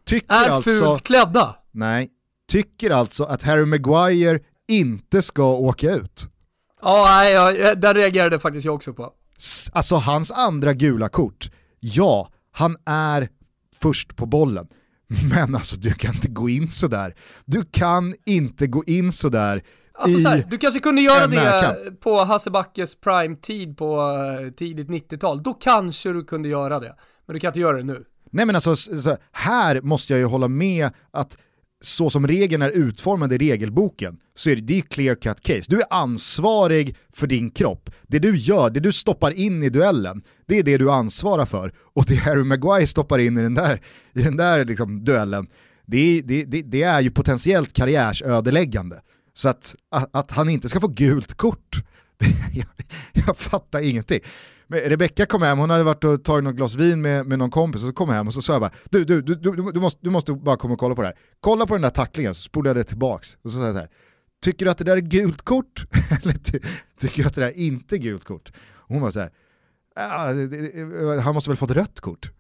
tycker 0.04 0.36
är 0.36 0.50
alltså... 0.50 0.70
fult 0.70 1.04
klädda? 1.04 1.56
Nej, 1.72 2.10
tycker 2.52 2.90
alltså 2.90 3.24
att 3.24 3.44
Harry 3.44 3.66
Maguire 3.66 4.40
inte 4.68 5.22
ska 5.22 5.54
åka 5.54 5.92
ut. 5.92 6.30
Ja, 6.82 7.30
ja, 7.30 7.76
där 7.76 7.94
reagerade 7.94 8.40
faktiskt 8.40 8.66
jag 8.66 8.76
också 8.76 8.94
på. 8.94 9.14
Alltså 9.72 9.96
hans 9.96 10.32
andra 10.32 10.74
gula 10.74 11.10
kort, 11.10 11.52
ja, 11.80 12.30
han 12.52 12.78
är 12.86 13.30
först 13.82 14.16
på 14.16 14.26
bollen. 14.26 14.68
Men 15.30 15.56
alltså 15.56 15.76
du 15.76 15.94
kan 15.94 16.16
inte 16.16 16.28
gå 16.28 16.50
in 16.50 16.70
sådär. 16.70 17.16
Du 17.46 17.66
kan 17.72 18.16
inte 18.26 18.68
gå 18.68 18.84
in 18.84 19.12
sådär 19.12 19.64
Alltså 19.94 20.20
så 20.20 20.30
här, 20.30 20.48
du 20.50 20.58
kanske 20.58 20.80
kunde 20.80 21.02
göra 21.02 21.28
det 21.28 21.76
på 22.00 22.24
Hasse 22.24 22.52
Backes 22.52 22.96
prime-tid 23.02 23.78
på 23.78 24.02
uh, 24.02 24.52
tidigt 24.52 24.88
90-tal. 24.88 25.44
Då 25.44 25.54
kanske 25.54 26.14
du 26.14 26.24
kunde 26.24 26.50
göra 26.50 26.80
det. 26.80 26.96
Men 27.26 27.34
du 27.34 27.40
kan 27.40 27.50
inte 27.50 27.60
göra 27.60 27.78
det 27.78 27.84
nu. 27.84 28.06
Nej 28.32 28.46
men 28.46 28.56
alltså, 28.56 28.76
så, 28.76 29.18
här 29.32 29.82
måste 29.82 30.14
jag 30.14 30.20
ju 30.20 30.26
hålla 30.26 30.48
med 30.48 30.90
att 31.12 31.38
så 31.82 32.10
som 32.10 32.28
regeln 32.28 32.62
är 32.62 32.70
utformad 32.70 33.34
i 33.34 33.38
regelboken 33.38 34.18
så 34.36 34.50
är 34.50 34.56
det, 34.56 34.62
det 34.62 34.78
är 34.78 34.82
clear 34.82 35.16
cut 35.16 35.42
case. 35.42 35.64
Du 35.68 35.82
är 35.82 35.86
ansvarig 35.90 36.96
för 37.14 37.28
din 37.28 37.52
kropp. 37.52 37.90
Det 38.08 38.20
du 38.20 38.38
gör, 38.38 38.70
det 38.70 38.80
du 38.80 38.92
stoppar 38.92 39.32
in 39.32 39.64
i 39.64 39.70
duellen, 39.70 40.22
det 40.46 40.60
är 40.60 40.64
det 40.64 40.78
du 40.78 40.92
ansvarar 40.92 41.46
för. 41.46 41.74
Och 41.78 42.06
det 42.08 42.16
Harry 42.16 42.44
Maguire 42.44 42.88
stoppar 42.88 43.20
in 43.20 43.38
i 43.38 43.42
den 43.42 43.54
där, 43.54 43.82
i 44.14 44.22
den 44.22 44.38
där 44.38 44.66
liksom 44.66 45.04
duellen, 45.04 45.48
det, 45.86 46.22
det, 46.22 46.44
det, 46.44 46.62
det 46.62 46.84
är 46.84 47.02
ju 47.02 47.12
potentiellt 47.12 47.74
karriärsödeläggande. 47.74 49.02
Så 49.34 49.50
att, 49.50 49.76
att, 49.92 50.10
att, 50.16 50.32
han 50.32 50.50
inte 50.50 50.70
ska 50.70 50.80
få 50.80 50.88
gult 50.88 51.34
kort, 51.34 51.84
jag, 52.54 52.68
jag 53.26 53.38
fattar 53.38 53.80
ingenting. 53.80 54.20
Rebecka 54.72 55.26
kom 55.26 55.42
hem, 55.42 55.58
hon 55.58 55.70
hade 55.70 55.84
varit 55.84 56.04
och 56.04 56.24
tagit 56.24 56.44
något 56.44 56.56
glas 56.56 56.76
vin 56.76 57.02
med, 57.02 57.26
med 57.26 57.40
någon 57.40 57.52
kompis 57.52 57.82
och 57.82 57.88
så 57.88 57.94
kom 57.94 58.10
hem 58.10 58.28
och 58.28 58.34
så 58.34 58.42
sa 58.42 58.54
jag 58.54 58.62
bara 58.62 58.72
du, 58.90 59.06
du, 59.06 59.22
du, 59.22 59.36
du, 59.36 59.72
du, 59.72 59.80
måste, 59.80 60.00
du 60.02 60.10
måste 60.10 60.34
bara 60.34 60.58
komma 60.58 60.74
och 60.74 60.80
kolla 60.80 60.96
på 60.96 61.02
det 61.02 61.08
här. 61.08 61.18
Kolla 61.40 61.66
på 61.66 61.74
den 61.74 61.82
där 61.82 61.90
tacklingen, 61.90 62.36
så 62.36 62.42
spolade 62.42 62.70
jag 62.70 62.86
det 62.86 62.90
tillbaks. 62.90 63.38
Och 63.42 63.52
så 63.52 63.58
sa 63.58 63.66
jag 63.66 63.74
så 63.74 63.80
här, 63.80 63.90
tycker 64.44 64.66
du 64.66 64.72
att 64.72 64.78
det 64.78 64.84
där 64.84 64.98
är 64.98 65.02
gult 65.02 65.42
kort? 65.42 65.86
Eller 66.24 66.34
ty, 66.34 66.60
tycker 67.00 67.22
du 67.22 67.28
att 67.28 67.36
det 67.36 67.42
där 67.42 67.48
är 67.48 67.58
inte 67.58 67.98
gult 67.98 68.24
kort? 68.24 68.52
Och 68.74 68.94
hon 68.94 69.02
var 69.02 69.12
så 69.12 69.20
här, 69.20 69.30
ah, 69.96 71.22
han 71.22 71.34
måste 71.34 71.50
väl 71.50 71.58
fått 71.58 71.72
rött 71.72 72.00
kort? 72.00 72.32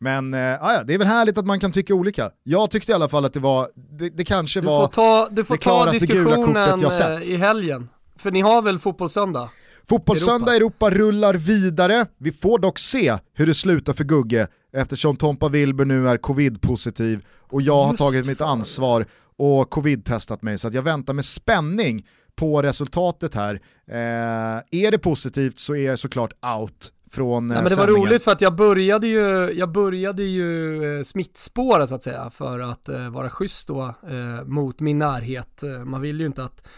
Men 0.00 0.32
ja, 0.32 0.82
det 0.84 0.94
är 0.94 0.98
väl 0.98 1.06
härligt 1.06 1.38
att 1.38 1.46
man 1.46 1.60
kan 1.60 1.72
tycka 1.72 1.94
olika. 1.94 2.30
Jag 2.42 2.70
tyckte 2.70 2.92
i 2.92 2.94
alla 2.94 3.08
fall 3.08 3.24
att 3.24 3.32
det 3.32 3.40
var, 3.40 3.70
det, 3.74 4.08
det 4.10 4.24
kanske 4.24 4.60
du 4.60 4.66
var 4.66 4.86
ta, 4.86 5.28
du 5.30 5.44
får 5.44 5.54
det 5.54 5.62
ta 5.62 5.90
diskussionen 5.90 6.84
eh, 6.84 7.30
i 7.30 7.36
helgen. 7.36 7.88
För 8.16 8.30
ni 8.30 8.40
har 8.40 8.62
väl 8.62 8.78
fotbollssöndag? 8.78 9.50
Fotbollssöndag 9.88 10.56
Europa. 10.56 10.86
Europa 10.86 10.98
rullar 10.98 11.34
vidare. 11.34 12.06
Vi 12.18 12.32
får 12.32 12.58
dock 12.58 12.78
se 12.78 13.18
hur 13.34 13.46
det 13.46 13.54
slutar 13.54 13.92
för 13.92 14.04
Gugge 14.04 14.48
eftersom 14.72 15.16
Tompa 15.16 15.48
Wilber 15.48 15.84
nu 15.84 16.08
är 16.08 16.16
covid-positiv 16.16 17.24
och 17.50 17.62
jag 17.62 17.90
Just 17.90 18.00
har 18.00 18.10
tagit 18.10 18.26
mitt 18.26 18.40
ansvar 18.40 19.06
och 19.36 19.70
covid-testat 19.70 20.42
mig 20.42 20.58
så 20.58 20.70
jag 20.72 20.82
väntar 20.82 21.14
med 21.14 21.24
spänning 21.24 22.06
på 22.36 22.62
resultatet 22.62 23.34
här. 23.34 23.54
Eh, 23.90 24.80
är 24.84 24.90
det 24.90 24.98
positivt 24.98 25.58
så 25.58 25.74
är 25.74 25.86
jag 25.86 25.98
såklart 25.98 26.32
out 26.58 26.90
från 27.10 27.50
ja, 27.50 27.62
men 27.62 27.64
Det 27.64 27.74
var 27.74 27.86
roligt 27.86 28.22
för 28.22 28.30
att 28.32 28.40
jag 28.40 28.56
började 28.56 29.06
ju, 29.06 29.52
jag 29.52 29.72
började 29.72 30.22
ju 30.22 30.98
eh, 30.98 31.02
smittspåra 31.02 31.86
så 31.86 31.94
att 31.94 32.04
säga 32.04 32.30
för 32.30 32.58
att 32.58 32.88
eh, 32.88 33.10
vara 33.10 33.30
schysst 33.30 33.68
då 33.68 33.82
eh, 33.82 34.44
mot 34.44 34.80
min 34.80 34.98
närhet. 34.98 35.62
Eh, 35.62 35.84
man 35.84 36.00
vill 36.00 36.20
ju 36.20 36.26
inte 36.26 36.44
att 36.44 36.68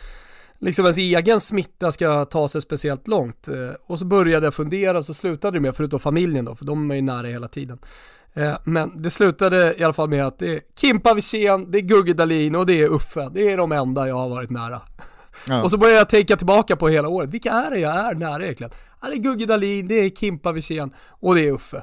liksom 0.58 0.84
ens 0.84 0.98
egen 0.98 1.40
smitta 1.40 1.92
ska 1.92 2.24
ta 2.24 2.48
sig 2.48 2.60
speciellt 2.60 3.08
långt. 3.08 3.48
Eh, 3.48 3.54
och 3.86 3.98
så 3.98 4.04
började 4.04 4.46
jag 4.46 4.54
fundera 4.54 4.98
och 4.98 5.04
så 5.04 5.14
slutade 5.14 5.56
det 5.56 5.60
med, 5.60 5.76
förutom 5.76 6.00
familjen 6.00 6.44
då, 6.44 6.54
för 6.54 6.64
de 6.64 6.90
är 6.90 6.94
ju 6.94 7.02
nära 7.02 7.26
hela 7.26 7.48
tiden. 7.48 7.78
Eh, 8.34 8.54
men 8.64 9.02
det 9.02 9.10
slutade 9.10 9.74
i 9.78 9.84
alla 9.84 9.92
fall 9.92 10.08
med 10.08 10.26
att 10.26 10.38
det 10.38 10.54
är 10.54 10.60
Kimpa 10.80 11.14
Wirsén, 11.14 11.70
det 11.70 11.78
är 11.78 11.82
Gugge 11.82 12.14
Dahlin 12.14 12.54
och 12.54 12.66
det 12.66 12.82
är 12.82 12.88
Uffe. 12.88 13.30
Det 13.34 13.52
är 13.52 13.56
de 13.56 13.72
enda 13.72 14.08
jag 14.08 14.14
har 14.14 14.28
varit 14.28 14.50
nära. 14.50 14.80
Ja. 15.48 15.62
Och 15.62 15.70
så 15.70 15.78
började 15.78 15.98
jag 15.98 16.08
tänka 16.08 16.36
tillbaka 16.36 16.76
på 16.76 16.88
hela 16.88 17.08
året. 17.08 17.30
Vilka 17.30 17.50
är 17.50 17.70
det 17.70 17.78
jag 17.78 17.96
är 17.96 18.14
nära 18.14 18.42
egentligen? 18.42 18.72
Ja, 19.02 19.08
det 19.08 19.14
är 19.14 19.18
Gugge 19.18 19.46
Dahlin, 19.46 19.88
det 19.88 19.94
är 19.94 20.10
Kimpa 20.10 20.52
Wirsén 20.52 20.90
och 21.08 21.34
det 21.34 21.40
är 21.48 21.52
Uffe. 21.52 21.82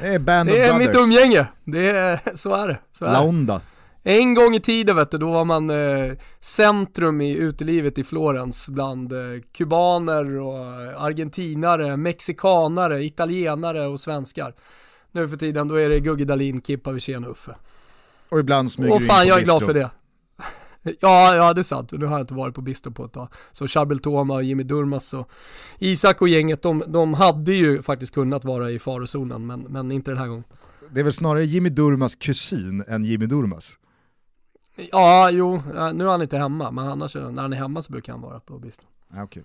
Det 0.00 0.14
är 0.14 0.18
Band 0.18 0.48
Det 0.48 0.62
är 0.62 0.78
mitt 0.78 0.94
umgänge. 0.94 1.46
Det 1.64 1.90
är, 1.90 2.36
så 2.36 2.54
är 2.54 2.68
det. 2.68 2.78
Så 2.92 3.04
är 3.04 3.12
Laonda. 3.12 3.60
En 4.04 4.34
gång 4.34 4.54
i 4.54 4.60
tiden 4.60 4.96
vet 4.96 5.10
du, 5.10 5.18
då 5.18 5.32
var 5.32 5.44
man 5.44 5.70
eh, 5.70 6.12
centrum 6.40 7.20
i 7.20 7.36
utelivet 7.36 7.98
i 7.98 8.04
Florens 8.04 8.68
bland 8.68 9.12
eh, 9.12 9.18
kubaner 9.52 10.40
och 10.40 10.58
argentinare, 10.96 11.96
mexikanare, 11.96 13.04
italienare 13.04 13.86
och 13.86 14.00
svenskar. 14.00 14.54
Nu 15.12 15.28
för 15.28 15.36
tiden 15.36 15.68
då 15.68 15.74
är 15.74 15.88
det 15.88 16.00
Gugge 16.00 16.24
Dahlin, 16.24 16.62
Kimpa 16.62 16.92
Wirsén 16.92 17.24
och 17.24 17.30
Uffe. 17.30 17.54
Och 18.28 18.40
ibland 18.40 18.72
smyger 18.72 18.94
Och 18.94 19.02
fan 19.02 19.26
jag 19.26 19.40
är 19.40 19.44
glad 19.44 19.62
för 19.62 19.74
det. 19.74 19.90
Ja, 21.00 21.34
ja 21.34 21.52
det 21.52 21.60
är 21.60 21.62
sant. 21.62 21.92
Nu 21.92 22.06
har 22.06 22.12
jag 22.12 22.22
inte 22.22 22.34
varit 22.34 22.54
på 22.54 22.60
bistro 22.60 22.92
på 22.92 23.04
ett 23.04 23.12
tag. 23.12 23.28
Så 23.52 23.68
Charbel 23.68 23.98
Toma, 23.98 24.42
Jimmy 24.42 24.62
Durmas 24.62 25.14
och 25.14 25.30
Isak 25.78 26.22
och 26.22 26.28
gänget, 26.28 26.62
de, 26.62 26.84
de 26.86 27.14
hade 27.14 27.54
ju 27.54 27.82
faktiskt 27.82 28.14
kunnat 28.14 28.44
vara 28.44 28.70
i 28.70 28.78
farozonen, 28.78 29.46
men, 29.46 29.60
men 29.60 29.92
inte 29.92 30.10
den 30.10 30.18
här 30.18 30.26
gången. 30.26 30.44
Det 30.90 31.00
är 31.00 31.04
väl 31.04 31.12
snarare 31.12 31.44
Jimmy 31.44 31.68
Durmas 31.68 32.14
kusin 32.14 32.84
än 32.88 33.04
Jimmy 33.04 33.26
Durmas? 33.26 33.78
Ja, 34.76 35.30
jo, 35.30 35.62
nu 35.94 36.04
är 36.04 36.08
han 36.08 36.22
inte 36.22 36.38
hemma, 36.38 36.70
men 36.70 36.88
annars 36.88 37.14
när 37.14 37.42
han 37.42 37.52
är 37.52 37.56
hemma 37.56 37.82
så 37.82 37.92
brukar 37.92 38.12
han 38.12 38.22
vara 38.22 38.40
på 38.40 38.58
bistro. 38.58 38.86
Okay. 39.24 39.42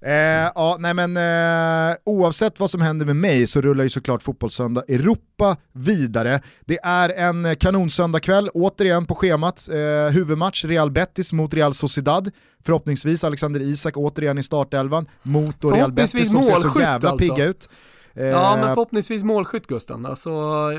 Eh, 0.00 0.50
ja, 0.54 0.76
nej 0.80 0.94
men 0.94 1.16
eh, 1.16 1.96
oavsett 2.04 2.60
vad 2.60 2.70
som 2.70 2.80
händer 2.80 3.06
med 3.06 3.16
mig 3.16 3.46
så 3.46 3.60
rullar 3.60 3.84
ju 3.84 3.90
såklart 3.90 4.22
Fotbollssöndag 4.22 4.82
Europa 4.88 5.56
vidare. 5.72 6.40
Det 6.64 6.78
är 6.82 7.08
en 7.08 7.56
kanonsöndagkväll, 7.56 8.50
återigen 8.54 9.06
på 9.06 9.14
schemat, 9.14 9.68
eh, 9.68 10.12
huvudmatch 10.12 10.64
Real 10.64 10.90
Betis 10.90 11.32
mot 11.32 11.54
Real 11.54 11.74
Sociedad. 11.74 12.30
Förhoppningsvis 12.64 13.24
Alexander 13.24 13.60
Isak 13.60 13.96
återigen 13.96 14.38
i 14.38 14.42
startelvan 14.42 15.06
mot 15.22 15.64
Real 15.64 15.92
Betis 15.92 16.32
som 16.32 16.44
ser 16.44 16.54
så 16.54 16.80
jävla 16.80 17.10
alltså. 17.10 17.34
pigga 17.34 17.44
ut. 17.44 17.68
Ja 18.16 18.56
men 18.56 18.64
eh, 18.64 18.74
förhoppningsvis 18.74 19.22
målskytt 19.22 19.66
Gusten. 19.66 20.06
Alltså, 20.06 20.30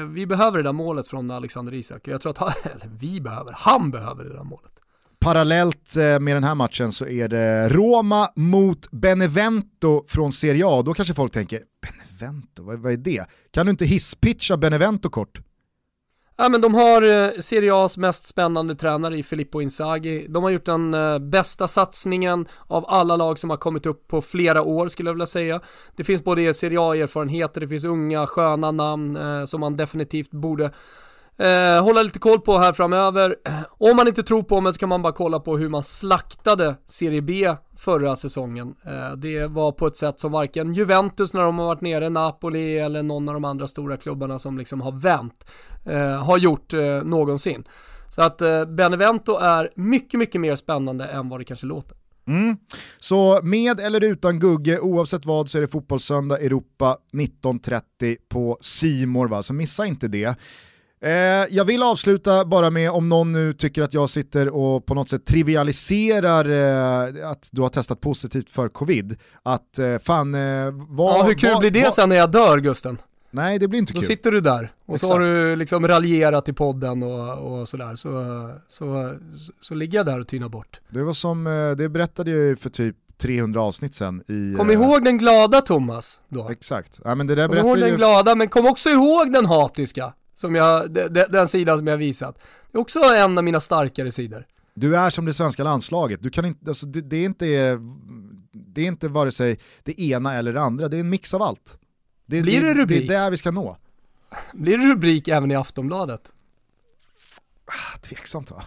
vi 0.09 0.27
behöver 0.27 0.57
det 0.57 0.63
där 0.63 0.73
målet 0.73 1.07
från 1.07 1.31
Alexander 1.31 1.73
Isak. 1.73 2.07
Jag 2.07 2.21
tror 2.21 2.29
att 2.29 2.37
han, 2.37 2.51
eller 2.63 2.89
vi 2.99 3.21
behöver, 3.21 3.53
han 3.57 3.91
behöver 3.91 4.23
det 4.23 4.33
där 4.33 4.43
målet. 4.43 4.71
Parallellt 5.19 5.97
eh, 5.97 6.19
med 6.19 6.35
den 6.35 6.43
här 6.43 6.55
matchen 6.55 6.91
så 6.91 7.07
är 7.07 7.27
det 7.27 7.69
Roma 7.69 8.29
mot 8.35 8.91
Benevento 8.91 10.05
från 10.07 10.31
Serie 10.31 10.63
A. 10.67 10.81
Då 10.81 10.93
kanske 10.93 11.13
folk 11.13 11.33
tänker, 11.33 11.63
Benevento, 11.81 12.63
vad, 12.63 12.79
vad 12.79 12.93
är 12.93 12.97
det? 12.97 13.25
Kan 13.51 13.65
du 13.65 13.69
inte 13.69 13.85
hisspitcha 13.85 14.57
Benevento 14.57 15.09
kort? 15.09 15.41
Ja 16.39 16.49
men 16.49 16.61
de 16.61 16.73
har 16.73 17.01
eh, 17.01 17.31
Serie 17.39 17.73
A's 17.73 17.99
mest 17.99 18.27
spännande 18.27 18.75
tränare 18.75 19.17
i 19.17 19.23
Filippo 19.23 19.61
Inzaghi. 19.61 20.25
De 20.29 20.43
har 20.43 20.49
gjort 20.49 20.65
den 20.65 20.93
eh, 20.93 21.19
bästa 21.19 21.67
satsningen 21.67 22.47
av 22.67 22.85
alla 22.87 23.15
lag 23.15 23.39
som 23.39 23.49
har 23.49 23.57
kommit 23.57 23.85
upp 23.85 24.07
på 24.07 24.21
flera 24.21 24.61
år 24.61 24.87
skulle 24.87 25.09
jag 25.09 25.13
vilja 25.13 25.25
säga. 25.25 25.61
Det 25.95 26.03
finns 26.03 26.23
både 26.23 26.53
Serie 26.53 26.81
A-erfarenheter, 26.81 27.61
det 27.61 27.67
finns 27.67 27.85
unga 27.85 28.27
sköna 28.27 28.71
namn 28.71 29.15
eh, 29.15 29.45
som 29.45 29.59
man 29.59 29.75
definitivt 29.75 30.31
borde 30.31 30.71
Eh, 31.39 31.83
hålla 31.83 32.03
lite 32.03 32.19
koll 32.19 32.41
på 32.41 32.57
här 32.57 32.73
framöver. 32.73 33.35
Om 33.69 33.95
man 33.97 34.07
inte 34.07 34.23
tror 34.23 34.43
på 34.43 34.61
mig 34.61 34.73
så 34.73 34.79
kan 34.79 34.89
man 34.89 35.01
bara 35.01 35.13
kolla 35.13 35.39
på 35.39 35.57
hur 35.57 35.69
man 35.69 35.83
slaktade 35.83 36.75
Serie 36.85 37.21
B 37.21 37.55
förra 37.77 38.15
säsongen. 38.15 38.75
Eh, 38.85 39.17
det 39.17 39.47
var 39.47 39.71
på 39.71 39.87
ett 39.87 39.97
sätt 39.97 40.19
som 40.19 40.31
varken 40.31 40.73
Juventus 40.73 41.33
när 41.33 41.41
de 41.41 41.59
har 41.59 41.65
varit 41.65 41.81
nere, 41.81 42.09
Napoli 42.09 42.77
eller 42.77 43.03
någon 43.03 43.29
av 43.29 43.33
de 43.33 43.45
andra 43.45 43.67
stora 43.67 43.97
klubbarna 43.97 44.39
som 44.39 44.57
liksom 44.57 44.81
har 44.81 44.91
vänt, 44.91 45.49
eh, 45.85 46.23
har 46.23 46.37
gjort 46.37 46.73
eh, 46.73 47.03
någonsin. 47.03 47.63
Så 48.09 48.21
att 48.21 48.41
eh, 48.41 48.65
Benevento 48.65 49.37
är 49.37 49.69
mycket, 49.75 50.19
mycket 50.19 50.41
mer 50.41 50.55
spännande 50.55 51.05
än 51.05 51.29
vad 51.29 51.39
det 51.39 51.45
kanske 51.45 51.65
låter. 51.65 51.97
Mm. 52.27 52.57
Så 52.99 53.39
med 53.43 53.79
eller 53.79 54.03
utan 54.03 54.39
Gugge, 54.39 54.79
oavsett 54.79 55.25
vad 55.25 55.49
så 55.49 55.57
är 55.57 55.61
det 55.61 55.67
Fotbollssöndag 55.67 56.37
Europa 56.39 56.97
19.30 57.13 58.17
på 58.29 58.57
Simor 58.61 59.27
va? 59.27 59.43
så 59.43 59.53
missa 59.53 59.85
inte 59.85 60.07
det. 60.07 60.35
Eh, 61.01 61.11
jag 61.49 61.65
vill 61.65 61.83
avsluta 61.83 62.45
bara 62.45 62.69
med, 62.69 62.91
om 62.91 63.09
någon 63.09 63.31
nu 63.31 63.53
tycker 63.53 63.81
att 63.81 63.93
jag 63.93 64.09
sitter 64.09 64.49
och 64.49 64.85
på 64.85 64.93
något 64.93 65.09
sätt 65.09 65.25
trivialiserar 65.25 66.49
eh, 66.49 67.29
att 67.29 67.49
du 67.51 67.61
har 67.61 67.69
testat 67.69 68.01
positivt 68.01 68.49
för 68.49 68.69
covid, 68.69 69.17
att 69.43 69.79
eh, 69.79 69.97
fan, 69.97 70.35
eh, 70.35 70.71
vad... 70.71 71.19
Ja, 71.19 71.23
hur 71.23 71.33
kul 71.33 71.49
vad, 71.49 71.59
blir 71.59 71.71
det 71.71 71.83
vad, 71.83 71.93
sen 71.93 72.09
när 72.09 72.15
jag 72.15 72.31
dör 72.31 72.57
Gusten? 72.57 72.97
Nej, 73.31 73.59
det 73.59 73.67
blir 73.67 73.79
inte 73.79 73.93
Då 73.93 73.99
kul. 73.99 74.07
sitter 74.07 74.31
du 74.31 74.41
där 74.41 74.71
och 74.85 74.95
Exakt. 74.95 75.07
så 75.07 75.13
har 75.13 75.19
du 75.19 75.55
liksom 75.55 75.87
raljerat 75.87 76.49
i 76.49 76.53
podden 76.53 77.03
och, 77.03 77.37
och 77.37 77.69
sådär. 77.69 77.95
Så, 77.95 78.09
så, 78.67 79.13
så, 79.37 79.49
så 79.61 79.75
ligger 79.75 79.97
jag 79.97 80.05
där 80.05 80.19
och 80.19 80.27
tynar 80.27 80.49
bort. 80.49 80.81
Det 80.89 81.03
var 81.03 81.13
som, 81.13 81.43
det 81.77 81.89
berättade 81.89 82.31
jag 82.31 82.39
ju 82.39 82.55
för 82.55 82.69
typ 82.69 82.95
300 83.17 83.61
avsnitt 83.61 83.95
sen 83.95 84.23
i... 84.27 84.55
Kom 84.57 84.71
ihåg 84.71 85.03
den 85.03 85.17
glada 85.17 85.61
Thomas 85.61 86.21
då. 86.29 86.49
Exakt, 86.49 86.99
ja, 87.03 87.15
men 87.15 87.27
det 87.27 87.35
där 87.35 87.47
Kom 87.47 87.57
ihåg 87.57 87.79
den 87.79 87.89
ju... 87.89 87.95
glada, 87.95 88.35
men 88.35 88.49
kom 88.49 88.65
också 88.65 88.89
ihåg 88.89 89.33
den 89.33 89.45
hatiska. 89.45 90.13
Som 90.37 90.55
jag, 90.55 90.91
de, 90.91 91.07
de, 91.07 91.25
den 91.29 91.47
sidan 91.47 91.77
som 91.77 91.87
jag 91.87 91.97
visat. 91.97 92.39
Det 92.71 92.77
är 92.77 92.81
också 92.81 92.99
en 92.99 93.37
av 93.37 93.43
mina 93.43 93.59
starkare 93.59 94.11
sidor. 94.11 94.45
Du 94.73 94.97
är 94.97 95.09
som 95.09 95.25
det 95.25 95.33
svenska 95.33 95.63
landslaget, 95.63 96.21
du 96.23 96.29
kan 96.29 96.45
inte, 96.45 96.69
alltså, 96.69 96.85
det, 96.85 97.01
det, 97.01 97.17
är 97.17 97.25
inte, 97.25 97.45
det 98.51 98.81
är 98.81 98.85
inte 98.85 99.07
vare 99.07 99.31
sig 99.31 99.59
det 99.83 100.01
ena 100.01 100.33
eller 100.33 100.53
det 100.53 100.61
andra, 100.61 100.87
det 100.87 100.97
är 100.97 100.99
en 100.99 101.09
mix 101.09 101.33
av 101.33 101.41
allt. 101.41 101.79
Det, 102.25 102.41
Blir 102.41 102.61
det 102.61 102.73
rubrik? 102.73 103.07
Det 103.07 103.15
är 103.15 103.19
där 103.21 103.31
vi 103.31 103.37
ska 103.37 103.51
nå. 103.51 103.77
Blir 104.53 104.77
det 104.77 104.85
rubrik 104.93 105.27
även 105.27 105.51
i 105.51 105.55
Aftonbladet? 105.55 106.31
Ah, 107.65 107.97
tveksamt 108.01 108.51
va? 108.51 108.63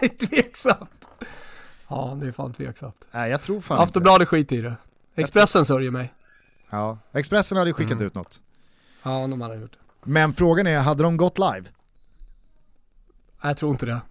tveksamt. 0.28 1.08
Ja, 1.88 2.16
det 2.20 2.26
är 2.28 2.32
fan 2.32 2.52
tveksamt. 2.52 3.04
Nej 3.10 3.30
jag 3.30 3.42
tror 3.42 3.60
fan 3.60 3.78
Aftonbladet 3.82 4.28
skit 4.28 4.52
i 4.52 4.60
det. 4.60 4.74
Expressen 5.14 5.64
sörjer 5.64 5.90
mig. 5.90 6.14
Ja, 6.70 6.98
Expressen 7.12 7.58
hade 7.58 7.70
ju 7.70 7.74
skickat 7.74 7.92
Mm. 7.92 8.06
ut 8.06 8.14
något. 8.14 8.40
Ja, 9.02 9.26
de 9.26 9.40
hade 9.40 9.56
gjort 9.56 9.72
det. 9.72 9.78
Men 10.04 10.32
frågan 10.32 10.66
är, 10.66 10.78
hade 10.80 11.02
de 11.02 11.16
gått 11.16 11.38
live? 11.38 11.64
Jag 13.42 13.56
tror 13.56 13.70
inte 13.70 13.86
det. 13.86 14.00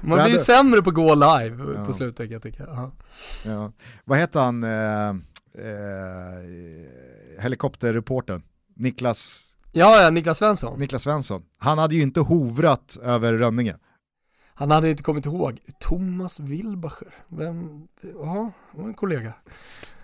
Man 0.00 0.18
blir 0.18 0.28
ju 0.32 0.38
sämre 0.38 0.82
på 0.82 0.88
att 0.90 0.94
gå 0.94 1.14
live 1.14 1.74
Ja. 1.76 1.84
på 1.84 1.92
slutet 1.92 2.30
jag 2.30 2.42
tycka. 2.42 2.64
Ja. 2.66 2.92
Ja. 3.44 3.72
Vad 4.04 4.18
heter 4.18 4.40
han, 4.40 4.64
eh, 4.64 5.08
eh, 5.66 6.44
helikopterreportern? 7.42 8.42
Niklas, 8.76 9.48
ja, 9.72 10.02
ja, 10.02 10.10
Niklas 10.10 10.38
Svensson. 10.38 10.78
Niklas 10.80 11.02
Svensson. 11.02 11.42
Han 11.58 11.78
hade 11.78 11.94
ju 11.94 12.02
inte 12.02 12.20
hovrat 12.20 12.98
över 13.02 13.32
Rönninge. 13.32 13.76
Han 14.54 14.70
hade 14.70 14.90
inte 14.90 15.02
kommit 15.02 15.26
ihåg. 15.26 15.60
Thomas 15.80 16.40
Wilbacher. 16.40 17.14
Vem? 17.28 17.88
Ja, 18.02 18.52
var 18.72 18.84
en 18.84 18.94
kollega. 18.94 19.32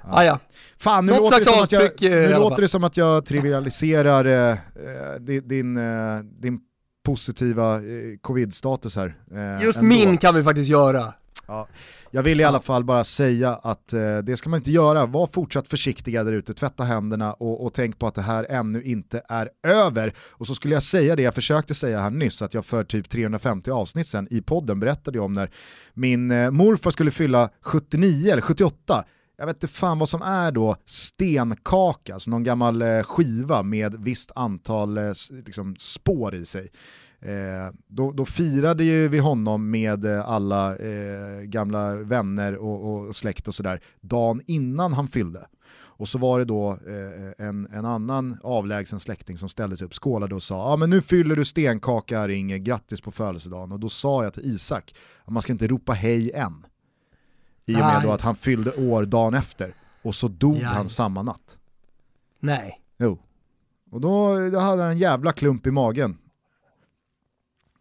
Ja. 0.03 0.09
Ah, 0.13 0.25
ja. 0.25 0.39
Fan, 0.79 1.07
nu, 1.07 1.13
Något 1.13 1.21
låter 1.23 1.39
det, 1.39 1.45
som 1.45 1.63
att 1.63 1.73
jag, 1.73 1.83
eh, 2.03 2.29
nu 2.29 2.39
låter 2.39 2.63
det 2.63 2.69
som 2.69 2.85
att 2.85 2.97
jag 2.97 3.25
trivialiserar 3.25 4.25
eh, 4.25 4.51
eh, 4.51 5.21
din, 5.21 5.49
din, 5.49 5.77
eh, 5.77 6.19
din 6.41 6.61
positiva 7.05 7.75
eh, 7.77 7.83
covid-status 8.21 8.97
här. 8.97 9.15
eh, 9.35 9.63
Just 9.65 9.79
ändå. 9.79 9.89
min 9.89 10.19
kan 10.19 10.35
vi 10.35 10.43
faktiskt 10.43 10.71
göra. 10.71 11.15
Jag 12.11 12.23
vill 12.23 12.41
i 12.41 12.45
alla 12.45 12.61
fall 12.61 12.85
bara 12.85 13.05
säga 13.05 13.55
att 13.55 13.93
eh, 13.93 14.19
det 14.19 14.37
ska 14.37 14.51
man 14.51 14.59
inte 14.61 14.71
göra. 14.71 15.07
Var 15.07 15.29
fortsatt 15.33 15.69
försiktiga 15.69 16.25
där 16.25 16.33
ute, 16.33 16.55
tvätta 16.55 16.85
händerna 16.85 17.33
och, 17.33 17.65
och 17.65 17.75
tänk 17.75 17.99
på 17.99 18.07
att 18.07 18.15
det 18.15 18.23
här 18.23 18.47
ännu 18.51 18.83
inte 18.83 19.23
är 19.29 19.49
över. 19.67 20.15
Och 20.31 20.47
så 20.47 20.55
skulle 20.55 20.75
jag 20.75 20.83
säga 20.83 21.17
det 21.17 21.23
jag 21.23 21.35
försökte 21.35 21.75
säga 21.75 22.01
här 22.01 22.11
nyss, 22.11 22.43
att 22.43 22.55
jag 22.55 22.67
för 22.67 22.85
typ 22.85 23.09
350 23.11 23.71
avsnitt 23.71 24.07
sen 24.09 24.29
i 24.31 24.41
podden 24.43 24.81
berättade 24.81 25.21
om 25.21 25.33
när 25.33 25.51
min 25.95 26.31
eh, 26.31 26.51
morfar 26.51 26.91
skulle 26.91 27.11
fylla 27.11 27.49
79 27.63 28.33
eller 28.33 28.43
78 28.43 29.05
jag 29.41 29.47
vet 29.47 29.57
inte 29.57 29.68
fan 29.68 29.99
vad 29.99 30.09
som 30.09 30.22
är 30.22 30.53
då 30.53 30.76
stenkaka, 30.84 32.14
alltså 32.14 32.30
någon 32.30 32.43
gammal 32.43 32.82
eh, 32.82 33.03
skiva 33.03 33.62
med 33.62 34.05
visst 34.05 34.30
antal 34.34 34.99
eh, 34.99 35.12
liksom, 35.47 35.76
spår 35.78 36.34
i 36.34 36.45
sig. 36.45 36.70
Eh, 37.20 37.74
då, 37.86 38.12
då 38.12 38.24
firade 38.24 38.84
ju 38.84 39.09
vi 39.09 39.18
honom 39.18 39.70
med 39.70 40.05
eh, 40.05 40.28
alla 40.28 40.76
eh, 40.76 41.41
gamla 41.43 41.95
vänner 41.95 42.57
och, 42.57 43.07
och 43.07 43.16
släkt 43.16 43.49
och 43.49 43.55
sådär 43.55 43.80
dagen 44.01 44.43
innan 44.47 44.93
han 44.93 45.09
fyllde. 45.09 45.47
Och 45.72 46.09
så 46.09 46.18
var 46.18 46.38
det 46.38 46.45
då 46.45 46.70
eh, 46.70 47.47
en, 47.47 47.68
en 47.72 47.84
annan 47.84 48.38
avlägsen 48.43 49.01
släkting 49.01 49.38
som 49.38 49.49
ställde 49.49 49.76
sig 49.76 49.86
upp, 49.86 49.95
skålade 49.95 50.34
och 50.34 50.43
sa 50.43 50.55
ja 50.55 50.72
ah, 50.72 50.76
men 50.76 50.91
nu 50.91 51.03
fyller 51.03 51.36
du 51.36 51.45
stenkaka 51.45 52.28
Ringe, 52.28 52.59
grattis 52.59 53.01
på 53.01 53.11
födelsedagen. 53.12 53.72
Och 53.72 53.80
då 53.80 53.88
sa 53.88 54.24
jag 54.24 54.34
till 54.34 54.45
Isak 54.55 54.95
att 55.24 55.32
man 55.32 55.43
ska 55.43 55.53
inte 55.53 55.68
ropa 55.68 55.93
hej 55.93 56.32
än. 56.32 56.66
I 57.71 57.75
och 57.75 57.79
med 57.79 58.03
då 58.03 58.12
att 58.12 58.21
han 58.21 58.37
fyllde 58.37 58.73
år 58.73 59.05
dagen 59.05 59.35
efter. 59.35 59.75
Och 60.03 60.14
så 60.14 60.29
dog 60.29 60.57
Jaj. 60.57 60.64
han 60.64 60.89
samma 60.89 61.23
natt. 61.23 61.59
Nej. 62.41 62.81
Jo. 62.99 63.18
Och 63.91 64.01
då, 64.01 64.35
då 64.51 64.59
hade 64.59 64.83
han 64.83 64.91
en 64.91 64.99
jävla 64.99 65.33
klump 65.33 65.66
i 65.66 65.71
magen. 65.71 66.18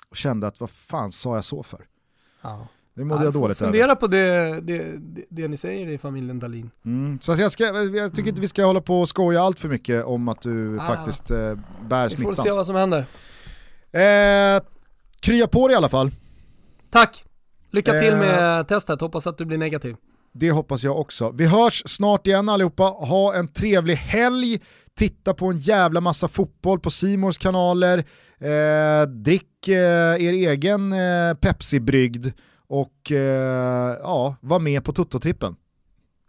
Och 0.10 0.18
kände 0.18 0.48
att 0.48 0.60
vad 0.60 0.70
fan 0.70 1.12
sa 1.12 1.36
jag 1.36 1.44
så 1.46 1.64
för? 1.64 1.86
Ja. 2.42 2.68
Det 2.94 3.06
mådde 3.06 3.22
Ja, 3.22 3.26
jag 3.26 3.34
dåligt 3.34 3.62
över. 3.62 3.72
Fundera 3.72 3.96
på 3.96 4.08
det, 4.08 4.60
det, 4.62 4.86
det, 5.30 5.48
ni 5.48 5.58
säger 5.58 5.88
i 5.88 5.98
familjen 5.98 6.40
Dahlin. 6.40 6.72
Mm. 6.86 7.20
Så 7.22 7.32
jag, 7.32 7.52
ska, 7.52 7.64
jag 7.74 8.14
tycker 8.14 8.30
inte 8.30 8.42
vi 8.42 8.48
ska 8.48 8.66
hålla 8.66 8.82
på 8.82 9.02
och 9.02 9.10
skoja 9.10 9.42
allt 9.42 9.60
för 9.60 9.70
mycket 9.70 10.06
om 10.06 10.28
att 10.28 10.42
du 10.42 10.80
Ah. 10.80 10.88
faktiskt 10.88 11.32
eh, 11.32 11.56
bär 11.88 12.10
Vi 12.10 12.24
får 12.24 12.34
se 12.34 12.42
smittan. 12.42 12.56
vad 12.58 12.66
som 12.66 12.76
händer. 12.76 13.06
Eh, 13.92 14.62
krya 15.20 15.48
på 15.48 15.68
dig 15.68 15.74
i 15.74 15.78
alla 15.78 15.90
fall. 15.90 16.12
Tack! 16.90 17.26
Lycka 17.72 17.94
till 17.94 18.14
Eh. 18.14 18.20
med 18.20 18.68
testet, 18.68 19.02
hoppas 19.02 19.28
att 19.28 19.38
du 19.38 19.46
blir 19.46 19.58
negativ. 19.58 19.96
Det 20.34 20.52
hoppas 20.52 20.84
jag 20.84 21.00
också. 21.00 21.32
Vi 21.32 21.46
hörs 21.46 21.84
snart 21.86 22.28
igen 22.28 22.50
allihopa. 22.50 22.84
Ha 22.84 23.34
en 23.36 23.48
trevlig 23.48 23.96
helg. 23.96 24.60
Titta 24.98 25.34
på 25.34 25.46
en 25.48 25.58
jävla 25.58 26.02
massa 26.02 26.28
fotboll 26.28 26.80
på 26.80 26.90
Simors 26.90 27.38
kanaler. 27.38 27.98
Eh, 28.40 29.08
drick 29.08 29.68
eh, 29.68 29.76
er 30.26 30.34
egen 30.50 30.94
eh, 30.94 31.34
Pepsi-brygd 31.42 32.32
och 32.68 33.12
eh, 33.12 33.98
ja, 34.02 34.36
var 34.42 34.60
med 34.60 34.84
på 34.84 34.94
Toto-trippen. 34.94 35.56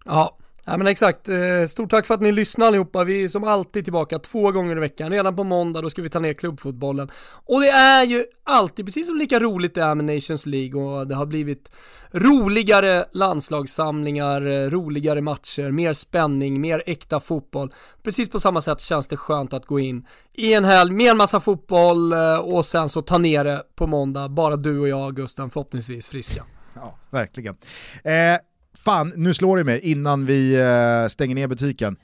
Ja, 0.04 0.36
ja 0.64 0.76
men 0.76 0.86
exakt. 0.86 1.28
Eh, 1.28 1.64
stort 1.68 1.90
tack 1.90 2.06
för 2.06 2.14
att 2.14 2.20
ni 2.20 2.32
lyssnar 2.32 2.66
allihopa. 2.66 3.04
Vi 3.04 3.24
är 3.24 3.28
som 3.28 3.44
alltid 3.44 3.84
tillbaka 3.84 4.18
två 4.18 4.52
gånger 4.52 4.76
i 4.76 4.80
veckan. 4.80 5.10
Redan 5.10 5.36
på 5.36 5.44
måndag 5.44 5.80
då 5.80 5.90
ska 5.90 6.02
vi 6.02 6.08
ta 6.08 6.18
ner 6.18 6.34
klubbfotbollen. 6.34 7.10
Och 7.46 7.60
det 7.60 7.68
är 7.68 8.04
ju 8.04 8.24
alltid 8.44 8.84
precis 8.84 9.06
som 9.06 9.16
lika 9.16 9.40
roligt 9.40 9.74
det 9.74 9.82
är 9.82 9.94
med 9.94 10.04
Nations 10.04 10.46
League 10.46 10.82
och 10.82 11.06
det 11.06 11.14
har 11.14 11.26
blivit 11.26 11.70
roligare 12.12 13.04
landslagssamlingar, 13.12 14.46
eh, 14.46 14.70
roligare 14.70 15.20
matcher, 15.20 15.70
mer 15.70 15.92
spänning, 15.92 16.60
mer 16.60 16.82
äkta 16.86 17.20
fotboll. 17.20 17.72
Precis 18.02 18.30
på 18.30 18.40
samma 18.40 18.60
sätt 18.60 18.80
känns 18.80 19.06
det 19.06 19.16
skönt 19.16 19.52
att 19.52 19.66
gå 19.66 19.80
in 19.80 20.06
i 20.32 20.54
en 20.54 20.64
helg 20.64 20.92
med 20.92 21.10
en 21.10 21.16
massa 21.16 21.40
fotboll 21.40 22.12
eh, 22.12 22.36
och 22.36 22.66
sen 22.66 22.88
så 22.88 23.02
ta 23.02 23.18
ner 23.18 23.44
det 23.44 23.62
på 23.74 23.86
måndag. 23.86 24.28
Bara 24.28 24.56
du 24.56 24.78
och 24.78 24.88
jag, 24.88 25.16
Gusten, 25.16 25.50
förhoppningsvis 25.50 26.06
friska. 26.06 26.44
Ja, 26.74 26.98
verkligen. 27.10 27.56
Eh, 28.04 28.36
fan, 28.84 29.12
nu 29.16 29.34
slår 29.34 29.56
det 29.56 29.64
mig 29.64 29.80
innan 29.80 30.26
vi 30.26 30.54
eh, 30.54 31.08
stänger 31.08 31.34
ner 31.34 31.46
butiken. 31.46 31.96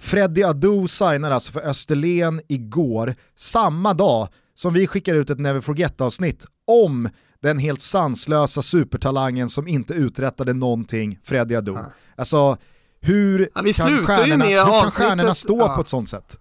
Freddy 0.00 0.42
Adu 0.42 0.88
signar 0.88 1.30
alltså 1.30 1.52
för 1.52 1.60
Österlen 1.60 2.40
igår, 2.48 3.14
samma 3.36 3.94
dag 3.94 4.28
som 4.54 4.74
vi 4.74 4.86
skickar 4.86 5.14
ut 5.14 5.30
ett 5.30 5.38
Never 5.38 5.60
Forget-avsnitt 5.60 6.46
om 6.66 7.08
den 7.42 7.58
helt 7.58 7.80
sanslösa 7.80 8.62
supertalangen 8.62 9.48
som 9.48 9.68
inte 9.68 9.94
uträttade 9.94 10.52
någonting, 10.52 11.18
Freddy 11.24 11.54
Adu. 11.54 11.72
Ja. 11.72 11.92
Alltså, 12.16 12.56
hur 13.00 13.50
Ja, 13.54 13.62
kan 13.62 14.06
stjärnorna, 14.06 14.44
hur 14.44 14.80
kan 14.80 14.90
stjärnorna 14.90 15.34
stå 15.34 15.58
ja. 15.58 15.74
på 15.74 15.80
ett 15.80 15.88
sånt 15.88 16.08
sätt? 16.08 16.38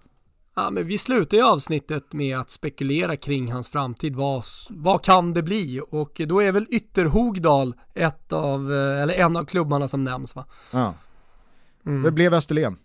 Ja, 0.55 0.69
men 0.69 0.87
vi 0.87 0.97
slutar 0.97 1.37
ju 1.37 1.43
avsnittet 1.43 2.13
med 2.13 2.37
att 2.37 2.49
spekulera 2.49 3.15
kring 3.15 3.51
hans 3.51 3.69
framtid. 3.69 4.15
Vad, 4.15 4.43
vad 4.69 5.03
kan 5.03 5.33
det 5.33 5.43
bli? 5.43 5.81
Och 5.89 6.21
då 6.27 6.41
är 6.41 6.51
väl 6.51 6.67
Ytterhogdal 6.69 7.75
ett 7.93 8.33
av, 8.33 8.73
eh, 8.73 9.01
eller 9.01 9.13
en 9.13 9.37
av 9.37 9.45
klubbarna 9.45 9.87
som 9.87 10.03
nämns 10.03 10.35
va? 10.35 10.45
Ja. 10.71 10.93
Mm. 11.85 12.03
Det 12.03 12.11
blev 12.11 12.33
Österlen. 12.33 12.77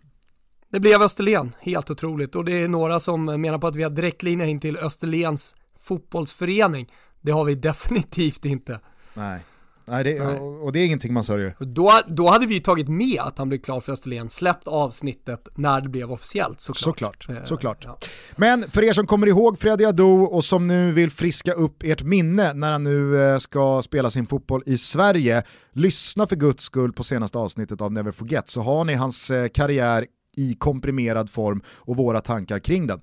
Det 0.69 0.79
blev 0.79 1.01
Österlen, 1.01 1.55
helt 1.59 1.91
otroligt. 1.91 2.35
Och 2.35 2.45
det 2.45 2.51
är 2.51 2.67
några 2.67 2.99
som 2.99 3.25
menar 3.25 3.57
på 3.57 3.67
att 3.67 3.75
vi 3.75 3.83
har 3.83 3.89
direktlinje 3.89 4.47
in 4.47 4.59
till 4.59 4.77
Österlens 4.77 5.55
fotbollsförening. 5.79 6.91
Det 7.21 7.31
har 7.31 7.45
vi 7.45 7.55
definitivt 7.69 8.45
inte. 8.45 8.79
Nej. 9.13 9.41
Nej, 9.87 10.03
det, 10.03 10.23
Nej. 10.23 10.39
Och, 10.39 10.63
och 10.63 10.71
det 10.71 10.79
är 10.79 10.85
ingenting 10.85 11.13
man 11.13 11.23
sörjer. 11.23 11.55
Då, 11.59 11.91
då 12.07 12.27
hade 12.27 12.45
vi 12.45 12.59
tagit 12.61 12.87
med 12.87 13.19
att 13.19 13.37
han 13.37 13.49
blev 13.49 13.59
klar 13.59 13.79
för 13.79 13.91
Österlen, 13.91 14.29
släppt 14.29 14.67
avsnittet 14.67 15.47
när 15.55 15.81
det 15.81 15.89
blev 15.89 16.11
officiellt 16.11 16.61
såklart. 16.61 16.83
Såklart, 16.83 17.29
Eh, 17.29 17.43
såklart. 17.45 17.83
ja. 17.85 17.97
Men 18.35 18.69
för 18.71 18.83
er 18.83 18.93
som 18.93 19.07
kommer 19.07 19.27
ihåg 19.27 19.59
Freddy 19.59 19.85
Adu 19.85 20.03
och 20.03 20.43
som 20.43 20.67
nu 20.67 20.91
vill 20.91 21.11
friska 21.11 21.53
upp 21.53 21.83
ert 21.83 22.03
minne 22.03 22.53
när 22.53 22.71
han 22.71 22.83
nu 22.83 23.21
eh, 23.23 23.37
ska 23.37 23.81
spela 23.81 24.09
sin 24.09 24.27
fotboll 24.27 24.63
i 24.65 24.77
Sverige, 24.77 25.43
lyssna 25.73 26.27
för 26.27 26.35
guds 26.35 26.63
skull 26.63 26.93
på 26.93 27.03
senaste 27.03 27.37
avsnittet 27.37 27.81
av 27.81 27.91
Never 27.91 28.11
Forget 28.11 28.49
så 28.49 28.61
har 28.61 28.83
ni 28.85 28.93
hans 28.93 29.31
eh, 29.31 29.47
karriär 29.47 30.05
i 30.37 30.55
komprimerad 30.55 31.29
form 31.29 31.61
och 31.75 31.97
våra 31.97 32.21
tankar 32.21 32.59
kring 32.59 32.87
den. 32.87 33.01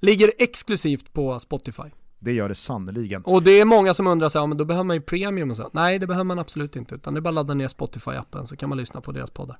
Ligger 0.00 0.32
exklusivt 0.38 1.12
på 1.12 1.38
Spotify. 1.38 1.82
Det 2.22 2.32
gör 2.32 2.48
det 2.48 2.54
sannoliken. 2.54 3.22
Och 3.24 3.42
det 3.42 3.60
är 3.60 3.64
många 3.64 3.94
som 3.94 4.06
undrar 4.06 4.28
så 4.28 4.38
här, 4.40 4.46
men 4.46 4.58
då 4.58 4.64
behöver 4.64 4.84
man 4.84 4.96
ju 4.96 5.02
premium 5.02 5.50
och 5.50 5.56
så. 5.56 5.70
Nej, 5.72 5.98
det 5.98 6.06
behöver 6.06 6.24
man 6.24 6.38
absolut 6.38 6.76
inte, 6.76 6.94
utan 6.94 7.14
det 7.14 7.18
är 7.18 7.20
bara 7.20 7.28
att 7.28 7.34
ladda 7.34 7.54
ner 7.54 7.68
Spotify-appen 7.68 8.44
så 8.44 8.56
kan 8.56 8.68
man 8.68 8.78
lyssna 8.78 9.00
på 9.00 9.12
deras 9.12 9.30
poddar. 9.30 9.58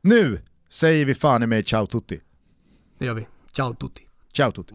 Nu 0.00 0.40
säger 0.68 1.04
vi 1.06 1.14
fan 1.14 1.42
i 1.42 1.46
mig 1.46 1.64
ciao 1.64 1.86
tutti. 1.86 2.20
Det 2.98 3.04
gör 3.04 3.14
vi. 3.14 3.26
Ciao 3.52 3.74
tutti. 3.74 4.02
Ciao 4.32 4.52
tutti. 4.52 4.74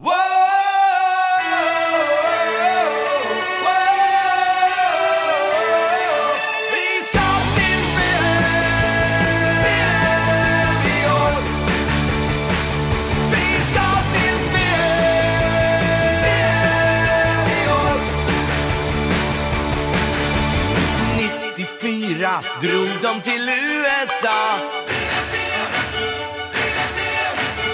Drog 22.60 22.88
de 23.02 23.20
till 23.20 23.48
USA. 23.48 24.58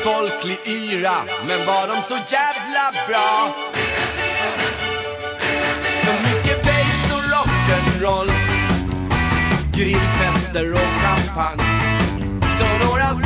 Folklig 0.05 0.59
yra, 0.65 1.17
men 1.47 1.67
var 1.67 1.89
de 1.89 2.03
så 2.03 2.15
jävla 2.15 2.93
bra? 3.09 3.55
För 6.05 6.13
mycket 6.29 6.63
babes 6.63 7.13
och 7.13 7.23
rock'n'roll. 7.33 8.31
Grillfester 9.75 10.73
och 10.73 11.03
champagne. 11.03 11.65
Så 12.59 12.87
några 12.87 13.26